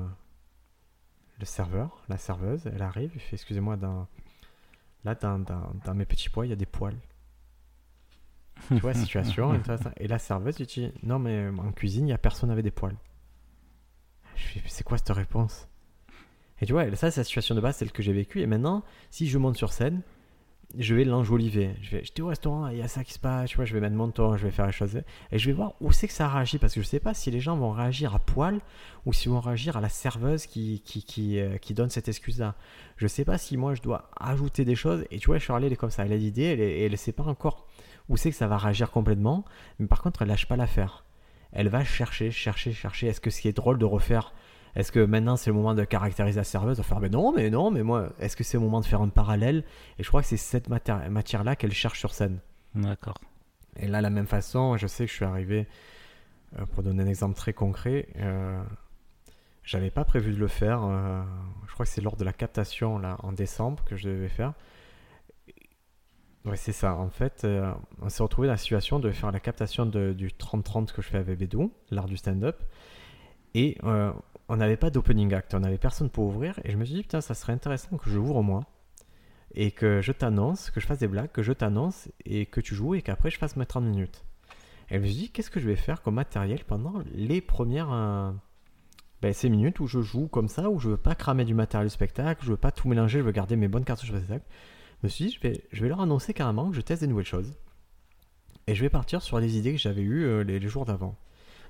Le 1.40 1.44
serveur, 1.44 2.02
la 2.08 2.18
serveuse, 2.18 2.66
elle 2.66 2.82
arrive, 2.82 3.12
il 3.14 3.20
fait 3.20 3.36
excusez-moi, 3.36 3.76
dans, 3.76 4.08
là 5.04 5.14
dans, 5.14 5.38
dans, 5.38 5.72
dans 5.84 5.94
mes 5.94 6.04
petits 6.06 6.28
pois, 6.30 6.46
il 6.46 6.50
y 6.50 6.52
a 6.52 6.56
des 6.56 6.66
poils 6.66 6.96
tu 8.68 8.74
vois, 8.80 8.94
situation. 8.94 9.54
et, 9.54 9.60
toi, 9.62 9.76
ça- 9.78 9.92
et 9.96 10.08
la 10.08 10.18
serveuse, 10.18 10.56
elle 10.60 10.66
dit 10.66 10.90
Non, 11.02 11.18
mais 11.18 11.36
euh, 11.46 11.52
en 11.58 11.72
cuisine, 11.72 12.04
il 12.04 12.06
n'y 12.06 12.12
a 12.12 12.18
personne 12.18 12.50
avec 12.50 12.64
des 12.64 12.70
poils. 12.72 12.96
Je 14.36 14.42
fais 14.44 14.62
C'est 14.66 14.84
quoi 14.84 14.98
cette 14.98 15.08
réponse? 15.10 15.68
Et 16.60 16.66
tu 16.66 16.72
vois, 16.72 16.84
ça, 16.96 17.10
c'est 17.12 17.20
la 17.20 17.24
situation 17.24 17.54
de 17.54 17.60
base, 17.60 17.76
celle 17.76 17.92
que 17.92 18.02
j'ai 18.02 18.12
vécue. 18.12 18.40
Et 18.40 18.46
maintenant, 18.46 18.82
si 19.10 19.28
je 19.28 19.38
monte 19.38 19.56
sur 19.56 19.72
scène, 19.72 20.02
je 20.76 20.94
vais 20.94 21.04
l'enjoliver. 21.04 21.70
Je 21.80 21.90
vais 21.90 22.04
J'étais 22.04 22.22
au 22.22 22.26
restaurant, 22.26 22.68
il 22.68 22.78
y 22.78 22.82
a 22.82 22.88
ça 22.88 23.04
qui 23.04 23.12
se 23.12 23.18
passe, 23.18 23.50
tu 23.50 23.56
vois, 23.56 23.64
je 23.64 23.72
vais 23.72 23.80
mettre 23.80 23.94
mon 23.94 24.10
ton, 24.10 24.36
je 24.36 24.44
vais 24.44 24.50
faire 24.50 24.66
les 24.66 24.72
choses. 24.72 25.00
Et 25.32 25.38
je 25.38 25.46
vais 25.46 25.52
voir 25.54 25.74
où 25.80 25.92
c'est 25.92 26.08
que 26.08 26.12
ça 26.12 26.28
réagit. 26.28 26.58
Parce 26.58 26.74
que 26.74 26.82
je 26.82 26.86
sais 26.86 27.00
pas 27.00 27.14
si 27.14 27.30
les 27.30 27.40
gens 27.40 27.56
vont 27.56 27.70
réagir 27.70 28.14
à 28.14 28.18
poil 28.18 28.60
ou 29.06 29.12
s'ils 29.12 29.30
vont 29.30 29.40
réagir 29.40 29.76
à 29.76 29.80
la 29.80 29.88
serveuse 29.88 30.46
qui, 30.46 30.82
qui, 30.84 31.02
qui, 31.02 31.40
euh, 31.40 31.56
qui 31.58 31.74
donne 31.74 31.90
cette 31.90 32.08
excuse-là. 32.08 32.54
Je 32.96 33.06
sais 33.06 33.24
pas 33.24 33.38
si 33.38 33.56
moi 33.56 33.74
je 33.74 33.82
dois 33.82 34.10
ajouter 34.18 34.64
des 34.64 34.74
choses. 34.74 35.04
Et 35.10 35.18
tu 35.18 35.28
vois, 35.28 35.38
Charlie, 35.38 35.66
elle 35.66 35.72
est 35.72 35.76
comme 35.76 35.90
ça. 35.90 36.04
Elle 36.04 36.12
a 36.12 36.16
l'idée, 36.16 36.44
elle, 36.44 36.60
elle 36.60 36.98
sait 36.98 37.12
pas 37.12 37.24
encore 37.24 37.66
où 38.08 38.16
c'est 38.16 38.30
que 38.30 38.36
ça 38.36 38.46
va 38.46 38.56
réagir 38.56 38.90
complètement, 38.90 39.44
mais 39.78 39.86
par 39.86 40.02
contre, 40.02 40.22
elle 40.22 40.28
lâche 40.28 40.46
pas 40.46 40.56
l'affaire. 40.56 41.04
Elle 41.52 41.68
va 41.68 41.84
chercher, 41.84 42.30
chercher, 42.30 42.72
chercher. 42.72 43.06
Est-ce 43.08 43.20
que 43.20 43.30
ce 43.30 43.40
qui 43.40 43.48
est 43.48 43.52
drôle 43.52 43.78
de 43.78 43.84
refaire 43.84 44.32
Est-ce 44.78 44.92
que 44.92 45.00
maintenant 45.00 45.36
c'est 45.36 45.50
le 45.50 45.56
moment 45.56 45.74
de 45.74 45.84
caractériser 45.84 46.38
la 46.38 46.44
serveuse 46.44 46.80
faire, 46.82 47.00
mais 47.00 47.08
non, 47.08 47.32
mais 47.32 47.50
non, 47.50 47.70
mais 47.70 47.82
moi, 47.82 48.10
est-ce 48.20 48.36
que 48.36 48.44
c'est 48.44 48.56
le 48.56 48.62
moment 48.62 48.80
de 48.80 48.86
faire 48.86 49.02
un 49.02 49.08
parallèle? 49.08 49.64
Et 49.98 50.04
je 50.04 50.08
crois 50.08 50.22
que 50.22 50.28
c'est 50.28 50.36
cette 50.36 50.68
matière-là 50.68 51.56
qu'elle 51.56 51.72
cherche 51.72 51.98
sur 51.98 52.14
scène. 52.14 52.38
D'accord. 52.76 53.18
Et 53.76 53.88
là, 53.88 53.98
de 53.98 54.04
la 54.04 54.10
même 54.10 54.28
façon, 54.28 54.76
je 54.76 54.86
sais 54.86 55.04
que 55.04 55.10
je 55.10 55.16
suis 55.16 55.24
arrivé, 55.24 55.66
euh, 56.58 56.64
pour 56.66 56.82
donner 56.84 57.02
un 57.02 57.06
exemple 57.08 57.34
très 57.36 57.52
concret, 57.52 58.06
euh, 58.20 58.62
j'avais 59.64 59.90
pas 59.90 60.04
prévu 60.04 60.32
de 60.32 60.38
le 60.38 60.48
faire. 60.48 60.84
euh, 60.84 61.22
je 61.66 61.72
crois 61.74 61.84
que 61.84 61.90
c'est 61.90 62.00
lors 62.00 62.16
de 62.16 62.24
la 62.24 62.32
captation 62.32 62.98
là, 62.98 63.16
en 63.24 63.32
décembre 63.32 63.82
que 63.84 63.96
je 63.96 64.08
devais 64.08 64.28
faire. 64.28 64.52
Ouais, 66.44 66.56
c'est 66.56 66.72
ça. 66.72 66.94
En 66.94 67.10
fait, 67.10 67.42
euh, 67.44 67.72
on 68.00 68.08
s'est 68.08 68.22
retrouvé 68.22 68.46
dans 68.46 68.54
la 68.54 68.58
situation 68.58 69.00
de 69.00 69.10
faire 69.10 69.32
la 69.32 69.40
captation 69.40 69.84
de- 69.86 70.12
du 70.12 70.32
30-30 70.32 70.92
que 70.92 71.02
je 71.02 71.08
fais 71.08 71.18
avec 71.18 71.38
Bédou, 71.38 71.72
l'art 71.90 72.06
du 72.06 72.16
stand-up. 72.16 72.62
Et 73.54 73.76
euh, 73.84 74.12
on 74.48 74.56
n'avait 74.56 74.76
pas 74.76 74.90
d'opening 74.90 75.34
act, 75.34 75.54
on 75.54 75.60
n'avait 75.60 75.78
personne 75.78 76.10
pour 76.10 76.26
ouvrir. 76.26 76.58
Et 76.64 76.72
je 76.72 76.76
me 76.76 76.84
suis 76.84 76.94
dit, 76.94 77.02
putain, 77.02 77.20
ça 77.20 77.34
serait 77.34 77.52
intéressant 77.52 77.96
que 77.96 78.08
je 78.08 78.18
ouvre 78.18 78.42
moi. 78.42 78.64
Et 79.54 79.70
que 79.70 80.00
je 80.02 80.12
t'annonce, 80.12 80.70
que 80.70 80.80
je 80.80 80.86
fasse 80.86 80.98
des 80.98 81.08
blagues, 81.08 81.32
que 81.32 81.42
je 81.42 81.52
t'annonce 81.52 82.08
et 82.24 82.46
que 82.46 82.60
tu 82.60 82.74
joues 82.74 82.94
et 82.94 83.02
qu'après 83.02 83.30
je 83.30 83.38
fasse 83.38 83.56
mes 83.56 83.64
30 83.64 83.84
minutes. 83.84 84.24
Et 84.90 84.96
je 84.96 85.00
me 85.00 85.06
suis 85.06 85.16
dit, 85.16 85.30
qu'est-ce 85.30 85.50
que 85.50 85.58
je 85.58 85.66
vais 85.66 85.76
faire 85.76 86.02
comme 86.02 86.14
matériel 86.14 86.64
pendant 86.64 87.02
les 87.14 87.40
premières 87.40 87.92
euh, 87.92 88.30
ben, 89.22 89.32
ces 89.32 89.48
minutes 89.48 89.80
où 89.80 89.86
je 89.86 90.00
joue 90.00 90.28
comme 90.28 90.48
ça, 90.48 90.70
où 90.70 90.78
je 90.78 90.90
veux 90.90 90.96
pas 90.96 91.14
cramer 91.14 91.44
du 91.44 91.54
matériel 91.54 91.88
du 91.88 91.92
spectacle, 91.92 92.44
je 92.44 92.50
veux 92.50 92.58
pas 92.58 92.70
tout 92.70 92.88
mélanger, 92.88 93.18
je 93.18 93.24
veux 93.24 93.32
garder 93.32 93.56
mes 93.56 93.68
bonnes 93.68 93.84
cartouches 93.84 94.12
de 94.12 94.18
spectacle. 94.18 94.46
Je 95.02 95.06
me 95.06 95.08
suis 95.08 95.24
dit, 95.26 95.38
je 95.72 95.82
vais, 95.82 95.88
leur 95.88 96.00
annoncer 96.00 96.34
carrément 96.34 96.70
que 96.70 96.76
je 96.76 96.80
teste 96.82 97.00
des 97.02 97.08
nouvelles 97.08 97.24
choses. 97.24 97.54
Et 98.66 98.74
je 98.74 98.82
vais 98.82 98.90
partir 98.90 99.22
sur 99.22 99.38
les 99.40 99.56
idées 99.56 99.72
que 99.72 99.78
j'avais 99.78 100.02
eues 100.02 100.24
euh, 100.24 100.42
les 100.42 100.60
jours 100.68 100.84
d'avant. 100.84 101.16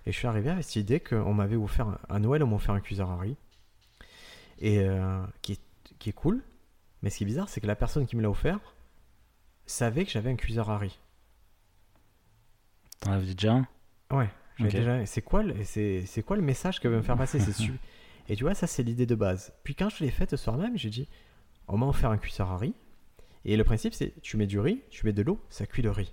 Et 0.07 0.12
je 0.12 0.16
suis 0.18 0.26
arrivé 0.26 0.51
avec 0.51 0.64
cette 0.64 0.76
idée 0.76 1.01
qu'on 1.01 1.34
m'avait 1.34 1.57
offert, 1.57 1.99
à 2.09 2.18
Noël, 2.18 2.42
on 2.42 2.46
m'a 2.46 2.57
offert 2.57 2.74
un 2.74 2.80
cuiseur 2.80 3.11
Harry. 3.11 3.36
Et 4.61 4.80
euh, 4.80 5.22
qui, 5.42 5.53
est, 5.53 5.61
qui 5.99 6.09
est 6.11 6.12
cool. 6.14 6.42
Mais 7.03 7.11
ce 7.11 7.18
qui 7.18 7.24
est 7.24 7.26
bizarre, 7.26 7.49
c'est 7.49 7.61
que 7.61 7.66
la 7.66 7.76
personne 7.76 8.07
qui 8.07 8.16
me 8.16 8.22
l'a 8.22 8.30
offert 8.30 8.59
savait 9.66 10.05
que 10.05 10.11
j'avais 10.11 10.30
un 10.30 10.36
cuiseur 10.36 10.70
Harry. 10.70 10.99
T'en 13.01 13.12
avais 13.12 13.26
déjà 13.34 13.53
un? 13.55 13.68
Ouais, 14.11 14.28
j'avais 14.59 14.70
Ok. 14.70 14.76
déjà. 14.76 15.07
C'est 15.07 15.22
quoi, 15.22 15.42
le- 15.42 15.62
c'est, 15.64 16.05
c'est 16.07 16.22
quoi 16.22 16.36
le 16.36 16.42
message 16.42 16.80
que 16.80 16.88
veut 16.88 16.96
me 16.96 17.03
faire 17.03 17.16
passer? 17.16 17.38
C'est 17.38 17.53
su- 17.53 17.78
Et 18.30 18.36
tu 18.36 18.44
vois, 18.44 18.55
ça, 18.55 18.66
c'est 18.66 18.82
l'idée 18.82 19.07
de 19.07 19.14
base. 19.14 19.53
Puis 19.64 19.74
quand 19.74 19.88
je 19.88 20.03
l'ai 20.05 20.11
faite 20.11 20.30
ce 20.30 20.36
soir 20.36 20.57
même, 20.59 20.76
j'ai 20.76 20.90
dit 20.90 21.09
on 21.66 21.76
m'a 21.78 21.86
offert 21.86 22.11
un 22.11 22.18
cuisseur 22.18 22.51
à 22.51 22.59
riz. 22.59 22.74
Et 23.44 23.57
le 23.57 23.64
principe, 23.64 23.94
c'est 23.94 24.20
tu 24.22 24.36
mets 24.36 24.46
du 24.46 24.59
riz, 24.59 24.80
tu 24.90 25.07
mets 25.07 25.12
de 25.12 25.22
l'eau, 25.22 25.40
ça 25.49 25.66
cuit 25.66 25.82
le 25.82 25.90
riz. 25.90 26.12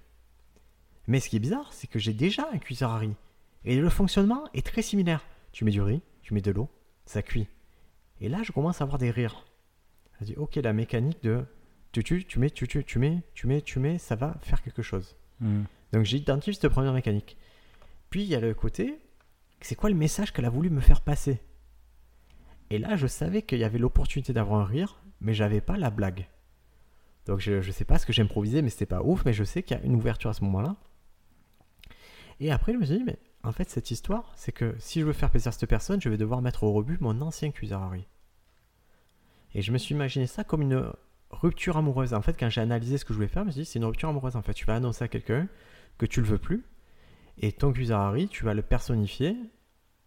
Mais 1.08 1.20
ce 1.20 1.30
qui 1.30 1.36
est 1.38 1.40
bizarre, 1.40 1.74
c'est 1.74 1.88
que 1.88 2.00
j'ai 2.00 2.14
déjà 2.14 2.48
un 2.54 2.58
cuisseur 2.58 2.92
à 2.92 2.98
riz. 3.00 3.14
Et 3.66 3.76
le 3.78 3.90
fonctionnement 3.90 4.44
est 4.54 4.66
très 4.66 4.82
similaire. 4.82 5.26
Tu 5.52 5.66
mets 5.66 5.72
du 5.72 5.82
riz, 5.82 6.02
tu 6.22 6.34
mets 6.34 6.42
de 6.42 6.52
l'eau, 6.52 6.70
ça 7.06 7.22
cuit. 7.22 7.48
Et 8.22 8.30
là, 8.30 8.44
je 8.44 8.52
commence 8.52 8.82
à 8.82 8.84
avoir 8.84 9.00
des 9.00 9.12
rires. 9.12 9.46
Je 10.20 10.26
dis 10.26 10.36
ok, 10.36 10.56
la 10.56 10.72
mécanique 10.72 11.22
de 11.24 11.44
tu, 11.92 12.04
tu, 12.04 12.26
tu 12.26 12.40
mets, 12.40 12.50
tu, 12.50 12.68
tu, 12.68 12.84
tu 12.84 13.00
mets, 13.00 13.24
tu 13.34 13.48
mets, 13.48 13.62
tu 13.62 13.80
mets, 13.80 13.98
ça 13.98 14.16
va 14.16 14.36
faire 14.42 14.62
quelque 14.62 14.82
chose. 14.82 15.16
Hmm. 15.40 15.64
Donc 15.94 16.04
j'ai 16.06 16.18
identifié 16.18 16.54
cette 16.54 16.72
première 16.72 16.94
mécanique. 16.94 17.38
Puis 18.10 18.24
il 18.24 18.30
y 18.30 18.36
a 18.36 18.40
le 18.40 18.54
côté, 18.54 19.00
c'est 19.62 19.76
quoi 19.76 19.90
le 19.90 19.96
message 19.96 20.32
qu'elle 20.32 20.46
a 20.46 20.50
voulu 20.50 20.70
me 20.70 20.82
faire 20.82 21.02
passer? 21.02 21.42
Et 22.70 22.78
là, 22.78 22.96
je 22.96 23.08
savais 23.08 23.42
qu'il 23.42 23.60
y 23.60 23.64
avait 23.64 23.78
l'opportunité 23.78 24.34
d'avoir 24.34 24.62
un 24.62 24.66
rire, 24.66 25.02
mais 25.22 25.34
j'avais 25.34 25.62
pas 25.62 25.78
la 25.78 25.90
blague. 25.90 26.28
Donc 27.26 27.40
je, 27.40 27.62
je 27.62 27.72
sais 27.72 27.86
pas 27.86 27.98
ce 27.98 28.06
que 28.06 28.14
j'ai 28.14 28.22
improvisé, 28.22 28.62
mais 28.62 28.70
c'était 28.70 28.86
pas 28.86 29.02
ouf, 29.02 29.26
mais 29.26 29.34
je 29.34 29.44
sais 29.44 29.64
qu'il 29.64 29.78
y 29.78 29.80
a 29.80 29.84
une 29.84 29.96
ouverture 29.96 30.30
à 30.30 30.34
ce 30.34 30.44
moment-là. 30.44 30.76
Et 32.40 32.52
après, 32.52 32.74
je 32.74 32.78
me 32.78 32.86
suis 32.86 32.98
dit, 32.98 33.04
mais 33.04 33.18
en 33.46 33.52
fait, 33.52 33.70
cette 33.70 33.92
histoire, 33.92 34.32
c'est 34.36 34.52
que 34.52 34.76
si 34.80 35.00
je 35.02 35.06
veux 35.06 35.14
faire 35.14 35.30
plaisir 35.30 35.50
à 35.50 35.52
cette 35.52 35.70
personne, 35.70 36.02
je 36.02 36.10
vais 36.10 36.18
devoir 36.18 36.42
mettre 36.42 36.64
au 36.64 36.72
rebut 36.74 36.98
mon 37.02 37.20
ancien 37.22 37.52
cuiseur 37.52 37.82
à 37.82 37.90
riz. 37.90 38.06
Et 39.54 39.62
je 39.62 39.72
me 39.72 39.78
suis 39.78 39.96
imaginé 39.96 40.28
ça 40.28 40.44
comme 40.44 40.62
une 40.62 40.92
rupture 41.32 41.78
amoureuse. 41.78 42.14
En 42.14 42.22
fait, 42.22 42.38
quand 42.40 42.50
j'ai 42.50 42.62
analysé 42.62 42.98
ce 42.98 43.06
que 43.06 43.14
je 43.14 43.16
voulais 43.18 43.28
faire, 43.28 43.44
je 43.44 43.48
me 43.48 43.52
suis 43.52 43.62
dit, 43.62 43.66
c'est 43.66 43.80
une 43.80 43.86
rupture 43.86 44.10
amoureuse. 44.10 44.36
En 44.36 44.42
fait, 44.42 44.54
tu 44.54 44.66
vas 44.66 44.76
annoncer 44.76 45.04
à 45.04 45.08
quelqu'un 45.08 45.48
que 45.98 46.06
tu 46.06 46.22
le 46.22 46.28
veux 46.28 46.38
plus. 46.38 46.66
Et 47.40 47.52
ton 47.52 47.72
cuiseur 47.72 48.00
à 48.00 48.12
riz, 48.12 48.28
tu 48.28 48.44
vas 48.46 48.54
le 48.54 48.62
personnifier 48.62 49.36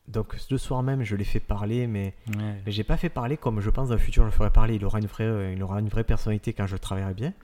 donc 0.07 0.35
le 0.51 0.57
soir 0.57 0.83
même, 0.83 1.03
je 1.03 1.15
l'ai 1.17 1.25
fait 1.25 1.39
parler, 1.39 1.87
mais, 1.87 2.15
Ouais. 2.29 2.63
mais 2.65 2.73
j'ai 2.73 2.83
pas 2.83 2.97
fait 2.97 3.11
parler 3.11 3.37
comme 3.37 3.61
je 3.61 3.69
pense 3.69 3.89
dans 3.91 3.95
le 3.95 4.01
futur 4.01 4.23
je 4.23 4.29
le 4.29 4.33
ferai 4.33 4.51
parler. 4.51 4.77
Il 4.77 4.85
aura 4.87 5.01
une 5.01 5.07
vraie, 5.07 5.53
il 5.53 5.63
aura 5.63 5.81
une 5.81 5.89
vraie 5.91 6.03
personnalité 6.03 6.55
quand 6.55 6.67
je 6.67 6.79
travaillerai 6.79 7.13
bien. 7.13 7.35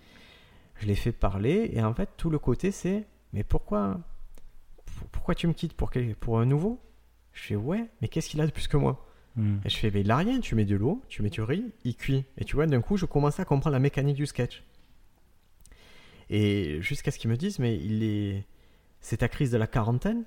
Je 0.77 0.87
l'ai 0.87 0.95
fait 0.95 1.13
parler 1.13 1.69
et 1.75 1.83
en 1.85 1.93
fait 1.93 2.09
tout 2.17 2.31
le 2.31 2.39
côté 2.39 2.71
c'est 2.71 3.05
mais 3.35 3.45
pourquoi 3.45 3.91
pour- 3.93 4.01
pourquoi 5.13 5.35
tu 5.35 5.47
me 5.47 5.53
quittes 5.53 5.75
pour 5.75 5.91
quel- 5.91 6.15
pour 6.17 6.39
un 6.41 6.47
nouveau? 6.47 6.81
Je 7.33 7.43
fais 7.43 7.57
ouais, 7.57 7.87
mais 8.01 8.09
qu'est-ce 8.09 8.29
qu'il 8.29 8.41
a 8.41 8.47
de 8.47 8.53
plus 8.53 8.69
que 8.69 8.77
moi? 8.77 9.05
Mm. 9.37 9.57
Et 9.65 9.69
je 9.69 9.77
fais 9.77 9.91
mais 9.91 10.03
il 10.03 10.11
a 10.11 10.17
rien. 10.17 10.41
Tu 10.41 10.55
mets 10.55 10.65
de 10.65 10.77
l'eau, 10.77 11.03
tu 11.09 11.23
mets 11.23 11.31
du 11.31 11.43
riz, 11.43 11.65
il 11.85 11.97
cuit. 11.97 12.25
Et 12.39 12.45
tu 12.45 12.55
vois 12.57 12.67
d'un 12.67 12.81
coup 12.81 12.97
je 12.97 13.07
commençais 13.07 13.43
à 13.43 13.45
comprendre 13.45 13.73
la 13.75 13.81
mécanique 13.81 14.17
du 14.17 14.27
sketch. 14.27 14.63
Et 16.31 16.79
jusqu'à 16.81 17.11
ce 17.11 17.19
qu'ils 17.19 17.31
me 17.31 17.37
disent 17.37 17.59
mais 17.59 17.77
il 17.77 18.03
est 18.03 18.45
c'est 19.01 19.19
ta 19.19 19.29
crise 19.29 19.51
de 19.51 19.59
la 19.59 19.67
quarantaine 19.67 20.25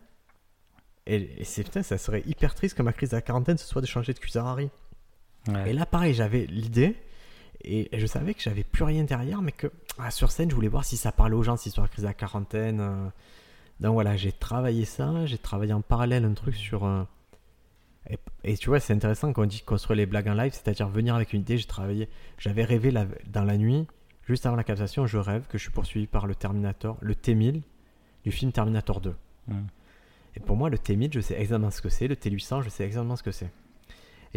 et, 1.08 1.16
et 1.42 1.44
c'est 1.44 1.64
putain, 1.64 1.82
ça 1.84 1.98
serait 1.98 2.22
hyper 2.28 2.54
triste 2.54 2.78
que 2.78 2.84
ma 2.84 2.94
crise 2.94 3.10
de 3.12 3.16
la 3.16 3.22
quarantaine 3.22 3.58
ce 3.58 3.66
soit 3.66 3.82
de 3.82 3.88
changer 3.88 4.14
de 4.14 4.20
cuiseur 4.20 4.46
à 4.46 4.54
riz. 4.56 4.70
Ouais. 5.48 5.70
Et 5.72 5.74
là, 5.74 5.86
pareil, 5.86 6.14
j'avais 6.14 6.46
l'idée 6.46 6.96
et 7.64 7.96
et 7.96 8.00
je 8.00 8.06
savais 8.06 8.34
que 8.34 8.42
j'avais 8.42 8.64
plus 8.64 8.84
rien 8.84 9.06
derrière, 9.06 9.42
mais 9.42 9.54
que 9.54 9.72
ah, 9.98 10.12
sur 10.12 10.30
scène, 10.32 10.50
je 10.52 10.56
voulais 10.56 10.68
voir 10.68 10.84
si 10.86 10.98
ça 10.98 11.12
parlait 11.12 11.36
aux 11.36 11.42
gens, 11.44 11.56
cette 11.58 11.68
histoire 11.68 11.88
de 11.88 11.92
crise 11.92 12.04
de 12.04 12.08
la 12.10 12.14
quarantaine. 12.14 12.80
euh. 12.82 13.08
Donc 13.80 13.94
voilà, 13.94 14.18
j'ai 14.18 14.32
travaillé 14.32 14.86
ça, 14.86 15.26
j'ai 15.26 15.38
travaillé 15.38 15.74
en 15.74 15.82
parallèle 15.82 16.26
un 16.26 16.34
truc 16.34 16.56
sur. 16.56 16.86
euh, 16.86 17.04
Et, 18.10 18.18
et 18.44 18.58
tu 18.58 18.70
vois, 18.70 18.80
c'est 18.80 18.94
intéressant 18.94 19.34
quand 19.34 19.44
on 19.44 19.46
dit 19.46 19.62
construire 19.62 19.98
les 19.98 20.06
blagues 20.06 20.28
en 20.30 20.34
live, 20.34 20.54
c'est-à-dire 20.54 20.88
venir 20.90 21.14
avec 21.16 21.34
une 21.34 21.42
idée. 21.42 21.58
J'ai 21.58 21.68
travaillé, 21.68 22.10
j'avais 22.40 22.64
rêvé 22.64 22.90
la- 22.92 23.06
dans 23.28 23.44
la 23.44 23.58
nuit, 23.58 23.86
juste 24.28 24.46
avant 24.46 24.56
la 24.56 24.64
captation, 24.64 25.06
je 25.08 25.18
rêve 25.18 25.46
que 25.48 25.58
je 25.58 25.64
suis 25.64 25.72
poursuivi 25.72 26.08
par 26.08 26.26
le 26.28 26.34
Terminator, 26.36 26.98
le 27.02 27.14
T1000 27.14 27.62
du 28.24 28.32
film 28.32 28.52
Terminator 28.52 29.02
2. 29.02 29.16
Mm. 29.48 29.54
Et 30.36 30.40
pour 30.40 30.56
moi, 30.56 30.70
le 30.70 30.78
T1000, 30.78 31.12
je 31.14 31.20
sais 31.20 31.36
exactement 31.40 31.72
ce 31.72 31.82
que 31.82 31.90
c'est. 31.90 32.08
Le 32.08 32.16
T800, 32.16 32.62
je 32.64 32.70
sais 32.70 32.86
exactement 32.86 33.16
ce 33.16 33.24
que 33.24 33.32
c'est. 33.32 33.52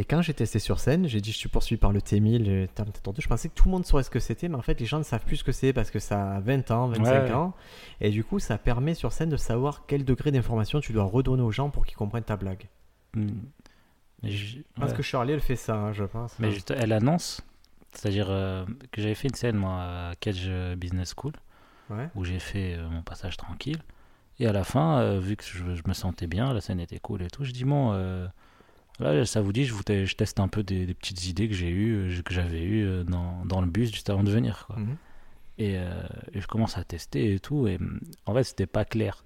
Et 0.01 0.05
quand 0.05 0.23
j'ai 0.23 0.33
testé 0.33 0.59
sur 0.59 0.81
scène, 0.81 1.07
j'ai 1.07 1.21
dit 1.21 1.31
je 1.31 1.37
suis 1.37 1.51
poursuivi 1.51 1.79
par 1.79 1.93
le 1.93 2.01
T1000, 2.01 2.43
le 2.43 2.67
Terminator 2.69 3.13
2. 3.13 3.21
Je 3.21 3.29
pensais 3.29 3.51
que 3.51 3.55
tout 3.55 3.67
le 3.67 3.73
monde 3.73 3.85
saurait 3.85 4.03
ce 4.03 4.09
que 4.09 4.19
c'était, 4.19 4.49
mais 4.49 4.55
en 4.57 4.63
fait, 4.63 4.81
les 4.81 4.87
gens 4.87 4.97
ne 4.97 5.03
savent 5.05 5.27
plus 5.27 5.37
ce 5.37 5.45
que 5.45 5.53
c'est 5.53 5.75
parce 5.75 5.91
que 5.91 5.99
ça 5.99 6.37
a 6.37 6.41
20 6.41 6.71
ans, 6.71 6.89
25 6.89 7.05
Ouais. 7.05 7.33
ans. 7.33 7.53
Et 8.01 8.09
du 8.09 8.25
coup, 8.25 8.39
ça 8.39 8.57
permet 8.57 8.95
sur 8.95 9.13
scène 9.13 9.29
de 9.29 9.37
savoir 9.37 9.85
quel 9.87 10.07
degré 10.07 10.31
d'information 10.31 10.81
tu 10.81 10.95
dois 10.95 11.05
redonner 11.05 11.43
aux 11.43 11.51
gens 11.51 11.69
pour 11.69 11.85
qu'ils 11.85 11.99
comprennent 11.99 12.25
ta 12.25 12.37
blague. 12.39 12.67
Mm. 13.15 13.27
Mais 14.23 14.31
je- 14.31 14.57
Je 14.57 14.63
pense 14.81 14.91
ouais. 14.93 14.97
que 14.97 15.03
Shirley, 15.03 15.35
elle 15.35 15.41
fait 15.41 15.57
ça, 15.57 15.75
hein, 15.77 15.93
je 15.93 16.05
pense. 16.05 16.39
Mais 16.39 16.51
juste, 16.51 16.71
elle 16.71 16.95
annonce, 16.95 17.43
c'est-à-dire 17.93 18.29
euh, 18.31 18.65
que 18.93 19.03
j'avais 19.03 19.15
fait 19.15 19.29
une 19.29 19.35
scène 19.35 19.57
moi 19.57 19.83
à 19.83 20.13
Cage 20.19 20.51
Business 20.79 21.13
School 21.15 21.33
Ouais. 21.91 22.09
où 22.15 22.25
j'ai 22.25 22.39
fait 22.39 22.75
euh, 22.79 22.89
mon 22.89 23.03
passage 23.03 23.37
tranquille. 23.37 23.81
Et 24.39 24.47
à 24.47 24.53
la 24.53 24.65
fin, 24.65 25.01
euh, 25.01 25.21
vu 25.21 25.37
que 25.37 25.45
je, 25.45 25.75
je 25.75 25.83
me 25.87 25.93
sentais 25.93 26.27
bien, 26.27 26.55
la 26.55 26.63
scène 26.63 26.81
était 26.81 27.01
cool 27.01 27.21
et 27.21 27.29
tout, 27.29 27.45
je 27.45 27.51
dis 27.53 27.65
bon, 27.65 27.93
là 29.01 29.25
ça 29.27 29.41
vous 29.41 29.53
dit, 29.53 29.65
je, 29.65 29.73
vous 29.75 29.83
je 29.89 30.15
teste 30.15 30.41
un 30.41 30.49
peu 30.49 30.63
des, 30.63 30.87
des 30.87 30.95
petites 30.95 31.27
idées 31.27 31.49
que 31.49 31.55
j'ai 31.55 31.69
eues, 31.71 31.95
euh, 32.19 32.23
que 32.23 32.33
j'avais 32.35 32.63
eues 32.63 32.85
euh, 32.87 33.05
dans, 33.05 33.45
dans 33.45 33.61
le 33.61 33.67
bus 33.67 33.91
juste 33.93 34.11
avant 34.11 34.23
de 34.23 34.31
venir. 34.31 34.65
Quoi. 34.67 34.77
Mhm. 34.77 34.97
Et, 35.59 35.75
euh, 35.77 36.03
et 36.33 36.41
je 36.41 36.47
commence 36.47 36.79
à 36.79 36.85
tester 36.85 37.35
et 37.35 37.39
tout. 37.41 37.67
Et 37.67 37.79
mm, 37.79 38.01
en 38.27 38.35
fait, 38.35 38.45
c'était 38.45 38.67
pas 38.67 38.85
clair 38.85 39.25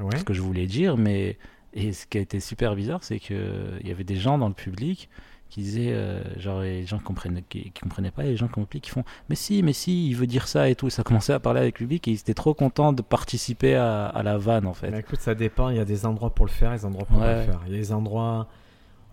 Ouais. 0.00 0.16
ce 0.18 0.24
que 0.24 0.32
je 0.34 0.40
voulais 0.42 0.66
dire, 0.66 0.96
mais 0.96 1.38
et 1.74 1.92
ce 1.92 2.06
qui 2.06 2.18
a 2.18 2.20
été 2.20 2.40
super 2.40 2.74
bizarre, 2.74 3.04
c'est 3.04 3.20
que 3.20 3.78
il 3.82 3.88
y 3.88 3.92
avait 3.92 4.04
des 4.04 4.16
gens 4.16 4.36
dans 4.36 4.48
le 4.48 4.54
public 4.54 5.08
qui 5.48 5.60
disaient, 5.60 5.92
euh, 5.92 6.22
genre 6.40 6.60
les 6.62 6.86
gens 6.86 6.96
qui 6.98 7.04
comprenaient, 7.04 7.44
qui, 7.48 7.70
qui 7.70 7.80
comprenaient 7.82 8.10
pas, 8.10 8.24
et 8.24 8.30
les 8.30 8.36
gens 8.36 8.48
qui 8.48 8.80
qui 8.80 8.90
font, 8.90 9.04
mais 9.28 9.34
si, 9.36 9.62
mais 9.62 9.74
si, 9.74 10.08
il 10.08 10.16
veut 10.16 10.26
dire 10.26 10.48
ça 10.48 10.68
et 10.70 10.74
tout. 10.74 10.86
Et 10.86 10.90
ça 10.90 11.02
commençait 11.04 11.34
à 11.34 11.40
parler 11.40 11.60
avec 11.60 11.78
le 11.78 11.84
public 11.84 12.08
et 12.08 12.12
ils 12.12 12.18
étaient 12.20 12.34
trop 12.34 12.54
contents 12.54 12.92
de 12.94 13.02
participer 13.02 13.74
à, 13.76 14.06
à 14.06 14.22
la 14.22 14.38
vanne 14.38 14.66
en 14.66 14.72
fait. 14.74 14.90
Mais 14.90 15.00
écoute, 15.00 15.20
ça 15.20 15.34
dépend. 15.34 15.68
Il 15.68 15.76
y 15.76 15.80
a 15.80 15.84
des 15.84 16.04
endroits 16.06 16.34
pour 16.34 16.46
le 16.46 16.50
faire, 16.50 16.72
et 16.72 16.76
des 16.78 16.84
endroits 16.86 17.04
pour 17.04 17.18
pas 17.18 17.32
le 17.34 17.38
Ouais. 17.40 17.44
faire. 17.46 17.60
Il 17.66 17.72
y 17.72 17.76
a 17.76 17.78
des 17.78 17.92
endroits, 17.92 18.48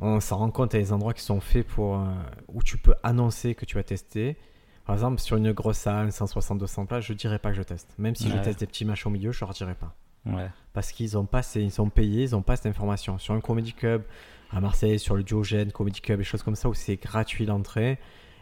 on 0.01 0.19
s'en 0.19 0.37
rend 0.37 0.51
compte, 0.51 0.73
il 0.73 0.77
y 0.77 0.79
a 0.79 0.83
des 0.83 0.93
endroits 0.93 1.13
qui 1.13 1.21
sont 1.23 1.39
faits 1.41 1.67
pour 1.67 1.95
euh, 1.97 2.05
où 2.47 2.63
tu 2.63 2.77
peux 2.77 2.93
annoncer 3.03 3.55
que 3.55 3.65
tu 3.65 3.75
vas 3.75 3.83
tester. 3.83 4.37
Par 4.85 4.95
exemple, 4.95 5.19
sur 5.19 5.37
une 5.37 5.51
grosse 5.51 5.77
salle, 5.77 6.09
160-200 6.09 6.87
places, 6.87 7.05
je 7.05 7.13
dirais 7.13 7.37
pas 7.39 7.49
que 7.51 7.55
je 7.57 7.61
teste. 7.63 7.93
Même 7.99 8.15
si 8.15 8.29
je 8.29 8.37
teste 8.43 8.59
des 8.61 8.65
petits 8.65 8.85
matchs 8.85 9.05
au 9.05 9.09
milieu, 9.11 9.31
je 9.31 9.39
leur 9.41 9.53
dirais 9.53 9.75
pas. 9.75 9.95
Ouais. 10.25 10.49
Parce 10.73 10.91
qu'ils 10.91 11.17
ont 11.17 11.25
pas, 11.25 11.43
ces- 11.43 11.61
ils 11.61 11.71
sont 11.71 11.89
payés, 11.89 12.23
ils 12.23 12.35
ont 12.35 12.41
pas 12.41 12.55
cette 12.55 12.65
information. 12.65 13.17
Sur 13.19 13.33
un 13.35 13.39
comedy 13.41 13.73
club 13.73 14.03
à 14.51 14.59
Marseille, 14.61 14.97
sur 14.97 15.15
le 15.15 15.23
Diogène, 15.23 15.71
comedy 15.71 16.01
club, 16.01 16.17
des 16.19 16.23
choses 16.23 16.41
comme 16.43 16.55
ça 16.55 16.69
où 16.69 16.73
c'est 16.73 16.95
gratuit 16.95 17.45
l'entrée 17.45 17.99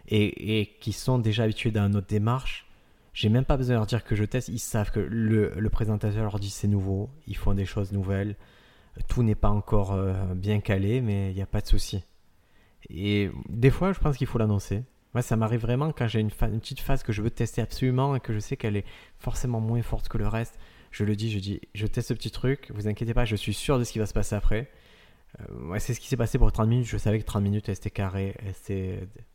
et, 0.07 0.61
et 0.61 0.65
qui 0.79 0.93
sont 0.93 1.19
déjà 1.19 1.43
habitués 1.43 1.71
dans 1.71 1.89
notre 1.89 2.07
démarche. 2.07 2.65
J'ai 3.13 3.29
même 3.29 3.45
pas 3.45 3.57
besoin 3.57 3.73
de 3.75 3.79
leur 3.79 3.85
dire 3.87 4.03
que 4.05 4.15
je 4.15 4.23
teste. 4.23 4.47
Ils 4.47 4.59
savent 4.59 4.91
que 4.91 4.99
le, 5.01 5.53
le 5.57 5.69
présentateur 5.69 6.23
leur 6.23 6.39
dit 6.39 6.49
c'est 6.49 6.67
nouveau, 6.67 7.09
ils 7.27 7.35
font 7.35 7.53
des 7.55 7.65
choses 7.65 7.91
nouvelles. 7.91 8.35
Tout 9.07 9.23
n'est 9.23 9.35
pas 9.35 9.49
encore 9.49 9.93
euh, 9.93 10.13
bien 10.35 10.59
calé, 10.59 11.01
mais 11.01 11.31
il 11.31 11.35
n'y 11.35 11.41
a 11.41 11.47
pas 11.47 11.61
de 11.61 11.67
souci. 11.67 12.03
Et 12.89 13.29
des 13.49 13.69
fois, 13.69 13.93
je 13.93 13.99
pense 13.99 14.17
qu'il 14.17 14.27
faut 14.27 14.37
l'annoncer. 14.37 14.83
Moi, 15.13 15.21
ça 15.21 15.35
m'arrive 15.35 15.61
vraiment 15.61 15.91
quand 15.91 16.07
j'ai 16.07 16.19
une, 16.19 16.29
petite 16.29 16.79
phase 16.79 17.03
que 17.03 17.11
je 17.11 17.21
veux 17.21 17.29
tester 17.29 17.61
absolument 17.61 18.15
et 18.15 18.19
que 18.19 18.33
je 18.33 18.39
sais 18.39 18.57
qu'elle 18.57 18.77
est 18.77 18.85
forcément 19.19 19.59
moins 19.59 19.81
forte 19.81 20.09
que 20.09 20.17
le 20.17 20.27
reste. 20.27 20.59
Je 20.91 21.03
le 21.03 21.15
dis, 21.15 21.31
je 21.31 21.39
dis, 21.39 21.61
je 21.73 21.85
teste 21.87 22.09
ce 22.09 22.13
petit 22.13 22.31
truc, 22.31 22.71
vous 22.73 22.87
inquiétez 22.87 23.13
pas, 23.13 23.25
je 23.25 23.35
suis 23.35 23.53
sûr 23.53 23.77
de 23.77 23.83
ce 23.83 23.91
qui 23.91 23.99
va 23.99 24.05
se 24.05 24.13
passer 24.13 24.35
après. 24.35 24.69
Euh, 25.39 25.69
ouais, 25.69 25.79
c'est 25.79 25.93
ce 25.93 25.99
qui 25.99 26.07
s'est 26.07 26.17
passé 26.17 26.37
pour 26.37 26.51
30 26.51 26.67
minutes, 26.67 26.87
je 26.87 26.97
savais 26.97 27.19
que 27.19 27.25
30 27.25 27.43
minutes, 27.43 27.73
c'était 27.73 27.89
carré, 27.89 28.35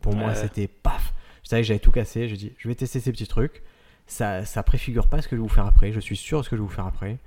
pour 0.01 0.15
moi, 0.15 0.35
c'était 0.35 0.69
paf. 0.69 1.15
Je 1.43 1.49
savais 1.49 1.63
que 1.63 1.69
j'avais 1.69 1.81
tout 1.81 1.91
cassé, 1.91 2.29
je 2.29 2.37
dis, 2.37 2.53
je 2.57 2.69
vais 2.69 2.75
tester 2.75 3.01
ces 3.01 3.13
petits 3.13 3.27
trucs. 3.27 3.63
Ça, 4.07 4.45
ça 4.45 4.63
préfigure 4.63 5.09
pas 5.09 5.23
ce 5.23 5.29
que 5.29 5.37
je 5.37 5.41
vais 5.41 5.47
vous 5.47 5.53
faire 5.53 5.67
après, 5.67 5.93
je 5.93 6.01
suis 6.01 6.17
sûr 6.17 6.39
de 6.39 6.45
ce 6.45 6.51
que 6.51 6.57
je 6.57 6.63
vais 6.63 6.67
vous 6.67 6.73
faire 6.73 6.87
après. 6.87 7.19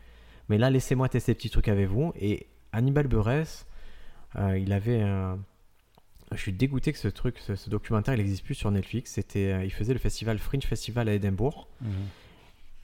Mais 0.50 0.58
là, 0.58 0.70
laissez-moi 0.70 1.10
tester 1.10 1.32
ces 1.32 1.36
petits 1.36 1.50
trucs 1.50 1.68
avec 1.68 1.88
vous. 1.88 2.14
Et 2.20 2.48
Hannibal 2.72 3.08
Buress, 3.08 3.66
euh, 4.38 4.58
il 4.58 4.72
avait 4.74 5.02
un... 5.02 5.40
Je 6.32 6.38
suis 6.38 6.54
dégoûté 6.54 6.92
que 6.92 6.98
ce 6.98 7.08
truc, 7.08 7.38
ce, 7.40 7.56
ce 7.56 7.70
documentaire, 7.70 8.16
il 8.16 8.18
n'existe 8.18 8.44
plus 8.44 8.56
sur 8.56 8.72
Netflix. 8.72 9.12
C'était, 9.12 9.54
euh, 9.54 9.64
il 9.64 9.72
faisait 9.72 9.94
le 9.94 10.00
festival 10.00 10.40
Fringe 10.40 10.66
Festival 10.66 11.08
à 11.08 11.14
Édimbourg. 11.14 11.68
Mhm. 11.82 11.90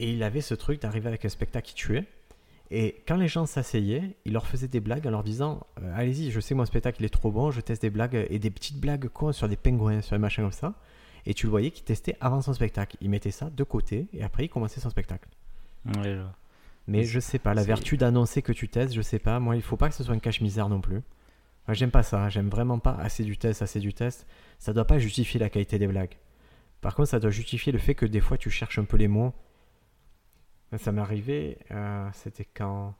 Et 0.00 0.12
il 0.12 0.22
avait 0.22 0.40
ce 0.40 0.54
truc 0.54 0.80
d'arriver 0.80 1.08
avec 1.08 1.24
un 1.24 1.28
spectacle 1.28 1.68
qui 1.68 1.74
tuait. 1.74 2.04
Et 2.70 3.02
quand 3.06 3.16
les 3.16 3.28
gens 3.28 3.44
s'asseyaient, 3.44 4.16
il 4.24 4.32
leur 4.32 4.46
faisait 4.46 4.68
des 4.68 4.80
blagues 4.80 5.06
en 5.06 5.10
leur 5.10 5.22
disant 5.22 5.66
euh, 5.82 5.92
Allez-y, 5.94 6.30
je 6.30 6.40
sais 6.40 6.54
que 6.54 6.58
mon 6.58 6.64
spectacle 6.64 7.02
il 7.02 7.04
est 7.04 7.10
trop 7.10 7.30
bon, 7.30 7.50
je 7.50 7.60
teste 7.60 7.82
des 7.82 7.90
blagues 7.90 8.26
et 8.30 8.38
des 8.38 8.50
petites 8.50 8.80
blagues 8.80 9.08
cons 9.08 9.32
sur 9.32 9.48
des 9.48 9.56
pingouins, 9.56 10.00
sur 10.00 10.16
des 10.16 10.20
machins 10.20 10.42
comme 10.42 10.52
ça. 10.52 10.74
Et 11.26 11.34
tu 11.34 11.46
le 11.46 11.50
voyais 11.50 11.70
qu'il 11.70 11.84
testait 11.84 12.16
avant 12.20 12.40
son 12.40 12.54
spectacle. 12.54 12.96
Il 13.02 13.10
mettait 13.10 13.30
ça 13.30 13.50
de 13.50 13.62
côté 13.62 14.06
et 14.14 14.22
après 14.22 14.46
il 14.46 14.48
commençait 14.48 14.80
son 14.80 14.88
spectacle. 14.88 15.28
Ouais. 15.84 16.18
Mais 16.86 17.04
je 17.04 17.20
sais 17.20 17.38
pas, 17.38 17.54
la 17.54 17.62
vertu 17.62 17.96
d'annoncer 17.96 18.42
que 18.42 18.52
tu 18.52 18.68
testes, 18.68 18.94
je 18.94 19.02
sais 19.02 19.18
pas. 19.18 19.38
Moi, 19.38 19.56
il 19.56 19.62
faut 19.62 19.76
pas 19.76 19.88
que 19.88 19.94
ce 19.94 20.02
soit 20.02 20.14
une 20.14 20.20
cache-misère 20.20 20.68
non 20.68 20.80
plus. 20.80 21.02
Moi, 21.68 21.74
j'aime 21.74 21.92
pas 21.92 22.02
ça. 22.02 22.28
J'aime 22.28 22.48
vraiment 22.48 22.78
pas 22.78 22.94
assez 22.94 23.22
du 23.24 23.38
test, 23.38 23.62
assez 23.62 23.78
du 23.78 23.94
test. 23.94 24.26
Ça 24.58 24.72
doit 24.72 24.86
pas 24.86 24.98
justifier 24.98 25.38
la 25.38 25.48
qualité 25.48 25.78
des 25.78 25.86
blagues. 25.86 26.16
Par 26.80 26.96
contre, 26.96 27.10
ça 27.10 27.20
doit 27.20 27.30
justifier 27.30 27.72
le 27.72 27.78
fait 27.78 27.94
que 27.94 28.04
des 28.04 28.20
fois 28.20 28.36
tu 28.36 28.50
cherches 28.50 28.78
un 28.78 28.84
peu 28.84 28.96
les 28.96 29.08
mots. 29.08 29.32
Ça 30.76 30.90
m'est 30.90 31.00
arrivé, 31.00 31.58
euh, 31.70 32.08
c'était 32.12 32.46
quand. 32.46 32.94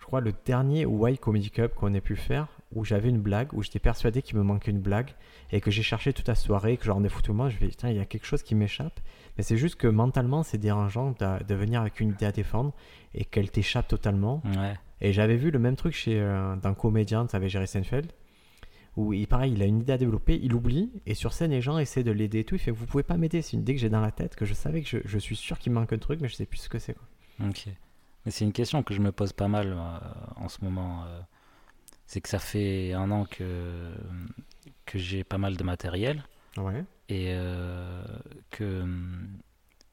Je 0.00 0.06
crois 0.06 0.20
le 0.20 0.34
dernier 0.44 0.82
Y 0.82 1.18
Comedy 1.18 1.50
Cup 1.50 1.74
qu'on 1.74 1.94
ait 1.94 2.00
pu 2.00 2.16
faire, 2.16 2.48
où 2.72 2.84
j'avais 2.84 3.08
une 3.08 3.20
blague, 3.20 3.52
où 3.52 3.62
j'étais 3.62 3.78
persuadé 3.78 4.20
qu'il 4.22 4.36
me 4.36 4.42
manquait 4.42 4.70
une 4.72 4.80
blague, 4.80 5.10
et 5.52 5.60
que 5.60 5.70
j'ai 5.70 5.82
cherché 5.82 6.12
toute 6.12 6.26
la 6.28 6.34
soirée, 6.34 6.76
que 6.76 6.84
j'en 6.84 7.04
ai 7.04 7.08
foutu 7.08 7.32
moi. 7.32 7.48
Je 7.48 7.58
vais, 7.58 7.68
tiens, 7.68 7.90
il 7.90 7.96
y 7.96 8.00
a 8.00 8.04
quelque 8.04 8.26
chose 8.26 8.42
qui 8.42 8.54
m'échappe. 8.54 8.98
Mais 9.36 9.44
c'est 9.44 9.56
juste 9.56 9.76
que 9.76 9.86
mentalement, 9.86 10.42
c'est 10.42 10.58
dérangeant 10.58 11.12
de, 11.12 11.44
de 11.44 11.54
venir 11.54 11.80
avec 11.80 12.00
une 12.00 12.10
idée 12.10 12.26
à 12.26 12.32
défendre 12.32 12.72
et 13.14 13.24
qu'elle 13.24 13.50
t'échappe 13.50 13.86
totalement. 13.88 14.42
Ouais. 14.56 14.74
Et 15.00 15.12
j'avais 15.12 15.36
vu 15.36 15.50
le 15.50 15.58
même 15.58 15.76
truc 15.76 15.94
chez 15.94 16.20
euh, 16.20 16.56
d'un 16.56 16.74
comédien, 16.74 17.26
avec 17.32 17.48
Jerry 17.48 17.66
Seinfeld, 17.68 18.10
où 18.96 19.12
il, 19.12 19.26
pareil, 19.26 19.52
il 19.52 19.62
a 19.62 19.66
une 19.66 19.80
idée 19.80 19.92
à 19.92 19.98
développer, 19.98 20.38
il 20.42 20.54
oublie, 20.54 20.90
et 21.06 21.14
sur 21.14 21.32
scène, 21.32 21.50
les 21.50 21.60
gens 21.60 21.78
essaient 21.78 22.04
de 22.04 22.12
l'aider 22.12 22.40
et 22.40 22.44
tout. 22.44 22.54
Il 22.54 22.60
fait 22.60 22.70
Vous 22.70 22.86
pouvez 22.86 23.02
pas 23.02 23.16
m'aider, 23.16 23.42
c'est 23.42 23.52
une 23.54 23.60
idée 23.62 23.74
que 23.74 23.80
j'ai 23.80 23.90
dans 23.90 24.00
la 24.00 24.12
tête, 24.12 24.34
que 24.36 24.44
je 24.44 24.54
savais 24.54 24.82
que 24.82 24.88
je, 24.88 24.98
je 25.04 25.18
suis 25.18 25.36
sûr 25.36 25.58
qu'il 25.58 25.72
me 25.72 25.78
manque 25.80 25.92
un 25.92 25.98
truc, 25.98 26.20
mais 26.20 26.28
je 26.28 26.34
sais 26.36 26.46
plus 26.46 26.58
ce 26.58 26.68
que 26.68 26.78
c'est. 26.78 26.96
Ok. 27.44 27.66
Mais 28.24 28.30
c'est 28.30 28.44
une 28.44 28.52
question 28.52 28.82
que 28.82 28.94
je 28.94 29.00
me 29.00 29.12
pose 29.12 29.32
pas 29.32 29.48
mal 29.48 29.74
euh, 29.76 29.98
en 30.36 30.48
ce 30.48 30.64
moment. 30.64 31.04
euh, 31.06 31.20
c'est 32.06 32.20
que 32.20 32.28
ça 32.28 32.38
fait 32.38 32.92
un 32.92 33.10
an 33.10 33.24
que, 33.24 33.92
que 34.86 34.98
j'ai 34.98 35.24
pas 35.24 35.38
mal 35.38 35.56
de 35.56 35.64
matériel 35.64 36.24
Ouais. 36.56 36.84
et 37.08 37.28
euh, 37.34 38.04
que 38.50 38.84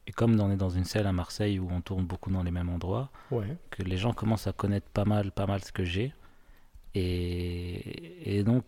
et 0.06 0.12
comme 0.12 0.38
on 0.40 0.50
est 0.50 0.56
dans 0.56 0.68
une 0.70 0.84
salle 0.84 1.06
à 1.06 1.12
Marseille 1.12 1.58
où 1.58 1.68
on 1.70 1.80
tourne 1.80 2.04
beaucoup 2.04 2.30
dans 2.30 2.42
les 2.42 2.50
mêmes 2.50 2.68
endroits, 2.68 3.10
Ouais. 3.30 3.56
que 3.70 3.82
les 3.82 3.96
gens 3.96 4.12
commencent 4.12 4.46
à 4.48 4.52
connaître 4.52 4.88
pas 4.88 5.04
mal, 5.04 5.30
pas 5.32 5.46
mal 5.46 5.62
ce 5.62 5.70
que 5.72 5.84
j'ai. 5.84 6.12
Et, 6.94 8.38
et 8.38 8.42
donc, 8.44 8.64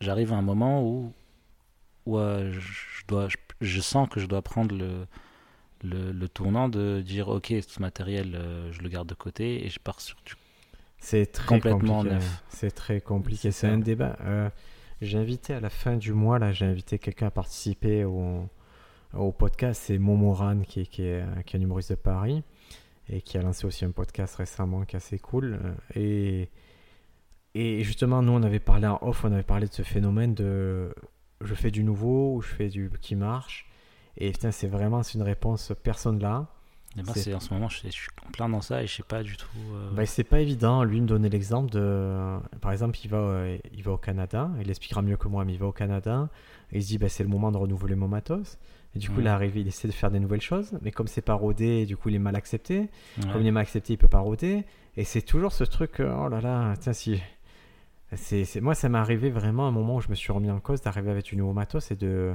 j'arrive 0.00 0.32
à 0.32 0.36
un 0.36 0.42
moment 0.42 0.82
où, 0.82 1.12
où 2.06 2.18
euh, 2.18 2.52
je, 2.52 3.06
dois, 3.06 3.28
je, 3.28 3.36
je 3.60 3.80
sens 3.80 4.08
que 4.08 4.18
je 4.20 4.26
dois 4.26 4.42
prendre 4.42 4.74
le, 4.76 5.06
le, 5.82 6.10
le 6.12 6.28
tournant 6.28 6.68
de 6.68 7.02
dire 7.04 7.28
Ok, 7.28 7.52
ce 7.66 7.80
matériel, 7.80 8.34
euh, 8.34 8.72
je 8.72 8.80
le 8.80 8.88
garde 8.88 9.08
de 9.08 9.14
côté 9.14 9.64
et 9.64 9.68
je 9.68 9.78
pars 9.78 10.00
sur 10.00 10.16
du. 10.24 10.34
C'est 10.98 11.26
très 11.26 11.46
Complètement 11.46 11.98
compliqué. 11.98 12.14
neuf. 12.16 12.42
C'est 12.48 12.70
très 12.70 13.00
compliqué. 13.00 13.50
C'est 13.50 13.68
un 13.68 13.78
débat. 13.78 14.16
Euh, 14.22 14.48
j'ai 15.00 15.18
invité 15.18 15.54
à 15.54 15.60
la 15.60 15.70
fin 15.70 15.96
du 15.96 16.12
mois, 16.12 16.38
là, 16.38 16.52
j'ai 16.52 16.64
invité 16.64 16.98
quelqu'un 16.98 17.26
à 17.26 17.30
participer 17.30 18.04
au, 18.04 18.48
au 19.14 19.32
podcast. 19.32 19.82
C'est 19.84 19.98
Momoran, 19.98 20.60
qui, 20.62 20.80
est- 20.80 20.86
qui, 20.86 21.02
est, 21.02 21.22
qui 21.44 21.56
est 21.56 21.60
un 21.60 21.62
humoriste 21.62 21.90
de 21.90 21.94
Paris 21.96 22.42
et 23.08 23.20
qui 23.20 23.38
a 23.38 23.42
lancé 23.42 23.66
aussi 23.66 23.84
un 23.84 23.90
podcast 23.92 24.34
récemment 24.36 24.84
qui 24.84 24.96
est 24.96 24.98
assez 24.98 25.18
cool. 25.18 25.60
Euh, 25.62 25.72
Et, 25.94 26.50
et 27.54 27.84
justement, 27.84 28.20
nous, 28.22 28.32
on 28.32 28.42
avait 28.42 28.58
parlé 28.58 28.86
en 28.86 28.98
off, 29.02 29.24
on 29.24 29.32
avait 29.32 29.42
parlé 29.42 29.66
de 29.68 29.72
ce 29.72 29.82
phénomène 29.82 30.34
de 30.34 30.92
je 31.42 31.54
fais 31.54 31.70
du 31.70 31.84
nouveau 31.84 32.34
ou 32.36 32.40
je 32.40 32.48
fais 32.48 32.68
du 32.68 32.90
qui 33.00 33.14
marche. 33.14 33.68
Et 34.16 34.32
putain, 34.32 34.50
c'est 34.50 34.66
vraiment 34.66 35.02
c'est 35.02 35.14
une 35.18 35.22
réponse 35.22 35.72
personne 35.82 36.18
là. 36.20 36.48
C'est- 37.14 37.34
en 37.34 37.40
ce 37.40 37.52
moment, 37.52 37.68
je, 37.68 37.76
suis- 37.78 37.88
je 37.90 37.94
suis 37.94 38.08
en 38.26 38.30
plein 38.30 38.48
dans 38.48 38.60
ça 38.62 38.82
et 38.82 38.86
je 38.86 38.94
sais 38.94 39.02
pas 39.02 39.22
du 39.22 39.36
tout. 39.36 39.46
euh, 39.74 39.90
Bah, 39.94 40.06
c'est 40.06 40.24
pas 40.24 40.40
évident. 40.40 40.82
Lui 40.84 41.00
me 41.00 41.06
donnait 41.06 41.28
l'exemple 41.28 41.70
de. 41.70 42.38
Par 42.60 42.72
exemple, 42.72 42.98
il 43.04 43.08
va, 43.10 43.18
euh, 43.18 43.58
il 43.74 43.82
va 43.82 43.92
au 43.92 43.98
Canada. 43.98 44.50
Il 44.60 44.68
expliquera 44.70 45.02
mieux 45.02 45.16
que 45.16 45.28
moi, 45.28 45.44
mais 45.44 45.52
il 45.54 45.58
va 45.58 45.66
au 45.66 45.72
Canada. 45.72 46.28
Et 46.72 46.78
il 46.78 46.82
se 46.82 46.88
dit 46.88 46.98
bah, 46.98 47.08
c'est 47.08 47.22
le 47.22 47.28
moment 47.28 47.52
de 47.52 47.56
renouveler 47.58 47.94
mon 47.94 48.08
matos. 48.08 48.58
Et 48.94 48.98
du 48.98 49.10
coup, 49.10 49.20
il 49.20 49.26
est 49.26 49.30
arrivé, 49.30 49.60
il 49.60 49.68
essaie 49.68 49.88
de 49.88 49.92
faire 49.92 50.10
des 50.10 50.20
nouvelles 50.20 50.40
choses. 50.40 50.72
Mais 50.80 50.90
comme 50.90 51.06
c'est 51.06 51.20
pas 51.20 51.34
rodé, 51.34 51.84
du 51.84 51.96
coup, 51.98 52.08
il 52.08 52.14
est 52.14 52.18
mal 52.18 52.34
accepté. 52.34 52.78
ouais. 53.18 53.30
Comme 53.32 53.42
il 53.42 53.46
est 53.46 53.50
mal 53.50 53.62
accepté, 53.62 53.92
il 53.92 53.98
peut 53.98 54.08
pas 54.08 54.20
roder. 54.20 54.64
Et 54.96 55.04
c'est 55.04 55.20
toujours 55.20 55.52
ce 55.52 55.64
truc, 55.64 56.00
euh, 56.00 56.14
oh 56.18 56.28
là 56.30 56.40
là, 56.40 56.74
tiens, 56.80 56.94
si. 56.94 57.20
C'est, 58.14 58.44
c'est- 58.44 58.60
Moi, 58.60 58.74
ça 58.74 58.88
m'est 58.88 58.98
arrivé 58.98 59.30
vraiment 59.30 59.66
à 59.66 59.68
un 59.68 59.72
moment 59.72 59.96
où 59.96 60.00
je 60.00 60.08
me 60.08 60.14
suis 60.14 60.32
remis 60.32 60.50
en 60.50 60.60
cause 60.60 60.80
d'arriver 60.80 61.10
avec 61.10 61.24
du 61.26 61.36
nouveau 61.36 61.52
matos 61.52 61.90
et 61.90 61.96
de 61.96 62.34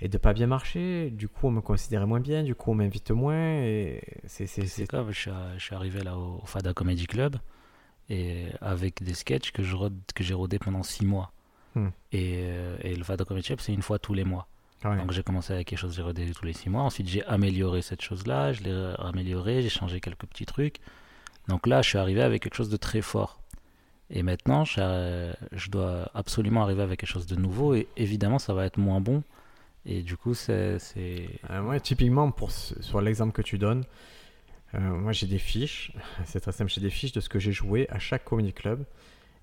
et 0.00 0.08
de 0.08 0.18
pas 0.18 0.32
bien 0.32 0.46
marcher. 0.46 1.10
Du 1.10 1.28
coup, 1.28 1.48
on 1.48 1.50
me 1.50 1.60
considérait 1.60 2.06
moins 2.06 2.20
bien. 2.20 2.42
Du 2.42 2.54
coup, 2.54 2.70
on 2.70 2.74
m'invite 2.74 3.10
moins. 3.10 3.60
Et 3.62 4.02
c'est, 4.26 4.46
c'est, 4.46 4.66
C'est 4.66 4.86
comme 4.86 5.10
je 5.10 5.20
suis, 5.20 5.30
je 5.56 5.62
suis 5.62 5.74
arrivé 5.74 6.02
là 6.02 6.16
au, 6.16 6.40
au 6.42 6.46
Fada 6.46 6.72
Comedy 6.72 7.06
Club 7.06 7.36
et 8.08 8.46
avec 8.60 9.02
des 9.02 9.14
sketchs 9.14 9.50
que 9.52 9.62
je 9.62 9.74
rôde- 9.76 10.00
que 10.14 10.24
j'ai 10.24 10.34
rodé 10.34 10.58
pendant 10.58 10.82
six 10.82 11.04
mois. 11.04 11.32
Hmm. 11.74 11.88
Et, 12.12 12.40
euh, 12.44 12.76
et 12.82 12.94
le 12.96 13.04
Fada 13.04 13.24
Comedy 13.24 13.46
Club, 13.46 13.60
c'est 13.60 13.72
une 13.74 13.82
fois 13.82 13.98
tous 13.98 14.14
les 14.14 14.24
mois. 14.24 14.46
Ouais. 14.84 14.96
Donc 14.96 15.10
j'ai 15.10 15.24
commencé 15.24 15.52
avec 15.52 15.66
quelque 15.66 15.78
chose, 15.80 15.96
j'ai 15.96 16.02
rodé 16.02 16.30
tous 16.30 16.44
les 16.44 16.52
six 16.52 16.70
mois. 16.70 16.82
Ensuite, 16.82 17.08
j'ai 17.08 17.24
amélioré 17.24 17.82
cette 17.82 18.00
chose-là, 18.00 18.52
je 18.52 18.62
l'ai 18.62 18.94
amélioré, 18.98 19.60
j'ai 19.60 19.68
changé 19.68 20.00
quelques 20.00 20.26
petits 20.26 20.46
trucs. 20.46 20.76
Donc 21.48 21.66
là, 21.66 21.82
je 21.82 21.88
suis 21.88 21.98
arrivé 21.98 22.22
avec 22.22 22.42
quelque 22.42 22.54
chose 22.54 22.68
de 22.68 22.76
très 22.76 23.02
fort. 23.02 23.40
Et 24.10 24.22
maintenant, 24.22 24.64
je, 24.64 24.76
euh, 24.78 25.32
je 25.52 25.68
dois 25.68 26.10
absolument 26.14 26.62
arriver 26.62 26.82
avec 26.82 27.00
quelque 27.00 27.10
chose 27.10 27.26
de 27.26 27.36
nouveau. 27.36 27.74
Et 27.74 27.88
évidemment, 27.96 28.38
ça 28.38 28.54
va 28.54 28.64
être 28.64 28.78
moins 28.78 29.00
bon. 29.00 29.22
Et 29.90 30.02
du 30.02 30.16
coup, 30.16 30.34
c'est. 30.34 30.76
Euh, 31.50 31.62
moi, 31.62 31.80
typiquement, 31.80 32.30
pour 32.30 32.50
sur 32.52 33.00
l'exemple 33.00 33.32
que 33.32 33.42
tu 33.42 33.56
donnes, 33.58 33.84
euh, 34.74 34.78
moi 34.80 35.12
j'ai 35.12 35.26
des 35.26 35.38
fiches, 35.38 35.92
c'est 36.26 36.40
très 36.40 36.52
simple, 36.52 36.70
j'ai 36.70 36.82
des 36.82 36.90
fiches 36.90 37.12
de 37.12 37.20
ce 37.20 37.28
que 37.30 37.38
j'ai 37.38 37.52
joué 37.52 37.88
à 37.90 37.98
chaque 37.98 38.24
comedy 38.24 38.52
club 38.52 38.84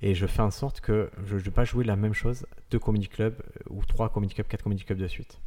et 0.03 0.13
je 0.13 0.27
fais 0.27 0.43
en 0.43 0.51
sorte 0.51 0.81
que 0.81 1.09
je 1.25 1.33
ne 1.35 1.39
vais 1.39 1.49
pas 1.51 1.63
jouer 1.65 1.83
la 1.83 1.95
même 1.95 2.13
chose 2.13 2.45
deux 2.69 2.77
comedy 2.77 3.07
clubs 3.07 3.35
euh, 3.39 3.63
ou 3.71 3.83
trois 3.85 4.09
comedy 4.09 4.35
clubs, 4.35 4.47
quatre 4.47 4.61
comedy 4.63 4.83
clubs 4.83 4.99
de 4.99 5.07
suite. 5.07 5.39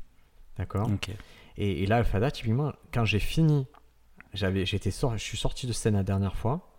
D'accord? 0.56 0.90
Ok. 0.92 1.10
et, 1.56 1.84
et 1.84 1.86
là, 1.86 1.98
le 1.98 2.04
Fada, 2.04 2.32
typiquement, 2.32 2.72
quand 2.92 3.04
j'ai 3.04 3.20
fini, 3.20 3.68
j'avais, 4.34 4.66
j'étais 4.66 4.90
sor- 4.90 5.16
je 5.16 5.22
suis 5.22 5.38
sorti 5.38 5.68
de 5.68 5.72
scène 5.72 5.94
la 5.94 6.02
dernière 6.02 6.34
fois, 6.34 6.72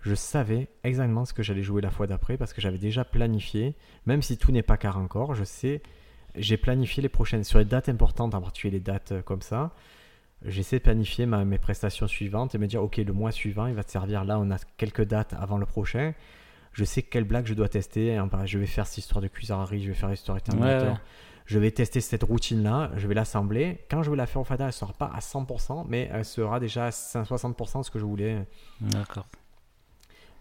je 0.00 0.14
savais 0.14 0.68
exactement 0.82 1.26
ce 1.26 1.34
que 1.34 1.42
j'allais 1.42 1.62
jouer 1.62 1.82
la 1.82 1.90
fois 1.90 2.06
d'après 2.06 2.38
parce 2.38 2.54
que 2.54 2.62
j'avais 2.62 2.78
déjà 2.78 3.04
planifié, 3.04 3.74
même 4.06 4.22
si 4.22 4.38
tout 4.38 4.50
n'est 4.52 4.62
pas 4.62 4.78
carré 4.78 4.98
encore, 5.00 5.34
je 5.34 5.44
sais, 5.44 5.82
j'ai 6.36 6.56
planifié 6.56 7.02
les 7.02 7.08
prochaines, 7.08 7.44
sur 7.44 7.58
les 7.58 7.64
dates 7.64 7.88
importantes, 7.88 8.34
en 8.34 8.40
particulier 8.40 8.72
les 8.74 8.80
dates 8.80 9.12
euh, 9.12 9.22
comme 9.22 9.42
ça, 9.42 9.72
j'essaie 10.44 10.78
de 10.78 10.82
planifier 10.82 11.26
ma- 11.26 11.44
mes 11.44 11.58
prestations 11.58 12.06
suivantes 12.06 12.54
et 12.54 12.58
me 12.58 12.66
dire, 12.66 12.82
ok, 12.82 12.96
le 12.98 13.12
mois 13.12 13.32
suivant, 13.32 13.66
il 13.66 13.74
va 13.74 13.84
te 13.84 13.90
servir, 13.90 14.24
là, 14.24 14.38
on 14.38 14.50
a 14.50 14.58
quelques 14.76 15.04
dates 15.04 15.34
avant 15.38 15.58
le 15.58 15.66
prochain, 15.66 16.14
je 16.72 16.84
sais 16.84 17.02
quelle 17.02 17.24
blague 17.24 17.46
je 17.46 17.54
dois 17.54 17.68
tester, 17.68 18.16
hein, 18.16 18.28
je 18.44 18.58
vais 18.58 18.66
faire 18.66 18.86
cette 18.86 18.98
histoire 18.98 19.22
de 19.22 19.28
cuisarderie, 19.28 19.82
je 19.82 19.88
vais 19.88 19.94
faire 19.94 20.10
l'histoire 20.10 20.36
de 20.38 20.56
Ouais, 20.56 20.82
ouais. 20.88 20.94
je 21.46 21.58
vais 21.58 21.70
tester 21.70 22.00
cette 22.02 22.22
routine-là, 22.22 22.90
je 22.96 23.08
vais 23.08 23.14
l'assembler. 23.14 23.78
Quand 23.90 24.02
je 24.02 24.10
vais 24.10 24.16
la 24.16 24.26
faire 24.26 24.42
au 24.42 24.44
Fada, 24.44 24.64
elle 24.64 24.68
ne 24.68 24.72
sera 24.72 24.92
pas 24.92 25.06
à 25.14 25.20
100%, 25.20 25.86
mais 25.88 26.10
elle 26.12 26.24
sera 26.26 26.60
déjà 26.60 26.86
à 26.86 26.90
60% 26.90 27.78
de 27.80 27.84
ce 27.84 27.90
que 27.90 27.98
je 27.98 28.04
voulais. 28.04 28.46
D'accord. 28.82 29.26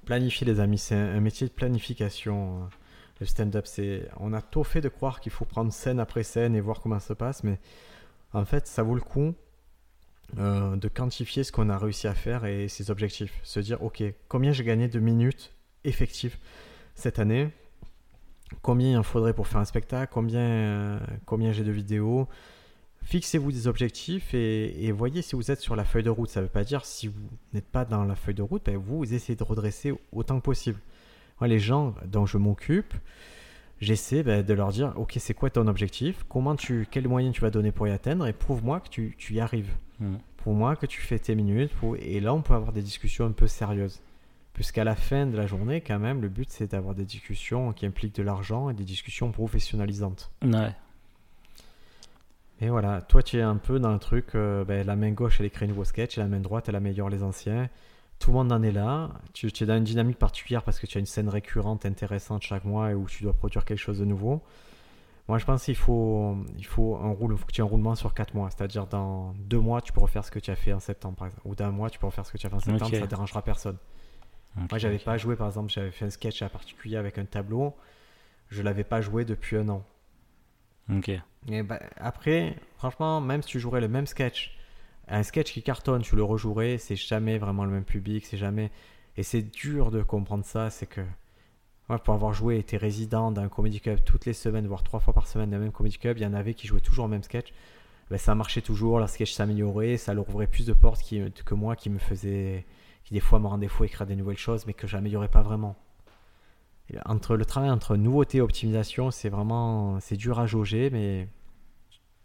Planifier, 0.05 0.45
les 0.45 0.59
amis, 0.59 0.77
c'est 0.77 0.95
un 0.95 1.15
un 1.15 1.19
métier 1.21 1.47
de 1.47 1.53
planification. 1.53 2.69
Le 3.19 3.25
stand-up, 3.25 3.65
c'est. 3.65 4.09
On 4.19 4.33
a 4.33 4.41
tôt 4.41 4.63
fait 4.63 4.81
de 4.81 4.89
croire 4.89 5.19
qu'il 5.19 5.31
faut 5.31 5.45
prendre 5.45 5.71
scène 5.71 5.99
après 5.99 6.23
scène 6.23 6.55
et 6.55 6.61
voir 6.61 6.81
comment 6.81 6.99
ça 6.99 7.09
se 7.09 7.13
passe, 7.13 7.43
mais 7.43 7.59
en 8.33 8.45
fait, 8.45 8.67
ça 8.67 8.83
vaut 8.83 8.95
le 8.95 9.01
coup 9.01 9.33
euh, 10.37 10.75
de 10.75 10.87
quantifier 10.89 11.43
ce 11.43 11.51
qu'on 11.51 11.69
a 11.69 11.77
réussi 11.77 12.07
à 12.07 12.13
faire 12.13 12.45
et 12.45 12.67
ses 12.67 12.91
objectifs. 12.91 13.39
Se 13.43 13.59
dire, 13.59 13.81
ok, 13.81 14.03
combien 14.27 14.51
j'ai 14.51 14.63
gagné 14.63 14.87
de 14.87 14.99
minutes 14.99 15.53
effectives 15.85 16.37
cette 16.95 17.19
année? 17.19 17.51
Combien 18.61 18.91
il 18.91 18.97
en 18.97 19.03
faudrait 19.03 19.33
pour 19.33 19.47
faire 19.47 19.61
un 19.61 19.65
spectacle? 19.65 20.11
Combien, 20.13 20.41
euh, 20.41 20.99
combien 21.25 21.51
j'ai 21.51 21.63
de 21.63 21.71
vidéos? 21.71 22.27
Fixez-vous 23.03 23.51
des 23.51 23.67
objectifs 23.67 24.33
et, 24.33 24.91
voyez 24.91 25.21
si 25.21 25.35
vous 25.35 25.51
êtes 25.51 25.61
sur 25.61 25.75
la 25.75 25.85
feuille 25.85 26.03
de 26.03 26.09
route. 26.09 26.29
Ça 26.29 26.41
ne 26.41 26.45
veut 26.45 26.51
pas 26.51 26.63
dire 26.63 26.85
si 26.85 27.07
vous 27.07 27.29
n'êtes 27.53 27.67
pas 27.67 27.85
dans 27.85 28.03
la 28.03 28.15
feuille 28.15 28.33
de 28.33 28.41
route, 28.41 28.63
ben 28.65 28.77
vous 28.77 29.13
essayez 29.13 29.35
de 29.35 29.43
redresser 29.43 29.93
autant 30.11 30.39
que 30.39 30.43
possible. 30.43 30.79
Moi, 31.39 31.47
les 31.47 31.59
gens 31.59 31.93
dont 32.05 32.25
je 32.25 32.37
m'occupe, 32.37 32.93
j'essaie 33.81 34.23
ben, 34.23 34.43
de 34.43 34.53
leur 34.53 34.69
dire 34.71 34.93
ok, 34.95 35.15
c'est 35.19 35.33
quoi 35.33 35.49
ton 35.49 35.67
objectif? 35.67 36.23
Comment 36.29 36.55
tu, 36.55 36.87
Quels 36.89 37.07
moyens 37.07 37.33
tu 37.35 37.41
vas 37.41 37.49
donner 37.49 37.71
pour 37.71 37.87
y 37.87 37.91
atteindre? 37.91 38.25
Et 38.27 38.33
prouve-moi 38.33 38.79
que 38.79 38.89
tu, 38.89 39.15
tu 39.17 39.33
y 39.33 39.39
arrives. 39.39 39.71
Mm. 39.99 40.15
Prouve-moi 40.37 40.75
que 40.75 40.85
tu 40.85 41.01
fais 41.01 41.19
tes 41.19 41.35
minutes. 41.35 41.71
pour- 41.73 41.97
Et 41.97 42.19
là, 42.19 42.33
on 42.33 42.41
peut 42.41 42.53
avoir 42.53 42.71
des 42.71 42.81
discussions 42.81 43.25
un 43.25 43.31
peu 43.31 43.47
sérieuses. 43.47 44.01
Puisqu'à 44.53 44.85
la 44.85 44.95
fin 44.95 45.25
de 45.25 45.35
la 45.35 45.47
journée, 45.47 45.81
quand 45.81 45.99
même, 45.99 46.21
le 46.21 46.29
but 46.29 46.49
c'est 46.49 46.71
d'avoir 46.71 46.95
des 46.95 47.03
discussions 47.03 47.73
qui 47.73 47.85
impliquent 47.85 48.15
de 48.15 48.23
l'argent 48.23 48.69
et 48.69 48.73
des 48.73 48.85
discussions 48.85 49.29
professionnalisantes. 49.31 50.31
Ouais. 50.43 50.71
Et 52.61 52.69
voilà, 52.69 53.01
toi 53.01 53.21
tu 53.21 53.37
es 53.37 53.41
un 53.41 53.57
peu 53.57 53.79
dans 53.79 53.91
le 53.91 53.99
truc, 53.99 54.27
euh, 54.35 54.63
ben, 54.63 54.87
la 54.87 54.95
main 54.95 55.11
gauche 55.11 55.41
elle 55.41 55.45
écrit 55.47 55.65
un 55.65 55.67
nouveau 55.67 55.83
sketch 55.83 56.17
et 56.17 56.21
la 56.21 56.27
main 56.27 56.39
droite 56.39 56.69
elle 56.69 56.77
améliore 56.77 57.09
les 57.09 57.21
anciens. 57.21 57.69
Tout 58.25 58.31
le 58.31 58.37
monde 58.37 58.51
en 58.51 58.63
est 58.63 58.71
là. 58.71 59.11
Tu, 59.33 59.51
tu 59.51 59.63
es 59.63 59.67
dans 59.67 59.77
une 59.77 59.83
dynamique 59.83 60.17
particulière 60.17 60.63
parce 60.63 60.79
que 60.79 60.87
tu 60.87 60.97
as 60.97 60.99
une 60.99 61.05
scène 61.05 61.29
récurrente 61.29 61.85
intéressante 61.85 62.41
chaque 62.41 62.65
mois 62.65 62.89
et 62.89 62.95
où 62.95 63.05
tu 63.05 63.21
dois 63.21 63.33
produire 63.33 63.65
quelque 63.65 63.77
chose 63.77 63.99
de 63.99 64.05
nouveau. 64.05 64.41
Moi 65.27 65.37
je 65.37 65.45
pense 65.45 65.65
qu'il 65.65 65.75
faut, 65.75 66.35
il 66.57 66.65
faut, 66.65 66.95
un 66.95 67.11
roule, 67.11 67.37
faut 67.37 67.45
que 67.45 67.51
tu 67.51 67.61
aies 67.61 67.63
un 67.63 67.67
roulement 67.67 67.93
sur 67.93 68.15
4 68.15 68.33
mois. 68.33 68.49
C'est-à-dire 68.49 68.87
dans 68.87 69.35
2 69.41 69.59
mois 69.59 69.79
tu 69.79 69.93
peux 69.93 70.01
refaire 70.01 70.25
ce 70.25 70.31
que 70.31 70.39
tu 70.39 70.49
as 70.49 70.55
fait 70.55 70.73
en 70.73 70.79
septembre 70.79 71.17
par 71.17 71.27
exemple. 71.27 71.47
Ou 71.47 71.53
d'un 71.53 71.69
mois 71.69 71.91
tu 71.91 71.99
peux 71.99 72.07
refaire 72.07 72.25
ce 72.25 72.31
que 72.31 72.39
tu 72.39 72.47
as 72.47 72.49
fait 72.49 72.55
en 72.55 72.59
septembre, 72.61 72.97
ça 72.97 73.05
dérangera 73.05 73.43
personne. 73.43 73.77
Moi 74.55 74.79
j'avais 74.79 74.95
ok. 74.95 75.03
pas 75.03 75.17
joué 75.19 75.35
par 75.35 75.45
exemple, 75.45 75.71
j'avais 75.71 75.91
fait 75.91 76.05
un 76.05 76.09
sketch 76.09 76.41
à 76.41 76.49
particulier 76.49 76.97
avec 76.97 77.19
un 77.19 77.25
tableau. 77.25 77.75
Je 78.49 78.63
l'avais 78.63 78.83
pas 78.83 79.01
joué 79.01 79.23
depuis 79.23 79.57
un 79.57 79.69
an. 79.69 79.83
Ok. 80.91 81.11
Et 81.47 81.61
bah, 81.61 81.79
après, 81.97 82.55
franchement, 82.77 83.21
même 83.21 83.43
si 83.43 83.49
tu 83.49 83.59
jouerais 83.59 83.81
le 83.81 83.87
même 83.87 84.07
sketch, 84.07 84.54
un 85.07 85.23
sketch 85.23 85.51
qui 85.53 85.61
cartonne, 85.61 86.01
tu 86.01 86.15
le 86.15 86.23
rejouerais, 86.23 86.77
c'est 86.77 86.95
jamais 86.95 87.37
vraiment 87.37 87.65
le 87.65 87.71
même 87.71 87.83
public, 87.83 88.25
c'est 88.25 88.37
jamais. 88.37 88.71
Et 89.17 89.23
c'est 89.23 89.41
dur 89.41 89.91
de 89.91 90.03
comprendre 90.03 90.45
ça, 90.45 90.69
c'est 90.69 90.87
que. 90.87 91.01
Moi, 91.87 91.99
pour 91.99 92.15
avoir 92.15 92.33
joué 92.33 92.57
été 92.57 92.77
résident 92.77 93.31
d'un 93.31 93.47
comedy 93.47 93.79
club 93.79 94.03
toutes 94.03 94.25
les 94.25 94.33
semaines, 94.33 94.65
voire 94.65 94.81
trois 94.81 94.99
fois 94.99 95.13
par 95.13 95.27
semaine 95.27 95.51
d'un 95.51 95.59
même 95.59 95.71
comedy 95.71 95.99
club, 95.99 96.17
il 96.17 96.23
y 96.23 96.25
en 96.25 96.33
avait 96.33 96.55
qui 96.55 96.65
jouaient 96.65 96.79
toujours 96.81 97.05
le 97.05 97.11
même 97.11 97.23
sketch. 97.23 97.53
Ben, 98.09 98.17
ça 98.17 98.33
marchait 98.35 98.61
toujours, 98.61 98.99
leur 98.99 99.09
sketch 99.09 99.33
s'améliorait, 99.33 99.97
ça 99.97 100.13
leur 100.13 100.27
ouvrait 100.29 100.47
plus 100.47 100.65
de 100.65 100.73
portes 100.73 101.03
que 101.03 101.55
moi 101.55 101.75
qui 101.75 101.89
me 101.89 101.99
faisait. 101.99 102.65
qui 103.03 103.13
des 103.13 103.19
fois 103.19 103.39
me 103.39 103.47
rendait 103.47 103.67
fou 103.67 103.83
écrire 103.83 104.07
des 104.07 104.15
nouvelles 104.15 104.37
choses, 104.37 104.65
mais 104.65 104.73
que 104.73 104.87
j'améliorais 104.87 105.29
pas 105.29 105.43
vraiment. 105.43 105.75
Entre 107.05 107.35
le 107.35 107.45
travail 107.45 107.71
entre 107.71 107.95
nouveauté 107.97 108.39
et 108.39 108.41
optimisation, 108.41 109.11
c'est 109.11 109.29
vraiment. 109.29 109.99
c'est 109.99 110.17
dur 110.17 110.39
à 110.39 110.47
jauger, 110.47 110.89
mais 110.91 111.27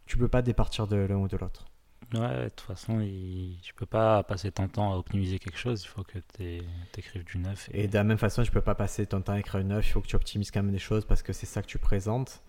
tu 0.06 0.18
peux 0.18 0.28
pas 0.28 0.42
départir 0.42 0.86
de 0.86 0.96
l'un 0.96 1.16
ou 1.16 1.28
de 1.28 1.36
l'autre. 1.36 1.69
Ouais, 2.14 2.44
de 2.44 2.48
toute 2.48 2.60
façon, 2.60 3.00
il... 3.00 3.58
tu 3.62 3.72
peux 3.74 3.86
pas 3.86 4.22
passer 4.24 4.50
ton 4.50 4.66
temps 4.66 4.92
à 4.92 4.96
optimiser 4.96 5.38
quelque 5.38 5.58
chose, 5.58 5.82
il 5.84 5.86
faut 5.86 6.02
que 6.02 6.18
tu 6.36 6.60
écrives 6.98 7.24
du 7.24 7.38
neuf. 7.38 7.70
Et 7.72 7.86
de 7.86 7.94
la 7.94 8.02
même 8.02 8.18
façon, 8.18 8.42
tu 8.42 8.50
peux 8.50 8.60
pas 8.60 8.74
passer 8.74 9.06
ton 9.06 9.20
temps 9.22 9.34
à 9.34 9.38
écrire 9.38 9.60
une 9.60 9.68
neuf, 9.68 9.86
il 9.86 9.92
faut 9.92 10.00
que 10.00 10.08
tu 10.08 10.16
optimises 10.16 10.50
quand 10.50 10.62
même 10.62 10.72
des 10.72 10.78
choses 10.78 11.04
parce 11.04 11.22
que 11.22 11.32
c'est 11.32 11.46
ça 11.46 11.62
que 11.62 11.68
tu 11.68 11.78
présentes. 11.78 12.42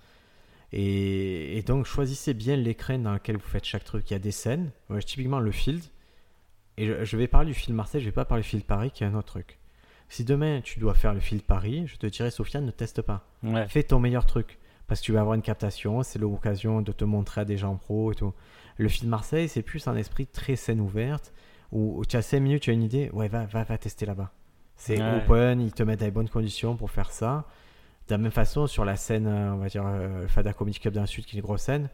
Et, 0.74 1.58
et 1.58 1.62
donc, 1.64 1.86
choisissez 1.86 2.34
bien 2.34 2.56
l'écran 2.56 2.98
dans 2.98 3.14
lequel 3.14 3.38
vous 3.38 3.48
faites 3.48 3.66
chaque 3.66 3.84
truc. 3.84 4.10
Il 4.10 4.14
y 4.14 4.16
a 4.16 4.20
des 4.20 4.32
scènes, 4.32 4.72
ouais, 4.90 5.02
typiquement 5.02 5.40
le 5.40 5.52
field. 5.52 5.84
Et 6.78 6.88
je, 6.88 7.04
je 7.04 7.18
vais 7.18 7.28
parler 7.28 7.48
du 7.48 7.54
field 7.54 7.76
Marseille, 7.76 8.02
je 8.02 8.06
vais 8.06 8.12
pas 8.12 8.26
parler 8.26 8.42
du 8.42 8.50
field 8.50 8.66
Paris 8.66 8.90
qui 8.90 9.04
est 9.04 9.08
un 9.08 9.14
autre 9.14 9.28
truc. 9.28 9.60
Si 10.10 10.26
demain 10.26 10.62
tu 10.62 10.80
dois 10.80 10.94
faire 10.94 11.14
le 11.14 11.20
field 11.20 11.44
Paris, 11.44 11.86
je 11.88 11.98
te 11.98 12.08
dirais, 12.08 12.32
Sofiane, 12.32 12.66
ne 12.66 12.72
teste 12.72 13.02
pas. 13.02 13.28
Ouais, 13.44 13.68
Fais 13.68 13.84
ton 13.84 14.00
meilleur 14.00 14.26
truc. 14.26 14.58
Parce 14.88 15.00
que 15.00 15.06
tu 15.06 15.12
vas 15.14 15.22
avoir 15.22 15.36
une 15.36 15.42
captation, 15.42 16.04
c'est 16.04 16.20
l'occasion 16.20 16.82
de 16.82 16.92
te 16.92 17.06
montrer 17.06 17.42
à 17.42 17.46
des 17.46 17.58
gens 17.58 17.76
pros 17.78 18.12
et 18.12 18.16
tout. 18.16 18.34
Le 18.82 18.90
film 18.90 19.10
Marseille, 19.12 19.48
c'est 19.48 19.62
plus 19.62 19.88
un 19.88 19.96
esprit 19.96 20.26
très 20.26 20.56
scène 20.56 20.80
ouverte, 20.80 21.34
où, 21.72 22.04
tu 22.08 22.18
as 22.18 22.22
5 22.22 22.40
minutes, 22.40 22.64
tu 22.64 22.70
as 22.72 22.74
une 22.74 22.84
idée, 22.84 23.10
ouais, 23.14 23.28
va, 23.28 23.46
va, 23.46 23.64
va 23.64 23.78
tester 23.78 24.06
là-bas. 24.06 24.32
C'est 24.76 24.98
Ouais. 25.00 25.22
open, 25.24 25.62
ils 25.62 25.72
te 25.72 25.84
mettent 25.84 26.00
dans 26.00 26.06
les 26.08 26.12
bonnes 26.12 26.30
conditions 26.30 26.76
pour 26.76 26.90
faire 26.90 27.12
ça. 27.12 27.46
De 28.08 28.14
la 28.16 28.18
même 28.18 28.32
façon, 28.32 28.66
sur 28.68 28.84
la 28.84 28.96
scène, 28.96 29.28
euh, 29.28 29.54
on 29.54 29.58
va 29.58 29.68
dire, 29.68 29.84
euh, 29.86 30.28
Fada 30.28 30.52
Comedy 30.54 30.80
Club 30.80 30.96
dans 30.96 31.02
le 31.02 31.08
Sud, 31.08 31.26
qui 31.26 31.36
est 31.36 31.40
une 31.40 31.46
grosse 31.46 31.62
scène, 31.62 31.90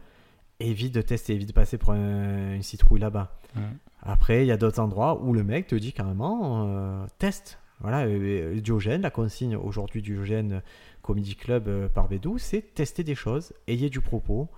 évite 0.60 0.94
de 0.94 1.02
tester, 1.02 1.34
évite 1.34 1.48
de 1.48 1.52
passer 1.52 1.76
pour 1.78 1.92
un- 1.92 2.54
une 2.54 2.62
citrouille 2.62 3.00
là-bas. 3.00 3.36
Ouais. 3.54 3.62
Après, 4.02 4.42
il 4.44 4.46
y 4.46 4.52
a 4.52 4.56
d'autres 4.56 4.80
endroits 4.80 5.20
où 5.22 5.32
le 5.34 5.44
mec 5.44 5.66
te 5.66 5.74
dit 5.74 5.92
carrément 5.92 6.64
euh, 6.66 7.06
teste. 7.18 7.58
Voilà, 7.80 8.06
euh, 8.06 8.58
Diogène, 8.60 9.02
la 9.02 9.10
consigne 9.10 9.54
aujourd'hui 9.56 10.00
du 10.02 10.14
Diogène 10.14 10.62
Comedy 11.02 11.36
Club 11.36 11.88
par 11.88 12.08
Bédou, 12.08 12.38
c'est 12.38 12.62
tester 12.74 13.04
des 13.04 13.14
choses, 13.14 13.52
ayez 13.68 13.90
du 13.90 14.00
propos, 14.00 14.48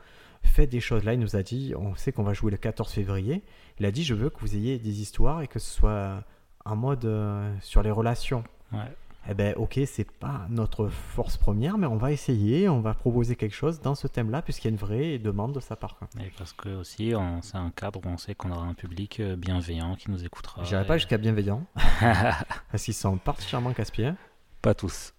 faites 0.42 0.70
des 0.70 0.80
choses. 0.80 1.04
Là, 1.04 1.14
il 1.14 1.20
nous 1.20 1.36
a 1.36 1.42
dit, 1.42 1.74
on 1.76 1.94
sait 1.94 2.12
qu'on 2.12 2.22
va 2.22 2.32
jouer 2.32 2.50
le 2.50 2.56
14 2.56 2.90
février. 2.92 3.42
Il 3.78 3.86
a 3.86 3.90
dit, 3.90 4.04
je 4.04 4.14
veux 4.14 4.30
que 4.30 4.40
vous 4.40 4.56
ayez 4.56 4.78
des 4.78 5.00
histoires 5.00 5.42
et 5.42 5.48
que 5.48 5.58
ce 5.58 5.70
soit 5.72 6.24
en 6.64 6.76
mode 6.76 7.04
euh, 7.04 7.54
sur 7.60 7.82
les 7.82 7.90
relations. 7.90 8.44
ouais. 8.72 8.78
eh 9.28 9.34
ben 9.34 9.54
ok, 9.56 9.80
c'est 9.86 10.10
pas 10.10 10.46
notre 10.50 10.88
force 10.88 11.36
première, 11.36 11.78
mais 11.78 11.86
on 11.86 11.96
va 11.96 12.10
essayer, 12.12 12.68
on 12.68 12.80
va 12.80 12.94
proposer 12.94 13.36
quelque 13.36 13.54
chose 13.54 13.80
dans 13.80 13.94
ce 13.94 14.06
thème-là, 14.08 14.42
puisqu'il 14.42 14.68
y 14.68 14.70
a 14.70 14.72
une 14.72 14.76
vraie 14.76 15.18
demande 15.18 15.52
de 15.54 15.60
sa 15.60 15.76
part. 15.76 15.98
Et 16.18 16.30
parce 16.36 16.52
que 16.52 16.68
aussi, 16.80 17.12
c'est 17.42 17.56
un 17.56 17.70
cadre 17.70 18.00
où 18.04 18.08
on 18.08 18.16
sait 18.18 18.34
qu'on 18.34 18.50
aura 18.50 18.64
un 18.66 18.74
public 18.74 19.20
euh, 19.20 19.36
bienveillant 19.36 19.94
qui 19.96 20.10
nous 20.10 20.24
écoutera. 20.24 20.62
J'irai 20.64 20.82
et- 20.82 20.86
pas 20.86 20.96
jusqu'à 20.98 21.18
bienveillant, 21.18 21.64
parce 22.70 22.82
qu'ils 22.84 22.94
sont 22.94 23.16
particulièrement 23.18 23.72
casse-pieds. 23.72 24.12
Pas 24.62 24.74
tous. 24.74 25.14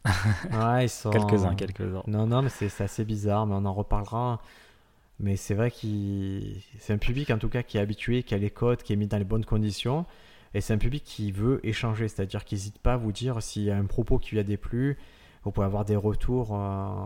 Ouais, 0.51 0.85
ils 0.85 0.89
sont... 0.89 1.09
Quelques-uns, 1.09 1.55
quelques-uns. 1.55 2.03
Non, 2.05 2.27
non, 2.27 2.43
mais 2.43 2.49
c'est 2.49 2.83
assez 2.83 3.03
bizarre, 3.05 3.47
mais 3.47 3.55
on 3.55 3.65
en 3.65 3.73
reparlera. 3.73 4.39
Mais 5.23 5.35
c'est 5.35 5.53
vrai 5.53 5.69
qu'il 5.71 6.61
c'est 6.79 6.93
un 6.93 6.97
public 6.97 7.29
en 7.29 7.37
tout 7.37 7.47
cas 7.49 7.61
qui 7.63 7.77
est 7.77 7.81
habitué, 7.81 8.23
qui 8.23 8.33
a 8.33 8.37
les 8.37 8.49
codes, 8.49 8.81
qui 8.81 8.91
est 8.93 8.95
mis 8.95 9.07
dans 9.07 9.17
les 9.19 9.23
bonnes 9.23 9.45
conditions. 9.45 10.05
Et 10.53 10.61
c'est 10.61 10.73
un 10.73 10.77
public 10.77 11.03
qui 11.05 11.31
veut 11.31 11.59
échanger, 11.65 12.07
c'est-à-dire 12.07 12.43
qu'il 12.43 12.57
n'hésite 12.57 12.79
pas 12.79 12.93
à 12.93 12.97
vous 12.97 13.11
dire 13.11 13.41
s'il 13.41 13.63
y 13.63 13.71
a 13.71 13.77
un 13.77 13.85
propos 13.85 14.17
qui 14.17 14.31
lui 14.31 14.39
a 14.39 14.43
déplu. 14.43 14.97
Vous 15.43 15.51
pouvez 15.51 15.65
avoir 15.65 15.85
des 15.85 15.95
retours 15.95 16.55
euh, 16.55 17.05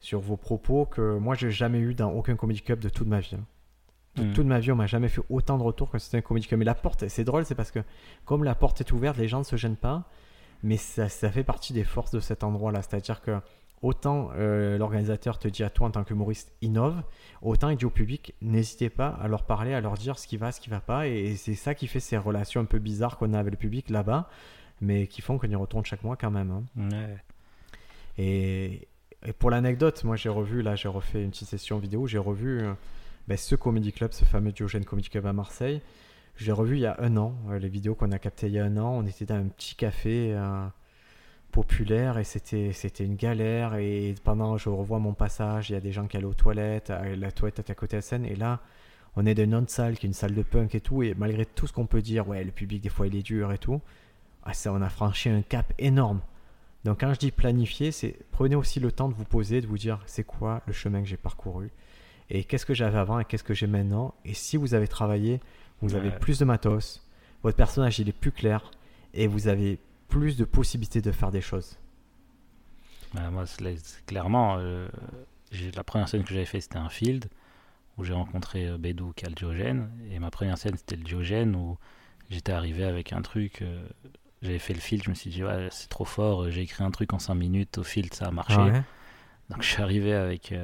sur 0.00 0.20
vos 0.20 0.36
propos 0.36 0.84
que 0.84 1.16
moi 1.18 1.34
j'ai 1.34 1.50
jamais 1.50 1.78
eu 1.78 1.94
dans 1.94 2.10
aucun 2.10 2.36
comedy 2.36 2.60
club 2.60 2.80
de 2.80 2.88
toute 2.88 3.06
ma 3.08 3.20
vie. 3.20 3.36
hein. 3.36 3.44
De 4.16 4.24
Mm. 4.24 4.32
toute 4.34 4.46
ma 4.46 4.58
vie, 4.60 4.70
on 4.72 4.76
m'a 4.76 4.86
jamais 4.86 5.08
fait 5.08 5.22
autant 5.30 5.56
de 5.56 5.62
retours 5.62 5.90
que 5.90 5.98
c'était 5.98 6.18
un 6.18 6.22
comedy 6.22 6.46
club. 6.46 6.58
Mais 6.58 6.66
la 6.66 6.74
porte, 6.74 7.08
c'est 7.08 7.24
drôle, 7.24 7.46
c'est 7.46 7.54
parce 7.54 7.70
que 7.70 7.78
comme 8.26 8.44
la 8.44 8.54
porte 8.54 8.80
est 8.80 8.92
ouverte, 8.92 9.16
les 9.16 9.26
gens 9.28 9.38
ne 9.38 9.44
se 9.44 9.56
gênent 9.56 9.76
pas. 9.76 10.04
Mais 10.62 10.76
ça, 10.76 11.08
ça 11.08 11.30
fait 11.30 11.44
partie 11.44 11.72
des 11.72 11.82
forces 11.84 12.10
de 12.10 12.20
cet 12.20 12.44
endroit-là. 12.44 12.82
C'est-à-dire 12.82 13.22
que 13.22 13.40
autant 13.82 14.30
euh, 14.36 14.78
l'organisateur 14.78 15.38
te 15.38 15.48
dit 15.48 15.62
à 15.64 15.70
toi 15.70 15.88
en 15.88 15.90
tant 15.90 16.04
qu'humoriste 16.04 16.52
innove, 16.62 17.02
autant 17.42 17.68
il 17.68 17.76
dit 17.76 17.84
au 17.84 17.90
public 17.90 18.34
n'hésitez 18.40 18.88
pas 18.90 19.08
à 19.08 19.28
leur 19.28 19.44
parler, 19.44 19.74
à 19.74 19.80
leur 19.80 19.94
dire 19.94 20.18
ce 20.18 20.26
qui 20.26 20.36
va, 20.36 20.52
ce 20.52 20.60
qui 20.60 20.70
va 20.70 20.80
pas. 20.80 21.08
Et 21.08 21.34
c'est 21.36 21.54
ça 21.54 21.74
qui 21.74 21.86
fait 21.88 22.00
ces 22.00 22.16
relations 22.16 22.60
un 22.60 22.64
peu 22.64 22.78
bizarres 22.78 23.18
qu'on 23.18 23.34
a 23.34 23.38
avec 23.38 23.52
le 23.52 23.58
public 23.58 23.90
là-bas, 23.90 24.28
mais 24.80 25.06
qui 25.08 25.20
font 25.20 25.36
qu'on 25.38 25.48
y 25.50 25.54
retourne 25.56 25.84
chaque 25.84 26.04
mois 26.04 26.16
quand 26.16 26.30
même. 26.30 26.50
hein. 26.50 26.64
Ouais. 26.90 27.16
Et, 28.18 28.88
et 29.26 29.32
pour 29.32 29.50
l'anecdote, 29.50 30.04
moi 30.04 30.16
j'ai 30.16 30.28
revu, 30.28 30.62
là 30.62 30.74
j'ai 30.76 30.88
refait 30.88 31.22
une 31.22 31.30
petite 31.30 31.48
session 31.48 31.78
vidéo, 31.78 32.06
j'ai 32.06 32.18
revu 32.18 32.60
euh, 32.62 32.72
ben, 33.28 33.36
ce 33.36 33.54
Comedy 33.54 33.92
Club, 33.92 34.12
ce 34.12 34.24
fameux 34.24 34.52
Diogène 34.52 34.84
Comedy 34.84 35.08
Club 35.08 35.26
à 35.26 35.32
Marseille. 35.32 35.80
J'ai 36.36 36.52
revu 36.52 36.76
il 36.76 36.80
y 36.80 36.86
a 36.86 36.96
un 36.98 37.16
an, 37.16 37.34
euh, 37.50 37.58
les 37.58 37.68
vidéos 37.68 37.94
qu'on 37.94 38.10
a 38.10 38.18
captées 38.18 38.46
il 38.46 38.54
y 38.54 38.58
a 38.58 38.64
un 38.64 38.76
an. 38.78 38.90
On 38.96 39.06
était 39.06 39.26
dans 39.26 39.34
un 39.34 39.48
petit 39.48 39.74
café 39.76 40.32
euh, 40.34 40.66
populaire 41.52 42.18
et 42.18 42.24
c'était 42.24 42.72
c'était 42.72 43.04
une 43.04 43.14
galère. 43.16 43.74
Et 43.76 44.14
pendant, 44.24 44.56
je 44.56 44.68
revois 44.68 44.98
mon 44.98 45.14
passage, 45.14 45.70
il 45.70 45.74
y 45.74 45.76
a 45.76 45.80
des 45.80 45.92
gens 45.92 46.06
qui 46.06 46.16
allaient 46.16 46.26
aux 46.26 46.34
toilettes, 46.34 46.90
à- 46.90 47.14
la 47.14 47.30
toilette 47.30 47.60
était 47.60 47.70
à 47.72 47.74
côté 47.76 47.92
de 47.96 47.98
la 47.98 48.02
scène. 48.02 48.24
Et 48.24 48.34
là, 48.34 48.60
on 49.14 49.24
est 49.26 49.34
dans 49.34 49.44
une 49.44 49.54
autre 49.54 49.70
salle 49.70 49.96
qui 49.98 50.06
est 50.06 50.08
une 50.08 50.14
salle 50.14 50.34
de 50.34 50.42
punk 50.42 50.74
et 50.74 50.80
tout. 50.80 51.02
Et 51.02 51.14
malgré 51.14 51.46
tout 51.46 51.66
ce 51.66 51.72
qu'on 51.72 51.86
peut 51.86 52.02
dire, 52.02 52.26
ouais, 52.28 52.42
le 52.42 52.50
public 52.50 52.82
des 52.82 52.88
fois 52.88 53.06
il 53.06 53.14
est 53.14 53.22
dur 53.22 53.52
et 53.52 53.58
tout, 53.58 53.80
ah, 54.44 54.54
ça, 54.54 54.72
on 54.72 54.82
a 54.82 54.88
franchi 54.88 55.28
un 55.28 55.42
cap 55.42 55.72
énorme. 55.78 56.20
Donc 56.84 57.00
quand 57.00 57.14
je 57.14 57.18
dis 57.20 57.30
planifier, 57.30 57.92
c'est 57.92 58.16
prenez 58.32 58.56
aussi 58.56 58.80
le 58.80 58.90
temps 58.90 59.08
de 59.08 59.14
vous 59.14 59.24
poser, 59.24 59.60
de 59.60 59.66
vous 59.68 59.78
dire 59.78 60.00
c'est 60.06 60.24
quoi 60.24 60.62
le 60.66 60.72
chemin 60.72 61.00
que 61.00 61.06
j'ai 61.06 61.16
parcouru 61.16 61.70
et 62.28 62.44
qu'est-ce 62.44 62.66
que 62.66 62.74
j'avais 62.74 62.98
avant 62.98 63.20
et 63.20 63.24
qu'est-ce 63.24 63.44
que 63.44 63.54
j'ai 63.54 63.66
maintenant. 63.68 64.14
Et 64.24 64.34
si 64.34 64.56
vous 64.56 64.74
avez 64.74 64.88
travaillé, 64.88 65.38
vous 65.80 65.94
avez 65.94 66.10
plus 66.10 66.38
de 66.40 66.44
matos, 66.44 67.06
votre 67.44 67.56
personnage 67.56 67.98
il 68.00 68.08
est 68.08 68.12
plus 68.18 68.32
clair 68.32 68.70
et 69.14 69.26
vous 69.28 69.46
avez 69.48 69.78
plus 70.12 70.36
de 70.36 70.44
possibilités 70.44 71.00
de 71.00 71.10
faire 71.12 71.30
des 71.30 71.40
choses. 71.40 71.78
Bah, 73.14 73.30
moi, 73.30 73.44
clairement, 74.06 74.56
euh, 74.58 74.88
la 75.74 75.84
première 75.84 76.08
scène 76.08 76.22
que 76.24 76.32
j'avais 76.34 76.44
fait, 76.46 76.60
c'était 76.60 76.76
un 76.78 76.88
field 76.88 77.26
où 77.98 78.04
j'ai 78.04 78.12
rencontré 78.14 78.68
euh, 78.68 78.78
Bédou 78.78 79.12
qui 79.16 79.24
a 79.24 79.28
le 79.28 79.34
Diogène. 79.34 79.90
Et 80.10 80.18
ma 80.18 80.30
première 80.30 80.58
scène, 80.58 80.76
c'était 80.76 80.96
le 80.96 81.02
Diogène 81.02 81.54
où 81.56 81.76
j'étais 82.30 82.52
arrivé 82.52 82.84
avec 82.84 83.12
un 83.12 83.22
truc. 83.22 83.62
euh, 83.62 83.86
j'avais 84.42 84.58
fait 84.58 84.74
le 84.74 84.80
field, 84.80 85.04
je 85.04 85.10
me 85.10 85.14
suis 85.14 85.30
dit, 85.30 85.44
ouais, 85.44 85.68
c'est 85.70 85.88
trop 85.88 86.04
fort. 86.04 86.42
euh, 86.44 86.50
J'ai 86.50 86.62
écrit 86.62 86.84
un 86.84 86.90
truc 86.90 87.12
en 87.12 87.18
5 87.18 87.34
minutes. 87.34 87.78
Au 87.78 87.82
field, 87.84 88.12
ça 88.14 88.26
a 88.26 88.30
marché. 88.30 88.56
Ouais. 88.56 88.82
Donc, 89.50 89.62
je 89.62 89.68
suis 89.68 89.82
arrivé 89.82 90.14
avec, 90.14 90.54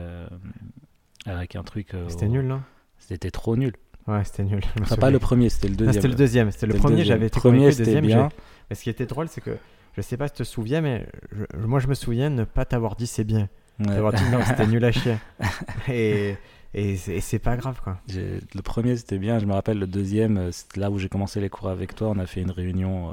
avec 1.26 1.56
un 1.56 1.62
truc. 1.62 1.92
C'était 2.08 2.28
nul, 2.28 2.46
non? 2.46 2.62
C'était 2.98 3.30
trop 3.30 3.56
nul. 3.56 3.72
Ouais, 4.06 4.24
c'était 4.24 4.44
nul. 4.44 4.62
Enfin, 4.80 4.96
pas 4.96 5.10
le 5.10 5.18
premier, 5.18 5.50
c'était 5.50 5.68
le 5.68 5.76
deuxième. 5.76 5.92
c'était 5.94 6.08
le 6.08 6.14
deuxième. 6.14 6.50
C'était 6.50 6.66
le 6.66 6.74
premier, 6.74 7.04
j'avais 7.04 7.26
été 7.26 7.38
premier, 7.38 7.66
le 7.66 7.72
c'était 7.72 7.84
deuxième, 8.00 8.06
bien. 8.06 8.28
Mais 8.70 8.76
ce 8.76 8.82
qui 8.82 8.90
était 8.90 9.06
drôle, 9.06 9.28
c'est 9.28 9.40
que 9.40 9.56
je 9.96 10.02
sais 10.02 10.16
pas 10.16 10.28
si 10.28 10.34
tu 10.34 10.38
te 10.42 10.48
souviens, 10.48 10.80
mais 10.80 11.06
je- 11.32 11.58
moi 11.66 11.80
je 11.80 11.86
me 11.88 11.94
souviens 11.94 12.30
ne 12.30 12.44
pas 12.44 12.64
t'avoir 12.64 12.96
dit 12.96 13.06
c'est 13.06 13.24
bien. 13.24 13.48
Ouais. 13.80 13.86
T'avoir 13.86 14.12
dit 14.12 14.24
non, 14.30 14.40
c'était 14.46 14.66
nul 14.66 14.84
à 14.84 14.92
chier. 14.92 15.16
Et, 15.88 16.36
et, 16.74 16.96
c'est- 16.96 17.14
et 17.16 17.20
c'est 17.20 17.38
pas 17.38 17.56
grave 17.56 17.80
quoi. 17.82 17.98
Le 18.14 18.60
premier, 18.62 18.96
c'était 18.96 19.18
bien. 19.18 19.38
Je 19.38 19.46
me 19.46 19.52
rappelle, 19.54 19.78
le 19.78 19.86
deuxième, 19.86 20.36
euh, 20.36 20.52
c'était 20.52 20.80
là 20.80 20.90
où 20.90 20.98
j'ai 20.98 21.08
commencé 21.08 21.40
les 21.40 21.48
cours 21.48 21.68
avec 21.70 21.94
toi. 21.94 22.08
On 22.10 22.18
a 22.18 22.26
fait 22.26 22.42
une 22.42 22.50
réunion 22.50 23.08
euh, 23.10 23.12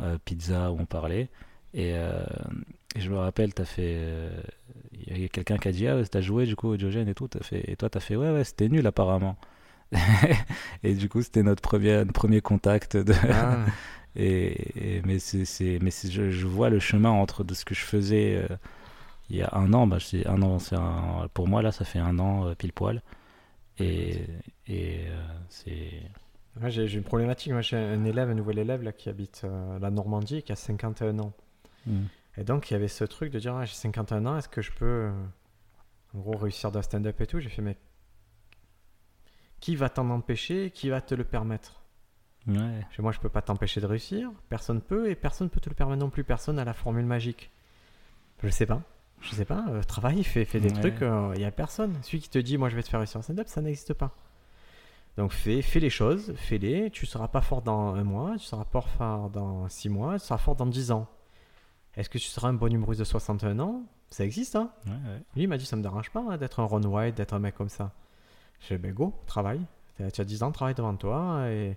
euh, 0.00 0.18
pizza 0.24 0.72
où 0.72 0.78
on 0.80 0.86
parlait. 0.86 1.28
Et, 1.74 1.92
euh, 1.94 2.24
et 2.96 3.00
je 3.00 3.08
me 3.10 3.16
rappelle, 3.18 3.54
t'as 3.54 3.64
fait. 3.64 3.94
euh, 3.98 4.30
Il 5.06 5.20
y 5.22 5.24
a 5.24 5.28
quelqu'un 5.28 5.58
qui 5.58 5.68
a 5.68 5.72
dit 5.72 5.86
Ah, 5.86 5.96
t'as 6.10 6.20
joué 6.20 6.44
du 6.46 6.56
coup 6.56 6.68
au 6.68 6.76
Diogène 6.76 7.08
et 7.08 7.14
tout. 7.14 7.28
Fait... 7.42 7.62
Et 7.70 7.76
toi, 7.76 7.88
t'as 7.88 8.00
fait 8.00 8.16
Ouais, 8.16 8.30
ouais, 8.30 8.44
c'était 8.44 8.68
nul 8.68 8.86
apparemment. 8.86 9.36
et 10.82 10.94
du 10.94 11.08
coup, 11.08 11.22
c'était 11.22 11.42
notre 11.42 11.62
premier, 11.62 11.96
notre 11.98 12.12
premier 12.12 12.40
contact. 12.40 12.96
De... 12.96 13.12
Ah, 13.30 13.58
Et, 14.16 14.98
et- 14.98 15.02
mais 15.06 15.18
c'est, 15.18 15.78
mais 15.82 15.90
je, 15.90 16.30
je 16.30 16.46
vois 16.46 16.70
le 16.70 16.78
chemin 16.80 17.10
entre 17.10 17.44
de 17.44 17.54
ce 17.54 17.64
que 17.64 17.74
je 17.74 17.82
faisais 17.84 18.36
euh, 18.50 18.56
il 19.30 19.36
y 19.36 19.42
a 19.42 19.50
un 19.54 19.72
an. 19.74 19.86
Bah, 19.86 19.98
c'est 20.00 20.26
un 20.28 20.42
an, 20.42 20.58
c'est 20.60 20.76
pour 21.34 21.48
moi 21.48 21.62
là, 21.62 21.72
ça 21.72 21.84
fait 21.84 21.98
un 22.00 22.18
an 22.20 22.48
euh, 22.48 22.54
pile 22.54 22.72
poil. 22.72 23.02
Et, 23.78 24.20
et 24.68 25.06
euh, 25.08 25.22
c'est 25.50 26.02
ouais, 26.60 26.70
j'ai 26.70 26.92
une 26.94 27.04
problématique. 27.04 27.52
Moi 27.52 27.62
j'ai 27.62 27.76
un 27.76 28.04
élève, 28.04 28.30
un 28.30 28.34
nouvel 28.34 28.58
élève 28.58 28.82
là, 28.82 28.92
qui 28.92 29.08
habite 29.08 29.44
la 29.80 29.90
Normandie 29.90 30.38
et 30.38 30.42
qui 30.42 30.52
a 30.52 30.56
51 30.56 31.18
ans. 31.20 31.32
Mm. 31.86 32.08
Et 32.36 32.44
donc 32.44 32.70
il 32.70 32.74
y 32.74 32.76
avait 32.76 32.88
ce 32.88 33.04
truc 33.04 33.32
de 33.32 33.38
dire 33.38 33.54
ah, 33.54 33.64
j'ai 33.64 33.74
51 33.74 34.26
ans, 34.26 34.36
est-ce 34.38 34.48
que 34.48 34.62
je 34.62 34.72
peux 34.72 35.10
en 36.14 36.20
gros 36.20 36.36
réussir 36.36 36.72
dans 36.72 36.78
le 36.78 36.84
stand-up 36.84 37.20
et 37.20 37.26
tout? 37.26 37.40
J'ai 37.40 37.50
fait 37.50 37.62
mais 37.62 37.76
qui 39.60 39.76
va 39.76 39.88
t'en 39.88 40.10
empêcher? 40.10 40.70
Qui 40.70 40.90
va 40.90 41.00
te 41.00 41.14
le 41.14 41.24
permettre? 41.24 41.81
Ouais. 42.48 42.86
Chez 42.90 43.02
moi, 43.02 43.12
je 43.12 43.18
peux 43.20 43.28
pas 43.28 43.42
t'empêcher 43.42 43.80
de 43.80 43.86
réussir. 43.86 44.30
Personne 44.48 44.80
peut 44.80 45.08
et 45.10 45.14
personne 45.14 45.48
peut 45.50 45.60
te 45.60 45.68
le 45.68 45.74
permettre 45.74 46.00
non 46.00 46.10
plus. 46.10 46.24
Personne 46.24 46.56
n'a 46.56 46.64
la 46.64 46.74
formule 46.74 47.06
magique. 47.06 47.50
Je 48.42 48.48
sais 48.48 48.66
pas. 48.66 48.80
Je 49.20 49.30
sais 49.34 49.44
pas. 49.44 49.64
euh, 49.68 49.82
travaille, 49.82 50.24
fais, 50.24 50.44
fais 50.44 50.58
des 50.60 50.72
Ouais. 50.72 50.80
trucs. 50.80 51.04
Il 51.36 51.40
y 51.40 51.44
a 51.44 51.50
personne. 51.52 51.94
Celui 52.02 52.20
qui 52.20 52.28
te 52.28 52.38
dit, 52.38 52.58
moi, 52.58 52.68
je 52.68 52.76
vais 52.76 52.82
te 52.82 52.88
faire 52.88 52.98
réussir 53.00 53.18
en 53.18 53.22
stand-up, 53.22 53.46
ça 53.48 53.60
n'existe 53.60 53.94
pas. 53.94 54.10
Donc 55.16 55.30
fais, 55.32 55.60
fais 55.62 55.78
les 55.78 55.90
choses, 55.90 56.32
fais-les. 56.36 56.90
Tu 56.90 57.04
seras 57.06 57.28
pas 57.28 57.42
fort 57.42 57.60
dans 57.62 57.94
un 57.94 58.02
mois, 58.02 58.32
tu 58.38 58.44
seras 58.46 58.64
pas 58.64 58.80
fort 58.80 59.28
dans 59.30 59.68
six 59.68 59.88
mois, 59.90 60.18
tu 60.18 60.24
seras 60.24 60.38
fort 60.38 60.56
dans 60.56 60.66
dix 60.66 60.90
ans. 60.90 61.06
Est-ce 61.94 62.08
que 62.08 62.16
tu 62.18 62.28
seras 62.28 62.48
un 62.48 62.54
bon 62.54 62.72
humoriste 62.72 63.00
de 63.00 63.04
61 63.04 63.58
ans? 63.60 63.82
Ça 64.08 64.24
existe, 64.24 64.56
hein 64.56 64.70
Ouais, 64.86 64.92
ouais. 64.92 65.18
Lui, 65.36 65.42
il 65.42 65.48
m'a 65.48 65.58
dit, 65.58 65.66
ça 65.66 65.76
me 65.76 65.82
dérange 65.82 66.10
pas 66.10 66.24
hein, 66.28 66.38
d'être 66.38 66.60
un 66.60 66.64
Ron 66.64 66.82
White, 66.82 67.14
d'être 67.16 67.34
un 67.34 67.38
mec 67.38 67.54
comme 67.54 67.68
ça. 67.68 67.92
Je 68.60 68.74
dis, 68.74 68.80
ben 68.82 68.92
go, 68.92 69.14
travaille. 69.26 69.60
Tu 70.12 70.20
as 70.20 70.24
10 70.24 70.42
ans 70.42 70.48
de 70.48 70.54
travail 70.54 70.74
devant 70.74 70.94
toi. 70.96 71.46
Et 71.50 71.76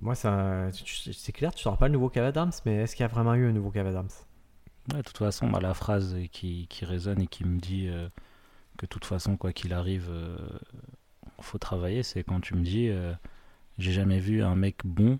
moi, 0.00 0.14
c'est 0.14 1.32
clair, 1.32 1.54
tu 1.54 1.62
seras 1.62 1.76
pas 1.76 1.88
le 1.88 1.94
nouveau 1.94 2.08
Kev 2.08 2.26
Adams, 2.26 2.50
mais 2.66 2.76
est-ce 2.76 2.96
qu'il 2.96 3.02
y 3.02 3.04
a 3.04 3.08
vraiment 3.08 3.34
eu 3.34 3.48
un 3.48 3.52
nouveau 3.52 3.70
Kev 3.70 3.88
Adams? 3.88 4.08
Ouais, 4.92 4.98
de 4.98 5.02
toute 5.02 5.18
façon, 5.18 5.48
bah, 5.48 5.60
la 5.60 5.72
phrase 5.74 6.16
qui, 6.30 6.66
qui 6.68 6.84
résonne 6.84 7.20
et 7.22 7.26
qui 7.26 7.44
me 7.44 7.58
dit 7.58 7.88
euh, 7.88 8.08
que 8.76 8.86
de 8.86 8.88
toute 8.90 9.04
façon, 9.06 9.36
quoi 9.36 9.52
qu'il 9.52 9.72
arrive, 9.72 10.08
euh, 10.10 10.36
faut 11.40 11.58
travailler, 11.58 12.02
c'est 12.02 12.22
quand 12.22 12.40
tu 12.40 12.54
me 12.54 12.62
dis 12.62 12.88
euh, 12.88 13.12
j'ai 13.78 13.92
jamais 13.92 14.18
vu 14.20 14.42
un 14.42 14.54
mec 14.56 14.78
bon 14.84 15.18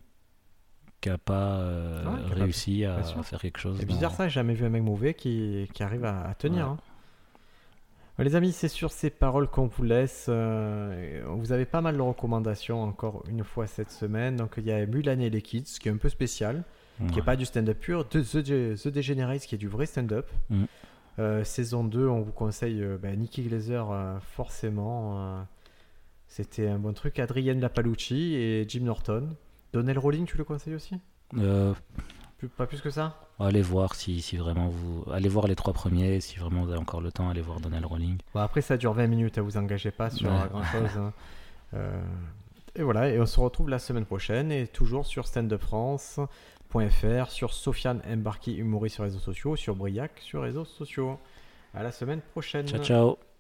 qui 1.01 1.09
a 1.11 1.19
pas 1.19 1.59
euh, 1.61 2.05
Ouais, 2.05 2.29
pas- 2.29 2.35
réussi 2.35 2.85
à, 2.85 3.03
faire 3.23 3.41
quelque 3.41 3.59
chose. 3.59 3.79
C'est 3.79 3.87
dans- 3.87 3.95
bizarre 3.95 4.15
ça, 4.15 4.29
j'ai 4.29 4.35
jamais 4.35 4.55
vu 4.55 4.65
un 4.65 4.71
mec 4.71 4.83
mauvais 4.83 5.15
qui, 5.15 5.69
qui 5.73 5.83
arrive 5.83 6.05
à, 6.05 6.27
à 6.29 6.35
tenir. 6.35 6.67
Ouais. 6.67 6.73
hein. 6.73 6.77
Ouais, 8.19 8.25
Les 8.25 8.37
amis, 8.37 8.53
c'est 8.53 8.69
sur 8.69 8.93
ces 8.93 9.11
paroles 9.11 9.49
qu'on 9.49 9.67
vous 9.67 9.83
laisse. 9.83 10.27
euh, 10.29 11.23
vous 11.27 11.51
avez 11.53 11.65
pas 11.65 11.81
mal 11.81 11.97
de 11.97 12.01
recommandations 12.03 12.83
encore 12.83 13.25
une 13.29 13.43
fois 13.45 13.67
cette 13.67 13.91
semaine. 13.91 14.37
Donc 14.37 14.55
il 14.57 14.65
y 14.65 14.73
a 14.73 14.87
Mulan 14.87 15.19
et 15.19 15.31
les 15.31 15.43
Kids, 15.43 15.65
qui 15.81 15.89
est 15.89 15.93
un 15.93 15.97
peu 15.97 16.09
spécial. 16.09 16.63
qui 17.09 17.17
n'est 17.17 17.23
pas 17.23 17.35
du 17.35 17.45
stand-up 17.45 17.77
pur, 17.81 18.05
de 18.05 18.21
The, 18.23 18.37
De- 18.37 18.75
The 18.81 18.87
Degenerates 18.89 19.41
qui 19.47 19.57
est 19.57 19.59
du 19.59 19.67
vrai 19.69 19.87
stand-up. 19.87 20.31
Mm. 20.49 20.65
Euh, 21.19 21.43
saison 21.45 21.83
2, 21.83 22.07
on 22.07 22.21
vous 22.21 22.31
conseille 22.33 22.83
euh, 22.83 22.99
bah, 23.03 23.15
Nicky 23.17 23.43
Glazer, 23.43 23.91
euh, 23.91 24.19
forcément. 24.21 25.19
euh, 25.19 25.43
C'était 26.29 26.69
un 26.69 26.79
bon 26.79 26.93
truc. 26.93 27.19
Adrienne 27.19 27.61
Lapalucci 27.61 28.35
et 28.37 28.65
Jim 28.69 28.83
Norton. 28.85 29.29
Donnell 29.73 29.99
Rowling, 29.99 30.25
tu 30.27 30.37
le 30.37 30.45
conseilles 30.45 30.75
aussi? 30.77 30.95
Euh, 31.37 31.73
Pas 32.49 32.67
plus 32.67 32.81
que 32.81 32.91
ça? 32.91 33.19
Allez 33.41 33.63
voir 33.63 33.95
si, 33.95 34.21
si 34.23 34.37
vraiment 34.37 34.69
vous. 34.69 35.05
Allez 35.13 35.29
voir 35.29 35.47
les 35.49 35.57
trois 35.57 35.73
premiers, 35.73 36.21
si 36.21 36.37
vraiment 36.39 36.63
vous 36.65 36.71
avez 36.71 36.81
encore 36.81 37.01
le 37.01 37.11
temps, 37.13 37.29
allez 37.31 37.41
voir 37.43 37.61
Donnell 37.61 37.85
Rolling. 37.85 38.19
Bon, 38.35 38.41
Après, 38.41 38.61
ça 38.61 38.77
dure 38.77 38.93
20 38.93 39.07
minutes, 39.09 39.39
ne 39.39 39.43
vous 39.43 39.57
engagez 39.57 39.91
pas 39.91 40.11
sur 40.11 40.31
Ouais. 40.31 40.49
grand-chose. 40.51 40.97
hein. 40.99 41.13
Euh, 41.75 42.01
et 42.77 42.83
voilà, 42.83 43.09
et 43.11 43.21
on 43.21 43.27
se 43.27 43.39
retrouve 43.41 43.69
la 43.69 43.79
semaine 43.79 44.05
prochaine, 44.05 44.51
et 44.53 44.67
toujours 44.69 45.07
sur 45.07 45.27
standupfrance.fr, 45.27 47.31
sur 47.31 47.53
Sofiane 47.53 48.01
Embarki, 48.09 48.55
humoriste 48.57 48.95
sur 48.97 49.05
les 49.05 49.11
réseaux 49.11 49.21
sociaux, 49.21 49.57
sur 49.57 49.75
Briac 49.77 50.13
sur 50.21 50.41
les 50.41 50.47
réseaux 50.49 50.65
sociaux. 50.65 51.19
À 51.73 51.83
la 51.83 51.91
semaine 51.93 52.21
prochaine. 52.21 52.67
Ciao, 52.69 52.83
ciao! 52.83 53.34